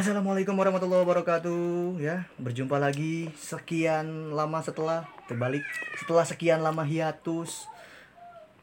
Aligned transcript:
Assalamualaikum 0.00 0.56
warahmatullahi 0.56 1.04
wabarakatuh. 1.04 2.00
Ya 2.00 2.24
berjumpa 2.40 2.80
lagi 2.80 3.28
sekian 3.36 4.32
lama 4.32 4.64
setelah 4.64 5.04
terbalik. 5.28 5.60
Setelah 6.00 6.24
sekian 6.24 6.64
lama 6.64 6.88
hiatus 6.88 7.68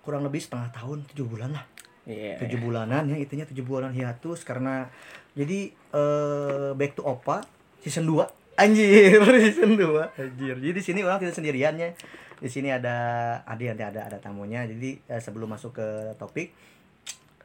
kurang 0.02 0.26
lebih 0.26 0.42
setengah 0.42 0.74
tahun 0.74 1.06
tujuh 1.14 1.30
bulan 1.30 1.54
lah. 1.54 1.62
Iya. 2.10 2.42
tujuh 2.42 2.58
bulanan 2.58 3.06
ya 3.14 3.22
itunya 3.22 3.46
tujuh 3.46 3.62
bulanan 3.62 3.94
hiatus 3.94 4.42
karena 4.42 4.90
jadi 5.38 5.70
eh, 5.94 6.70
back 6.74 6.98
to 6.98 7.06
opa 7.06 7.46
season 7.86 8.10
2 8.10 8.58
anjir 8.58 9.22
season 9.46 9.78
2 9.78 10.18
anjir. 10.18 10.56
Jadi 10.58 10.74
di 10.74 10.82
sini 10.82 11.06
orang 11.06 11.22
tidak 11.22 11.38
sendirian 11.38 11.78
ya. 11.78 11.94
Di 12.42 12.50
sini 12.50 12.74
ada 12.74 12.98
ada 13.46 13.78
ada 13.78 13.84
ada 13.94 14.02
ada 14.10 14.18
tamunya. 14.18 14.66
Jadi 14.66 15.06
eh, 15.06 15.22
sebelum 15.22 15.54
masuk 15.54 15.78
ke 15.78 16.18
topik 16.18 16.50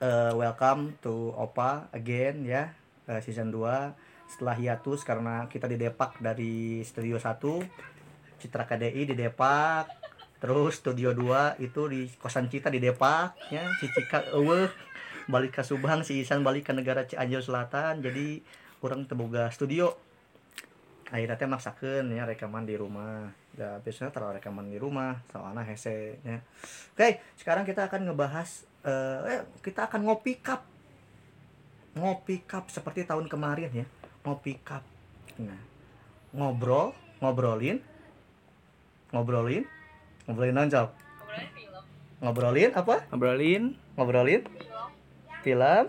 eh, 0.01 0.32
welcome 0.32 0.96
to 1.04 1.37
opa 1.37 1.93
again 1.93 2.48
ya 2.48 2.73
eh, 3.09 3.20
season 3.23 3.51
2 3.51 4.30
setelah 4.30 4.56
hiatus 4.56 5.05
karena 5.05 5.47
kita 5.51 5.69
di 5.69 5.77
Depak 5.77 6.23
dari 6.23 6.80
studio 6.87 7.20
1 7.20 7.38
Citra 8.41 8.65
KDI 8.65 9.02
di 9.12 9.15
Depak 9.15 9.87
terus 10.43 10.83
studio 10.83 11.15
2 11.15 11.62
itu 11.62 11.83
di 11.87 12.10
kosan 12.19 12.51
Cita 12.51 12.66
di 12.66 12.83
Depak 12.83 13.55
ya 13.55 13.62
si 13.79 13.87
Cika 13.93 14.34
eueuh 14.34 14.66
balik 15.30 15.55
ke 15.55 15.62
Subang 15.62 16.02
si 16.02 16.19
Isan 16.23 16.43
balik 16.43 16.66
ke 16.66 16.73
negara 16.74 17.07
Cianjur 17.07 17.45
Selatan 17.45 18.02
jadi 18.02 18.43
kurang 18.83 19.07
terbuka 19.07 19.46
studio. 19.55 19.95
Akhirnya 21.12 21.37
teh 21.37 21.46
maksakeun 21.46 22.09
ya 22.10 22.27
rekaman 22.27 22.66
di 22.66 22.74
rumah. 22.74 23.30
Ya 23.55 23.79
biasanya 23.84 24.10
terlalu 24.10 24.41
rekaman 24.41 24.66
di 24.73 24.80
rumah 24.80 25.21
soalnya 25.30 25.63
hese 25.63 26.19
ya. 26.24 26.43
Oke 26.96 27.23
sekarang 27.38 27.63
kita 27.69 27.87
akan 27.87 28.10
ngebahas 28.10 28.66
eh, 28.82 29.19
eh 29.30 29.41
kita 29.63 29.87
akan 29.87 30.09
ngopi 30.09 30.43
cup 30.43 30.71
ngopi 31.93 32.45
cup 32.45 32.68
seperti 32.73 33.04
tahun 33.04 33.29
kemarin 33.29 33.71
ya. 33.73 33.87
Ngopi 34.24 34.57
cup. 34.62 34.85
Nah 35.40 35.73
ngobrol 36.32 36.96
ngobrolin 37.21 37.76
ngobrolin 39.12 39.68
ngobrolin 40.24 40.57
nancap 40.57 40.96
ngobrolin 42.23 42.70
apa? 42.73 43.04
Ngobrolin. 43.10 43.74
Ngobrolin. 43.98 44.43
Film. 45.43 45.85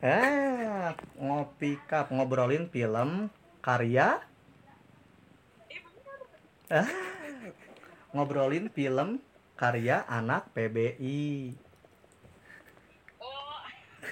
Eh 0.00 0.94
ngopi 1.18 1.76
cup 1.90 2.08
ngobrolin 2.14 2.70
film 2.70 3.28
karya. 3.60 4.22
Ah 6.72 6.88
ngobrolin 8.14 8.70
film 8.70 9.18
karya 9.58 10.06
anak 10.06 10.54
PBI 10.54 11.50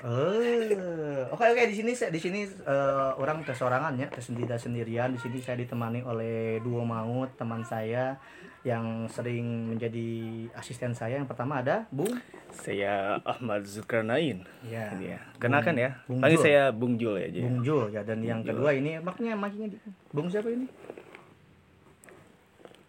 Eh, 0.02 1.22
oke 1.30 1.44
oke 1.46 1.62
di 1.70 1.78
sini 1.78 1.94
saya 1.94 2.10
di 2.10 2.18
sini 2.18 2.42
eh, 2.42 3.10
orang 3.14 3.46
tersorangan 3.46 3.94
ya, 3.94 4.10
tersendiri 4.10 4.50
sendirian. 4.58 5.14
Di 5.14 5.20
sini 5.22 5.38
saya 5.38 5.54
ditemani 5.62 6.02
oleh 6.02 6.58
duo 6.58 6.82
maut 6.82 7.30
teman 7.38 7.62
saya 7.62 8.18
yang 8.66 9.06
sering 9.06 9.70
menjadi 9.70 10.10
asisten 10.58 10.90
saya. 10.90 11.22
Yang 11.22 11.30
pertama 11.30 11.62
ada 11.62 11.86
Bung. 11.94 12.10
saya 12.50 13.22
Ahmad 13.22 13.62
Zulkarnain. 13.62 14.42
Ya. 14.66 14.90
Ini 14.92 15.14
ya. 15.14 15.20
Kenalkan 15.38 15.78
ya. 15.78 15.94
Bung 16.10 16.18
Panggil 16.18 16.38
Jul. 16.38 16.44
saya 16.44 16.62
Bung 16.74 16.94
Jul 16.98 17.14
ya. 17.16 17.28
Bung 17.38 17.58
Jul 17.62 17.84
ya 17.94 18.02
dan 18.02 18.18
yang 18.26 18.42
Bung 18.42 18.50
Jul. 18.50 18.58
kedua 18.58 18.70
ini 18.74 18.90
maknya 18.98 19.32
maknya 19.38 19.66
di- 19.70 19.80
Bung 20.10 20.26
siapa 20.26 20.50
ini? 20.50 20.66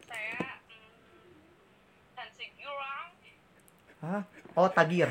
saya 0.04 0.42
mm, 0.68 2.58
Yurang 2.58 3.08
Hah? 4.02 4.22
Oh, 4.58 4.70
Tagir. 4.70 5.10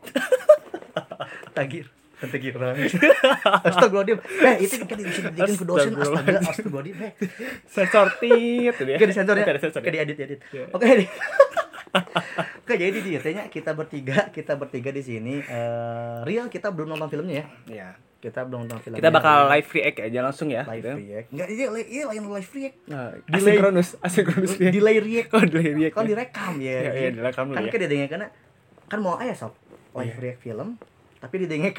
Tagir. 1.56 1.86
Tagir. 2.20 2.52
Astagfirullahaladzim. 3.68 4.20
Eh, 4.44 4.54
itu 4.60 4.74
kan 4.84 4.96
dibikin 5.00 5.56
ke 5.56 5.64
dosen 5.64 5.96
astaga, 5.96 6.38
astagfirullahaladzim. 6.44 6.96
Eh, 7.00 7.12
Sensor 7.64 8.06
tit. 8.20 8.76
Oke 8.76 9.04
disensor 9.08 9.36
ya. 9.40 9.44
Diedit 9.80 10.16
diedit. 10.20 10.40
Iya. 10.52 10.64
Oke 10.68 10.84
di. 11.00 11.06
Oke 12.62 12.74
jadi 12.78 12.98
di 13.02 13.10
katanya 13.18 13.50
kita 13.50 13.74
bertiga 13.74 14.30
kita 14.30 14.54
bertiga 14.54 14.94
di 14.94 15.02
sini 15.02 15.42
eh 15.42 16.22
real 16.22 16.46
kita 16.46 16.70
belum 16.70 16.92
nonton 16.94 17.08
filmnya 17.08 17.40
ya. 17.40 17.46
Iya. 17.66 17.88
Kita 18.20 18.44
belum 18.44 18.68
nonton 18.68 18.78
filmnya. 18.84 19.00
Kita 19.00 19.10
bakal 19.10 19.48
live 19.48 19.68
react 19.72 19.98
aja 20.04 20.18
langsung 20.20 20.48
ya. 20.52 20.62
live 20.68 20.84
gitu. 20.84 20.92
react. 20.92 21.28
Enggak 21.32 21.48
ini 21.48 21.62
ini 21.88 22.02
lain 22.04 22.22
live 22.28 22.50
react. 22.52 22.76
Nah, 22.84 23.16
Delay. 23.24 23.40
asinkronus, 23.40 23.88
asinkronus 24.04 24.52
ya. 24.60 24.70
Delay 24.70 24.96
react. 25.00 25.28
Oh, 25.32 25.40
delay 25.40 25.72
react. 25.72 25.94
Kan 25.96 26.04
direkam 26.04 26.52
ya. 26.60 26.68
Iya, 26.68 26.92
iya, 26.92 27.10
direkam 27.16 27.44
dulu 27.48 27.56
Kan 27.56 27.64
ya. 27.64 27.70
kan 27.72 27.80
didengek 27.80 28.08
karena 28.12 28.28
kan 28.90 28.98
mau 29.00 29.16
aya 29.16 29.32
sob 29.32 29.56
live 29.92 30.12
Iya. 30.12 30.22
react 30.22 30.40
film 30.40 30.68
tapi 31.18 31.34
didengek. 31.38 31.76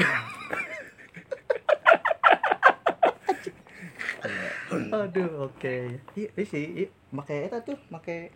Aduh, 4.72 5.50
oke. 5.50 5.76
Iya, 6.14 6.30
iya 6.32 6.46
sih, 6.46 6.66
iya. 6.78 6.88
Make 7.10 7.50
eta 7.50 7.60
tuh, 7.60 7.76
make 7.90 8.32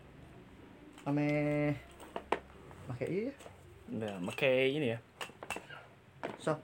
ame 1.05 1.27
make 2.87 3.05
iya 3.05 3.29
ya. 3.29 3.33
Udah, 3.87 4.13
pakai 4.33 4.73
ini 4.73 4.87
ya. 4.91 4.99
So, 6.41 6.57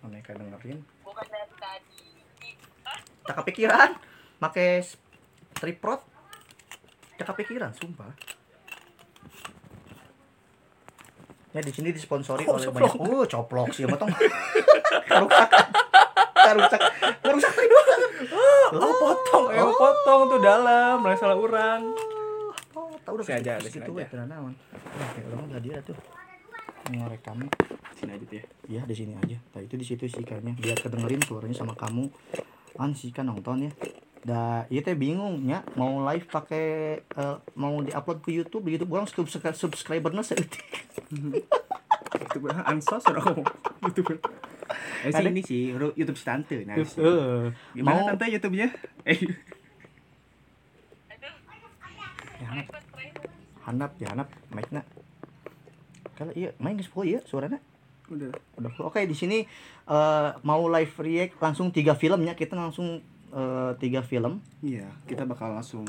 mereka 0.00 0.32
dengerin. 0.32 0.78
bukan 1.02 1.26
dari 1.26 1.54
tadi 1.58 2.06
Hah? 2.86 2.98
Tak 3.26 3.36
kepikiran, 3.42 3.90
make 4.38 4.64
s- 4.80 4.96
tripod. 5.52 6.00
Tak 7.18 7.34
kepikiran, 7.34 7.74
sumpah. 7.74 8.14
Ya 11.58 11.66
di 11.66 11.74
sini 11.74 11.90
disponsori 11.90 12.46
Oh, 12.46 12.54
oleh 12.54 12.70
coplok. 12.70 12.86
banyak. 12.86 13.18
Oh, 13.18 13.26
coplok 13.26 13.68
sih, 13.74 13.82
motong. 13.82 14.06
Karusak. 15.10 15.50
Karusak. 16.38 16.80
Karusak 17.18 17.50
tadi 17.50 17.66
doang. 17.66 18.02
Oh, 18.78 18.94
potong, 18.94 19.44
eh, 19.50 19.66
potong 19.66 20.20
tuh 20.28 20.38
dalam, 20.38 21.02
mulai 21.02 21.18
salah 21.18 21.34
orang. 21.34 21.82
Oh, 22.72 22.94
tahu 23.02 23.18
udah 23.18 23.26
Sini 23.26 23.42
aja, 23.42 23.52
gitu 23.58 23.74
sini 23.74 23.90
we, 23.90 24.06
aja. 24.06 24.14
teu 24.14 24.22
naon. 24.22 24.54
Nah, 24.54 25.08
kayak 25.10 25.34
orang 25.34 25.48
tadi 25.50 25.68
tuh. 25.82 25.98
Ngerekam. 26.88 27.36
Sini 27.92 28.10
aja 28.14 28.22
tuh 28.22 28.36
ya. 28.38 28.44
Iya 28.68 28.82
di 28.86 28.94
sini 28.94 29.12
aja. 29.18 29.36
Nah 29.42 29.60
itu 29.60 29.74
di 29.74 29.82
situ 29.82 30.06
sih 30.06 30.22
kayaknya 30.22 30.54
biar 30.54 30.78
kedengerin 30.78 31.18
suaranya 31.20 31.58
sama 31.58 31.74
kamu. 31.74 32.06
An 32.78 32.94
sih 32.94 33.10
kan 33.10 33.26
nonton 33.26 33.66
ya. 33.66 33.72
Dah, 34.18 34.66
iya 34.66 34.82
teh 34.82 34.98
bingung 34.98 35.46
ya 35.46 35.62
mau 35.78 36.02
live 36.02 36.26
pakai 36.26 36.66
eh, 37.00 37.36
mau 37.54 37.78
diupload 37.80 38.18
ke 38.20 38.30
YouTube 38.34 38.66
di 38.66 38.74
YouTube 38.74 38.98
orang 38.98 39.06
subscribe 39.06 39.54
subscribernya 39.54 40.22
seeutik. 40.26 40.64
itu 42.08 42.38
ansos 42.64 43.04
udah 43.08 43.22
ngomong 43.24 43.46
youtuber 43.84 44.16
eh 45.04 45.10
sih 45.12 45.24
ini 45.24 45.40
sih 45.44 45.62
ru- 45.72 45.94
YouTube 45.96 46.18
si 46.18 46.24
tante 46.24 46.56
nah 46.64 46.76
sih. 46.84 47.00
Heeh. 47.00 47.52
gimana 47.72 48.04
Mau 48.04 48.08
tante 48.12 48.24
YouTube-nya 48.28 48.68
eh 49.08 49.18
aduh 49.18 49.36
hanap, 52.48 52.66
hanap, 53.66 53.92
ya 54.00 54.08
hanap, 54.14 54.28
mic-na. 54.54 54.80
Kalau 56.16 56.32
iya 56.32 56.56
main 56.56 56.78
geus 56.80 56.88
full 56.88 57.04
ya 57.04 57.20
suaranya. 57.28 57.60
udah 58.08 58.32
Udah. 58.56 58.72
Oke, 58.88 59.04
di 59.04 59.12
sini 59.12 59.44
eh, 59.84 60.28
mau 60.40 60.64
live 60.70 60.94
react 60.96 61.36
langsung 61.44 61.68
tiga 61.68 61.92
filmnya 61.92 62.32
kita 62.32 62.56
langsung 62.56 63.04
eh, 63.30 63.70
tiga 63.76 64.00
film. 64.00 64.40
iya 64.58 64.84
kita 65.04 65.22
bakal 65.22 65.50
langsung 65.50 65.82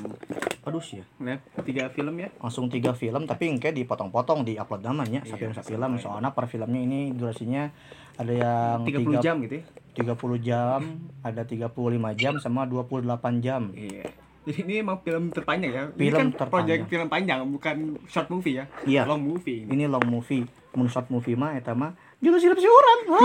Aduh 0.62 0.80
sih 0.80 1.00
ya. 1.00 1.04
lihat 1.20 1.40
tiga 1.62 1.88
film 1.88 2.14
ya 2.16 2.28
langsung 2.38 2.68
tiga 2.68 2.92
film 2.92 3.24
tapi 3.24 3.48
engke 3.48 3.70
dipotong-potong 3.70 4.42
di 4.42 4.54
upload 4.54 4.82
namanya 4.82 5.20
Iya, 5.22 5.34
satu 5.34 5.66
film 5.66 5.92
film. 5.92 5.98
soalnya 5.98 6.30
per 6.30 6.46
filmnya 6.46 6.80
ini 6.80 7.10
durasinya 7.12 7.68
ada 8.16 8.30
yang 8.30 8.84
30 8.84 9.20
jam 9.20 9.36
gitu 9.42 9.56
ya 9.56 9.64
30 9.96 10.42
jam 10.42 10.80
ada 11.22 11.42
35 11.42 11.70
jam 12.14 12.34
sama 12.38 12.64
28 12.64 13.40
jam 13.40 13.70
iya 13.72 14.04
jadi 14.42 14.56
ini 14.62 14.74
emang 14.80 14.98
film 15.00 15.30
terpanjang 15.30 15.70
ya 15.70 15.84
ini 15.90 15.98
Film 16.06 16.12
kan 16.12 16.26
terpanjang. 16.36 16.78
project 16.78 16.82
film 16.88 17.08
panjang 17.08 17.38
bukan 17.46 17.76
short 18.06 18.28
movie 18.28 18.56
ya 18.56 18.64
Iya. 18.84 19.02
long 19.06 19.20
movie 19.22 19.64
ini. 19.64 19.68
ini 19.74 19.84
long 19.86 20.04
movie 20.04 20.44
mun 20.72 20.86
short 20.86 21.08
movie 21.08 21.34
mah 21.34 21.54
eta 21.54 21.72
mah 21.72 21.92
juga 22.20 22.36
sirup 22.38 22.56
si 22.56 22.66
orang 22.66 23.00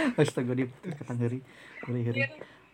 Astaga 0.20 0.52
di 0.56 0.64
kata 0.66 1.12
ngeri 1.16 1.38
ngeri 1.86 2.00
ngeri 2.06 2.20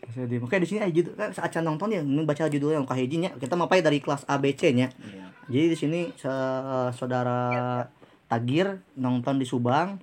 Saya 0.07 0.27
di 0.31 0.39
Oke 0.39 0.63
di 0.63 0.69
sini 0.69 0.81
aja 0.85 0.93
judul 0.93 1.15
kan 1.19 1.35
saat 1.35 1.51
nonton 1.65 1.91
ya 1.91 2.01
baca 2.03 2.47
judulnya 2.47 2.79
yang 2.79 2.87
kahijinya 2.87 3.31
kita 3.43 3.59
mapai 3.59 3.83
dari 3.83 3.99
kelas 3.99 4.23
ABC 4.29 4.71
nya. 4.77 4.89
Iya. 5.03 5.27
Jadi 5.51 5.67
di 5.73 5.77
sini 5.77 6.01
se- 6.15 6.91
saudara 6.95 7.83
Tagir 8.27 8.83
nonton 8.99 9.39
di 9.39 9.47
Subang, 9.47 10.03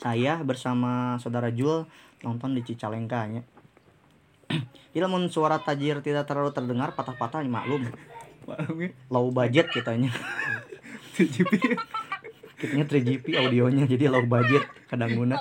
saya 0.00 0.40
bersama 0.44 1.16
saudara 1.20 1.48
Jul 1.48 1.88
nonton 2.24 2.56
di 2.56 2.60
Cicalengka 2.64 3.24
nya. 3.28 3.42
Jadi 4.92 5.00
lamun 5.00 5.28
suara 5.28 5.60
Tagir 5.60 6.00
tidak 6.00 6.28
terlalu 6.28 6.52
terdengar 6.52 6.92
patah-patah 6.96 7.44
ya 7.44 7.48
maklum. 7.52 7.84
Maklumnya, 8.48 8.96
Low 9.12 9.28
budget 9.28 9.68
kitanya. 9.68 10.08
TGP 11.18 11.52
Kitanya 12.58 12.86
3GP 12.86 13.26
audionya 13.38 13.84
jadi 13.86 14.10
low 14.10 14.22
budget 14.26 14.66
kadang 14.90 15.14
guna 15.14 15.38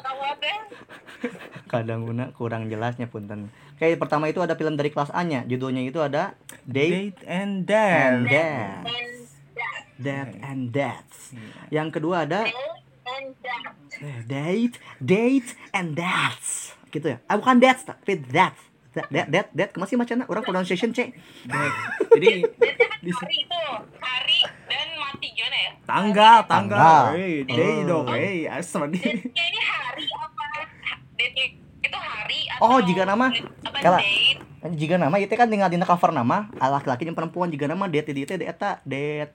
kadang 1.72 2.04
guna 2.04 2.30
kurang 2.32 2.68
jelasnya 2.68 3.06
punten. 3.06 3.50
Oke, 3.74 3.94
pertama 3.96 4.26
itu 4.26 4.40
ada 4.40 4.54
film 4.54 4.74
dari 4.74 4.90
kelas 4.90 5.10
A 5.12 5.22
nya, 5.22 5.44
judulnya 5.44 5.82
itu 5.82 5.98
ada 5.98 6.34
Date 6.64 7.14
Date 7.14 7.22
and 7.24 7.64
and 7.64 7.66
Dance. 7.66 8.28
Dance. 8.28 8.86
and 8.88 9.14
Death 9.98 10.30
Iya. 10.30 10.46
and 10.46 10.64
Death. 10.70 11.14
Yang 11.70 11.90
kedua 11.92 12.16
ada 12.24 12.46
and 12.46 13.34
that. 13.40 13.74
Date, 14.26 14.76
Date 15.00 15.50
and 15.72 15.94
Death. 15.94 16.78
Gitu 16.88 17.08
ya. 17.08 17.18
Ah 17.26 17.36
bukan 17.36 17.58
Death, 17.58 17.82
tapi 17.84 18.20
Death. 18.20 18.58
Death, 18.94 19.10
Death, 19.10 19.30
Death, 19.30 19.50
Death. 19.54 19.72
Ke 19.72 19.78
mana 19.78 19.88
sih 19.88 19.94
macamnya? 19.96 20.26
Orang 20.26 20.42
pronunciation 20.42 20.90
C. 20.90 21.14
Jadi 22.14 22.42
kan 22.42 23.00
hari 23.14 23.36
itu 23.40 23.62
hari 23.98 24.40
dan 24.66 24.88
mati 24.98 25.28
gimana 25.32 25.58
ya? 25.58 25.72
tanggal, 25.86 26.38
Tanggal. 26.46 27.04
Hey, 27.14 27.46
day 27.46 27.78
dong. 27.86 28.06
Hey, 28.10 28.50
asal 28.50 28.90
ini 28.90 29.22
hari 29.56 30.06
apa? 30.10 30.27
Date 31.18 31.44
itu 31.78 31.98
hari 31.98 32.40
atau 32.48 32.62
Oh, 32.68 32.80
jika 32.80 33.04
nama? 33.04 33.30
apa 33.30 33.78
Kala- 33.78 34.00
date? 34.00 34.40
Jika 34.70 34.96
nama 34.96 35.16
itu 35.16 35.32
kan 35.32 35.48
tinggal 35.48 35.68
di 35.68 35.78
cover 35.80 36.12
nama 36.12 36.50
ah, 36.56 36.70
laki-laki 36.72 37.04
yang 37.04 37.14
perempuan 37.14 37.48
jika 37.48 37.66
nama 37.66 37.86
Date 37.86 38.12
itu 38.12 38.34
eta 38.36 38.82
Date 38.84 39.34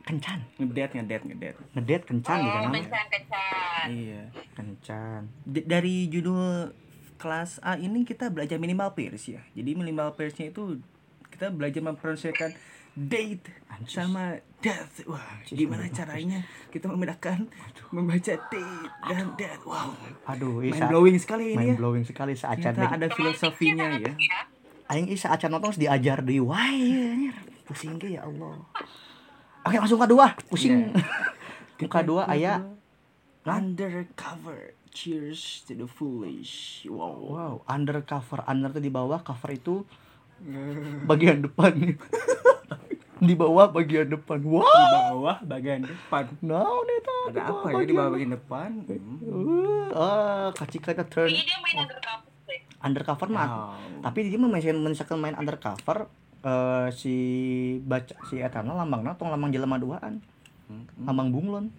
kencan. 0.00 0.40
Ngedet, 0.56 0.90
ngedet, 0.94 1.22
ngedet. 1.22 1.54
Ngedate 1.70 2.04
kencan 2.04 2.36
jika 2.38 2.48
Oh, 2.50 2.62
nama. 2.62 2.74
kencan-kencan. 2.74 3.86
Iya. 3.90 4.22
Kencan. 4.54 5.20
D- 5.44 5.64
dari 5.64 6.08
judul 6.08 6.72
kelas 7.16 7.60
A 7.60 7.76
ini 7.76 8.02
kita 8.02 8.28
belajar 8.28 8.56
minimal 8.56 8.94
pairs 8.94 9.26
ya. 9.26 9.44
Jadi 9.52 9.74
minimal 9.74 10.14
pairsnya 10.14 10.48
itu 10.48 10.80
kita 11.28 11.50
belajar 11.50 11.82
mempronunciakan 11.82 12.56
date 13.06 13.46
Anjis. 13.70 13.94
sama 13.94 14.34
death. 14.58 15.06
Wah, 15.06 15.22
Anjis, 15.38 15.54
gimana 15.54 15.86
caranya 15.94 16.42
kita 16.74 16.90
membedakan 16.90 17.46
membaca 17.94 18.34
date 18.34 18.82
dan 19.06 19.38
death. 19.38 19.62
Wow, 19.62 19.94
Aduh, 20.26 20.66
mind 20.66 20.74
Isa. 20.74 20.90
blowing 20.90 21.16
sekali 21.22 21.54
ini 21.54 21.58
Mind 21.62 21.70
ya. 21.70 21.76
blowing 21.78 22.02
sekali 22.02 22.34
saat 22.34 22.58
Ternyata 22.58 22.98
ada 22.98 23.06
filosofinya 23.14 23.86
ya. 24.02 24.12
Aing 24.88 25.06
isa 25.12 25.30
acan 25.30 25.52
nonton 25.52 25.78
diajar 25.78 26.24
di 26.24 26.42
wah. 26.42 26.58
Pusing 27.68 28.00
ge 28.00 28.18
ya 28.18 28.24
Allah. 28.24 28.56
Oke, 29.62 29.76
langsung 29.76 30.00
kedua. 30.00 30.32
Pusing. 30.48 30.90
Muka 31.78 32.00
dua 32.02 32.26
aya 32.26 32.64
Undercover. 33.44 34.74
Cheers 34.90 35.62
to 35.68 35.76
the 35.76 35.86
foolish. 35.86 36.82
Wow. 36.88 37.20
wow, 37.22 37.54
undercover. 37.64 38.42
Under 38.44 38.72
tuh 38.72 38.82
di 38.82 38.90
bawah, 38.90 39.20
cover 39.20 39.52
itu 39.52 39.84
bagian 41.10 41.44
depan. 41.44 41.76
di 43.18 43.34
bawah 43.34 43.66
bagian 43.70 44.06
depan. 44.08 44.38
Di 44.38 44.48
Wow. 44.48 44.64
bawah 44.64 45.36
bagian 45.42 45.82
depan. 45.82 46.24
Nah, 46.42 46.62
neta. 46.86 47.16
Ada 47.30 47.40
apa 47.50 47.66
ya 47.74 47.84
di 47.84 47.94
bawah 47.94 48.10
bagian 48.14 48.32
depan? 48.34 48.68
Hmm. 48.86 49.26
Uh, 49.26 49.94
ah, 49.94 50.46
kacik 50.54 50.86
kata 50.86 51.04
turn 51.08 51.26
Kayaknya 51.26 51.44
dia 51.44 51.58
main 51.60 51.78
undercover 51.82 52.30
deh. 52.46 52.60
undercover 52.78 53.28
mah. 53.28 53.48
Wow. 53.48 54.02
Tapi 54.06 54.18
dia 54.30 54.38
misalkan 54.38 54.78
misalkan 54.82 55.18
main 55.18 55.36
undercover 55.36 55.98
eh 56.38 56.88
si 56.94 57.14
baca 57.82 58.14
si 58.30 58.38
etana 58.38 58.70
lambangna 58.70 59.18
tong 59.18 59.34
lambang 59.34 59.50
jelema 59.50 59.76
duaan. 59.82 60.22
Lambang 61.02 61.34
bunglon. 61.34 61.74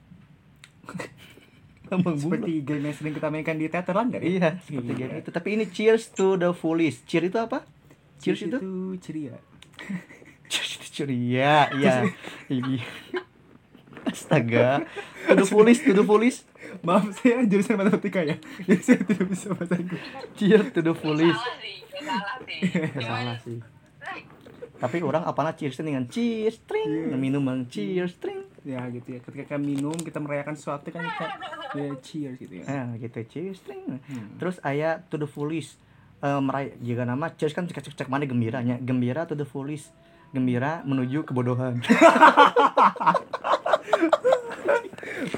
lambang 1.90 2.20
bunglon. 2.20 2.44
Seperti 2.44 2.54
game 2.68 2.84
yang 2.92 2.96
sering 2.96 3.14
kita 3.16 3.28
mainkan 3.32 3.56
di 3.56 3.72
teater 3.72 3.96
lah 3.96 4.04
nggak 4.04 4.20
ya? 4.20 4.28
Iya, 4.28 4.50
seperti 4.60 4.92
game 5.00 5.14
itu. 5.24 5.30
Tapi 5.32 5.48
ini 5.56 5.66
cheers 5.72 6.12
to 6.12 6.36
the 6.36 6.52
foolish. 6.52 7.08
Cheer 7.08 7.32
itu 7.32 7.40
apa? 7.40 7.64
Cheers, 8.20 8.52
itu? 8.52 8.60
ceria. 9.00 9.40
Ceria. 10.92 11.70
Iya. 11.74 12.10
Ini. 12.50 12.82
Astaga. 14.06 14.84
To 15.30 15.34
the 15.38 15.46
foolish, 15.46 15.80
to 15.86 15.94
the 15.94 16.06
foolish. 16.06 16.42
Maaf 16.86 17.10
saya 17.20 17.44
jurusan 17.46 17.78
matematika 17.78 18.22
ya. 18.22 18.38
Jadi 18.66 18.82
saya 18.82 19.00
tidak 19.02 19.26
bisa 19.30 19.48
bahasa 19.54 19.76
Inggris. 19.78 20.04
Cheers 20.38 20.68
to 20.74 20.80
the 20.86 20.94
foolish. 20.94 21.40
Salah 22.00 22.38
sih, 22.46 22.62
salah 23.02 23.38
sih. 23.42 23.60
Tapi 24.80 25.04
orang 25.04 25.28
apana 25.28 25.52
cheers 25.60 25.76
dengan 25.76 26.08
cheers 26.08 26.56
string, 26.64 27.12
minuman 27.20 27.68
cheers 27.68 28.16
string. 28.16 28.48
Ya 28.64 28.88
gitu 28.88 29.12
ya. 29.12 29.20
Ketika 29.20 29.44
kita 29.56 29.60
minum, 29.60 29.96
kita 30.00 30.24
merayakan 30.24 30.56
sesuatu 30.56 30.88
kan 30.96 31.04
kita 31.04 31.26
ya 31.76 31.92
cheers 32.00 32.36
gitu 32.40 32.54
ya. 32.64 32.64
Nah, 32.64 32.96
gitu 32.96 33.20
cheers 33.28 33.60
string. 33.60 34.00
Hmm. 34.00 34.40
Terus 34.40 34.56
aya 34.64 35.04
to 35.12 35.20
the 35.20 35.28
foolish. 35.28 35.76
Eh 36.24 36.40
meray 36.40 36.80
jika 36.80 37.04
nama 37.04 37.28
cheers 37.36 37.52
kan 37.52 37.68
cek 37.68 37.84
cek 37.84 37.96
cek 38.00 38.08
mana 38.08 38.24
gembiranya. 38.24 38.80
Gembira 38.80 39.28
to 39.28 39.36
the 39.36 39.44
foolish. 39.44 39.92
Gembira 40.30 40.82
menuju 40.84 41.24
kebodohan. 41.24 41.82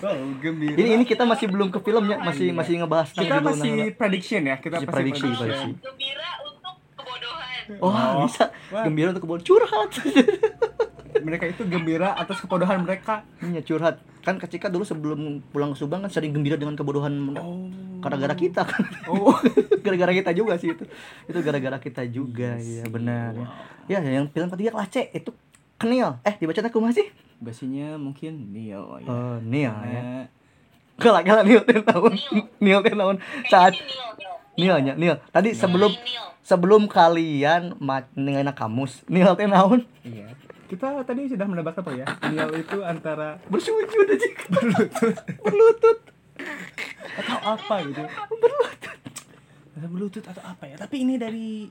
Wow, 0.01 0.17
gembira. 0.39 0.77
ini 0.77 0.89
ini 0.95 1.05
kita 1.05 1.23
masih 1.23 1.45
belum 1.45 1.69
ke 1.69 1.79
filmnya, 1.79 2.17
masih 2.19 2.49
masih 2.51 2.81
ngebahas 2.81 3.09
kita 3.09 3.37
masih 3.39 3.71
nama- 3.89 3.95
prediction 3.95 4.41
ya. 4.43 4.55
Kita 4.57 4.77
Masih 4.77 4.87
prediction. 4.87 5.29
prediksi. 5.31 5.69
Gembira 5.79 6.29
untuk 6.43 6.73
kebodohan. 6.95 7.61
Oh, 7.77 7.89
Oh. 7.89 8.13
bisa. 8.25 8.45
Wah. 8.69 8.83
Gembira 8.83 9.07
untuk 9.09 9.23
kebodohan 9.23 9.45
curhat. 9.47 9.89
Mereka 11.21 11.43
itu 11.47 11.61
gembira 11.65 12.13
atas 12.15 12.39
kebodohan 12.39 12.81
mereka. 12.81 13.21
Iya, 13.39 13.61
curhat. 13.61 14.01
Kan 14.21 14.37
ketika 14.37 14.69
dulu 14.69 14.81
sebelum 14.81 15.19
pulang 15.45 15.69
ke 15.71 15.77
Subang 15.77 16.01
kan 16.01 16.09
sering 16.09 16.31
gembira 16.31 16.57
dengan 16.57 16.73
kebodohan 16.73 17.13
Oh. 17.35 17.69
gara-gara 17.99 18.33
kita 18.33 18.61
kan. 18.63 18.81
Oh. 19.05 19.33
gara-gara 19.85 20.11
kita 20.11 20.31
juga 20.31 20.57
sih 20.57 20.73
itu. 20.73 20.85
Itu 21.25 21.39
gara-gara 21.41 21.77
kita 21.77 22.01
juga, 22.07 22.57
ya 22.57 22.85
benar 22.87 23.33
ya. 23.33 23.47
Ya, 23.91 23.99
yang 23.99 24.31
film 24.31 24.47
ketiga 24.47 24.71
kelas 24.71 24.87
C 24.87 25.11
itu 25.11 25.35
Kenil. 25.75 26.15
Eh, 26.23 26.39
dibacanya 26.39 26.71
kumaha 26.71 26.95
sih? 26.95 27.11
Basinya 27.43 27.99
mungkin 27.99 28.55
Neil 28.55 29.03
ya. 29.03 29.07
Oh, 29.09 29.35
Nil 29.43 29.67
ya. 29.67 30.29
Kalau 30.95 31.19
kalau 31.25 31.43
Nil 31.43 31.59
teh 31.65 31.75
naon? 31.75 32.13
Nil 32.61 32.79
teh 32.79 32.93
naon? 32.95 33.17
Saat 33.49 33.75
Neil, 33.75 34.13
Neil. 34.15 34.35
Nilnya, 34.55 34.93
Nil. 34.95 35.15
Tadi 35.33 35.51
sebelum 35.51 35.91
Neil. 35.91 36.23
sebelum 36.39 36.85
kalian 36.85 37.75
ninggalin 38.13 38.53
kamus, 38.53 39.03
Nil 39.09 39.33
teh 39.33 39.49
naon? 39.49 39.83
Iya. 40.07 40.29
Kita 40.69 41.03
tadi 41.03 41.27
sudah 41.27 41.43
menebak 41.43 41.75
apa 41.75 41.91
ya? 41.91 42.05
Neil 42.31 42.63
itu 42.63 42.79
antara 42.85 43.41
Bersujud 43.51 44.07
aja. 44.07 44.29
berlutut 44.55 45.15
Berlutut. 45.43 45.97
atau 47.19 47.37
apa 47.43 47.75
gitu. 47.83 48.01
Berlutut. 48.39 48.99
Berlutut 49.81 50.23
atau 50.23 50.43
apa 50.45 50.63
ya? 50.63 50.77
Tapi 50.77 50.95
ini 51.01 51.17
dari 51.17 51.67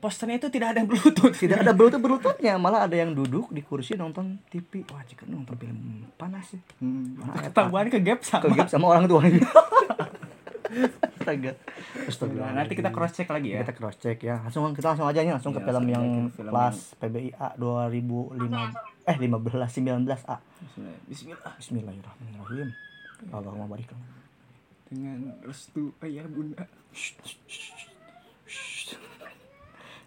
posternya 0.00 0.40
itu 0.40 0.48
tidak 0.48 0.74
ada 0.74 0.78
yang 0.80 0.88
berlutut. 0.88 1.32
Tidak 1.36 1.60
ada 1.60 1.72
berlutut 1.76 2.00
berlututnya, 2.00 2.56
malah 2.56 2.88
ada 2.88 2.96
yang 2.96 3.12
duduk 3.12 3.52
di 3.52 3.60
kursi 3.60 3.94
nonton 3.94 4.40
TV. 4.48 4.82
Wah, 4.88 5.04
jika 5.04 5.28
nonton 5.28 5.54
film 5.60 6.08
panas 6.16 6.56
sih. 6.56 6.60
Hmm. 6.80 7.20
Mana 7.20 7.52
Ketahuan 7.52 7.86
ke 7.92 8.00
gap 8.00 8.24
sama. 8.24 8.48
Kegep 8.48 8.68
sama 8.72 8.96
orang 8.96 9.04
tuanya. 9.04 9.44
Astaga. 11.20 11.52
Astaga. 12.08 12.40
Nah, 12.40 12.52
nanti 12.62 12.72
kita 12.72 12.90
cross 12.94 13.12
check 13.12 13.28
lagi 13.28 13.52
ya. 13.52 13.60
Kita 13.60 13.74
cross 13.76 13.96
check 14.00 14.18
ya. 14.24 14.40
Langsung 14.40 14.72
kita 14.72 14.96
langsung 14.96 15.06
aja 15.06 15.20
nih 15.20 15.34
langsung 15.36 15.52
ke 15.52 15.60
Iya, 15.60 15.68
film 15.68 15.84
yang 15.90 16.04
ke 16.32 16.40
film 16.40 16.50
kelas 16.50 16.76
PBIA 16.96 17.48
2005 17.60 19.04
eh 19.04 19.16
15 19.18 19.84
19A. 19.84 20.36
Bismillah. 21.10 21.52
Bismillahirrahmanirrahim. 21.60 22.68
Allahumma 23.34 23.66
barik. 23.68 23.92
Dengan 24.88 25.36
restu 25.44 25.92
ayah 26.02 26.26
bunda. 26.26 26.64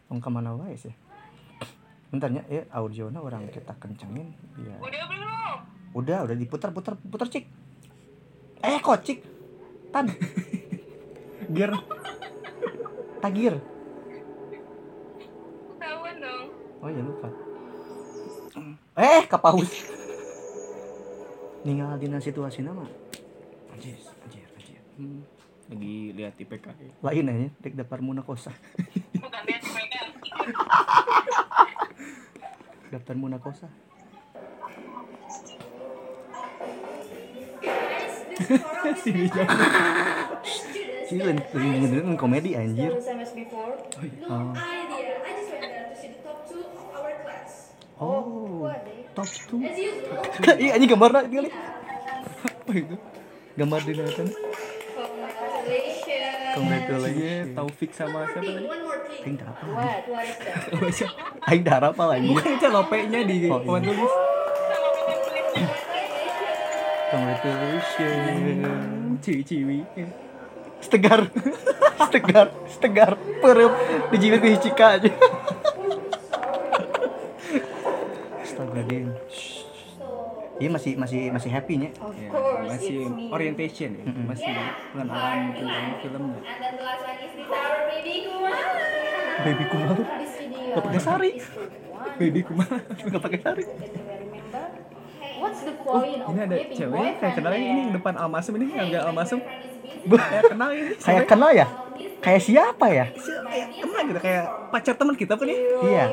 Mau 0.10 0.20
ke 0.20 0.30
mana 0.30 0.56
wae 0.58 0.76
sih? 0.76 0.94
Bentar 2.14 2.30
ya, 2.30 2.46
ya 2.46 2.62
audionya 2.70 3.18
orang 3.18 3.50
kita 3.50 3.74
kencengin. 3.82 4.38
Ya. 4.62 4.78
Udah 4.78 5.04
belum? 5.10 5.56
Udah, 5.98 6.18
udah 6.30 6.36
diputar 6.38 6.70
putar 6.70 6.94
putar 6.98 7.26
cik. 7.26 7.50
Eh 8.62 8.78
kok 8.80 9.02
cik? 9.02 9.20
Tan, 9.94 10.10
Gear. 11.54 11.74
tagir. 13.22 13.56
Ketahuan 15.78 16.16
dong. 16.18 16.46
Oh 16.82 16.90
iya 16.90 17.02
lupa. 17.02 17.30
Eh, 18.94 19.22
kapaus. 19.26 19.70
Ninggal 21.66 21.98
dina 21.98 22.22
situasi 22.22 22.62
nama. 22.62 22.86
Anjir, 23.74 23.98
anjir, 24.28 24.46
anjir. 24.54 24.82
Hmm. 25.02 25.22
Lagi 25.72 25.96
lihat 26.14 26.38
IPK. 26.38 26.66
Lain 27.02 27.26
aja, 27.32 27.48
dek 27.64 27.74
dapar 27.74 28.06
muna 28.06 28.22
kosa. 28.22 28.54
Bukan. 29.18 29.63
Daftar 32.92 33.16
muna 33.18 33.38
kosa. 33.42 33.68
Sini 41.10 41.30
beneran 41.54 42.18
komedi 42.18 42.54
anjir. 42.58 42.92
Oh. 42.94 43.00
No 43.00 44.58
idea. 44.58 45.22
I 45.22 45.32
just 45.38 45.50
went 45.54 45.70
there 45.70 45.88
to 45.90 45.96
see 45.98 46.10
the 46.14 46.20
top 46.26 46.46
two 46.50 46.62
of 46.62 46.98
our 46.98 47.14
class. 47.24 47.78
Oh. 48.02 48.22
Who 48.26 48.66
are 48.66 48.82
they? 48.82 49.06
Top 49.14 49.30
2. 49.30 49.62
As 49.62 49.78
usual. 49.78 50.22
Iya 50.58 50.72
anjing 50.78 50.90
gambarnya 50.90 51.30
kali. 51.30 51.50
Apa 52.44 52.72
itu? 52.74 52.96
Gambar 53.54 53.80
di. 53.86 53.94
Congratulations. 53.98 54.34
Congratulations. 56.54 57.22
Iya, 57.22 57.56
Taufik 57.58 57.92
sama 57.94 58.26
siapa 58.30 58.46
tadi? 58.46 58.66
Aing 59.22 59.38
darah 59.38 59.54
apa? 59.54 59.66
Aing 61.46 61.64
darah 61.64 61.90
apa 61.94 62.04
lagi? 62.10 62.28
Bukan 62.28 62.52
itu 62.58 62.68
lope-nya 62.68 63.22
di 63.22 63.48
Oh, 63.48 63.78
iya. 63.78 63.86
tulis. 63.86 64.14
Congratulations. 67.14 69.22
Ciwi-ciwi. 69.22 69.80
Setegar. 70.82 71.30
Setegar, 72.02 72.48
setegar. 72.68 73.12
Perep 73.40 73.74
dijilid 74.10 74.42
di 74.42 74.58
cika 74.60 74.98
aja. 74.98 75.10
Astaga, 78.42 78.82
Din. 78.84 79.14
Iya 80.54 80.70
masih 80.70 80.94
masih 80.96 81.34
masih 81.34 81.50
happy 81.50 81.82
nya. 81.82 81.90
Ya, 82.14 82.30
masih 82.70 83.10
orientation 83.34 83.90
ya, 83.98 84.06
masih 84.06 84.54
pengenalan 84.94 85.50
tentang 85.52 85.98
filmnya. 86.00 86.40
And 86.40 86.62
the 86.62 86.80
last 86.80 87.02
one 87.02 87.20
is 87.20 87.34
Nita, 87.34 87.58
our 87.58 87.90
baby 87.90 88.30
Kumar. 88.30 88.54
Baby 89.42 89.66
Kumar. 89.66 89.98
This 89.98 90.34
video 90.38 90.74
Gak 90.74 90.84
pakai 90.86 91.02
sari. 91.02 91.32
Baby 92.18 92.40
kumar. 92.46 92.70
Gak 93.14 93.22
pakai 93.22 93.40
sari. 93.42 93.64
Oh, 95.44 95.52
point 95.84 96.24
of 96.24 96.32
ini 96.34 96.40
ada 96.40 96.58
cewek 96.72 97.12
kayak 97.20 97.34
kenal 97.36 97.54
ini 97.54 97.92
depan 97.92 98.14
Almasum 98.16 98.54
ini 98.58 98.66
my 98.74 98.90
Almasum. 98.96 99.40
Kayak 100.08 100.44
kenal 100.54 100.70
ini. 100.72 100.94
Kayak 100.98 101.26
kenal 101.30 101.52
ya? 101.52 101.68
Kayak 102.24 102.42
siapa 102.42 102.86
ya? 102.88 103.06
kayak 103.14 103.68
kenal 103.84 104.02
gitu 104.08 104.20
kayak 104.24 104.44
pacar 104.72 104.96
teman 104.96 105.16
kita 105.20 105.34
kan 105.36 105.46
nih. 105.46 105.58
Iya. 105.84 106.06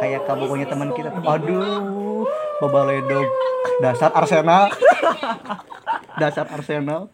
Kayak 0.00 0.20
kamu 0.28 0.44
punya 0.48 0.66
teman 0.68 0.88
kita. 0.92 1.08
Aduh. 1.12 2.24
Boba 2.62 2.80
ledog. 2.88 3.28
Dasar 3.84 4.10
Arsenal. 4.16 4.72
Dasar 6.20 6.46
Arsenal. 6.48 7.12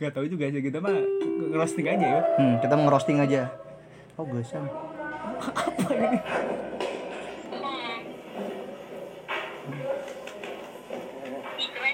Gak 0.00 0.16
tahu 0.16 0.24
juga 0.32 0.48
sih 0.48 0.64
kita 0.64 0.80
mah 0.80 0.96
ngerosting 1.52 1.84
aja 1.84 2.06
ya. 2.08 2.24
Hmm, 2.40 2.56
kita 2.64 2.72
mau 2.72 2.88
ngerosting 2.88 3.20
aja. 3.20 3.52
Oh, 4.16 4.24
keren 4.24 4.40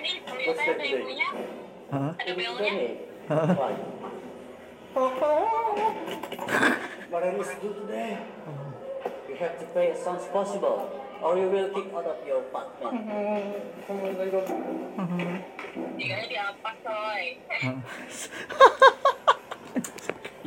nih, 0.07 0.23
ternyata 0.23 0.63
ada 0.71 0.85
ibunya, 0.87 1.35
Hah? 1.91 2.15
ada 2.15 2.33
belnya. 2.39 2.95
What 7.11 7.27
are 7.27 7.35
you 7.35 7.43
to 7.43 7.59
do 7.59 7.75
today? 7.75 8.23
You 9.27 9.35
have 9.43 9.59
to 9.59 9.67
pay 9.75 9.91
as 9.91 9.99
soon 9.99 10.15
as 10.15 10.31
possible, 10.31 10.95
or 11.19 11.35
you 11.35 11.51
will 11.51 11.75
kick 11.75 11.91
out 11.91 12.07
of 12.07 12.23
your 12.23 12.47
apartment. 12.47 13.03
Tinggalnya 15.97 16.27
di 16.29 16.39
apa, 16.41 16.71
coy? 16.81 17.25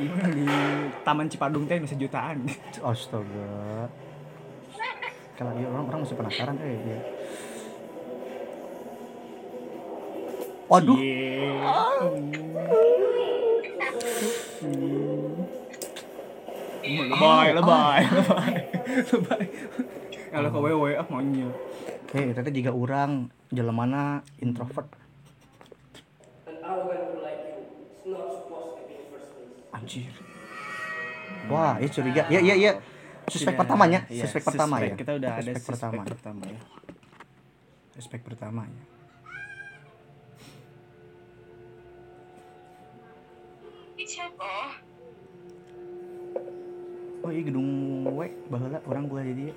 Di 0.00 0.08
Taman 1.04 1.28
Cipadung 1.28 1.68
teh 1.68 1.76
bisa 1.76 1.92
jutaan. 1.92 2.48
Astaga. 2.88 3.86
Kalau 5.36 5.52
iya 5.56 5.68
orang 5.72 5.84
orang 5.88 6.00
masih 6.04 6.16
penasaran 6.16 6.56
eh 6.60 6.76
ya. 6.84 7.00
Waduh. 10.68 10.96
Lebay, 16.90 17.48
lebay, 17.56 18.00
lebay. 18.04 18.54
Lebay. 19.10 19.44
Kalau 20.30 20.48
ke 20.52 20.58
WW 20.60 20.84
ah 20.94 21.06
maunya. 21.08 21.48
Eh, 22.12 22.30
tadi 22.36 22.50
juga 22.54 22.72
orang 22.76 23.32
jelemana 23.50 24.22
introvert. 24.38 24.99
Anjir. 29.80 30.12
Wah, 31.48 31.80
ya 31.80 31.88
curiga. 31.88 32.22
Ya, 32.28 32.40
ya, 32.44 32.54
ya. 32.54 32.72
Suspek 33.30 33.54
Iya, 33.54 33.60
pertamanya, 33.62 34.00
iya, 34.10 34.24
suspek 34.26 34.42
pertama 34.42 34.76
ya. 34.82 34.94
Kita 34.98 35.12
udah 35.16 35.30
ada 35.38 35.50
suspek 35.54 35.62
suspek 35.62 36.00
pertama. 36.02 36.02
pertama 36.04 36.42
ya. 36.44 36.60
Suspek 37.94 38.20
pertama 38.26 38.62
ya. 38.66 38.82
Oh, 47.20 47.30
iya 47.30 47.42
gedung 47.44 47.68
W, 48.10 48.20
baheula 48.50 48.80
orang 48.88 49.04
gua 49.06 49.20
jadi. 49.22 49.52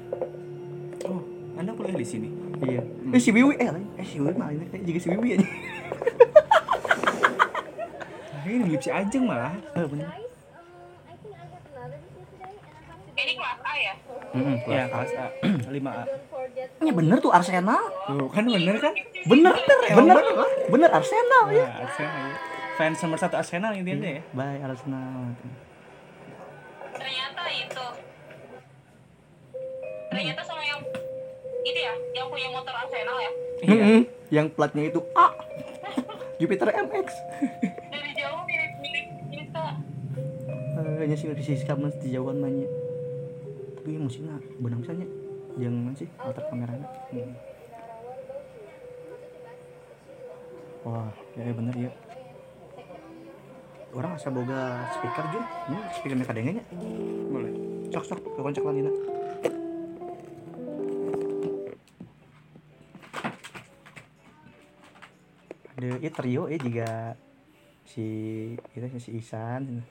Oh, 1.08 1.24
Anda 1.58 1.72
kuliah 1.74 1.96
di 1.98 2.06
sini? 2.06 2.30
Iya. 2.62 2.82
Eh 3.12 3.20
si 3.20 3.32
Wiwi 3.34 3.56
eh, 3.58 3.68
eh 4.00 4.06
si 4.06 4.20
Wiwi 4.22 4.36
mah 4.38 4.52
ini 4.54 4.68
kayak 4.70 4.84
juga 4.86 5.00
si 5.00 5.08
Wiwi 5.10 5.30
aja. 5.40 5.48
Nah, 8.44 8.52
ini 8.52 8.60
mirip 8.68 8.84
si 8.84 8.92
Ajeng 8.92 9.24
malah. 9.24 9.56
Eh 9.72 9.88
bener. 9.88 10.08
Ini 13.14 13.32
kelas 13.40 13.60
A 13.64 13.74
ya? 13.78 13.94
Heeh, 14.34 14.58
Ya, 14.68 14.84
kelas 14.90 15.12
A. 15.16 15.26
5A. 15.80 16.04
Ya 16.84 16.92
bener 16.92 17.18
tuh 17.18 17.32
Arsenal. 17.32 17.80
Tuh, 18.04 18.28
kan 18.28 18.44
bener 18.44 18.76
kan? 18.78 18.92
Bener, 19.24 19.56
bener. 19.96 20.18
Bener 20.68 20.90
Arsenal 20.92 21.44
ya. 21.50 21.64
Nah, 21.64 21.88
Arsenal. 21.88 22.24
ya. 22.28 22.36
Fans 22.74 23.00
nomor 23.00 23.16
satu 23.16 23.36
Arsenal 23.38 23.72
intinya 23.72 24.12
ya. 24.12 24.22
Bye 24.34 24.60
Arsenal. 24.60 25.40
Ternyata 26.92 27.44
itu. 27.48 27.86
Ternyata 30.10 30.42
sama 30.44 30.62
yang 30.62 30.82
itu 31.64 31.80
ya, 31.80 31.94
yang 32.14 32.28
punya 32.28 32.48
motor 32.52 32.76
Arsenal 32.76 33.18
ya. 33.18 33.32
Iya. 33.64 33.72
Mm-mm. 33.80 34.02
Yang 34.28 34.48
platnya 34.52 34.84
itu 34.90 35.00
A. 35.16 35.28
Jupiter 36.42 36.68
MX. 36.68 37.08
Dari. 37.88 38.13
Eh, 40.94 41.10
nya 41.10 41.18
sih 41.18 41.26
di 41.26 41.42
sisi 41.42 41.66
kamu 41.66 41.90
jauhan 42.06 42.38
banyak. 42.38 42.70
Tapi 43.82 43.98
musiknya 43.98 44.38
benang 44.62 44.86
misalnya. 44.86 45.10
Jangan 45.58 45.94
sih 45.98 46.10
alter 46.22 46.46
kameranya. 46.54 46.88
Hmm. 47.10 47.34
Wah, 50.86 51.10
ya 51.34 51.50
bener 51.50 51.76
ya. 51.90 51.92
Orang 53.90 54.14
asa 54.14 54.30
boga 54.30 54.86
speaker 54.94 55.26
juga. 55.34 55.46
Ini 55.74 55.80
speaker 55.98 56.18
mereka 56.18 56.38
dengenya. 56.38 56.64
Boleh. 57.30 57.54
Sok 57.90 58.06
sok, 58.14 58.20
kekoncak 58.38 58.62
lagi 58.62 58.82
nak. 58.86 58.96
Ada 65.74 65.90
ya 66.06 66.12
trio 66.14 66.44
ya 66.54 66.58
juga 66.62 66.90
si 67.82 68.06
kita 68.78 68.94
si 69.02 69.18
Isan 69.18 69.82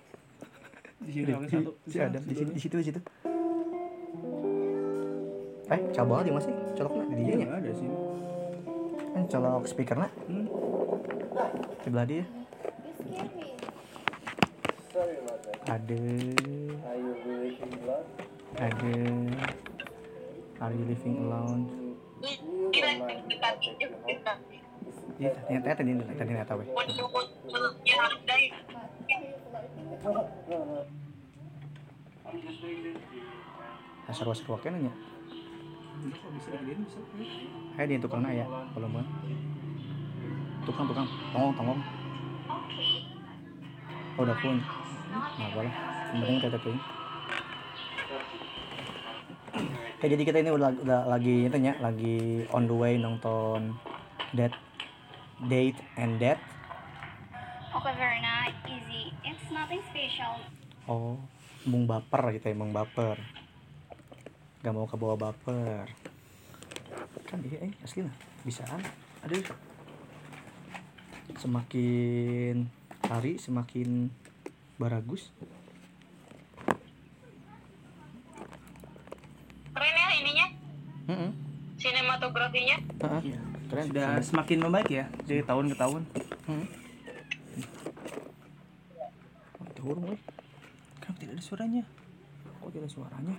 Di 1.02 1.10
sini 1.12 1.30
oke 1.32 1.46
satu. 1.48 1.72
si 1.84 1.96
Adam 1.98 2.22
di 2.22 2.34
sini 2.34 2.50
di 2.52 2.60
situ 2.60 2.76
di 2.78 2.86
situ 2.86 3.00
eh 5.66 5.80
coba 5.90 6.20
di 6.20 6.30
mana 6.30 6.42
sih 6.42 6.52
coloknya 6.76 7.04
di 7.10 7.22
Iya, 7.24 7.48
ada 7.48 7.70
sini. 7.72 7.96
kan 9.12 9.22
colok 9.26 9.64
speakernya 9.64 10.08
Hmm. 10.28 10.46
sebelah 11.80 12.04
dia 12.04 12.24
ada 15.66 16.00
ada 18.60 18.92
are 20.62 20.70
you 20.70 20.84
living 20.86 21.16
alone. 21.26 21.62
Iya, 25.18 25.30
ternyata 25.34 25.74
tadi 25.74 25.90
tadi 25.98 26.14
ternyata 26.18 26.52
weh. 26.54 26.66
Asar 34.10 34.26
wasar 34.26 34.46
wae 34.50 34.68
nanya. 34.74 34.90
Ayo 37.78 37.86
di 37.86 38.02
tukang 38.02 38.26
ya, 38.26 38.42
belum 38.74 38.98
kan? 38.98 39.06
Tukang 40.66 40.90
tukang, 40.90 41.06
tongong 41.30 41.54
tongong. 41.54 41.80
Oh, 44.18 44.26
udah 44.26 44.36
pun. 44.42 44.58
Nah, 45.38 45.48
boleh. 45.54 45.72
Penting 46.10 46.38
kita 46.42 46.58
tuh. 46.58 46.74
Oke, 50.02 50.06
jadi 50.10 50.22
kita 50.26 50.42
ini 50.42 50.50
udah, 50.50 50.74
udah 50.82 51.06
lagi 51.06 51.46
itu 51.46 51.56
ya, 51.62 51.78
lagi 51.78 52.42
on 52.50 52.66
the 52.66 52.74
way 52.74 52.98
nonton 52.98 53.78
Dead 54.34 54.50
Date 55.46 55.78
and 55.94 56.18
Death. 56.18 56.51
Okay, 57.72 57.94
very 57.96 58.20
nice, 58.20 58.52
easy. 58.68 59.16
It's 59.24 59.48
nothing 59.48 59.80
special. 59.88 60.44
Oh, 60.84 61.16
mung 61.64 61.88
baper 61.88 62.36
gitu 62.36 62.52
ya, 62.52 62.56
mung 62.56 62.68
baper. 62.68 63.16
Gak 64.60 64.76
mau 64.76 64.84
kebawa 64.84 65.16
baper. 65.16 65.88
Kan 67.24 67.40
iya, 67.48 67.64
eh 67.64 67.72
asli 67.80 68.04
lah, 68.04 68.12
bisaan. 68.44 68.76
Aduh. 69.24 69.40
Semakin 71.40 72.68
hari 73.08 73.40
semakin 73.40 74.12
baragus. 74.76 75.32
keren 79.72 79.94
ya 79.96 80.08
ininya, 80.20 80.46
Heeh. 81.08 81.30
sinematografinya. 81.80 82.76
Heeh. 83.00 83.20
Iya. 83.32 83.40
Keren. 83.72 83.84
Sudah 83.88 84.08
semakin 84.20 84.58
membaik 84.60 84.92
ya 84.92 85.08
dari 85.24 85.40
tahun 85.40 85.72
ke 85.72 85.76
tahun. 85.80 86.04
Hmm. 86.44 86.81
Hurung, 89.82 90.14
weh. 90.14 90.20
Kenapa 91.02 91.18
tidak 91.18 91.34
ada 91.34 91.42
suaranya? 91.42 91.82
Kok 92.62 92.70
tidak 92.70 92.86
ada 92.86 92.92
suaranya? 92.94 93.36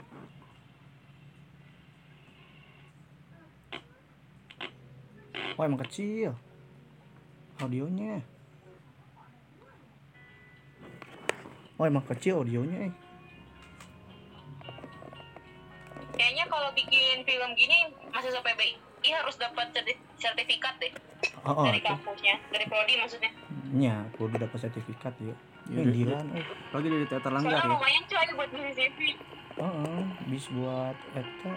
Oh 5.54 5.64
emang 5.64 5.80
kecil 5.86 6.34
Audionya 7.62 8.26
Oh 11.78 11.86
emang 11.86 12.06
kecil 12.10 12.42
audionya 12.42 12.90
eh. 12.90 12.94
Kayaknya 16.14 16.46
kalau 16.50 16.70
bikin 16.74 17.22
film 17.26 17.50
gini 17.58 17.90
masih 18.10 18.34
PBI 18.34 18.76
Iya 19.04 19.20
harus 19.22 19.36
dapat 19.38 19.70
serti- 19.74 20.00
sertifikat 20.18 20.76
deh 20.82 20.94
Oh, 21.44 21.60
oh 21.60 21.66
dari 21.68 21.84
itu. 21.84 21.88
kampusnya, 21.92 22.40
dari 22.56 22.66
prodi 22.72 22.96
maksudnya. 22.96 23.32
Nya, 23.76 24.08
kudu 24.16 24.40
dapat 24.40 24.64
sertifikat 24.64 25.12
ya. 25.20 25.36
Pinggiran 25.68 26.26
eh. 26.36 26.46
Lagi 26.76 26.88
dari 26.92 27.06
teater 27.08 27.32
langgar 27.32 27.56
Soalnya 27.56 27.68
ya. 27.68 27.76
lumayan 27.76 28.04
coy 28.10 28.28
buat 28.36 28.50
CV. 28.52 29.00
Heeh, 29.54 30.02
bis 30.28 30.46
buat 30.52 30.98
eta 31.14 31.54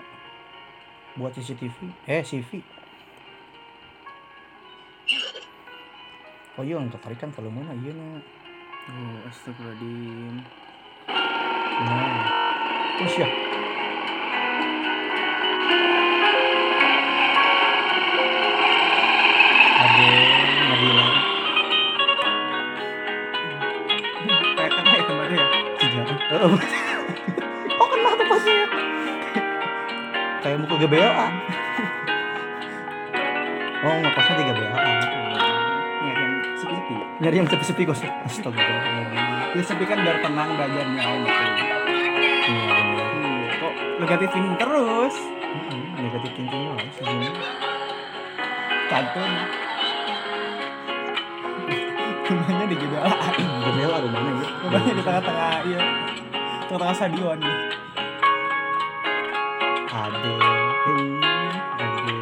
buat 1.16 1.32
CCTV. 1.32 1.78
Eh, 2.06 2.22
CV. 2.22 2.60
Oh 6.56 6.64
iya, 6.64 6.80
untuk 6.80 7.00
tarikan 7.04 7.28
kalau 7.36 7.52
mana 7.52 7.72
iya 7.76 7.92
na. 7.92 8.20
Oh, 8.86 9.16
astagfirullahaladzim. 9.28 10.34
Nah. 11.84 12.24
Terus 12.96 13.14
ya. 13.20 13.45
Oh, 27.76 27.86
kena 27.90 28.10
tempatnya 28.16 28.54
ya. 28.54 28.66
Kayak 30.40 30.58
muka 30.62 30.74
GBLA. 30.78 31.26
Oh, 33.76 33.94
ngekosnya 34.00 34.34
di 34.34 34.44
GBLA. 34.46 34.78
Nyari 36.00 36.22
yang 36.22 36.34
sepi-sepi. 36.56 36.94
Nyari 37.20 37.36
yang 37.36 37.48
sepi-sepi 37.48 37.82
kos. 37.84 38.00
Astagfirullahaladzim. 38.00 39.24
Ya 39.52 39.62
sepi 39.64 39.84
kan 39.84 39.98
biar 40.00 40.18
tenang 40.20 40.50
belajarnya 40.52 41.00
oh 41.00 41.16
gitu. 41.16 41.44
Iya, 42.46 42.76
bener. 42.76 43.06
Hmm, 43.16 43.40
kok 43.50 43.72
negatifin 43.98 44.44
terus? 44.56 45.14
Mm-mm, 45.46 45.82
Negatif 45.96 46.30
thinking 46.36 46.62
lah 46.68 46.78
segini. 46.96 47.28
Cantun. 48.86 49.32
Rumahnya 52.26 52.64
di 52.66 52.76
GBLA. 52.76 53.10
GBLA 53.64 53.96
rumahnya 54.02 54.32
ya. 54.34 54.46
Rumahnya 54.66 54.92
di 54.92 55.02
tengah-tengah 55.02 55.52
iya. 55.64 55.82
Tengah-tengah 56.66 56.96
stadion. 56.98 57.38
Ade. 59.86 60.34
Ade. 61.78 62.14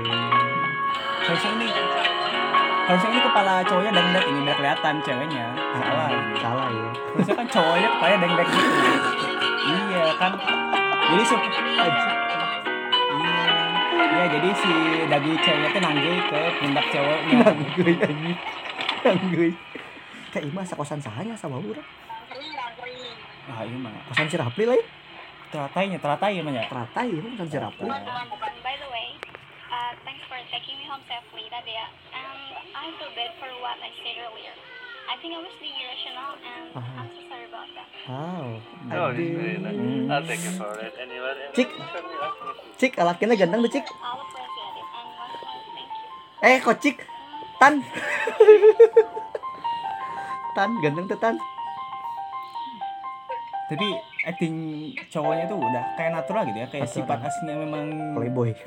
Harusnya 1.25 1.51
ini 1.57 1.69
harusnya 2.85 3.09
ini 3.17 3.21
kepala 3.25 3.65
cowoknya 3.65 3.93
dangdut 3.97 4.25
ini 4.29 4.39
biar 4.45 4.57
kelihatan 4.61 4.95
ceweknya. 5.01 5.47
Salah. 5.57 6.09
Salah 6.37 6.69
ya. 6.69 6.91
Harusnya 6.93 7.35
kan 7.41 7.47
cowoknya 7.49 7.89
kepalanya 7.97 8.19
dangdut 8.21 8.49
gitu. 8.53 8.71
iya 9.65 10.05
kan. 10.21 10.33
Jadi 11.09 11.23
sup 11.25 11.41
Iya. 11.41 12.13
Iya, 14.15 14.25
jadi 14.29 14.49
si 14.53 14.73
dagu 15.09 15.31
ceweknya 15.41 15.69
tuh 15.73 15.81
nanggung 15.81 16.21
ke 16.29 16.41
pundak 16.61 16.87
cowoknya. 16.93 17.37
Nangguy 17.49 17.95
anjing. 17.97 18.37
Nangguy. 19.09 19.51
Kayak 20.37 20.45
ima 20.53 20.63
sakosan 20.69 21.01
sahanya 21.01 21.33
sama 21.33 21.57
urang. 21.65 22.04
Ah, 23.51 23.61
iya 23.65 23.77
mah. 23.77 23.93
Kosan 24.09 24.29
si 24.33 24.37
Rapli 24.41 24.65
lah 24.65 24.77
ya. 24.81 24.85
Teratainya, 25.53 25.99
teratai 26.01 26.41
mah 26.41 26.53
ya. 26.53 26.65
Teratai 26.67 27.09
ya 27.13 27.21
kosan 27.21 27.49
si 27.53 27.59
Rapli. 27.61 27.85
And 27.85 28.01
by 28.65 28.75
the 28.81 28.89
way, 28.89 29.09
uh, 29.69 29.93
thanks 30.09 30.25
for 30.27 30.39
taking 30.49 30.81
me 30.81 30.89
home 30.89 31.05
safely 31.05 31.45
tadi 31.53 31.77
ya. 31.77 31.87
And 32.17 32.57
I 32.73 32.89
feel 32.97 33.13
bad 33.13 33.37
for 33.37 33.51
what 33.61 33.77
I 33.85 33.93
said 34.01 34.17
earlier. 34.17 34.57
I 35.05 35.21
think 35.21 35.37
I 35.37 35.41
was 35.45 35.53
being 35.61 35.77
irrational 35.77 36.33
and 36.41 36.73
I'm 36.73 37.09
so 37.13 37.21
sorry 37.29 37.45
about 37.45 37.69
that. 37.77 37.89
Wow. 38.09 38.57
No, 38.89 39.13
this 39.13 39.29
is 39.29 39.37
very 39.37 39.61
nice. 39.61 39.77
Aduh. 39.77 40.09
I'll 40.09 40.25
take 40.25 40.41
it 40.41 40.57
for 40.57 40.73
it 40.81 40.95
anywhere. 40.97 41.37
Cik. 41.53 41.69
Cik, 42.81 42.93
alakinnya 42.97 43.37
ganteng 43.37 43.69
tuh 43.69 43.73
Cik. 43.77 43.85
You. 43.85 43.95
Eh, 46.41 46.57
kok 46.65 46.81
Cik? 46.81 46.97
Tan. 47.61 47.85
tan, 50.57 50.71
ganteng 50.81 51.05
tuh 51.05 51.21
Tan. 51.21 51.37
Tapi 53.65 53.87
acting 54.25 54.55
cowoknya 55.09 55.45
tuh 55.49 55.57
udah 55.57 55.85
kayak 55.97 56.13
natural 56.13 56.45
gitu 56.45 56.59
ya, 56.61 56.69
kayak 56.69 56.85
Natural. 56.85 57.01
sifat 57.01 57.19
aslinya 57.25 57.57
memang 57.65 57.85
Playboy. 58.13 58.51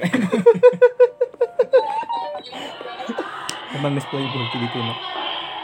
Emang 3.67 3.93
nges 3.93 4.09
playboy 4.09 4.41
kayak 4.49 4.63
gitu 4.63 4.77
nak. 4.79 4.97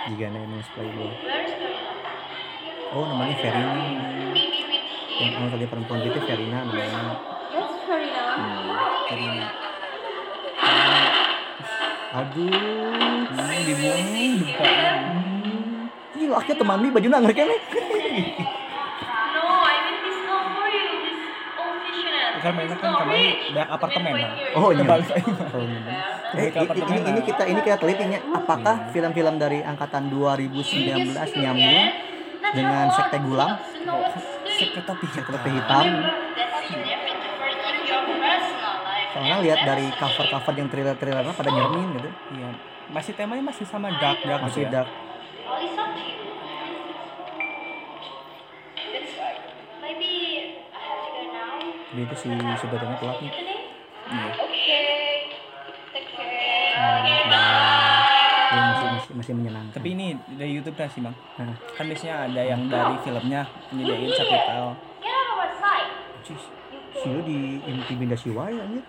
Jika 0.05 0.25
nih 0.29 0.41
nges 0.43 0.69
playboy. 0.75 1.09
Oh 2.93 3.09
namanya 3.09 3.33
Verina. 3.41 3.73
Yang 5.13 5.31
kamu 5.33 5.47
tadi 5.49 5.65
perempuan 5.65 5.99
itu 6.03 6.19
Verina 6.21 6.61
namanya. 6.61 7.17
Aduh. 12.13 12.45
hmm, 12.45 13.57
dibuang 13.65 14.05
dibuka. 14.13 14.69
Ini 16.13 16.29
lo 16.29 16.37
akhirnya 16.37 16.61
teman 16.61 16.77
mi 16.77 16.93
baju 16.93 17.07
nangger 17.09 17.33
kene. 17.33 17.57
No, 19.33 19.41
I 19.65 19.75
mean 19.81 19.97
this 20.05 20.19
not 20.21 20.45
for 20.53 20.69
you. 20.69 20.85
This 21.01 21.21
old 21.57 21.77
fishnet. 21.81 22.32
Kan 22.43 22.51
mainnya 22.59 22.75
kan 22.75 22.91
kemarin 22.91 23.23
banyak 23.55 23.69
apartemen 23.71 24.13
lah. 24.19 24.31
Oh 24.59 24.69
iya. 24.75 24.83
Oh, 25.55 25.63
iya. 25.63 25.79
Eh, 26.33 26.49
ini, 26.49 26.99
ini 27.13 27.21
kita 27.21 27.43
ini 27.45 27.61
kita 27.61 27.77
telitinya 27.77 28.19
apakah 28.35 28.89
film-film 28.89 29.37
dari 29.37 29.61
angkatan 29.61 30.09
2019 30.09 31.13
nyambung 31.37 31.85
dengan 32.51 32.85
sekte 32.89 33.17
gulang, 33.21 33.53
Sekte 34.49 34.81
topi 34.81 35.05
sekte 35.07 35.37
hitam? 35.45 35.85
Personal 38.17 38.75
life. 38.81 39.13
Soalnya 39.13 39.37
lihat 39.45 39.59
dari 39.61 39.85
cover-cover 39.93 40.53
yang 40.57 40.69
trailer-trailernya 40.73 41.33
pada 41.33 41.49
nyermin 41.53 41.87
gitu. 41.95 42.09
Iya. 42.33 42.49
Masih 42.89 43.13
temanya 43.13 43.43
masih 43.45 43.65
sama 43.69 43.87
dark 43.95 44.19
dark 44.25 44.41
Masih 44.43 44.65
gitu 44.65 44.73
ya. 44.73 44.83
dark. 44.83 44.89
Itu 51.93 52.15
si 52.17 52.29
sebenarnya 52.33 52.97
telat 52.97 53.17
nih. 53.21 53.31
Iya. 54.03 54.31
Care. 54.33 55.03
Ini 58.53 58.61
masih, 58.69 58.87
masih 58.93 59.11
masih 59.17 59.33
menyenangkan. 59.33 59.75
Tapi 59.81 59.89
ini 59.97 60.07
dari 60.37 60.51
YouTube 60.53 60.77
kan 60.77 60.89
sih 60.89 61.01
bang. 61.01 61.15
Nah, 61.41 61.55
Kan 61.73 61.85
biasanya 61.89 62.15
ada 62.29 62.41
yang 62.41 62.61
dari 62.69 62.95
filmnya 63.01 63.41
nyediain 63.73 64.11
subtitle. 64.13 64.73
Get 65.01 65.09
out 65.09 65.29
of 65.33 65.37
our 65.41 65.51
sight. 65.57 65.87
cis, 66.23 66.43
si 66.93 67.07
lu 67.09 67.21
di 67.25 67.57
intimidasi 67.65 68.29
wae 68.29 68.53
anjir. 68.53 68.83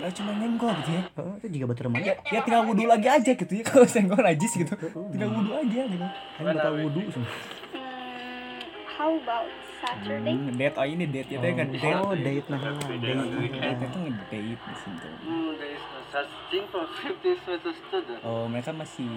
Ya 0.00 0.08
cuma 0.08 0.32
nyenggol 0.32 0.72
gitu 0.80 0.90
ya. 0.96 1.02
Heeh, 1.20 1.34
itu 1.44 1.46
juga 1.60 1.76
berteman. 1.76 2.00
Ya, 2.00 2.16
ya 2.32 2.40
tinggal 2.40 2.64
wudhu 2.64 2.88
lagi 2.88 3.08
aja 3.12 3.32
gitu 3.36 3.52
ya 3.52 3.64
kalau 3.68 3.84
senggol 3.84 4.24
najis 4.24 4.52
gitu. 4.56 4.72
Tinggal 5.12 5.28
wudhu 5.28 5.52
aja 5.52 5.80
gitu. 5.84 6.06
Kan 6.40 6.44
bakal 6.48 6.72
wudu 6.80 7.00
semua. 7.12 7.28
Hmm, 7.76 8.56
how 8.88 9.12
about 9.20 9.48
Saturday? 9.82 10.34
Hmm, 10.38 10.54
date 10.54 10.76
oh 10.78 10.86
ini 10.86 11.04
date 11.10 11.30
itu 11.34 11.42
kan 11.42 11.66
date. 11.68 11.96
Oh, 11.98 12.14
date 12.14 12.46
nah 12.46 12.60
lah, 12.62 12.74
date. 12.78 13.18
Date 13.50 13.82
itu 13.82 13.98
ngedate 13.98 14.38
di 14.54 14.74
situ. 14.78 15.08
Hmm, 15.26 15.50
there 15.58 15.74
is 15.74 15.84
no 15.90 16.00
such 16.14 16.32
thing 16.48 16.64
for 16.70 16.84
50 16.86 17.42
semester 17.42 17.72
student. 17.74 18.18
Oh 18.22 18.46
mereka 18.46 18.70
masih 18.70 19.10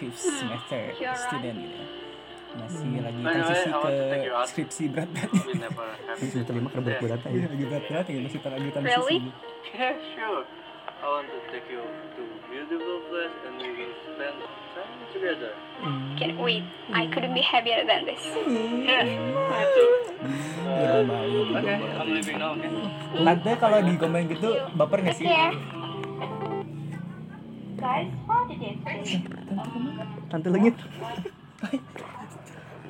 fifth 0.00 0.24
semester 0.24 0.96
You're 0.96 1.12
right. 1.12 1.20
student 1.28 1.56
gitu. 1.60 1.82
Masih 2.48 2.88
lagi 3.04 3.20
By 3.20 3.32
the 3.36 3.44
way, 3.44 3.44
transisi 3.44 3.70
ke 3.76 3.92
skripsi 4.48 4.84
have 4.96 5.12
Ini 6.24 6.26
semester 6.32 6.54
lima 6.56 6.68
kan 6.72 6.80
berat-berat 6.80 7.20
Iya, 7.28 7.44
aja. 7.44 7.48
lagi 7.52 7.64
berat-berat 7.68 8.04
ya 8.08 8.18
masih 8.24 8.40
lagi 8.40 8.68
transisi. 8.72 8.96
Really? 8.96 9.18
Yeah, 9.68 9.92
sure. 10.16 10.48
I 10.98 11.06
want 11.06 11.28
to 11.28 11.38
take 11.52 11.68
you 11.68 11.84
to 11.84 12.22
beautiful 12.48 12.98
place 13.12 13.36
and 13.44 13.60
we 13.60 13.68
will 13.76 13.94
spend 14.00 14.38
together. 15.12 15.52
Can't 16.18 16.38
wait. 16.38 16.64
I 16.92 17.06
couldn't 17.06 17.34
be 17.34 17.40
happier 17.40 17.86
than 17.86 18.04
this. 18.04 18.22
Yeah, 18.24 19.06
me 19.06 19.62
too. 19.74 19.90
Iya, 20.68 21.06
baik. 21.06 21.54
Okay, 21.62 21.76
I'm 21.78 22.08
leaving 22.10 22.38
now, 22.42 22.58
okay? 22.58 23.54
Kalau 23.56 23.78
digombalin 23.86 24.26
gitu 24.28 24.50
baper 24.74 24.98
gak 25.06 25.14
sih? 25.16 25.26
Guys, 27.78 28.10
how 28.26 28.42
did 28.50 28.58
it 28.58 28.74
today? 28.82 29.22
Tante 30.26 30.48
lengit. 30.50 30.76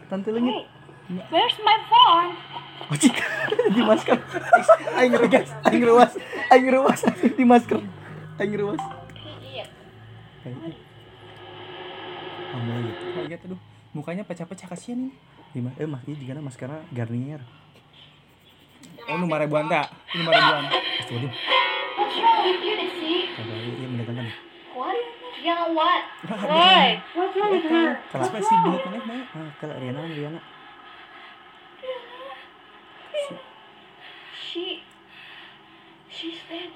Tante 0.09 0.31
lengit. 0.33 0.65
Where's 1.29 1.57
my 1.61 1.77
phone? 1.93 2.33
Oh, 2.89 2.97
cik. 2.97 3.21
di 3.77 3.83
masker. 3.85 4.17
Aing 4.97 5.13
ngerugas, 5.13 5.49
aing 5.69 5.81
ngeruas, 5.85 6.13
aing 6.49 6.65
ngeruas 6.65 7.01
di 7.37 7.45
masker. 7.45 7.85
Aing 8.41 8.51
ngeruas. 8.57 8.81
Idiot. 9.13 9.69
Kamu 12.49 12.69
lagi. 12.73 12.93
Kayak 13.13 13.27
gitu 13.37 13.45
aduh. 13.53 13.61
Mukanya 13.93 14.25
pecah-pecah 14.25 14.69
kasihan 14.69 15.09
ini. 15.09 15.13
Di 15.53 15.61
ma- 15.65 15.77
eh 15.81 15.89
mah 15.89 16.01
ini 16.05 16.17
juga 16.21 16.41
maskernya 16.41 16.85
Garnier. 16.93 17.41
Oh, 19.09 19.17
lima 19.17 19.41
ribuan 19.41 19.65
tak? 19.73 19.89
Lima 20.13 20.31
ribuan. 20.33 20.65
Astagfirullah. 20.69 21.35
Kagak 23.39 23.57
iya 23.57 23.87
mendatangkan. 23.89 24.27
What? 24.77 24.97
Yeah, 25.39 25.65
what? 25.73 26.03
Wah, 26.29 26.43
Why? 26.45 26.99
What's 27.15 27.35
wrong 27.39 27.51
with 27.55 27.67
her? 27.71 27.97
Kalau 28.11 28.25
Ekspresi 28.27 28.55
bulut 28.67 28.83
mana 28.85 28.99
mana? 29.07 29.25
ah, 29.33 29.51
kalau 29.63 29.75
Riana 29.79 30.01
Riana. 30.05 30.41
She... 34.35 34.83
She's 36.11 36.43
dead. 36.51 36.75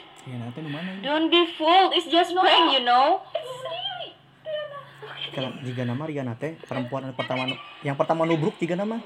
Mana? 0.63 0.95
ini? 0.95 1.03
Don't 1.03 1.27
be 1.29 1.43
fooled. 1.59 1.93
It's 1.99 2.07
just 2.07 2.31
prank, 2.31 2.71
you 2.71 2.87
know. 2.87 3.27
Kalau 5.33 5.51
jika 5.65 5.83
nama 5.83 6.03
Riana 6.07 6.35
teh 6.37 6.55
perempuan 6.69 7.09
yang 7.09 7.17
pertama 7.17 7.43
yang 7.83 7.97
pertama 7.97 8.23
nubruk 8.29 8.55
jika 8.61 8.77
nama 8.79 9.01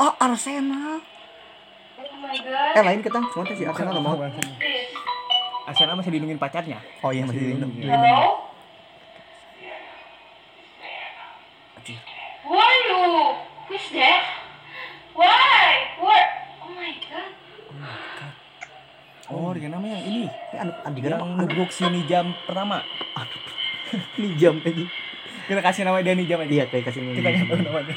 oh 0.00 0.12
Arsenal 0.18 1.00
Oh 2.02 2.18
my 2.18 2.36
god. 2.38 2.76
eh 2.78 2.82
lain 2.82 3.00
kita 3.04 3.18
cuma 3.30 3.42
teh 3.46 3.56
si 3.56 3.64
Arsenal 3.66 3.98
mau 4.00 4.18
Asana 5.62 5.94
masih 5.94 6.10
dilindungin 6.10 6.42
pacarnya. 6.42 6.82
oh 7.06 7.14
iya 7.14 7.22
masih 7.22 7.38
dilindungi? 7.38 7.86
Who 12.42 12.58
are 12.58 12.78
you? 12.82 13.02
Who's 13.70 13.86
that? 13.94 14.22
Why? 15.14 15.70
Where? 16.02 16.28
Oh 16.66 16.70
my 16.74 16.90
god. 16.98 17.30
Oh, 19.30 19.54
Riana 19.54 19.78
mah 19.78 19.86
yang 19.86 20.02
ini. 20.02 20.24
ini 20.26 20.56
anu 20.58 20.72
anu 20.82 20.94
jika 20.98 21.06
Yang 21.08 21.14
nama 21.14 21.30
anu 21.30 21.40
nubruk 21.46 21.70
si 21.70 21.86
Nijam 21.86 22.26
pertama. 22.42 22.82
ini 24.18 24.28
jam 24.40 24.56
aja 24.60 24.84
Kita 25.42 25.60
kasih 25.60 25.82
nama 25.82 25.98
dia 26.00 26.14
Nijam 26.14 26.38
aja. 26.38 26.48
iya 26.48 26.64
kayak 26.66 26.84
kasih 26.88 27.00
Kita 27.02 27.28
nggak 27.28 27.48
tahu 27.48 27.60
namanya. 27.60 27.96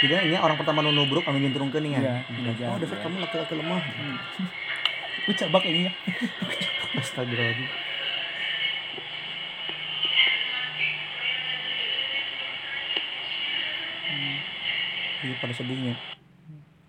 jadi 0.00 0.12
ini 0.24 0.36
orang 0.36 0.56
pertama 0.56 0.80
nu 0.80 0.90
nubruk 0.90 1.28
anu 1.28 1.36
nyunturungkeun 1.36 1.84
nih 1.84 1.92
Iya, 1.92 2.24
ya 2.56 2.66
oh 2.66 2.80
dasar 2.80 2.98
kamu 3.00 3.20
laki-laki 3.20 3.54
lemah. 3.54 3.80
Ucabak 5.30 5.62
ini 5.62 5.80
ya. 5.86 5.92
Astagfirullahaladzim. 6.96 7.68
Iya 15.20 15.34
pada 15.36 15.52
sedihnya. 15.52 15.94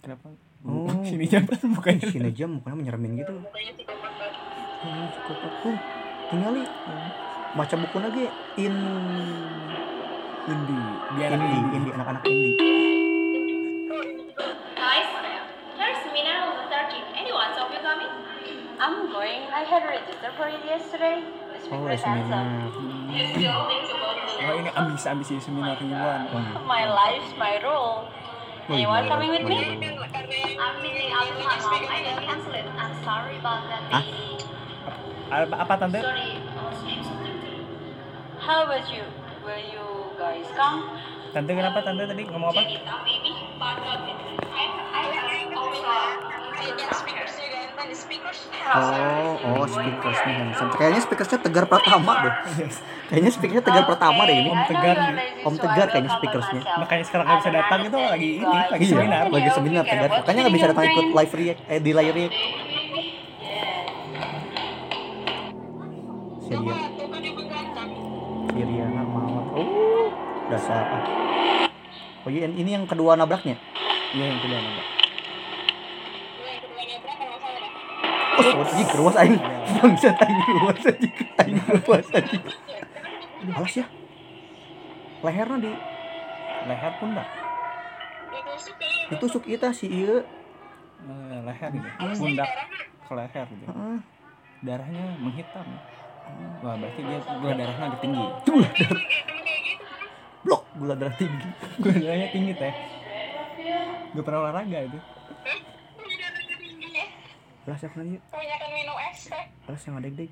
Kenapa? 0.01 0.27
Oh. 0.63 0.87
Si 1.03 1.15
Nijam 1.19 1.43
kan 1.45 1.59
bukannya. 1.75 2.07
Si 2.07 2.17
Najam 2.17 2.49
mukanya 2.59 2.77
menyeremin 2.77 3.11
gitu. 3.19 3.33
Oh, 4.81 5.05
psikopat 5.13 5.53
tuh 5.61 5.75
tinggali 6.31 6.63
baca 7.53 7.75
buku 7.77 7.97
lagi. 7.99 8.25
In 8.57 8.75
Indi. 10.49 10.79
Biar 11.13 11.29
Indi 11.37 11.57
Indi 11.77 11.89
anak-anak 11.93 12.23
Indi 12.25 12.49
Guys, 14.73 15.09
here's 15.77 16.01
Mina 16.09 16.33
on 16.49 16.53
the 16.57 16.65
13th. 16.65 17.09
Anyone 17.13 17.51
of 17.53 17.69
you 17.69 17.81
coming? 17.85 18.11
I'm 18.81 18.95
going. 19.13 19.41
I 19.53 19.61
had 19.61 19.85
registered 19.85 20.33
for 20.33 20.49
it 20.49 20.61
yesterday. 20.65 21.21
Oh 21.69 21.85
seminar 21.93 22.73
Oh 24.41 24.53
ini 24.57 24.69
ambisi 24.73 25.05
ambisi 25.05 25.37
seminar 25.37 25.77
ribuan. 25.77 26.25
My 26.65 26.89
life's 26.89 27.37
my 27.37 27.61
rule. 27.61 28.09
Oh, 28.09 28.73
Anyone 28.73 29.05
coming 29.05 29.29
with 29.29 29.45
me? 29.45 29.57
I'm 29.61 30.75
meeting 30.81 31.09
Abdul 31.13 31.37
Mom. 31.45 31.85
I 31.85 31.99
can 32.01 32.17
cancel 32.25 32.53
it. 32.57 32.65
I'm 32.65 32.93
sorry 33.05 33.37
about 33.37 33.61
that, 33.69 33.81
Ah? 33.93 34.03
Apa, 35.45 35.55
apa 35.61 35.73
tante? 35.77 35.99
Sorry. 36.01 36.41
How 38.41 38.65
about 38.65 38.89
you? 38.89 39.05
Will 39.45 39.57
you 39.57 39.90
guys? 40.21 40.49
Tante 41.31 41.51
kenapa 41.55 41.79
tante 41.81 42.03
tadi 42.05 42.21
ngomong 42.27 42.49
apa? 42.51 42.61
Oh 48.71 49.33
oh 49.41 49.65
speakersnya 49.65 50.31
handsome. 50.37 50.71
kayaknya 50.77 51.01
speakersnya 51.01 51.39
tegar 51.41 51.65
pertama 51.67 52.11
deh. 52.23 52.33
Kayaknya 53.09 53.31
speakersnya 53.33 53.63
tegar 53.65 53.83
pertama 53.89 54.21
deh 54.29 54.35
ini. 54.37 54.49
Om 54.53 54.61
Tegar. 54.69 54.95
Nih. 54.95 55.43
Om 55.43 55.55
Tegar 55.57 55.87
kayaknya 55.89 56.11
speakersnya. 56.15 56.61
Makanya 56.79 57.03
sekarang 57.03 57.25
nggak 57.27 57.39
bisa 57.41 57.51
datang 57.51 57.79
itu 57.83 57.97
lagi 57.97 58.29
ini, 58.39 58.59
lagi 58.69 58.85
Iya, 58.85 58.93
seminar. 58.95 59.23
lagi 59.27 59.49
seminar 59.51 59.83
tegar 59.83 60.09
makanya 60.21 60.39
nggak 60.45 60.55
bisa 60.55 60.67
datang 60.71 60.85
ikut 60.87 61.07
live 61.11 61.33
react 61.35 61.59
eh 61.67 61.79
di 61.81 61.91
live 61.91 62.13
react. 62.15 62.35
Syria 66.41 66.75
Syriana 68.51 69.00
Mawar 69.00 69.00
oh 69.00 69.00
dasar 70.51 70.83
ah. 70.83 71.03
oh 72.21 72.29
iya 72.29 72.45
ini 72.45 72.67
yang 72.69 72.83
kedua 72.83 73.15
nabraknya 73.15 73.55
Iya 74.11 74.25
yang 74.27 74.39
kedua 74.39 74.59
nambah. 74.59 74.85
oh 78.33 78.61
anjing 78.61 78.87
keruas 78.87 79.15
aing 79.15 79.37
bangsat 79.77 80.15
aing 80.17 80.39
keruas 80.41 80.81
anjing 80.83 81.13
aing 81.37 81.57
keruas 81.61 82.07
anjing 82.11 82.43
Aduh, 83.41 83.53
alas 83.57 83.73
ya 83.73 83.85
lehernya 85.21 85.57
di 85.59 85.71
Leher 86.61 86.93
pundak. 86.95 87.25
ditusuk 89.09 89.41
kita 89.41 89.73
si 89.73 89.89
iya 89.89 90.21
Eh, 91.01 91.39
leher 91.41 91.69
gitu. 91.73 91.87
Pundak 92.21 92.49
ke 93.01 93.13
leher 93.17 93.45
gitu. 93.49 93.65
Darahnya 94.61 95.03
menghitam. 95.17 95.65
Wah 96.61 96.77
berarti 96.77 97.01
dia 97.01 97.17
gula 97.33 97.53
darahnya 97.57 97.85
agak 97.89 97.99
tinggi. 97.99 98.25
Blok 100.41 100.63
gula 100.73 100.93
darah 100.93 101.15
tinggi 101.15 101.49
Gula 101.81 101.95
darahnya 101.95 102.27
tinggi 102.29 102.53
teh. 102.53 102.73
Gak 104.11 104.23
pernah 104.23 104.39
olahraga 104.43 104.79
itu. 104.83 104.99
kelas 107.61 107.77
yang 107.79 107.93
mana 107.93 108.09
yuk 108.09 108.23
Kebanyakan 108.25 108.69
minum 108.73 108.97
es 108.99 109.19
teh. 109.23 109.45
kelas 109.63 109.81
yang 109.85 109.95
ada 109.95 110.09
dek 110.09 110.31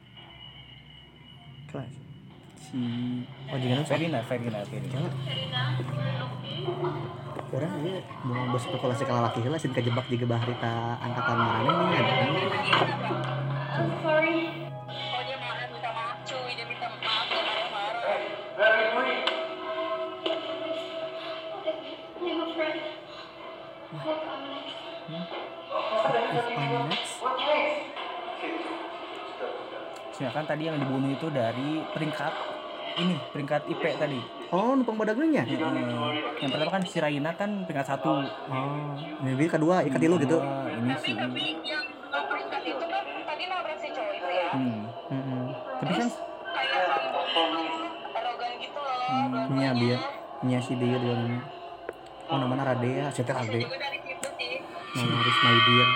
kelas 1.69 1.93
Si 2.59 2.81
oh 3.47 3.57
jangan 3.57 3.81
Ferina, 3.83 4.19
Ferina, 4.23 4.59
Ferina. 4.63 4.89
jangan 4.91 5.13
orang 7.49 7.73
ini 7.79 7.93
mau 8.23 8.45
berspekulasi 8.51 9.03
kalau 9.03 9.21
laki 9.23 9.41
lah 9.43 9.57
sih 9.57 9.69
kejebak 9.69 10.05
juga 10.05 10.25
bahrita 10.27 10.73
angkatan 10.99 11.35
mana 11.35 11.71
nih 11.87 11.97
ada 11.97 12.13
I'm 13.71 13.89
sorry. 14.01 14.68
I'm 23.89 24.05
next 26.93 27.17
Sedangkan 30.13 30.45
tadi 30.45 30.69
yang 30.69 30.77
dibunuh 30.77 31.09
itu 31.09 31.25
dari 31.33 31.81
peringkat 31.89 32.33
ini, 32.99 33.15
peringkat 33.31 33.65
IP 33.65 33.81
tadi. 33.95 34.19
oh 34.51 34.75
numpang 34.75 34.93
badagnya 34.93 35.41
Hmm. 35.41 36.13
Yang 36.37 36.49
pertama 36.51 36.69
kan 36.69 36.83
si 36.83 36.97
Raina 36.99 37.31
kan 37.33 37.65
peringkat 37.65 37.87
satu. 37.87 38.21
oh 38.21 38.93
ini 39.23 39.47
kedua 39.47 39.81
ikat 39.81 39.97
dulu 39.97 40.15
gitu 40.19 40.37
Ini 40.37 40.93
si. 40.99 41.15
Tapi 41.15 41.45
yang 41.63 41.81
peringkat 42.11 42.61
itu 42.61 42.83
kan 42.83 43.03
tadi 43.25 43.43
nabrak 43.47 43.77
si 43.79 43.87
cowok 43.89 44.13
itu 44.13 44.29
ya. 44.29 44.47
Hmm. 44.51 44.79
Mm-mm. 45.09 45.43
Tapi 45.79 45.93
kan 45.95 46.07
Kayak 46.49 46.85
sombong, 47.31 47.71
arogan 48.11 48.51
gitu 48.59 48.77
loh. 48.77 48.97
dua-duanya. 49.01 49.49
Nya 49.49 49.69
dia 49.73 49.97
Nya 50.43 50.59
si 50.61 50.73
dia 50.75 50.97
dua 50.99 51.15
oh 52.29 52.37
namanya 52.37 52.73
Radea 52.73 53.09
juga 53.09 53.17
situ 53.17 53.31
sih. 53.49 53.65
Mama 54.89 55.21
Haris 55.21 55.37
my 55.45 55.53
dear 55.65 55.87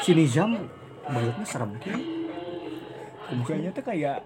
si 0.00 0.10
Nizam 0.16 0.50
mulutnya 1.08 1.44
serem. 1.44 1.76
Mukanya 3.34 3.72
tuh 3.72 3.84
kayak 3.84 4.24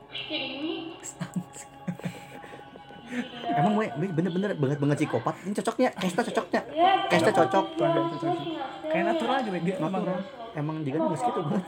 emang 3.59 3.73
gue 3.75 3.87
bener-bener 4.15 4.55
banget 4.55 4.79
banget 4.79 4.97
psikopat. 5.03 5.35
Ini 5.43 5.55
cocoknya 5.59 5.89
Kesta 5.99 6.23
cocoknya. 6.27 6.61
Kesta 7.11 7.31
cocok. 7.35 7.65
Kayak 8.89 9.05
natural 9.15 9.39
gitu 9.43 9.59
dia 9.67 9.75
emang 9.83 9.93
natural 9.99 10.19
emang 10.55 10.77
dia 10.87 10.93
kan 10.95 11.01
nggak 11.07 11.19
gitu 11.19 11.41
banget. 11.47 11.65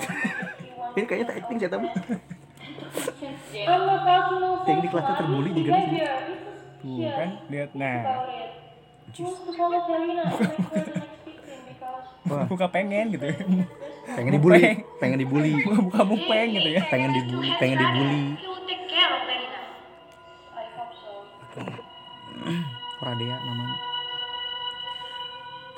Ini 0.90 1.06
kayaknya 1.06 1.26
tak 1.30 1.36
acting 1.42 1.58
saya 1.58 1.70
tahu 1.70 1.86
teknik 4.66 4.90
kelasnya 4.90 5.14
terbully 5.18 5.50
juga 5.50 5.70
di 5.70 5.82
sini. 5.82 5.98
Tuh 6.80 7.10
kan 7.14 7.30
lihat. 7.50 7.70
Nah 7.74 7.98
Wah. 12.30 12.46
buka 12.46 12.70
pengen 12.70 13.10
gitu 13.10 13.26
pengen 14.10 14.38
dibully. 14.38 14.86
pengen. 15.02 15.18
Dibully. 15.18 15.50
Buka 15.66 15.82
buka 15.82 16.00
mupeng 16.06 16.54
gitu 16.54 16.68
ya. 16.78 16.82
Pengen 16.86 17.10
dibully 17.10 17.50
pengen 17.58 17.78
dibully. 17.80 18.38
He 18.38 18.46
will 18.46 18.62
take 18.70 18.86
care 18.86 19.10
of 19.10 19.26
Verina. 19.26 19.60
I 20.54 20.62
hope 20.78 20.94
so. 20.94 21.26
Radea 23.02 23.36
namanya 23.42 23.90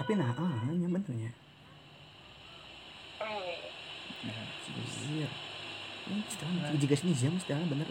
tapi 0.03 0.19
nah 0.19 0.35
ah 0.35 0.67
nya 0.67 0.91
benernya 0.91 1.31
Anjir. 3.23 5.31
Ini 6.03 6.23
sekarang 6.27 6.75
jika 6.81 6.95
sini 6.99 7.15
jam 7.15 7.39
sekarang 7.39 7.71
bener. 7.71 7.87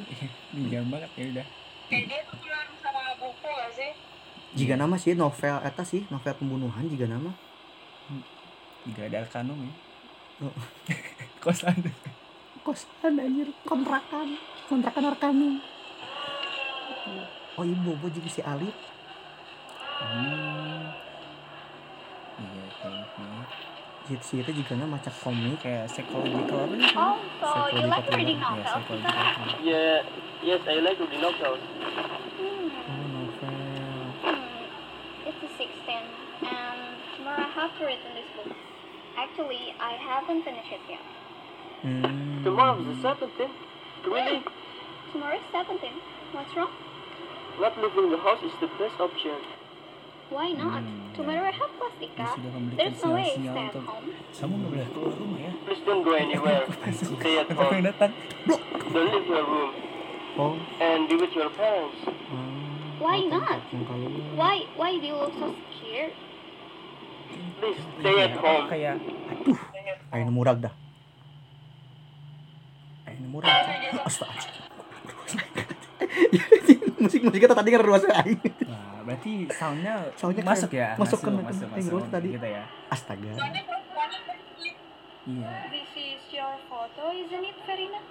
Bijak 0.52 0.84
banget 0.92 1.12
ya 1.16 1.26
udah. 1.32 1.48
Kayak 1.88 2.04
dia 2.12 2.20
tuh 2.28 2.36
pulang 2.44 2.68
sama 2.84 3.16
buku 3.16 3.48
gak 3.48 3.72
sih? 3.72 3.92
Jika 4.58 4.76
nama 4.76 4.96
sih 5.00 5.16
novel 5.16 5.58
eta 5.64 5.84
sih 5.84 6.04
novel 6.12 6.34
pembunuhan 6.36 6.86
jika 6.88 7.08
nama. 7.08 7.32
Juga 8.88 9.02
ada 9.08 9.26
kanum 9.30 9.58
ya. 9.62 9.74
Oh. 10.42 10.56
kosan 11.44 11.78
kosan 12.66 13.14
anjir. 13.18 13.50
Kontrakan. 13.66 14.38
Kontrakan 14.70 15.12
Arkanum 15.12 15.62
oh 17.58 17.64
ibu 17.68 17.94
bobo 17.94 18.08
juga 18.08 18.30
si 18.32 18.42
Alif 18.42 18.76
hmm. 20.02 20.84
iya 22.40 22.66
kayaknya 22.80 24.20
si 24.26 24.44
itu 24.44 24.52
juga 24.52 24.76
na 24.76 24.84
maca 24.84 25.08
komik. 25.24 25.64
Kayak 25.64 25.88
psychological 25.88 26.68
apa 26.68 26.76
sih? 26.76 26.92
Oh, 27.00 27.16
so 27.40 27.72
you 27.72 27.88
like 27.88 28.04
reading 28.12 28.44
Ya, 28.44 28.52
novels? 28.52 29.00
Yeah, 29.64 30.04
yes, 30.44 30.60
I 30.68 30.84
like 30.84 31.00
reading 31.00 31.24
novels. 31.24 31.64
2016 35.62 36.50
and 36.50 36.82
tomorrow 37.18 37.46
I 37.46 37.52
have 37.54 37.78
to 37.78 37.86
return 37.86 38.16
this 38.18 38.30
book. 38.36 38.58
Actually, 39.18 39.76
I 39.80 39.94
haven't 39.94 40.44
finished 40.44 40.72
it 40.74 40.82
yet. 40.90 41.00
Mm. 41.86 42.44
Tomorrow's 42.44 42.86
the 42.86 43.08
17th? 43.08 43.52
Really? 44.06 44.44
Tomorrow's 45.12 45.42
17th. 45.54 46.02
What's 46.32 46.56
wrong? 46.56 46.72
Not 47.60 47.78
leaving 47.78 48.10
the 48.10 48.18
house 48.18 48.42
is 48.44 48.54
the 48.60 48.68
best 48.80 49.00
option. 49.00 49.38
Why 50.30 50.54
not? 50.54 50.84
Tomorrow 51.16 51.44
I 51.44 51.52
have 51.52 51.70
plastica. 51.78 52.42
There's 52.78 53.04
no 53.04 53.14
way 53.14 53.32
stay 53.34 53.48
at 53.48 53.74
home. 53.76 54.10
Please 55.66 55.82
don't 55.86 56.04
go 56.04 56.14
anywhere. 56.14 56.66
stay 56.94 57.38
at 57.38 57.52
home. 57.60 57.84
Don't 58.94 59.14
leave 59.14 59.28
your 59.28 59.46
room. 59.46 59.74
Oh. 60.38 60.60
And 60.80 61.10
be 61.10 61.18
with 61.18 61.34
your 61.36 61.50
parents. 61.50 62.61
Why 63.02 63.26
not? 63.26 63.60
Why? 64.36 64.70
Why 64.76 64.92
do 64.94 65.06
you 65.06 65.18
look 65.18 65.34
so 65.34 65.50
scared? 65.72 66.14
Please 67.58 67.82
stay 67.98 68.18
at 68.22 68.36
home. 68.36 68.66
kayak 68.68 68.96
ayo 70.12 70.22
nemu 70.22 70.36
murag 70.36 70.60
dah 70.60 70.74
ayo 73.06 73.16
nemu 73.18 73.32
murag 73.32 73.50
astaga 74.04 74.50
musik 77.02 77.22
musiknya 77.24 77.56
tadi 77.56 77.70
kan 77.72 77.82
ruas 77.82 78.04
aing 78.04 78.38
Nah, 78.68 79.02
berarti 79.08 79.48
soundnya, 79.50 80.04
Soundnya 80.14 80.44
masuk 80.44 80.70
kayak- 80.70 80.94
ya? 80.94 81.00
masuk 81.00 81.18
masuk, 81.18 81.32
ke- 81.32 81.42
masuk, 81.42 81.66
ke- 81.66 81.80
masuk, 81.80 82.12
tadi. 82.12 82.30
Gitu 82.36 82.48
ya. 82.48 82.64
astaga 82.88 83.32
Iya. 85.22 85.50
This 85.70 85.92
is 85.96 86.22
your 86.34 86.54
photo, 86.66 87.14
isn't 87.14 87.46
it, 87.46 87.58
Verena? 87.64 88.02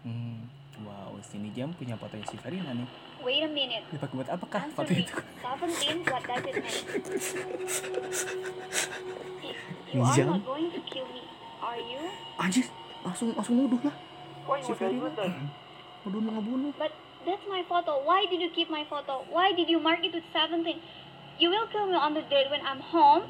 Hmm. 0.00 0.29
Wow, 1.20 1.28
sini 1.28 1.52
jam 1.52 1.68
punya 1.76 2.00
fotonya 2.00 2.24
si 2.32 2.40
Farina 2.40 2.72
nih. 2.72 2.88
Wait 3.20 3.44
a 3.44 3.50
minute. 3.52 3.84
Dipakai 3.92 4.16
buat 4.16 4.32
apakah 4.32 4.64
Answer 4.64 4.72
foto 4.72 4.88
me. 4.96 5.04
itu? 5.04 5.12
17, 6.00 6.08
what 6.08 6.24
does 6.24 6.40
it 6.48 6.56
mean? 6.56 6.80
You 9.92 10.00
are 10.00 10.24
not 10.24 10.40
going 10.46 10.70
to 10.70 10.78
kill 10.86 11.04
me, 11.12 11.20
are 11.60 11.76
you? 11.76 11.98
anjir 12.38 12.64
langsung 13.02 13.34
langsung 13.36 13.58
nuduh 13.58 13.82
lah 13.84 13.92
Why 14.46 14.62
si 14.62 14.70
that? 14.72 14.92
nuduh 16.06 16.20
mau 16.22 16.38
ngebunuh 16.40 16.72
But 16.78 16.94
that's 17.28 17.44
my 17.50 17.60
photo. 17.68 18.00
Why 18.00 18.24
did 18.24 18.40
you 18.40 18.48
keep 18.54 18.72
my 18.72 18.88
photo? 18.88 19.20
Why 19.28 19.52
did 19.52 19.68
you 19.68 19.76
mark 19.76 20.00
it 20.00 20.16
with 20.16 20.24
17? 20.32 20.64
You 21.36 21.52
will 21.52 21.68
kill 21.68 21.84
me 21.90 22.00
on 22.00 22.16
the 22.16 22.24
date 22.32 22.48
when 22.48 22.64
I'm 22.64 22.80
home. 22.80 23.28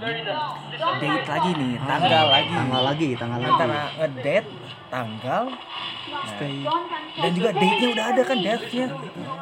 Date 0.00 1.28
lagi 1.28 1.50
nih, 1.60 1.72
tanggal 1.84 2.24
lagi. 2.32 2.52
tanggal 2.56 2.82
lagi 2.82 3.08
tanggal 3.20 3.38
lagi 3.38 3.52
Antara 3.52 3.80
ngedate, 4.00 4.48
tanggal, 4.88 5.44
stay 6.24 6.56
dan 7.20 7.30
juga 7.36 7.50
date-nya 7.52 7.88
udah 7.92 8.06
ada 8.08 8.22
kan 8.24 8.38
date-nya. 8.40 8.86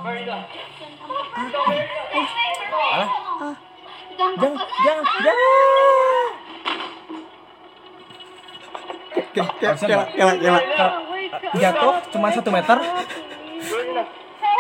Verena. 0.03 0.38
Alah, 2.88 3.11
Jangan, 4.18 4.35
jangan, 4.59 4.59
jangan, 4.83 5.05
jangan. 5.22 6.31
kela 9.79 10.05
kela 10.11 10.35
kela 10.42 10.88
Jatuh 11.55 11.94
cuma 12.11 12.29
satu 12.35 12.51
meter, 12.51 12.79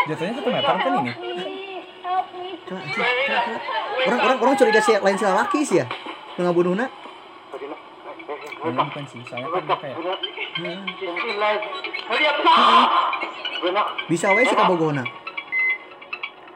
jatuhnya 0.06 0.34
satu 0.38 0.50
meter 0.54 0.74
kan 0.78 0.92
ini. 1.02 1.12
Orang 2.68 4.20
orang 4.20 4.38
orang 4.40 4.56
curiga 4.60 4.80
si 4.84 4.92
lain 4.92 5.16
si 5.16 5.24
laki 5.24 5.60
sih 5.64 5.80
ya? 5.80 5.86
Ngabunuhna 6.38 6.86
Verena. 7.48 7.76
Ini 8.58 8.74
bukan 8.74 9.04
sih, 9.06 9.20
soalnya 9.24 9.48
kan 9.48 9.64
kayak 9.80 9.96
bisa 14.10 14.26
wae 14.34 14.44
si 14.44 14.54
kabogona 14.54 15.02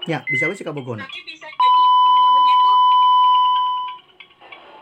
ya 0.04 0.18
bisa 0.26 0.50
wae 0.50 0.56
si 0.56 0.66
kabogona 0.66 1.06
Tapi 1.06 1.22
bisa 1.24 1.46
jadi 1.46 1.82
pembunuhnya 2.02 2.54
tuh. 2.58 2.76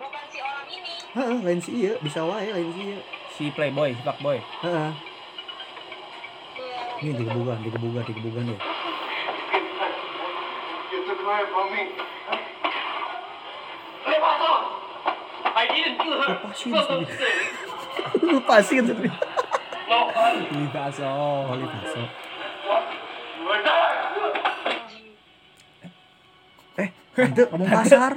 Bukan 0.01 0.25
si 0.33 0.38
orang 0.40 0.66
ini. 0.73 0.93
heeh 1.14 1.38
lain 1.45 1.61
si 1.61 1.71
iya. 1.77 1.93
Bisa 2.01 2.21
wae 2.25 2.49
lain 2.49 2.69
si 2.73 2.83
iya. 2.88 2.99
Si 3.37 3.45
playboy, 3.53 3.93
si 3.93 4.03
fuckboy. 4.05 4.38
heeh. 4.40 4.93
Ini 7.01 7.11
digebugan 7.16 7.59
digebugan 7.64 8.05
digebugan 8.05 8.45
ya 8.53 8.80
Lepaso! 14.03 14.51
I 15.51 15.64
didn't 15.69 16.03
her. 16.03 16.27
Lepasin 16.27 16.75
lepasin 18.19 18.83
sih 18.87 19.11
No, 19.90 19.99
I 20.11 20.43
Libaso. 20.51 21.07
oh 21.07 21.55
Verena. 21.55 22.03
eh 26.79 26.88
ngomong 27.51 27.69
kasar 27.69 28.12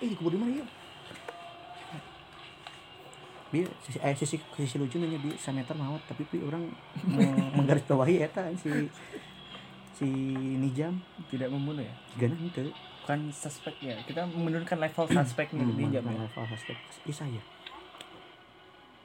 eh, 0.00 0.12
kubur 0.16 0.32
di 0.32 0.38
mana 0.40 0.52
ya? 0.60 0.66
Dia 3.50 3.66
sisi 3.82 3.98
eh 3.98 4.14
sisi 4.14 4.36
sisi 4.54 4.76
lucu 4.76 4.96
nanya 4.96 5.16
di 5.16 5.32
sameter 5.36 5.76
mawat 5.76 6.00
tapi 6.06 6.22
pi 6.24 6.40
orang 6.40 6.70
meng- 7.04 7.52
menggaris 7.56 7.84
bawahi 7.84 8.22
eta 8.22 8.46
si 8.56 8.68
si 10.00 10.08
Nijam 10.56 10.96
Tidak 11.28 11.52
membunuh 11.52 11.84
ya? 11.84 11.92
gana 12.16 12.32
henteu. 12.32 12.72
Bukan 13.04 13.28
suspek 13.28 13.76
ya. 13.84 14.00
Kita 14.08 14.24
menurunkan 14.24 14.80
level 14.80 15.04
suspek 15.12 15.52
nih 15.52 15.68
di 15.68 15.84
jam 15.92 16.04
ya. 16.04 16.24
level 16.24 16.44
hashtag 16.48 16.78
Isa 17.04 17.28
ya. 17.28 17.42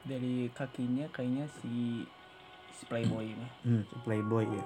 Dari 0.06 0.48
kakinya 0.54 1.04
kayaknya 1.12 1.44
si 1.60 2.06
si 2.72 2.82
playboy 2.86 3.36
ini. 3.36 3.46
Hmm, 3.62 3.82
si 3.84 3.96
playboy 4.00 4.46
ya. 4.46 4.64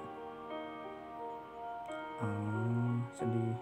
Hmm, 2.20 3.06
sedih. 3.16 3.54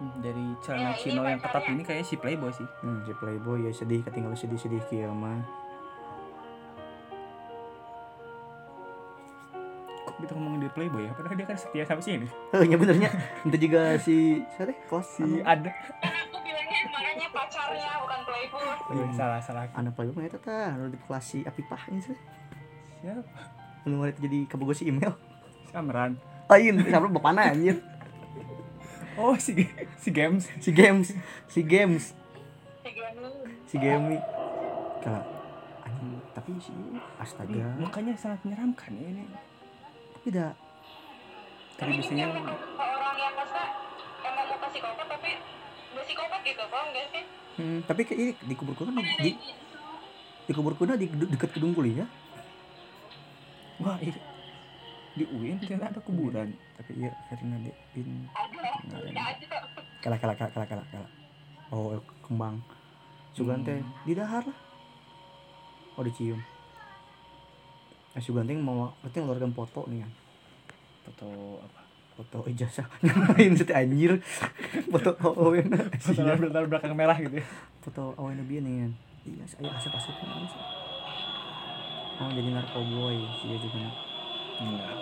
Hmm, 0.00 0.12
Dari 0.24 0.44
celana 0.64 0.96
chino 0.96 1.22
yang 1.22 1.38
ketat 1.38 1.64
ini 1.68 1.82
kayaknya 1.84 2.06
si 2.08 2.16
playboy 2.16 2.50
sih. 2.50 2.66
Hmm, 2.80 3.04
si 3.04 3.12
playboy 3.14 3.68
ya 3.68 3.70
sedih 3.70 4.00
ketinggalan 4.02 4.34
sedih-sedih 4.34 4.80
kieu 4.88 5.12
kita 10.22 10.32
ngomongin 10.38 10.64
dia 10.64 10.72
playboy 10.72 11.02
ya? 11.04 11.12
Padahal 11.12 11.36
dia 11.36 11.46
kan 11.46 11.58
setia 11.58 11.84
sama 11.84 12.00
sini. 12.00 12.26
Oh, 12.54 12.62
ya 12.70 12.76
benernya. 12.78 13.10
Itu 13.42 13.56
juga 13.58 13.98
si 13.98 14.40
siapa 14.54 14.72
kelas 14.86 15.06
Si 15.18 15.26
ada. 15.42 15.70
Kan 15.98 16.12
aku 16.30 16.36
bilangnya 16.40 16.78
makanya 16.88 17.28
pacarnya 17.28 17.90
bukan 18.00 18.20
playboy. 18.22 18.66
Salah 19.12 19.40
salah. 19.42 19.66
anak 19.74 19.92
playboy 19.92 20.22
mah 20.22 20.26
eta 20.26 20.38
tah 20.38 20.70
nu 20.78 20.88
di 20.88 20.98
kelas 21.02 21.24
si 21.26 21.38
Apipah 21.42 21.82
ini 21.90 22.00
sih. 22.00 22.18
Siapa? 23.02 23.40
Nu 23.84 23.98
murid 23.98 24.16
jadi 24.16 24.46
kabogo 24.46 24.70
si 24.72 24.86
email. 24.86 25.12
Samran. 25.74 26.14
Lain, 26.46 26.74
sampai 26.84 27.10
bapana 27.10 27.50
anjir. 27.50 27.80
Oh 29.16 29.36
si 29.36 29.52
si 30.00 30.08
games. 30.08 30.48
Si 30.60 30.70
games, 30.72 31.12
si 31.44 31.60
games, 31.60 32.16
Tiga 32.80 33.12
nih. 33.12 33.28
si 33.68 33.76
game 33.76 34.16
Kala, 35.02 35.20
anjing, 35.82 36.16
tapi 36.32 36.56
si 36.56 36.72
astaga, 37.18 37.74
Mukanya 37.76 38.14
sangat 38.14 38.40
menyeramkan 38.46 38.94
ya 38.96 39.08
ini. 39.12 39.24
Tapi 40.22 40.38
dah 40.38 40.54
Tadi 41.74 41.98
biasanya 41.98 42.30
Orang 42.30 43.16
yang 43.18 43.34
masa 43.34 43.62
emang 44.22 44.46
mau 44.46 44.58
kasih 44.62 44.78
kopat 44.78 45.06
tapi 45.10 45.30
psikopat 45.98 46.40
gitu, 46.46 46.62
paham 46.70 46.86
gak 46.88 47.06
sih? 47.10 47.22
hmm, 47.52 47.78
tapi 47.84 48.00
kayak 48.06 48.20
ini 48.22 48.32
di 48.38 48.54
kubur 48.54 48.74
kuna 48.78 48.94
di, 48.94 49.02
di, 49.18 49.30
di 50.46 50.52
kubur 50.54 50.78
kuna 50.78 50.94
di 50.94 51.10
de- 51.10 51.26
dekat 51.26 51.50
gedung 51.52 51.74
kuliah. 51.74 52.06
wah 53.76 53.98
ini 53.98 54.14
di 55.12 55.24
UIN 55.26 55.58
ternyata 55.58 55.90
ada 55.90 56.00
kuburan. 56.00 56.54
Tapi 56.78 56.90
iya 56.96 57.10
Ferina 57.26 57.58
di 57.58 57.68
in 57.98 58.30
Ada, 58.30 58.98
ya 59.04 59.22
ada. 59.26 59.58
kala 60.00 60.16
kala 60.16 60.34
kala 60.38 60.50
kala 60.54 60.66
kala 60.70 60.84
kala. 60.86 61.08
Oh 61.68 61.98
kembang. 62.22 62.62
Sugan 63.34 63.66
teh 63.66 63.82
di 64.06 64.14
dahar 64.14 64.46
lah. 64.46 64.58
Oh 65.98 66.06
dicium. 66.06 66.38
Sugan 68.20 68.44
teh 68.44 68.56
mau 68.58 68.92
berarti 69.00 69.16
ngeluarkan 69.20 69.52
foto 69.56 69.88
nih 69.88 70.04
kan. 70.04 70.12
Foto 71.08 71.28
apa? 71.64 71.80
Foto 72.12 72.38
ijazah 72.44 72.84
ngapain 73.00 73.56
sih 73.56 73.64
anjir. 73.72 74.20
Foto 74.92 75.16
yang 75.56 75.72
Foto 75.96 76.20
latar 76.20 76.68
belakang 76.68 76.92
merah 76.92 77.16
gitu 77.16 77.40
ya. 77.40 77.46
foto 77.80 78.12
awalnya 78.20 78.44
bieu 78.44 78.60
nih 78.60 78.84
kan. 78.84 78.92
Iya, 79.22 79.44
ayo 79.62 79.70
asap 79.78 79.94
asap 79.96 80.14
Oh 82.20 82.28
jadi 82.30 82.48
narkoboy 82.52 83.16
sih 83.40 83.56
juga. 83.56 83.88
Enggak. 84.62 84.94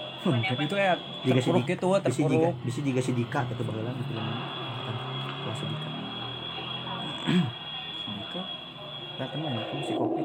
itu 0.57 0.77
Jika 1.27 1.40
terpuruk 1.42 1.64
gitu, 1.66 1.88
Bisa 1.90 2.20
juga, 2.23 2.37
terpuruk. 2.38 2.55
bisa 2.64 2.79
juga 2.81 3.01
si 3.03 3.12
Dika 3.12 3.40
gitu 3.51 3.62
bakalan 3.66 3.92
di 3.92 4.05
film. 4.07 4.25
Kalau 4.25 5.55
si 5.57 5.64
Dika. 5.66 5.88
Gitu. 8.07 8.40
Nah, 9.20 9.27
teman 9.29 9.53
aku 9.53 9.75
si 9.85 9.92
kopi. 9.99 10.23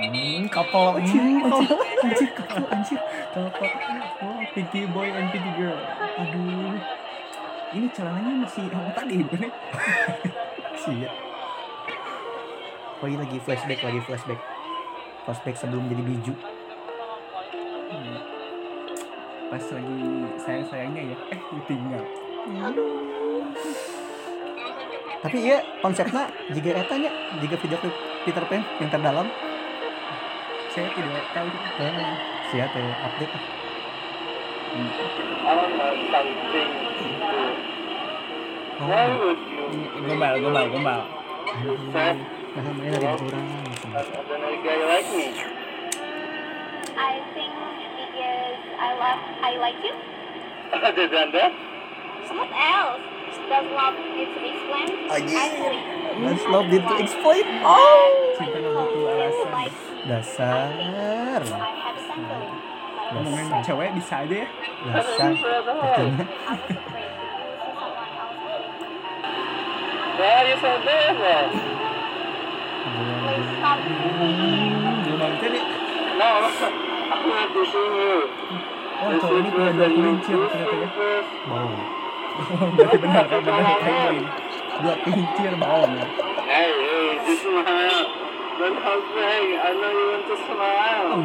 Hmm, 0.00 0.48
couple. 0.48 0.96
Hmm, 0.96 1.44
couple. 1.44 1.76
Anjir, 2.00 2.28
couple, 2.32 2.66
anjir. 2.72 3.00
Couple. 3.36 3.70
Oh, 4.24 4.40
pretty 4.56 4.80
boy 4.88 5.08
and 5.12 5.28
pretty 5.28 5.50
girl. 5.60 5.76
Aduh. 6.16 6.80
Ini 7.70 7.86
celananya 7.94 8.32
masih 8.48 8.64
yang 8.66 8.90
tadi, 8.96 9.14
bukan 9.22 9.46
ya? 9.46 9.50
Sia. 10.74 11.10
Oh 13.00 13.06
iya 13.08 13.16
lagi 13.20 13.36
flashback 13.44 13.80
lagi 13.84 14.00
flashback. 14.08 14.40
Flashback 15.28 15.56
sebelum 15.60 15.84
jadi 15.86 16.02
biju. 16.02 16.34
Pas 19.50 19.64
lagi 19.66 20.00
sayang-sayangnya 20.46 21.02
ya, 21.10 21.16
eh 21.34 21.40
ditinggal. 21.58 22.04
Tapi 25.20 25.36
iya 25.36 25.58
konsepnya 25.84 26.32
jika 26.48 26.80
etanya 26.80 27.10
jika 27.44 27.54
video 27.60 27.78
klip 27.82 27.94
Peter 28.24 28.44
Pan 28.48 28.62
yang 28.80 28.88
terdalam 28.88 29.28
Saya 30.70 30.86
tidak 30.94 31.24
tahu. 31.34 31.48
eh, 31.82 32.14
siapa 32.54 32.76
ya 32.78 32.94
update 33.02 33.34
something. 36.10 36.70
Oh, 38.80 39.34
Gombal, 40.00 40.34
gombal, 40.40 40.66
gombal. 40.72 41.00
nah, 41.92 42.14
namanya 42.56 42.96
dari 42.96 43.18
me? 45.12 45.28
I 46.96 47.12
think 47.34 47.52
because 47.98 48.62
I 48.78 48.90
love, 48.96 49.20
I 49.42 49.50
like 49.58 49.78
you. 49.84 49.94
Other 50.70 51.06
than 51.10 51.28
that, 51.34 51.52
What 52.30 52.50
else? 52.54 53.02
Does 53.50 53.66
love 53.74 53.94
need 54.14 54.30
to 54.30 54.38
be 54.38 54.54
explained? 54.54 55.10
Actually, 55.10 55.82
Let's 56.22 56.44
love 56.46 56.66
did 56.70 56.82
to 56.86 56.94
explain 57.02 57.44
oh 57.66 58.38
dasar 60.08 61.42
something. 62.06 62.48
Ngomongin 63.10 63.46
cewek 63.66 63.90
bisa 63.98 64.22
aja 64.22 64.36
ya. 64.46 64.48
dasar 64.94 65.30
Artinya, 65.40 66.26
I 66.30 66.52
was 66.52 66.74
afraid 66.76 67.14
you 67.20 67.36
see 67.36 67.80
someone 67.84 68.12
else. 68.14 68.70
why 70.20 70.30
are 70.36 70.46
you 70.46 70.56
so 70.56 70.70
devil? 70.80 71.40
No. 76.20 76.30
Oh, 79.00 79.16
cowok 79.16 79.40
ini 79.40 79.48
punya 79.48 79.72
dua 79.72 79.88
kelinci 79.88 80.28
ternyata 80.28 80.76
ya. 80.76 80.88
wow 81.48 81.72
Berarti 82.76 82.96
benar 83.00 83.24
kan 83.32 83.40
benar 83.40 83.76
kayak. 83.80 84.12
Dua 84.80 84.94
kelincir 85.00 85.52
bohong 85.56 85.92
ya. 85.96 86.04
Hey, 86.44 86.68
hey, 86.68 87.16
just 87.24 87.40
smile. 87.48 88.29
Don't 88.60 88.76
back. 88.76 89.00
I 89.16 89.72
know 89.72 89.88
you 89.88 90.06
want 90.12 90.24
to 90.28 90.36
smile. 90.44 91.16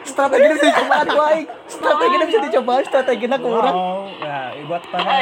strategi 0.00 0.46
bisa 0.48 0.64
dicobaan 0.72 1.08
baik 1.12 1.46
strategi 1.68 2.14
bisa 2.24 2.40
dicobaan 2.48 2.84
strateginya 2.88 3.36
kurang 3.36 3.76
Wow, 3.76 4.08
ya 4.16 4.64
buat 4.64 4.82
para 4.88 5.12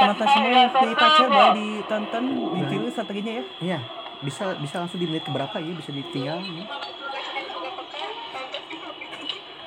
penonton 0.00 0.26
semua 0.28 0.50
yang 0.50 0.72
ya, 0.72 0.72
punya 0.72 0.94
pacar 0.96 1.26
boleh 1.28 1.50
ditonton 1.52 2.24
ditiru 2.56 2.86
strateginya 2.88 3.32
ya. 3.32 3.44
iya 3.60 3.78
bisa 4.24 4.56
bisa 4.56 4.74
langsung 4.82 4.98
di 5.00 5.06
menit 5.08 5.24
keberapa 5.28 5.56
ya 5.60 5.72
bisa 5.76 5.90
ditinggal 5.92 6.40
ya. 6.40 6.64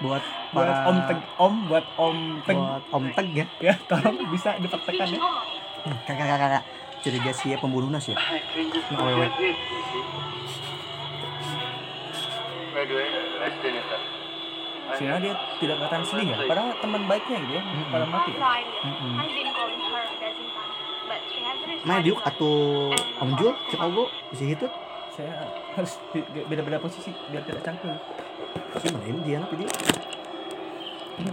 Buat 0.04 0.24
Buat 0.52 0.68
para 0.68 0.74
Om 0.86 0.98
Teg, 1.08 1.20
Om 1.40 1.54
buat 1.66 1.86
Om 1.96 2.18
Teg 2.44 2.58
buat 2.60 2.84
om 2.92 3.04
teg 3.10 3.28
ya 3.32 3.46
ya 3.72 3.74
tolong 3.88 4.20
bisa 4.30 4.60
dipraktekkan 4.60 5.08
ya. 5.10 5.20
Hmm, 5.84 5.98
kakak 6.04 6.28
kakak 6.28 6.40
kakak 6.40 6.64
curiga 7.04 7.32
sih 7.32 7.48
ya 7.52 7.58
pembunuh 7.58 7.90
nas 7.90 8.06
ya 8.06 8.16
Nah. 14.84 15.00
Sehingga 15.00 15.18
dia 15.18 15.34
tidak 15.58 15.76
kelihatan 15.80 16.04
sedih 16.04 16.28
ya. 16.28 16.38
Padahal 16.44 16.76
teman 16.78 17.02
baiknya 17.08 17.38
gitu 17.40 17.54
ya, 17.56 17.64
pada 17.88 18.04
mati 18.04 18.30
ya. 18.30 18.38
Tried. 18.38 18.68
Mm-mm. 18.84 19.14
I've 19.16 19.32
been 19.32 19.50
calling 19.56 19.80
her 19.80 20.04
a 20.04 20.16
dozen 20.20 20.48
times, 20.52 20.76
but 21.08 21.22
she 21.32 21.40
hasn't 21.40 21.68
Nah, 21.88 21.98
responded. 21.98 22.04
diuk 22.04 22.20
atau 22.20 22.54
Om 23.24 23.30
Jul, 23.40 23.54
cek 23.72 23.80
ogo, 23.80 24.04
bisa 24.30 24.44
gitu. 24.44 24.68
Saya 25.14 25.32
harus 25.72 25.92
beda-beda 26.52 26.78
posisi 26.78 27.16
biar 27.32 27.48
tidak 27.48 27.64
cangkul. 27.64 27.96
Si 28.74 28.88
main 28.90 29.18
dia 29.22 29.38
apa 29.38 29.54
dia? 29.54 29.70
Ini. 31.22 31.30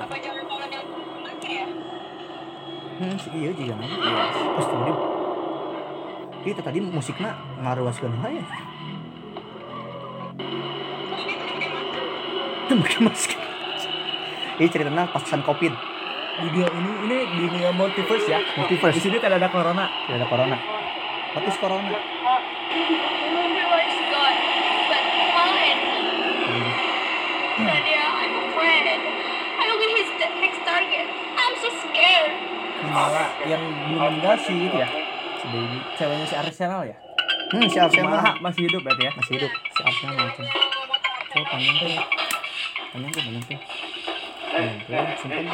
Apa 0.00 0.14
jangan 0.16 0.44
lagi 0.48 1.50
ya? 1.52 1.66
Hmm, 3.00 3.16
si 3.20 3.28
iya 3.36 3.50
juga 3.52 3.76
nama. 3.76 3.96
Terus 4.32 4.68
tadi, 4.68 4.92
itu 6.48 6.60
tadi 6.60 6.78
musiknya 6.80 7.30
ngaruaskan 7.60 8.12
ya. 8.32 8.44
Pakai 12.70 13.00
masker. 13.02 13.40
Ini 14.60 14.68
ceritanya 14.68 15.04
pasan 15.12 15.40
covid, 15.44 15.72
Dunia 16.40 16.68
ini 16.72 16.90
ini 17.04 17.16
dunia 17.28 17.70
multiverse 17.76 18.24
ya. 18.24 18.40
Multiverse. 18.56 18.96
Di 18.96 19.02
sini 19.04 19.16
tidak 19.20 19.36
ada 19.36 19.52
corona. 19.52 19.84
tidak 20.08 20.24
ada 20.24 20.26
corona. 20.28 20.56
Sih 21.30 21.60
corona? 21.60 21.90
Remember 21.92 23.64
where 23.68 23.88
she 23.92 24.04
got, 24.08 24.34
but 24.88 25.04
fine. 25.36 25.80
Nadia, 27.60 28.04
I'm 28.08 28.34
afraid. 28.48 28.84
I 29.60 29.64
will 29.68 29.80
be 29.84 29.88
his 30.00 30.08
t- 30.16 30.34
next 30.40 30.60
target. 30.64 31.06
I'm 31.36 31.54
so 31.60 31.68
scared. 31.84 32.32
Malah 32.90 33.28
yang 33.46 33.62
belum 33.62 34.18
meninggal 34.18 34.34
sih 34.42 34.56
itu 34.66 34.76
ya. 34.76 34.88
Si 35.38 35.46
baby. 35.48 35.78
Ceweknya 35.94 36.26
si 36.26 36.36
Arsenal 36.36 36.82
ya. 36.84 36.96
Hmm, 37.50 37.66
si 37.70 37.78
Arsenal 37.78 38.18
masih 38.42 38.66
hidup 38.66 38.80
berarti 38.82 39.02
ya. 39.06 39.12
masih 39.14 39.32
hidup. 39.38 39.52
Si 39.54 39.80
Arsenal 39.86 40.14
macam. 40.18 40.46
Oh, 41.30 41.44
panjang 41.46 41.76
tuh. 41.78 41.88
Panjang 42.90 43.10
tuh, 43.14 43.22
panjang 43.22 43.44
tuh. 43.46 43.58
Panjang 44.50 45.06
tuh, 45.06 45.16
simpen. 45.22 45.46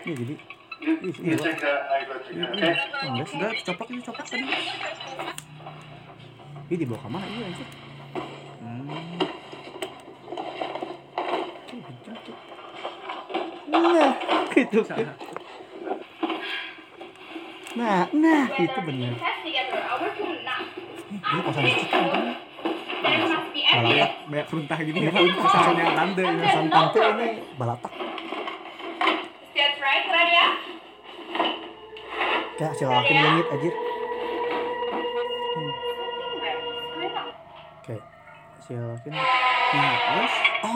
Iya, 0.00 0.16
jadi 0.16 0.34
You, 0.80 0.96
you 0.96 1.36
check 1.36 1.60
that, 1.60 1.92
I 1.92 2.08
go 2.08 2.16
check 2.24 2.40
that, 2.40 2.56
okay? 2.56 2.72
enggak 3.04 3.28
sih. 3.28 3.68
Coplok 3.68 3.88
ini 3.92 4.00
coplok 4.00 4.24
tadi. 4.32 4.48
Ini 6.72 6.76
dibawa 6.80 7.04
ke 7.04 7.08
mana 7.12 7.26
iya 7.28 7.44
anjir? 7.52 7.68
Hmm. 8.64 9.20
Tuh, 11.68 11.80
kenceng 11.84 12.16
tuh. 12.24 12.36
Nah, 13.80 14.10
gitu. 14.50 14.82
Nah, 17.70 18.02
nah, 18.10 18.44
itu 18.58 18.78
benar. 18.82 19.12
Ini 21.10 21.38
kosan 21.40 21.64
kita 21.70 21.98
kan. 22.02 22.24
Balatak. 23.70 24.10
Banyak 24.26 24.46
peruntah 24.46 24.78
gini 24.82 24.98
Ini 25.00 25.06
ya. 25.06 25.12
kan 25.12 25.22
Pesannya 25.40 25.84
tante 25.94 26.22
ya. 26.22 26.34
kosan 26.36 26.66
tante 26.66 26.98
ini 26.98 27.26
balatak. 27.54 27.92
Kayak 32.56 32.72
si 32.76 32.84
laki 32.84 33.14
langit 33.14 33.46
on. 33.48 33.70
Oke. 37.78 37.96
Si 38.60 38.72
laki 38.74 39.08
Nah, 39.08 39.94
terus 39.96 40.34
Oh, 40.60 40.68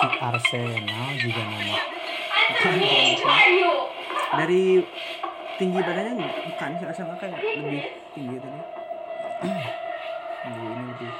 si 0.00 0.06
Arsenal 0.16 1.08
juga 1.20 1.42
nama. 1.44 1.76
Dari 4.40 4.62
tinggi 5.60 5.76
badannya 5.76 6.28
bukan 6.48 6.70
si 6.80 6.84
Arsenal 6.88 7.16
kayak 7.20 7.36
lebih 7.36 7.84
tinggi 8.16 8.36
tadi. 8.40 8.60
Ini 10.40 10.82
lebih. 10.88 11.10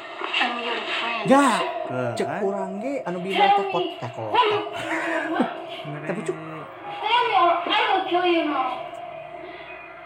I'm 0.41 0.57
your 0.65 0.79
friend. 0.81 1.29
Ya, 1.29 1.47
Ke 1.85 2.01
cek 2.17 2.25
kan? 2.25 2.41
urang 2.41 2.73
ge 2.81 3.05
anu 3.05 3.21
bila 3.21 3.45
takut 3.53 3.85
takut. 4.01 4.33
Tapi 6.09 6.21
cuk 6.25 6.37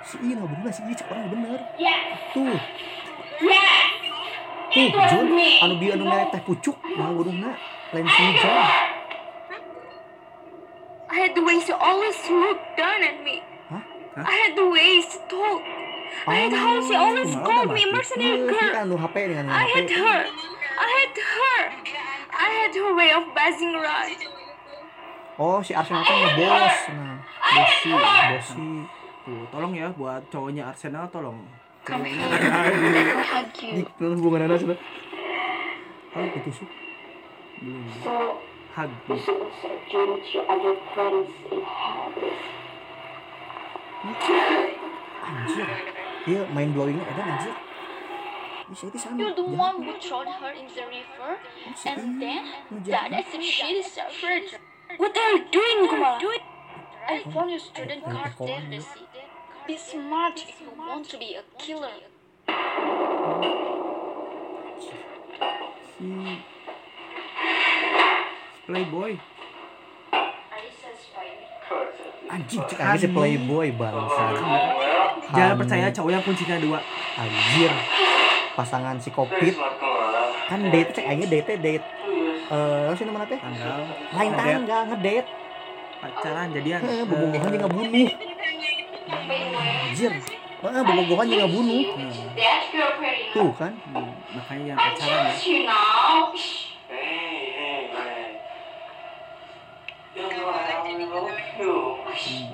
si 0.05 0.21
iya 0.21 0.37
nggak 0.37 0.51
bener 0.53 0.69
si 0.69 0.83
iya 0.85 0.95
cek 0.99 1.09
orang 1.09 1.31
bener. 1.31 1.61
Yes. 1.79 2.01
Tuh, 2.35 2.59
Yes. 3.41 3.87
tuh 4.03 4.03
It 4.05 4.13
was 4.13 4.64
Jun, 4.75 4.91
anu 5.63 5.75
bi 5.79 5.87
anu 5.95 6.03
merek 6.03 6.35
teh 6.35 6.43
pucuk, 6.43 6.75
nah 6.99 7.15
burungna 7.15 7.55
lain 7.95 8.07
Jun. 8.11 8.35
I 11.15 11.17
had 11.23 11.33
the 11.39 11.45
ways 11.47 11.63
to 11.71 11.79
always 11.79 12.19
look 12.27 12.59
down 12.75 13.07
at 13.07 13.23
me. 13.23 13.39
Hah? 13.71 13.83
I 14.19 14.35
had 14.35 14.53
the 14.59 14.67
ways 14.67 15.07
to 15.15 15.19
talk. 15.31 15.63
I 16.27 16.35
had 16.35 16.53
how 16.53 16.83
she 16.83 16.95
always 16.99 17.31
called 17.39 17.71
me 17.71 17.87
mercenary 17.87 18.51
girl. 18.51 18.75
anu 18.75 18.99
HP 18.99 19.15
dengan 19.31 19.47
I 19.47 19.63
had 19.71 19.87
her. 19.87 20.21
I 20.75 20.89
had 20.91 21.15
her. 21.15 21.61
I 22.35 22.49
had 22.51 22.73
her 22.75 22.93
way 22.99 23.11
of 23.15 23.31
buzzing 23.31 23.79
around. 23.79 24.19
Oh, 25.39 25.63
si 25.63 25.71
Arsenal 25.71 26.03
kan 26.03 26.19
ngebos. 26.19 26.77
Nah, 26.95 27.19
bosi, 27.55 27.91
bosi. 27.95 28.71
Tuh, 29.23 29.43
tolong 29.55 29.73
ya 29.75 29.95
buat 29.95 30.27
cowoknya 30.35 30.75
Arsenal 30.75 31.07
tolong. 31.15 31.47
Come 31.85 32.01
Ceweknya 32.01 32.27
here. 32.33 32.41
ada 32.49 32.77
di 32.81 32.89
I 32.97 33.25
hug 33.29 33.49
Di 33.61 33.67
you. 33.77 33.85
dalam 34.01 34.17
hubungan 34.17 34.41
anak 34.49 34.57
sudah. 34.65 34.79
Belum. 37.61 37.85
Hug. 38.73 38.91
your 40.33 40.45
other 40.49 40.75
friends 40.97 41.31
in 41.53 41.61
Paris. 41.61 42.41
Anjir. 45.25 45.69
Iya, 46.25 46.43
main 46.57 46.73
blowingnya 46.73 47.05
ada 47.05 47.23
anjir. 47.37 47.55
Bisa 48.73 48.85
di 48.89 48.97
sana. 48.97 49.21
You're 49.21 49.37
the 49.37 49.45
Jahat. 49.45 49.61
one 49.61 49.77
who 49.85 49.93
thrown 50.01 50.29
her 50.41 50.53
in 50.57 50.65
the 50.73 50.85
river, 50.89 51.31
and 51.85 52.01
then 52.17 52.43
died 52.81 53.13
as 53.13 53.29
if 53.29 53.45
she 53.45 53.85
deserved. 53.85 54.57
What 54.97 55.13
are 55.13 55.31
you 55.37 55.45
doing, 55.53 55.85
Kumala? 55.85 56.17
I 57.05 57.21
found 57.29 57.53
your 57.53 57.61
student 57.61 58.01
card 58.09 58.33
there, 58.41 58.65
Desi. 58.73 59.05
Be 59.65 59.79
smart 59.81 60.37
if 60.37 60.61
you 60.61 60.69
want 60.77 61.09
to 61.09 61.17
be 61.17 61.41
a 61.41 61.43
killer. 61.57 61.97
Si 65.97 66.13
Playboy. 68.69 69.17
Anjing 72.29 72.61
cek 72.69 72.77
aja 72.77 72.97
si 73.01 73.09
playboy 73.09 73.73
bangsa. 73.73 74.25
Jangan 75.33 75.57
percaya 75.57 75.89
cowok 75.89 76.11
yang 76.13 76.25
kuncinya 76.29 76.57
dua. 76.61 76.85
Anjir. 77.17 77.73
Pasangan 78.53 79.01
si 79.01 79.09
Kopit 79.09 79.57
kan 80.45 80.61
date 80.69 80.93
cek 80.93 81.09
aja 81.09 81.25
date 81.25 81.57
date 81.57 81.85
eh 82.53 82.85
apa 82.85 82.97
sih 83.01 83.09
namanya 83.09 83.33
teh? 83.33 83.41
Tanggal. 83.41 83.81
Lain 84.13 84.29
Ngedate. 84.29 84.45
tangga 84.45 84.79
ngedate. 84.93 85.29
Pacaran 86.05 86.47
jadian. 86.53 86.81
Eh, 86.85 87.05
bobogohan 87.09 87.49
juga 87.49 87.69
bunuh. 87.73 88.13
Anjir. 89.95 90.11
Ah, 90.59 90.83
bobogohan 90.83 91.31
juga 91.31 91.47
bunuh. 91.47 91.95
Pretty 91.95 93.31
Tuh 93.31 93.55
kan. 93.55 93.71
Hmm, 93.95 94.11
makanya 94.35 94.75
yang 94.75 94.79
pacaran 94.83 95.31
ya. 95.31 95.35
you. 101.55 101.95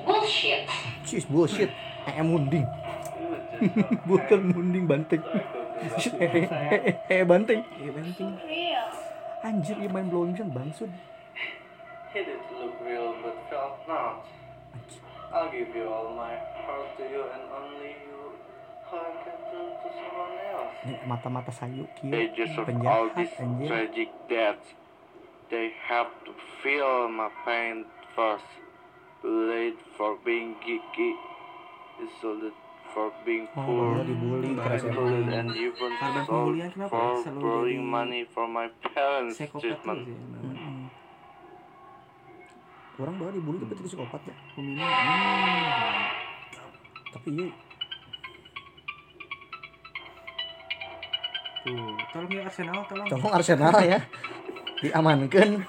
Bullshit. 0.05 0.68
Cis 1.09 1.24
bullshit. 1.32 1.72
Eh 2.05 2.20
munding. 2.20 2.68
Bukan 4.09 4.41
munding 4.53 4.84
banteng. 4.84 5.24
Eh, 6.20 6.45
eh, 6.45 6.45
eh, 6.45 6.97
eh, 7.09 7.22
banteng. 7.24 7.64
Iya. 8.45 8.84
Anjir, 9.41 9.80
dia 9.80 9.88
main 9.88 10.12
blowing. 10.12 10.36
Hit 10.36 12.28
it 12.28 12.36
to 12.53 12.55
look 12.61 12.76
real, 12.84 13.16
but 13.24 13.32
felt 13.49 13.80
not. 13.88 14.28
I'll 15.32 15.50
give 15.50 15.70
you 15.74 15.86
all 15.86 16.14
my 16.16 16.34
heart 16.66 16.96
to 16.98 17.04
you, 17.04 17.22
and 17.34 17.42
only 17.54 17.94
you. 18.02 18.34
How 18.90 18.98
I 18.98 19.22
can 19.22 19.38
turn 19.50 19.68
to 19.82 19.88
someone 19.94 20.34
else. 20.50 21.06
Mata-mata 21.06 21.52
sayu 21.54 21.86
kieu. 21.94 22.10
Pages 22.10 22.50
of 22.58 22.58
all 22.58 22.66
Penjahat 22.66 23.14
these 23.16 23.34
anjir. 23.38 23.68
tragic 23.68 24.10
deaths. 24.28 24.68
They 25.50 25.70
have 25.86 26.10
to 26.26 26.32
feel 26.62 27.08
my 27.08 27.30
pain 27.46 27.84
first. 28.16 28.46
Late 29.22 29.78
for 29.96 30.16
being 30.24 30.56
geeky, 30.64 31.12
insulted 32.00 32.56
for 32.94 33.12
being 33.26 33.46
Oh, 33.54 33.62
poor, 33.66 33.96
lo 33.98 34.04
dibully 34.08 34.56
keras 34.56 34.82
and 35.28 35.50
even 35.54 35.92
sold 36.26 36.56
for 36.88 37.22
borrowing 37.36 37.84
money 37.86 38.24
for 38.24 38.48
my 38.48 38.68
parents' 38.94 39.36
treatment. 39.36 40.08
Orang 43.01 43.16
baru 43.16 43.32
dibully 43.32 43.59
tapi 43.64 43.72
itu 43.74 43.82
psikopat 43.88 44.20
ya. 44.28 44.34
Pemilih. 44.53 44.84
Hmm. 44.84 46.05
Tapi 47.11 47.28
iya 47.32 47.48
Tuh, 51.61 51.92
tolong 52.09 52.30
ya 52.32 52.40
Arsenal, 52.48 52.80
tolong. 52.88 53.07
tolong 53.09 53.32
Arsenal 53.36 53.76
ya. 53.84 53.98
Diamankan. 54.80 55.61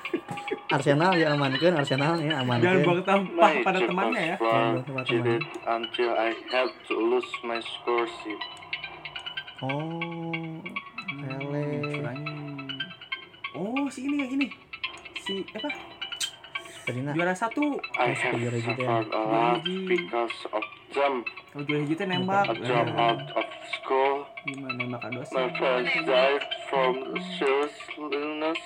Arsenal 0.71 1.11
diamankan, 1.19 1.73
Arsenal 1.75 2.15
ya 2.15 2.31
Jangan 2.31 2.43
amankan. 2.47 2.75
buang 2.87 3.01
tampah 3.03 3.51
pada 3.59 3.79
temannya 3.83 4.23
ya. 4.23 4.35
Iya, 4.39 4.59
teman-teman. 4.87 5.03
cheated 5.03 5.43
until 5.67 6.11
I 6.15 6.31
had 6.47 6.71
to 6.87 6.95
lose 6.95 7.27
my 7.43 7.59
scholarship. 7.59 8.39
Oh. 9.59 10.63
Lele. 11.19 11.83
Curangin. 11.91 12.71
Oh, 13.51 13.83
si 13.91 14.07
ini 14.07 14.23
yang 14.23 14.31
ini. 14.39 14.47
Si 15.19 15.43
apa? 15.51 15.90
Serina. 16.85 17.13
Juara 17.13 17.35
satu. 17.37 17.77
I 17.93 18.09
have 18.17 18.35
juara 18.41 18.57
a 19.05 19.21
lot 19.21 19.61
hiji. 19.61 19.85
because 19.85 20.37
of 20.49 20.65
them. 20.97 21.21
Kalau 21.53 21.63
juara 21.69 21.81
hiji 21.85 21.95
teh 21.99 22.07
nembak. 22.09 22.45
I 22.49 22.57
dropped 22.57 22.97
out 22.97 23.21
of 23.37 23.47
school. 23.77 24.13
Gimana 24.49 24.73
nembak 24.81 24.99
kado 25.05 25.21
sih? 25.21 25.35
My 25.37 25.47
parents 25.53 25.93
died 26.09 26.43
from 26.69 26.93
serious 27.37 27.75
illness. 28.01 28.59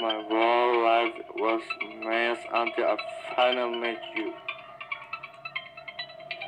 My 0.00 0.16
whole 0.28 0.72
life 0.84 1.16
was 1.36 1.64
mess 2.04 2.40
until 2.52 2.84
I 2.84 2.96
finally 3.36 3.76
met 3.80 4.00
you. 4.16 4.32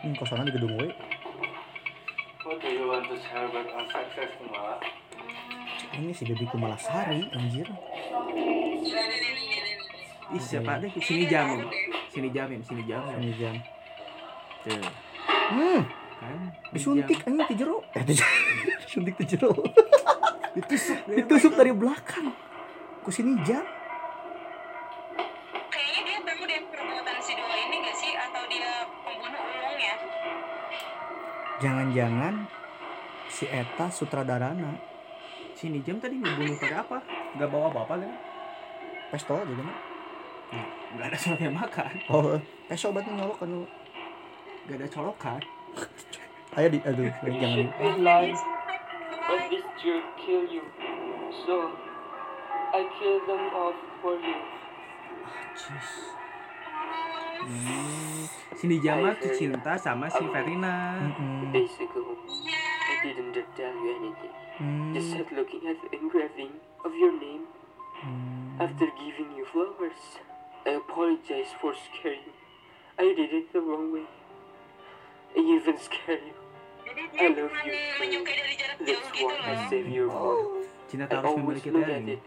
Hmm, 0.05 0.14
kosannya 0.16 0.49
di 0.49 0.53
gedung 0.57 0.76
we. 0.80 0.88
What 2.44 2.57
do 2.64 2.68
you 2.72 2.88
want 2.88 3.05
to 3.12 3.16
share 3.20 3.44
about 3.44 3.68
our 3.68 3.84
success, 3.92 4.32
Kumala? 4.40 4.80
Ini 5.96 6.12
si 6.16 6.24
Baby 6.24 6.49
Kumalasari 6.49 7.28
anjir. 7.36 7.68
Ih, 10.28 10.42
siapa 10.42 10.76
deh? 10.78 10.92
Sini 11.00 11.24
jam. 11.24 11.56
Sini 12.12 12.28
jam, 12.28 12.46
Im. 12.52 12.60
sini 12.60 12.82
jam. 12.84 13.00
Ini 13.16 13.32
jam. 13.34 13.54
Tuh. 14.60 14.82
Hmm, 15.48 15.80
Kan? 16.18 16.38
disuntik 16.74 17.24
anjing 17.24 17.46
ti 17.48 17.54
jero. 17.56 17.80
Eh, 17.96 18.04
ti 18.04 18.12
disuntik 18.84 19.14
ti 19.16 19.24
jero. 19.24 19.52
Ditusuk. 20.58 20.98
Ditusuk 21.16 21.52
dari 21.54 21.72
belakang. 21.72 22.34
Ku 23.00 23.08
sini 23.08 23.40
jam. 23.40 23.64
Kayaknya 25.70 26.00
dia 26.04 26.18
tahu 26.20 26.42
deh 26.44 26.60
perbuatan 26.66 27.16
si 27.22 27.32
dua 27.32 27.54
ini 27.54 27.76
gak 27.80 27.96
sih? 27.96 28.12
Atau 28.12 28.42
dia 28.50 28.70
pembunuh 29.00 29.40
ulung 29.40 29.78
ya? 29.78 29.94
Jangan-jangan 31.58 32.34
si 33.28 33.44
Eta 33.44 33.90
sutradarana 33.90 34.78
Sini 35.52 35.82
jam 35.82 35.98
tadi 35.98 36.14
ngebunuh 36.14 36.54
pada 36.54 36.82
apa? 36.82 36.98
Gak 37.34 37.48
bawa 37.48 37.72
apa-apa 37.72 37.94
kan? 37.98 38.12
pistol 39.08 39.40
juga 39.42 39.64
mah. 39.64 39.78
Gak 40.99 41.07
ada 41.12 41.18
surat 41.20 41.40
makan. 41.53 41.92
Oh, 42.09 42.40
pistol 42.66 42.96
berarti 42.96 43.12
nyolok 43.12 43.36
kan 43.38 43.49
lu. 43.53 43.62
Gak 44.68 44.76
ada 44.80 44.88
colokan. 44.88 45.40
Ayo 46.57 46.68
di 46.72 46.80
aduh, 46.82 47.12
jangan. 47.40 47.68
But 49.28 49.40
this 49.53 49.66
jerk 49.84 50.07
kill 50.16 50.49
you. 50.49 50.64
So, 51.44 51.68
I 52.72 52.80
kill 52.96 53.20
them 53.28 53.53
off 53.53 53.76
for 54.01 54.16
you. 54.16 54.40
Hmm. 57.38 58.24
Jamal 58.82 59.14
tuh 59.20 59.32
cinta 59.36 59.76
sama 59.76 60.09
si 60.09 60.24
Verina. 60.32 60.96
Days 61.53 61.76
ago, 61.78 62.16
I 62.88 62.94
didn't 63.05 63.36
tell 63.55 63.74
you 63.76 63.90
anything. 64.01 64.34
Hmm. 64.59 64.90
Just 64.96 65.14
sat 65.14 65.28
looking 65.30 65.62
at 65.68 65.78
the 65.84 65.88
engraving 65.94 66.57
of 66.82 66.90
your 66.96 67.14
name 67.14 67.46
Hmm. 67.99 68.59
after 68.62 68.86
giving 68.96 69.34
you 69.34 69.44
flowers. 69.51 70.22
I 70.68 70.72
apologize 70.76 71.48
for 71.62 71.72
scaring 71.72 72.20
you. 72.28 72.32
I 72.98 73.14
did 73.16 73.32
it 73.32 73.52
the 73.54 73.60
wrong 73.60 73.90
way. 73.90 74.04
I 75.32 75.40
even 75.40 75.80
scared 75.80 76.20
you. 76.28 76.36
I 77.16 77.28
love 77.32 77.56
you. 77.64 77.72
menyukai 77.96 78.36
dari 78.36 78.54
jarak 78.60 78.78
jauh 78.84 79.00
That's 79.00 79.16
why 79.16 79.32
I 79.48 79.54
loh. 79.56 79.70
save 79.72 79.88
your 79.88 80.12
heart. 80.12 80.68
I 81.08 81.16
always 81.24 81.64
look 81.64 81.88
at 81.88 82.04
it 82.04 82.20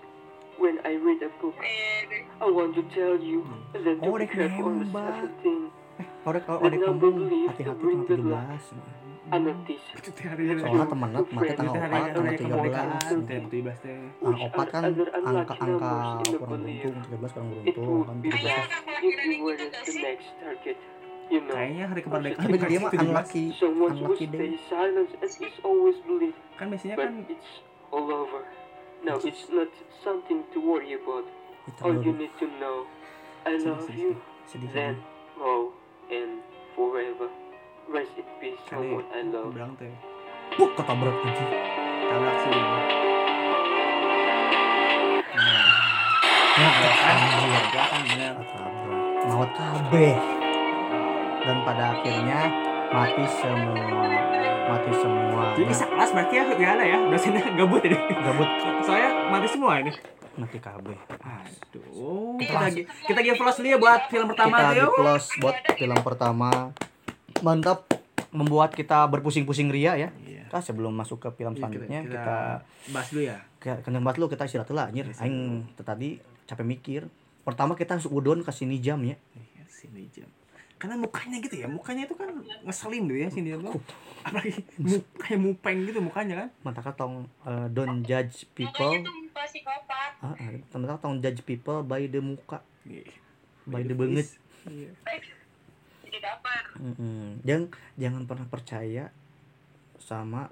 when 0.57 0.81
I 0.81 0.97
read 0.97 1.21
a 1.21 1.29
book. 1.37 1.53
I 2.41 2.49
want 2.49 2.73
to 2.81 2.83
tell 2.89 3.21
you 3.21 3.45
that 3.77 3.85
to 3.85 4.09
be 4.09 4.25
careful 4.25 4.73
on 4.73 4.81
the 4.81 4.89
seventeen. 4.89 5.69
The 6.01 6.41
orek 6.49 6.81
number 6.81 7.13
believed 7.13 7.61
hati-hati 7.61 7.77
bring 7.77 8.09
tanggal 8.09 8.25
good 8.25 8.25
luck. 9.31 9.39
17. 9.39 9.39
I 9.39 9.39
notice 9.39 9.85
Itu 9.95 10.09
teh 10.11 10.25
hari 10.27 10.43
Soalnya 10.51 10.85
temennya 10.85 11.19
mati 11.31 11.51
tanggal 11.55 11.73
4 11.73 11.87
tanggal 11.87 12.23
hari 12.27 12.35
13. 12.35 12.43
kemerdekaan. 12.43 13.17
Teh 13.23 13.39
17 13.47 13.79
teh. 13.79 13.95
Nah, 14.21 14.37
opat 14.45 14.67
kan 14.67 14.81
angka 14.83 15.55
angka 15.55 15.55
kurang 15.55 15.79
beruntung, 16.51 16.95
13 17.07 17.31
kurang 17.31 17.47
It 17.63 17.75
beruntung 17.75 18.03
kan 18.03 18.15
be 18.19 18.29
13. 18.29 18.43
best 18.43 18.71
if 19.01 19.15
you 19.23 19.39
were 19.41 19.57
the 19.57 19.69
next 20.03 20.29
target. 20.37 20.77
You 21.31 21.39
know, 21.47 21.55
Kayaknya 21.55 21.85
hari 21.87 22.01
kemerdekaan 22.03 22.43
Tapi 22.43 22.57
dia 22.59 22.79
mah 22.83 22.91
17. 22.91 23.07
unlucky, 23.07 23.43
unlucky 23.55 24.25
day. 24.27 24.39
believed, 26.03 26.35
Kan 26.59 26.65
biasanya 26.67 26.95
but 26.99 27.07
kan 27.07 27.23
it's 27.31 27.51
all 27.87 28.03
over. 28.11 28.43
Now 29.01 29.15
it's 29.17 29.47
not 29.47 29.71
something 30.03 30.43
to 30.51 30.59
worry 30.59 30.91
about. 30.93 31.23
All 31.81 31.95
you 31.95 32.11
need 32.11 32.35
to 32.37 32.51
know, 32.59 32.83
I 33.47 33.55
sedih 33.55 33.63
love 33.63 33.87
sedih 33.87 34.03
you. 34.03 34.11
sedih. 34.45 34.69
Then, 34.75 34.95
oh, 35.39 35.71
and 36.11 36.43
forever. 36.75 37.31
Rest 37.91 38.15
in 38.15 38.23
peace, 38.39 38.55
kali 38.71 38.87
someone 38.87 39.07
I 39.11 39.21
love. 39.27 39.51
bilang 39.51 39.73
teh. 39.75 39.91
Buk 40.55 40.71
ketabrak 40.73 41.11
anjing. 41.17 41.51
Tabrak 42.07 42.35
sih. 42.39 42.51
Ya, 46.51 46.67
Kan 47.81 48.01
bener. 48.05 48.33
Maut 49.25 49.51
kabeh. 49.51 50.15
Dan 51.41 51.57
pada 51.63 51.83
akhirnya 51.91 52.39
mati 52.91 53.23
semua. 53.33 54.07
Mati 54.67 54.91
semua. 54.93 55.43
Jadi 55.57 55.73
sekelas 55.73 56.09
berarti 56.11 56.33
ya 56.33 56.43
gak 56.47 56.71
ada 56.77 56.85
ya 56.85 56.97
dosennya 57.07 57.43
gabut 57.55 57.81
ini. 57.81 57.97
Gabut 57.97 58.49
Soalnya 58.83 59.09
mati 59.27 59.47
semua 59.47 59.73
ini. 59.79 59.91
mati 60.31 60.57
kabeh. 60.57 60.95
Aduh. 61.19 62.39
Kita 62.39 62.55
lagi 62.57 62.81
kita 63.03 63.19
give 63.19 63.35
plus 63.35 63.55
dulu 63.57 63.67
ya 63.67 63.77
buat 63.77 64.01
film 64.07 64.31
pertama 64.31 64.55
kita 64.63 64.79
yuk. 64.79 64.91
plus 64.95 65.25
buat 65.37 65.55
film 65.75 65.99
pertama 65.99 66.49
mantap 67.41 67.85
membuat 68.31 68.71
kita 68.71 69.03
berpusing-pusing 69.07 69.67
ria 69.67 69.93
ya. 69.97 70.09
Iya. 70.17 70.47
kita 70.47 70.59
sebelum 70.61 70.91
masuk 70.91 71.19
ke 71.19 71.29
film 71.33 71.51
Iya, 71.51 71.59
selanjutnya 71.59 71.99
kita 72.03 72.35
bahas 72.91 73.07
dulu 73.07 73.23
ya. 73.23 73.37
Kita 73.55 73.79
kena 73.81 73.99
buat 73.99 74.15
lu 74.15 74.27
kita 74.27 74.43
istirahat 74.43 74.71
lah 74.71 74.87
anjir. 74.87 75.05
Iya, 75.05 75.15
aing 75.19 75.37
tadi 75.77 76.19
capek 76.43 76.65
mikir. 76.65 77.01
Pertama 77.41 77.73
kita 77.73 77.95
harus 77.95 78.05
udon 78.05 78.39
ke 78.41 78.51
sini 78.51 78.77
jam 78.77 78.99
ya. 79.01 79.15
Iya, 79.31 79.63
sini 79.65 80.11
jam. 80.11 80.27
Karena 80.75 80.97
mukanya 80.97 81.37
gitu 81.37 81.55
ya 81.55 81.69
mukanya 81.69 82.03
itu 82.03 82.17
kan 82.17 82.33
ngeselin 82.65 83.05
tuh 83.05 83.13
ya 83.15 83.27
sini 83.29 83.53
tuh 83.53 83.77
apalagi 84.21 84.65
mu- 84.75 85.05
kayak 85.15 85.39
mupeng 85.39 85.77
gitu 85.85 85.99
mukanya 86.01 86.35
kan? 86.35 86.49
Mantaka 86.63 86.91
tong 86.91 87.29
eh, 87.41 87.67
don't 87.69 88.01
judge 88.01 88.49
people? 88.51 88.97
Psikopat. 89.31 90.11
ah, 90.21 90.33
ah, 90.33 90.49
mantaka 90.71 90.95
tong 91.01 91.19
judge 91.19 91.41
people 91.41 91.81
by 91.81 92.05
the 92.05 92.17
muka. 92.17 92.59
Iya. 92.83 93.07
by 93.63 93.81
the 93.81 93.93
banget 93.93 94.27
Iya. 94.65 94.89
Jadi 96.11 96.19
dapat. 96.19 96.63
Mm-mm. 96.75 97.39
jangan 97.47 97.71
jangan 97.95 98.21
pernah 98.27 98.47
percaya 98.51 99.03
sama 99.95 100.51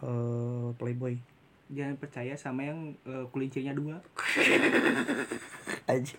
eh, 0.00 0.68
playboy. 0.80 1.20
Jangan 1.68 2.00
percaya 2.00 2.32
sama 2.34 2.64
yang 2.64 2.96
eh, 3.04 3.28
kelincinya 3.28 3.76
dua. 3.76 4.00
Aja 5.92 6.16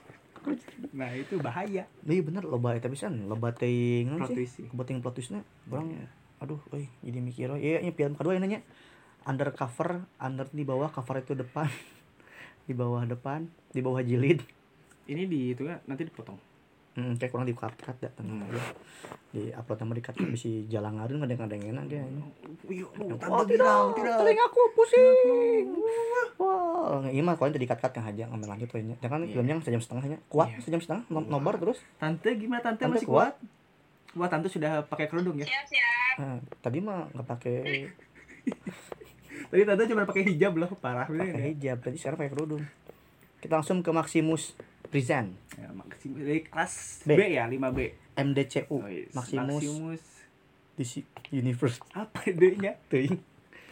nah 0.93 1.09
itu 1.09 1.41
bahaya. 1.41 1.89
Iya 2.05 2.21
bener. 2.21 2.45
Loba 2.45 2.77
eta 2.77 2.85
pisan 2.85 3.25
loba 3.25 3.49
teuing 3.49 4.13
naon 4.13 4.21
Plot 4.21 4.29
sih? 4.29 4.37
twist 4.37 4.53
sih. 4.61 4.67
loba 4.69 4.83
teuing 4.85 5.01
plot 5.01 5.15
twistna 5.17 5.41
urang 5.67 5.89
Iya. 5.89 6.05
aduh 6.37 6.61
euy 6.69 6.85
jadi 7.01 7.17
mikir 7.17 7.47
oh, 7.49 7.57
iya 7.57 7.81
ini 7.81 7.89
film 7.89 8.13
kedua 8.13 8.37
ini 8.37 8.45
nanya 8.45 8.59
undercover 9.25 10.05
under 10.21 10.45
di 10.53 10.61
bawah 10.61 10.93
cover 10.93 11.17
itu 11.17 11.33
depan. 11.33 11.65
Di 12.69 12.73
bawah 12.73 13.05
depan 13.05 13.45
di 13.69 13.81
bawah 13.81 14.01
jilid. 14.01 14.41
Ini 15.05 15.25
di 15.25 15.53
itu 15.53 15.69
kan 15.69 15.81
nanti 15.85 16.01
dipotong 16.01 16.37
hmm, 16.95 17.13
kayak 17.15 17.29
kurang 17.29 17.43
di 17.43 17.51
cut 17.51 17.75
cut 17.75 17.97
ya 17.97 18.09
tenang 18.09 18.41
aja. 18.41 18.61
Di 19.29 19.51
upload 19.51 19.77
sama 19.77 19.91
di 19.91 20.01
cut 20.01 20.15
bisa 20.25 20.47
jalan 20.65 20.95
ngarin 20.95 21.19
kadang 21.19 21.39
kadang 21.41 21.61
enak 21.61 21.85
dia 21.85 22.01
Wih, 22.63 22.81
oh 22.81 23.43
tidak. 23.43 23.93
tidak. 23.93 24.15
Telingaku 24.17 24.61
pusing. 24.73 25.65
Wah. 26.35 27.03
Ini 27.05 27.19
mah 27.19 27.35
kau 27.35 27.45
tadi 27.45 27.63
cut 27.63 27.77
cut 27.77 27.93
yang 27.93 28.05
aja 28.05 28.23
ngambil 28.27 28.47
lanjut 28.49 28.69
kayaknya 28.69 28.95
jangan 28.97 29.19
Iya. 29.21 29.31
filmnya 29.31 29.53
sejam 29.59 29.79
setengahnya 29.79 30.17
kuat 30.25 30.47
Iya. 30.49 30.59
sejam 30.61 30.79
setengah 30.79 31.03
no- 31.07 31.27
nobar 31.29 31.55
terus. 31.55 31.83
Tante 31.95 32.29
gimana 32.33 32.59
tante, 32.61 32.81
Tante 32.81 32.95
masih 32.95 33.07
kuat? 33.07 33.35
Wah 34.13 34.27
tante 34.27 34.47
sudah 34.47 34.81
pakai 34.81 35.05
kerudung 35.05 35.35
ya. 35.35 35.43
Siap 35.43 35.65
siap. 35.67 36.15
Nah, 36.17 36.37
tadi 36.61 36.79
mah 36.79 37.11
nggak 37.11 37.27
pakai 37.27 37.55
Tadi 39.45 39.61
tante 39.61 39.83
cuma 39.85 40.03
pakai 40.03 40.23
hijab 40.25 40.53
loh, 40.55 40.71
parah 40.75 41.05
pakai 41.05 41.27
ya. 41.29 41.43
hijab 41.49 41.77
tadi 41.81 41.97
sekarang 41.97 42.17
pakai 42.17 42.31
kerudung. 42.31 42.63
Kita 43.37 43.53
langsung 43.53 43.79
ke 43.79 43.91
Maximus 43.91 44.55
Present 44.87 45.29
Ya, 45.55 45.71
Maximus 45.71 46.19
dari 46.19 46.41
kelas 46.41 46.73
B. 47.01 47.09
B, 47.11 47.21
ya, 47.31 47.45
5B. 47.45 47.79
MDCU 48.15 48.67
Oh, 48.69 48.83
yes. 48.85 49.11
Maximus, 49.11 49.63
Maximus 49.63 50.03
DC 50.75 50.93
Universe 51.31 51.79
apa 51.95 52.19
D-nya? 52.27 52.75
Teuing. 52.85 53.15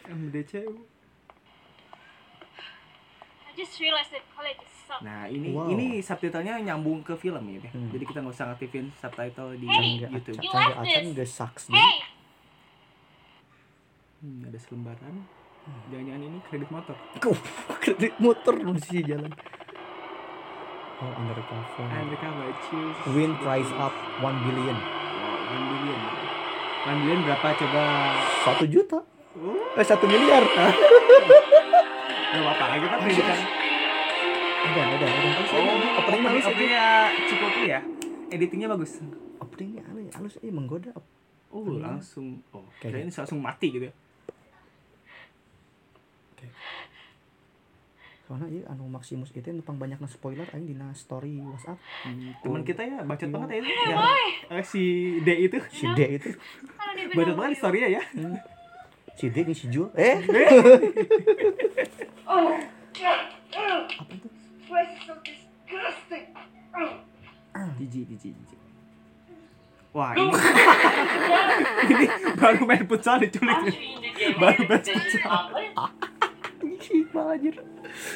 MDCU. 0.05 0.72
I 3.43 3.51
just 3.53 3.76
realized 3.78 4.09
that 4.09 4.26
college 4.30 4.57
is 4.57 4.74
so 4.82 4.95
Nah, 4.99 5.28
ini 5.28 5.51
Wow. 5.51 5.70
ini 5.70 5.99
subtitlenya 5.99 6.57
nyambung 6.64 7.01
ke 7.01 7.14
film 7.14 7.43
ya. 7.49 7.61
Hmm. 7.70 7.88
Jadi 7.89 8.03
kita 8.03 8.20
nggak 8.20 8.34
usah 8.34 8.45
ngaktifin 8.49 8.89
subtitle 8.93 9.53
di 9.53 9.68
Hey, 9.68 10.01
YouTube. 10.01 10.39
left 10.39 10.80
acan 10.80 11.03
this. 11.05 11.14
gak 11.14 11.30
saks 11.30 11.64
Hey! 11.70 11.95
Hmm, 14.20 14.47
ada 14.47 14.57
selembaran. 14.57 15.16
Jangan-jangan 15.88 16.22
ini 16.22 16.39
kredit 16.43 16.70
motor. 16.70 16.95
Kredit 17.84 18.14
motor 18.18 18.53
di 18.55 18.82
sini 18.82 19.01
jalan 19.05 19.32
oh 20.96 21.12
undercover 21.16 21.86
Undercover 21.86 22.48
choose. 22.64 22.98
win 23.10 23.32
price 23.38 23.72
up 23.76 23.94
1 24.20 24.30
billion 24.44 24.76
Wow, 24.76 25.50
1 25.50 25.72
billion. 25.72 26.00
1 26.86 27.00
billion 27.00 27.20
berapa 27.24 27.48
coba? 27.56 27.84
satu 28.44 28.66
juta 28.66 29.00
Oh, 29.34 29.58
eh 29.74 29.82
satu 29.82 30.06
miliar 30.06 30.46
nggak 32.34 32.44
apa-apa. 32.44 32.76
Kita 32.76 32.96
pendidikan. 33.00 33.39
ada 34.64 34.82
ada 34.88 35.06
ada 35.06 35.30
Oh, 35.52 35.74
opening 35.98 36.22
halus 36.24 36.38
aja 36.39 36.50
openingnya 36.50 36.86
Cipopi 37.26 37.62
ya. 37.68 37.80
Editingnya 38.30 38.68
bagus. 38.68 39.02
openingnya 39.38 39.82
halus 39.86 40.14
halus 40.14 40.36
eh 40.39 40.50
menggoda 40.50 40.94
Oh, 41.50 41.62
Opening. 41.62 41.82
langsung. 41.82 42.41
Oh, 42.50 42.66
Kayak 42.78 43.06
kirain 43.06 43.10
langsung 43.12 43.38
mati 43.39 43.68
gitu. 43.70 43.86
ya. 43.86 43.94
Soalnya 48.24 48.48
iya 48.50 48.64
anu 48.68 48.88
Maximus 48.88 49.30
itu 49.30 49.52
numpang 49.52 49.76
banyak 49.76 50.00
spoiler 50.08 50.48
aing 50.50 50.64
dina 50.66 50.88
story 50.94 51.44
WhatsApp 51.44 51.76
Hmm, 52.02 52.32
teman 52.40 52.64
kita 52.64 52.82
ya 52.82 53.04
bacot 53.04 53.28
banget 53.28 53.50
ya 53.50 53.58
itu. 53.60 53.70
Yang, 53.84 54.00
eh, 54.50 54.64
si 54.64 54.84
D 55.20 55.30
itu. 55.42 55.60
si 55.70 55.86
D 55.92 56.00
itu 56.18 56.30
Bacot 57.12 57.36
banget 57.36 57.52
you. 57.52 57.60
story-nya 57.60 57.90
ya. 57.92 58.02
si 59.14 59.26
D 59.28 59.36
ini 59.38 59.54
si 59.54 59.66
Jul 59.68 59.92
eh 59.94 60.24
Jiji, 67.78 68.02
jiji, 68.06 68.30
jiji. 68.34 68.56
Wah, 69.94 70.18
ini 70.18 70.26
ini 71.86 72.06
baru 72.34 72.66
main 72.66 72.82
futsal 72.90 73.22
diculik. 73.22 73.62
Baru 74.42 74.62
main 74.66 74.82
futsal. 74.82 75.46
Anjir 76.92 77.56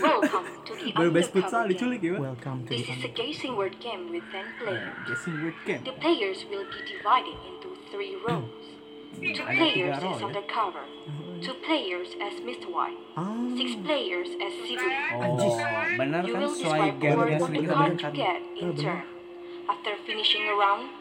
Welcome 0.01 0.45
to 0.65 0.75
the 0.75 0.91
Baru 0.91 1.11
main 1.11 1.23
Undercover 1.23 1.41
futsal 1.41 1.67
Game. 1.67 1.77
diculik 1.77 2.03
ya. 2.03 2.19
welcome 2.19 2.65
to 2.65 2.69
This 2.73 2.87
the 2.87 2.93
is 2.93 3.03
a 3.03 3.07
guessing 3.19 3.55
word 3.55 3.75
game 3.79 4.11
with 4.11 4.23
10 4.31 4.45
players. 4.59 4.95
Guessing 5.07 5.35
word 5.43 5.57
game. 5.65 5.83
The 5.83 5.95
players 6.03 6.45
will 6.49 6.65
be 6.65 6.81
divided 6.93 7.37
into 7.49 7.69
three 7.91 8.13
hmm. 8.15 8.27
roles. 8.27 8.65
Hmm. 9.15 9.33
Two 9.33 9.45
players 9.45 9.97
as 10.03 10.21
undercover, 10.21 10.83
two 11.41 11.55
players 11.65 12.09
as 12.21 12.33
Mr. 12.43 12.67
White, 12.69 12.99
ah 13.15 13.47
six 13.55 13.73
players 13.87 14.29
as 14.35 14.51
civilian. 14.67 15.15
Oh, 15.15 15.39
benar 15.97 16.21
You 16.27 16.35
kan 16.35 16.41
will 16.43 16.51
sesuai 16.51 16.79
describe 16.91 16.95
game 16.99 17.17
what 17.17 17.31
yang 17.31 17.39
what 17.39 17.49
sering 17.49 17.63
the 17.63 17.71
kita 17.71 17.77
card 17.79 17.93
mainkan. 17.95 18.13
get 18.13 18.41
ah, 18.43 18.61
in 18.61 18.69
turn. 18.75 19.01
After 19.71 19.91
finishing 20.05 20.43
a 20.51 20.55
round, 20.59 20.91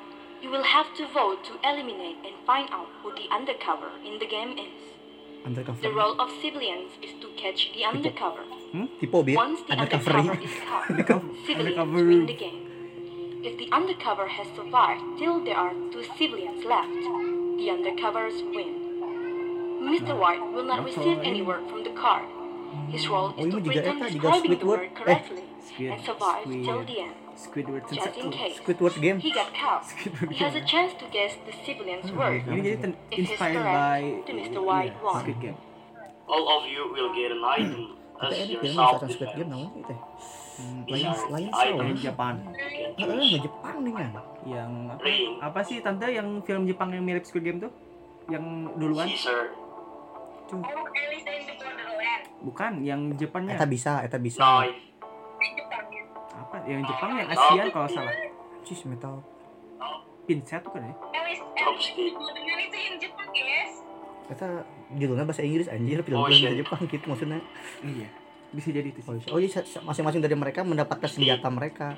you 0.41 0.49
will 0.55 0.63
have 0.63 0.95
to 0.97 1.05
vote 1.11 1.43
to 1.51 1.59
eliminate 1.67 2.23
and 2.23 2.35
find 2.47 2.71
out 2.71 2.89
who 3.03 3.11
the 3.11 3.27
undercover 3.29 3.91
in 4.07 4.23
the 4.23 4.29
game 4.31 4.55
is. 4.55 4.96
Undercover 5.47 5.81
The 5.83 5.93
role 5.95 6.21
of 6.21 6.29
civilians 6.43 6.93
is 7.03 7.13
to 7.23 7.29
catch 7.43 7.61
the 7.75 7.85
undercover. 7.85 8.43
tipe 9.01 9.13
bi 9.27 9.35
Once 9.35 9.61
the 9.69 9.75
undercover 9.75 10.11
undercover 10.13 10.45
is 10.45 10.55
caught, 10.69 10.87
civilians 11.47 11.79
undercover. 11.79 12.07
win 12.11 12.27
the 12.27 12.37
game. 12.45 12.63
If 13.49 13.59
the 13.59 13.69
undercover 13.71 14.27
has 14.27 14.47
survived 14.57 15.05
till 15.19 15.45
there 15.45 15.57
are 15.57 15.73
two 15.93 16.05
civilians 16.19 16.65
left, 16.65 17.03
the 17.61 17.67
undercovers 17.77 18.37
win. 18.57 18.73
Mr. 19.93 20.19
White 20.19 20.43
will 20.53 20.65
not 20.65 20.85
receive 20.85 21.19
any 21.23 21.43
word 21.43 21.63
from 21.71 21.85
the 21.85 21.91
card. 21.91 22.27
His 22.91 23.07
role 23.09 23.33
Oh, 23.39 23.45
is 23.45 23.55
to 23.55 23.61
juga 23.61 23.71
pretend 23.71 23.99
describing 24.03 24.59
the 24.59 24.67
word 24.67 24.83
Eh. 24.91 24.95
correctly 24.99 25.45
and 25.93 26.01
survive 26.09 26.45
till 26.67 26.83
the 26.91 26.99
end. 27.07 27.15
Squidward 27.37 27.85
Just 27.87 28.17
in 28.17 28.29
case 28.29 28.57
Squidward 28.57 28.97
game 28.97 29.19
he 29.19 29.29
got 29.31 29.53
caught, 29.53 29.85
he 30.33 30.41
has 30.41 30.53
a 30.53 30.65
chance 30.65 30.97
to 30.97 31.05
guess 31.07 31.37
the 31.45 31.53
civilian's 31.63 32.09
word. 32.11 32.41
Ini 32.43 32.61
jadi 32.65 32.77
ten- 32.81 32.97
If 33.07 33.15
he's 33.15 33.31
inspired 33.31 33.61
correct, 33.61 33.77
by 33.77 34.01
then 34.25 34.37
Mr. 34.41 34.61
White 34.61 34.97
won. 34.99 35.21
Squid 35.21 35.39
Game. 35.39 35.59
All 36.25 36.45
of 36.51 36.65
you 36.65 36.89
will 36.89 37.13
get 37.13 37.31
an 37.31 37.45
item 37.45 37.95
as 38.19 38.33
edit 38.33 38.49
your 38.51 38.63
ya 38.63 38.73
self 38.73 38.99
misalkan 38.99 39.09
Squid 39.11 39.31
Game 39.31 39.47
defense. 39.47 39.53
namanya 39.53 39.71
itu 39.79 39.97
Hmm, 40.57 40.89
lain 40.89 41.05
lain 41.29 41.49
Item 41.53 41.89
Jepang. 42.01 42.37
eh 42.41 42.97
choose. 42.97 43.29
nggak 43.29 43.43
Jepang 43.45 43.77
nih 43.79 43.93
kan 43.93 44.11
Yang 44.43 44.71
apa? 45.39 45.59
Sih 45.61 45.79
tante 45.79 46.07
yang 46.09 46.29
film 46.41 46.65
Jepang 46.65 46.89
yang 46.91 47.05
mirip 47.05 47.23
Squid 47.23 47.45
Game 47.45 47.61
tuh? 47.61 47.69
Yang 48.27 48.45
duluan? 48.75 49.05
Caesar, 49.07 49.53
Oh. 50.47 50.63
Bukan, 52.39 52.73
yang 52.81 53.13
Jepangnya. 53.13 53.59
eta 53.59 53.67
bisa 53.67 54.01
eta 54.01 54.17
bisa 54.17 54.39
ya. 54.63 54.71
Apa? 56.39 56.57
Yang 56.65 56.83
Jepang 56.87 57.11
yang 57.15 57.29
ASEAN 57.29 57.67
kalau 57.71 57.89
salah. 57.89 58.15
cis 58.63 58.83
metal 58.85 59.23
Pinset 60.25 60.59
ya? 60.61 60.93
Alice 61.15 61.43
Chopstick. 61.55 62.03
in 62.03 62.15
Wonderland 62.15 62.61
itu 62.61 62.79
in 62.79 62.95
Jepang 62.99 63.29
guys. 63.29 63.73
eta 64.27 64.49
judulnya 64.93 65.23
bahasa 65.23 65.41
Inggris 65.41 65.67
anjir 65.67 66.03
film 66.03 66.19
Oh, 66.19 66.27
bahasa 66.27 66.51
Jepang 66.53 66.81
gitu 66.85 67.05
maksudnya 67.05 67.39
Iya. 67.81 68.09
Bisa 68.49 68.69
jadi 68.71 68.89
itu 68.89 68.99
oh, 69.01 69.15
sih. 69.17 69.29
oh 69.29 69.39
iya 69.39 69.49
sa- 69.49 69.63
sa- 69.65 69.83
masing-masing 69.83 70.19
dari 70.19 70.35
mereka 70.35 70.63
mendapatkan 70.63 71.07
senjata 71.07 71.47
mereka 71.49 71.95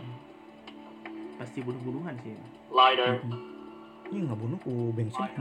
Pasti 1.37 1.59
bunuh-bunuhan 1.59 2.19
sih. 2.19 2.35
lighter, 2.69 3.23
ini 4.09 4.19
nggak 4.21 4.37
bunuh 4.37 4.59
ku 4.59 4.91
bensin 4.91 5.25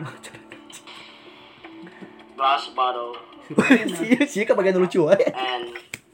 glass 2.33 2.69
bottle, 2.71 3.17
sih 3.89 4.13
sih 4.23 4.43
kebagian 4.43 4.77
lucu 4.77 5.03
aja 5.03 5.25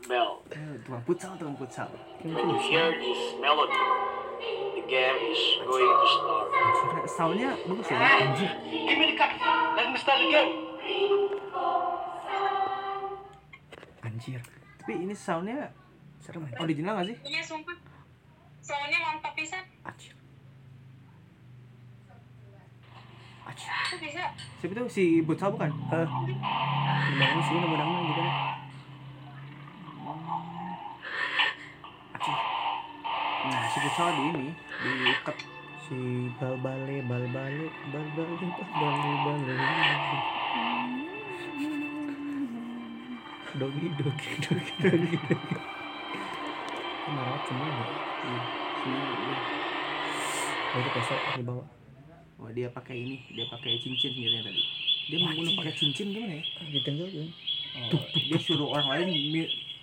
bell. 0.08 0.42
Eh, 0.52 0.76
Tukang 0.86 1.04
futsal, 1.08 1.32
tukang 1.40 1.58
futsal. 1.58 1.90
When 2.24 2.36
you 2.36 2.60
hear 2.60 2.92
this 2.96 3.22
melody, 3.40 3.82
the 4.76 4.84
game 4.88 5.20
is 5.32 5.42
going 5.64 5.88
to 5.88 6.08
start. 6.08 6.48
Soundnya 7.08 7.52
bagus 7.68 7.88
ya. 7.88 7.98
Anjir. 8.00 8.52
Give 8.68 8.98
me 9.00 9.06
the 9.12 9.18
card. 9.18 9.34
Let 9.76 9.88
me 9.92 9.98
start 10.00 10.20
the 10.20 10.30
game. 10.32 10.52
anjir 14.04 14.44
Tapi 14.84 14.94
ini 15.00 15.16
soundnya 15.16 15.72
serem 16.20 16.44
ya 16.46 16.60
original 16.60 17.00
gak 17.02 17.08
sih? 17.08 17.18
Iya 17.24 17.42
sumpah. 17.42 17.76
Soalnya 18.60 19.00
mantap 19.00 19.34
pisan. 19.34 19.64
anjir 19.84 20.14
bisa? 24.04 24.24
Siapa 24.60 24.74
itu 24.76 24.84
si 24.92 25.04
Butsal 25.24 25.50
bukan? 25.56 25.72
Hah? 25.90 26.08
Gimana 27.08 27.42
sih 27.42 27.54
mudah-mudahan 27.56 28.04
gitu 28.10 28.22
kan. 28.22 28.63
Nah, 33.44 33.64
si 33.72 33.78
Butsal 33.84 34.10
di 34.12 34.24
ini 34.36 34.48
diikat 34.84 35.38
Si 35.84 36.32
bal-bale 36.40 37.04
bal-bale 37.04 37.68
bal-bale 37.92 38.36
bal-bale 38.40 39.12
bal-bale. 39.28 39.56
Dogi 43.60 43.88
dogi 44.00 44.32
dogi 44.44 44.74
dogi 44.80 45.18
dogi. 45.20 45.20
Marah 47.12 47.40
semua 47.44 47.68
ya. 47.68 47.88
Itu 50.72 50.90
besok 50.96 51.20
di 51.36 51.44
bawah. 51.44 51.68
Oh 52.40 52.50
dia 52.56 52.72
pakai 52.72 52.96
ini, 53.04 53.20
dia 53.28 53.44
pakai 53.52 53.76
cincin 53.84 54.12
sebenarnya 54.16 54.52
tadi. 54.52 54.64
Dia 55.12 55.18
mau 55.20 55.36
pakai 55.60 55.74
cincin 55.76 56.16
gimana 56.16 56.40
ya? 56.40 56.44
Ditenggelam. 56.80 57.28
Oh, 57.92 58.04
dia 58.16 58.40
suruh 58.40 58.72
orang 58.72 58.88
lain 58.88 59.08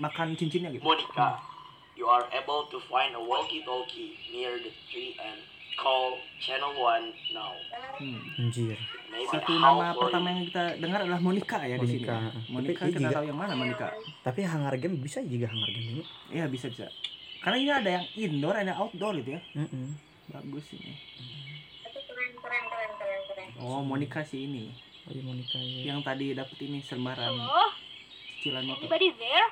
makan 0.00 0.32
cincinnya 0.34 0.72
gitu. 0.72 0.80
Monica, 0.80 1.36
you 1.94 2.08
are 2.08 2.24
able 2.32 2.64
to 2.66 2.80
find 2.88 3.12
a 3.12 3.20
walkie-talkie 3.20 4.16
near 4.30 4.56
the 4.56 4.72
tree 4.88 5.12
and 5.14 5.36
call 5.76 6.16
channel 6.40 6.72
one 6.74 7.12
now. 7.30 7.52
Hmm. 7.96 8.20
Anjir. 8.40 8.76
Maybe 9.10 9.28
Satu 9.28 9.52
nama 9.54 9.92
pertama 9.92 10.30
yang 10.30 10.46
kita 10.46 10.64
dengar 10.78 11.02
adalah 11.02 11.20
Monica 11.20 11.58
ya 11.60 11.76
di 11.76 11.86
sini. 11.86 12.04
Monica. 12.04 12.16
Monica 12.48 12.80
Tapi 12.80 12.90
kita 12.90 13.00
juga- 13.02 13.16
tahu 13.16 13.24
yang 13.26 13.38
mana 13.38 13.52
Monica. 13.54 13.88
Tapi 14.22 14.40
hangar 14.42 14.72
game 14.76 14.96
bisa 14.98 15.20
juga 15.20 15.46
hangar 15.46 15.68
game 15.68 15.88
ini. 15.94 16.04
Iya 16.30 16.44
bisa 16.46 16.66
bisa. 16.66 16.88
Karena 17.40 17.56
ini 17.56 17.70
ada 17.70 17.90
yang 17.90 18.04
indoor, 18.14 18.54
ada 18.54 18.68
yang 18.68 18.80
outdoor 18.80 19.16
gitu 19.18 19.36
ya. 19.36 19.40
Heeh. 19.54 19.88
Bagus 20.30 20.64
ini. 20.72 20.92
Oh 23.60 23.82
Monica 23.82 24.22
sih 24.22 24.46
ini. 24.46 24.72
Oh, 25.04 25.12
iya 25.12 25.22
Monica 25.22 25.58
ya. 25.58 25.80
Yang 25.86 26.00
tadi 26.02 26.26
dapet 26.32 26.58
ini 26.62 26.78
selebaran 26.80 27.34
Hello? 27.34 27.64
cicilan 28.38 28.64
motor. 28.64 28.80
Anybody 28.86 29.08
there? 29.18 29.48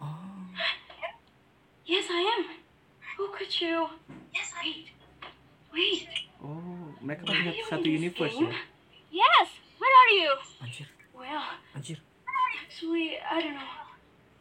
Oh. 0.00 0.06
Yes, 1.86 2.06
I 2.10 2.20
am. 2.36 2.42
Who 3.16 3.28
could 3.32 3.52
you? 3.60 3.88
Yes, 4.34 4.52
wait. 4.60 4.90
Wait. 5.72 6.08
Oh 6.42 6.76
mereka 7.06 7.22
kan 7.30 7.46
Are 7.46 7.54
satu, 7.70 7.86
this 7.86 7.96
universe 8.02 8.34
game? 8.34 8.50
ya. 8.50 9.22
Yes. 9.22 9.48
Where 9.78 9.94
are 9.94 10.12
you? 10.12 10.30
Anjir. 10.60 10.86
Well, 11.14 11.46
Anjir. 11.76 11.98
actually, 12.66 13.16
I 13.22 13.40
don't 13.40 13.54
know. 13.56 13.72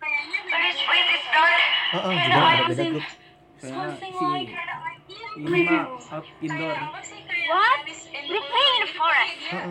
Please, 0.01 0.79
please, 0.81 1.09
it's 1.13 1.27
done. 1.29 1.61
Heeh, 1.95 2.13
And 2.15 2.31
juga 2.33 2.41
I 2.41 2.53
ada 2.55 2.63
was 2.65 2.69
beda 2.75 2.83
in 2.83 2.93
grup. 2.97 3.07
Something 3.61 4.13
si 4.13 4.25
like 4.25 4.51
ini 5.37 5.59
mah 5.69 5.85
out 6.11 6.25
indoor. 6.41 6.75
What? 7.45 7.79
playing 7.85 8.75
in 8.75 8.81
the 8.81 8.91
forest. 8.97 9.37
eh, 9.53 9.69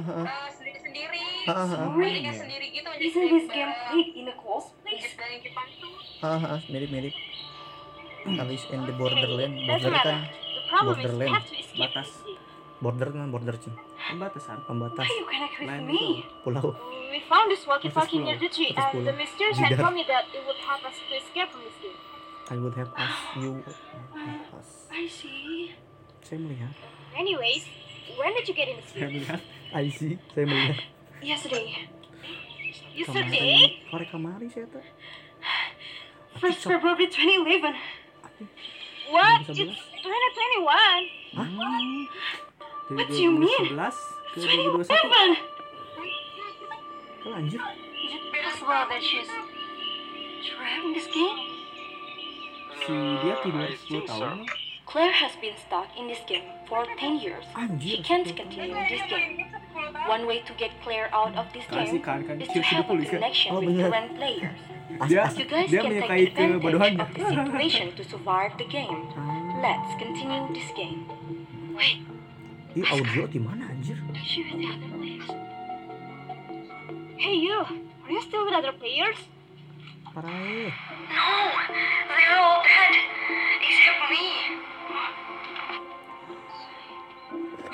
sendiri-sendiri. 0.54 1.24
Heeh, 1.50 1.66
heeh. 1.74 1.88
Balikan 1.90 2.34
sendiri 2.38 2.66
gitu. 2.70 2.90
This 2.94 3.14
game 3.50 3.72
played 3.90 4.10
in 4.14 4.26
a 4.30 4.34
closed 4.38 4.70
place? 4.86 5.10
Tuh. 5.10 5.90
Heeh, 6.22 6.38
heeh, 6.38 6.60
mirip-mirip. 6.70 7.14
Alice 8.24 8.64
in 8.72 8.80
the 8.88 8.94
Borderland. 8.96 9.54
Border 9.68 9.92
kan 10.00 10.22
Borderland. 10.86 11.34
Batas. 11.76 12.10
border 12.80 13.08
kan 13.12 13.28
border 13.32 13.56
cing. 13.56 13.74
Pembatasan. 13.96 14.58
Pembatas 14.68 15.08
Lain 15.64 15.88
itu. 15.88 16.20
pulau. 16.44 16.76
We 17.08 17.22
found 17.30 17.48
this 17.48 17.64
walkie-talkie 17.64 18.20
near 18.20 18.36
the 18.36 18.50
tree, 18.50 18.74
and 18.74 19.06
the 19.06 19.14
mysterious 19.14 19.56
had 19.56 19.78
told 19.78 19.94
me 19.94 20.04
that 20.04 20.26
it 20.34 20.42
would 20.44 20.60
help 20.66 20.82
us 20.84 20.98
to 20.98 21.14
escape 21.14 21.48
from 21.48 21.62
this 21.64 21.76
game. 21.80 21.94
I 22.50 22.56
would 22.56 22.74
have 22.74 22.92
asked 22.96 23.36
you. 23.40 23.64
asked. 24.12 24.92
I 24.92 25.08
see. 25.08 25.72
Saya 26.20 26.40
melihat. 26.44 26.76
Anyways, 27.16 27.64
when 28.20 28.36
did 28.36 28.44
you 28.48 28.54
get 28.54 28.68
in 28.68 28.76
this 28.76 28.92
Saya 28.92 29.08
melihat 29.08 29.40
I 29.72 29.88
see. 29.88 30.20
Saya 30.36 30.44
melihat. 30.44 30.76
Yesterday. 31.24 31.88
Kemarin. 31.88 33.00
Yesterday? 33.00 33.56
Korek 33.88 34.08
kemari 34.12 34.46
saya 34.52 34.68
tuh. 34.68 34.84
First 36.36 36.68
February 36.68 37.08
2011. 37.08 37.72
Aduh. 38.28 38.48
What? 39.08 39.48
2011? 39.48 39.72
It's 39.72 39.80
2021. 40.04 41.32
Hmm. 41.32 41.48
Dari 42.84 42.96
What 43.00 43.08
do 43.08 43.16
you 43.16 43.32
mean? 43.32 43.72
2011 43.72 44.36
ke 44.36 44.38
2021. 44.44 44.84
2011! 44.84 45.54
Kalau 47.24 47.36
anjir. 47.40 47.56
Is 48.04 48.12
it 48.12 48.24
possible 48.36 48.84
that 48.92 49.00
she's 49.00 49.32
in 50.84 50.92
this 50.92 51.08
game? 51.08 51.53
Si 52.84 52.92
dia 53.24 53.34
tidur 53.40 53.64
10 53.64 54.04
tahun. 54.04 54.44
Claire 54.84 55.16
has 55.16 55.32
been 55.40 55.56
stuck 55.56 55.88
in 55.96 56.06
this 56.06 56.20
game 56.28 56.44
for 56.68 56.84
10 57.00 57.16
years. 57.18 57.44
She 57.48 57.64
Anjir. 57.64 58.04
can't 58.04 58.28
continue 58.36 58.76
this 58.86 59.00
game. 59.08 59.48
One 60.06 60.28
way 60.28 60.44
to 60.44 60.52
get 60.60 60.70
Claire 60.84 61.08
out 61.16 61.32
of 61.34 61.48
this 61.56 61.64
Kasih 61.64 61.98
game 61.98 62.04
kan 62.04 62.20
kan 62.28 62.36
is 62.38 62.52
to 62.52 62.60
have 62.60 62.84
a 62.84 62.96
connection 63.00 63.56
Oh, 63.56 63.64
with 63.64 63.80
current 63.80 64.12
players. 64.20 64.60
Dia 65.08 65.24
You 65.32 65.48
guys 65.48 65.66
dia 65.72 65.80
can 65.82 65.96
take 66.04 66.36
advantage 66.36 67.00
of 67.00 67.08
the 67.16 67.24
situation 67.24 67.86
to 67.96 68.02
survive 68.04 68.52
the 68.60 68.68
game. 68.68 69.08
Let's 69.64 69.90
continue 69.96 70.44
this 70.52 70.68
game. 70.76 71.08
Wait, 71.72 72.04
Ih, 72.76 72.84
audio 72.84 73.24
di 73.26 73.40
mana 73.40 73.72
anjir? 73.72 73.96
she. 74.20 74.44
Hey 77.16 77.34
you, 77.40 77.64
are 77.64 78.12
you 78.12 78.20
still 78.20 78.44
with 78.44 78.52
other 78.52 78.76
players? 78.76 79.16
Parah. 80.12 80.83
No, 81.10 81.30
they're 82.08 82.38
all 82.38 82.62
dead. 82.64 82.94
Except 83.60 84.00
me. 84.10 84.26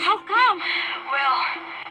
How 0.01 0.17
come? 0.25 0.59
Well, 1.13 1.37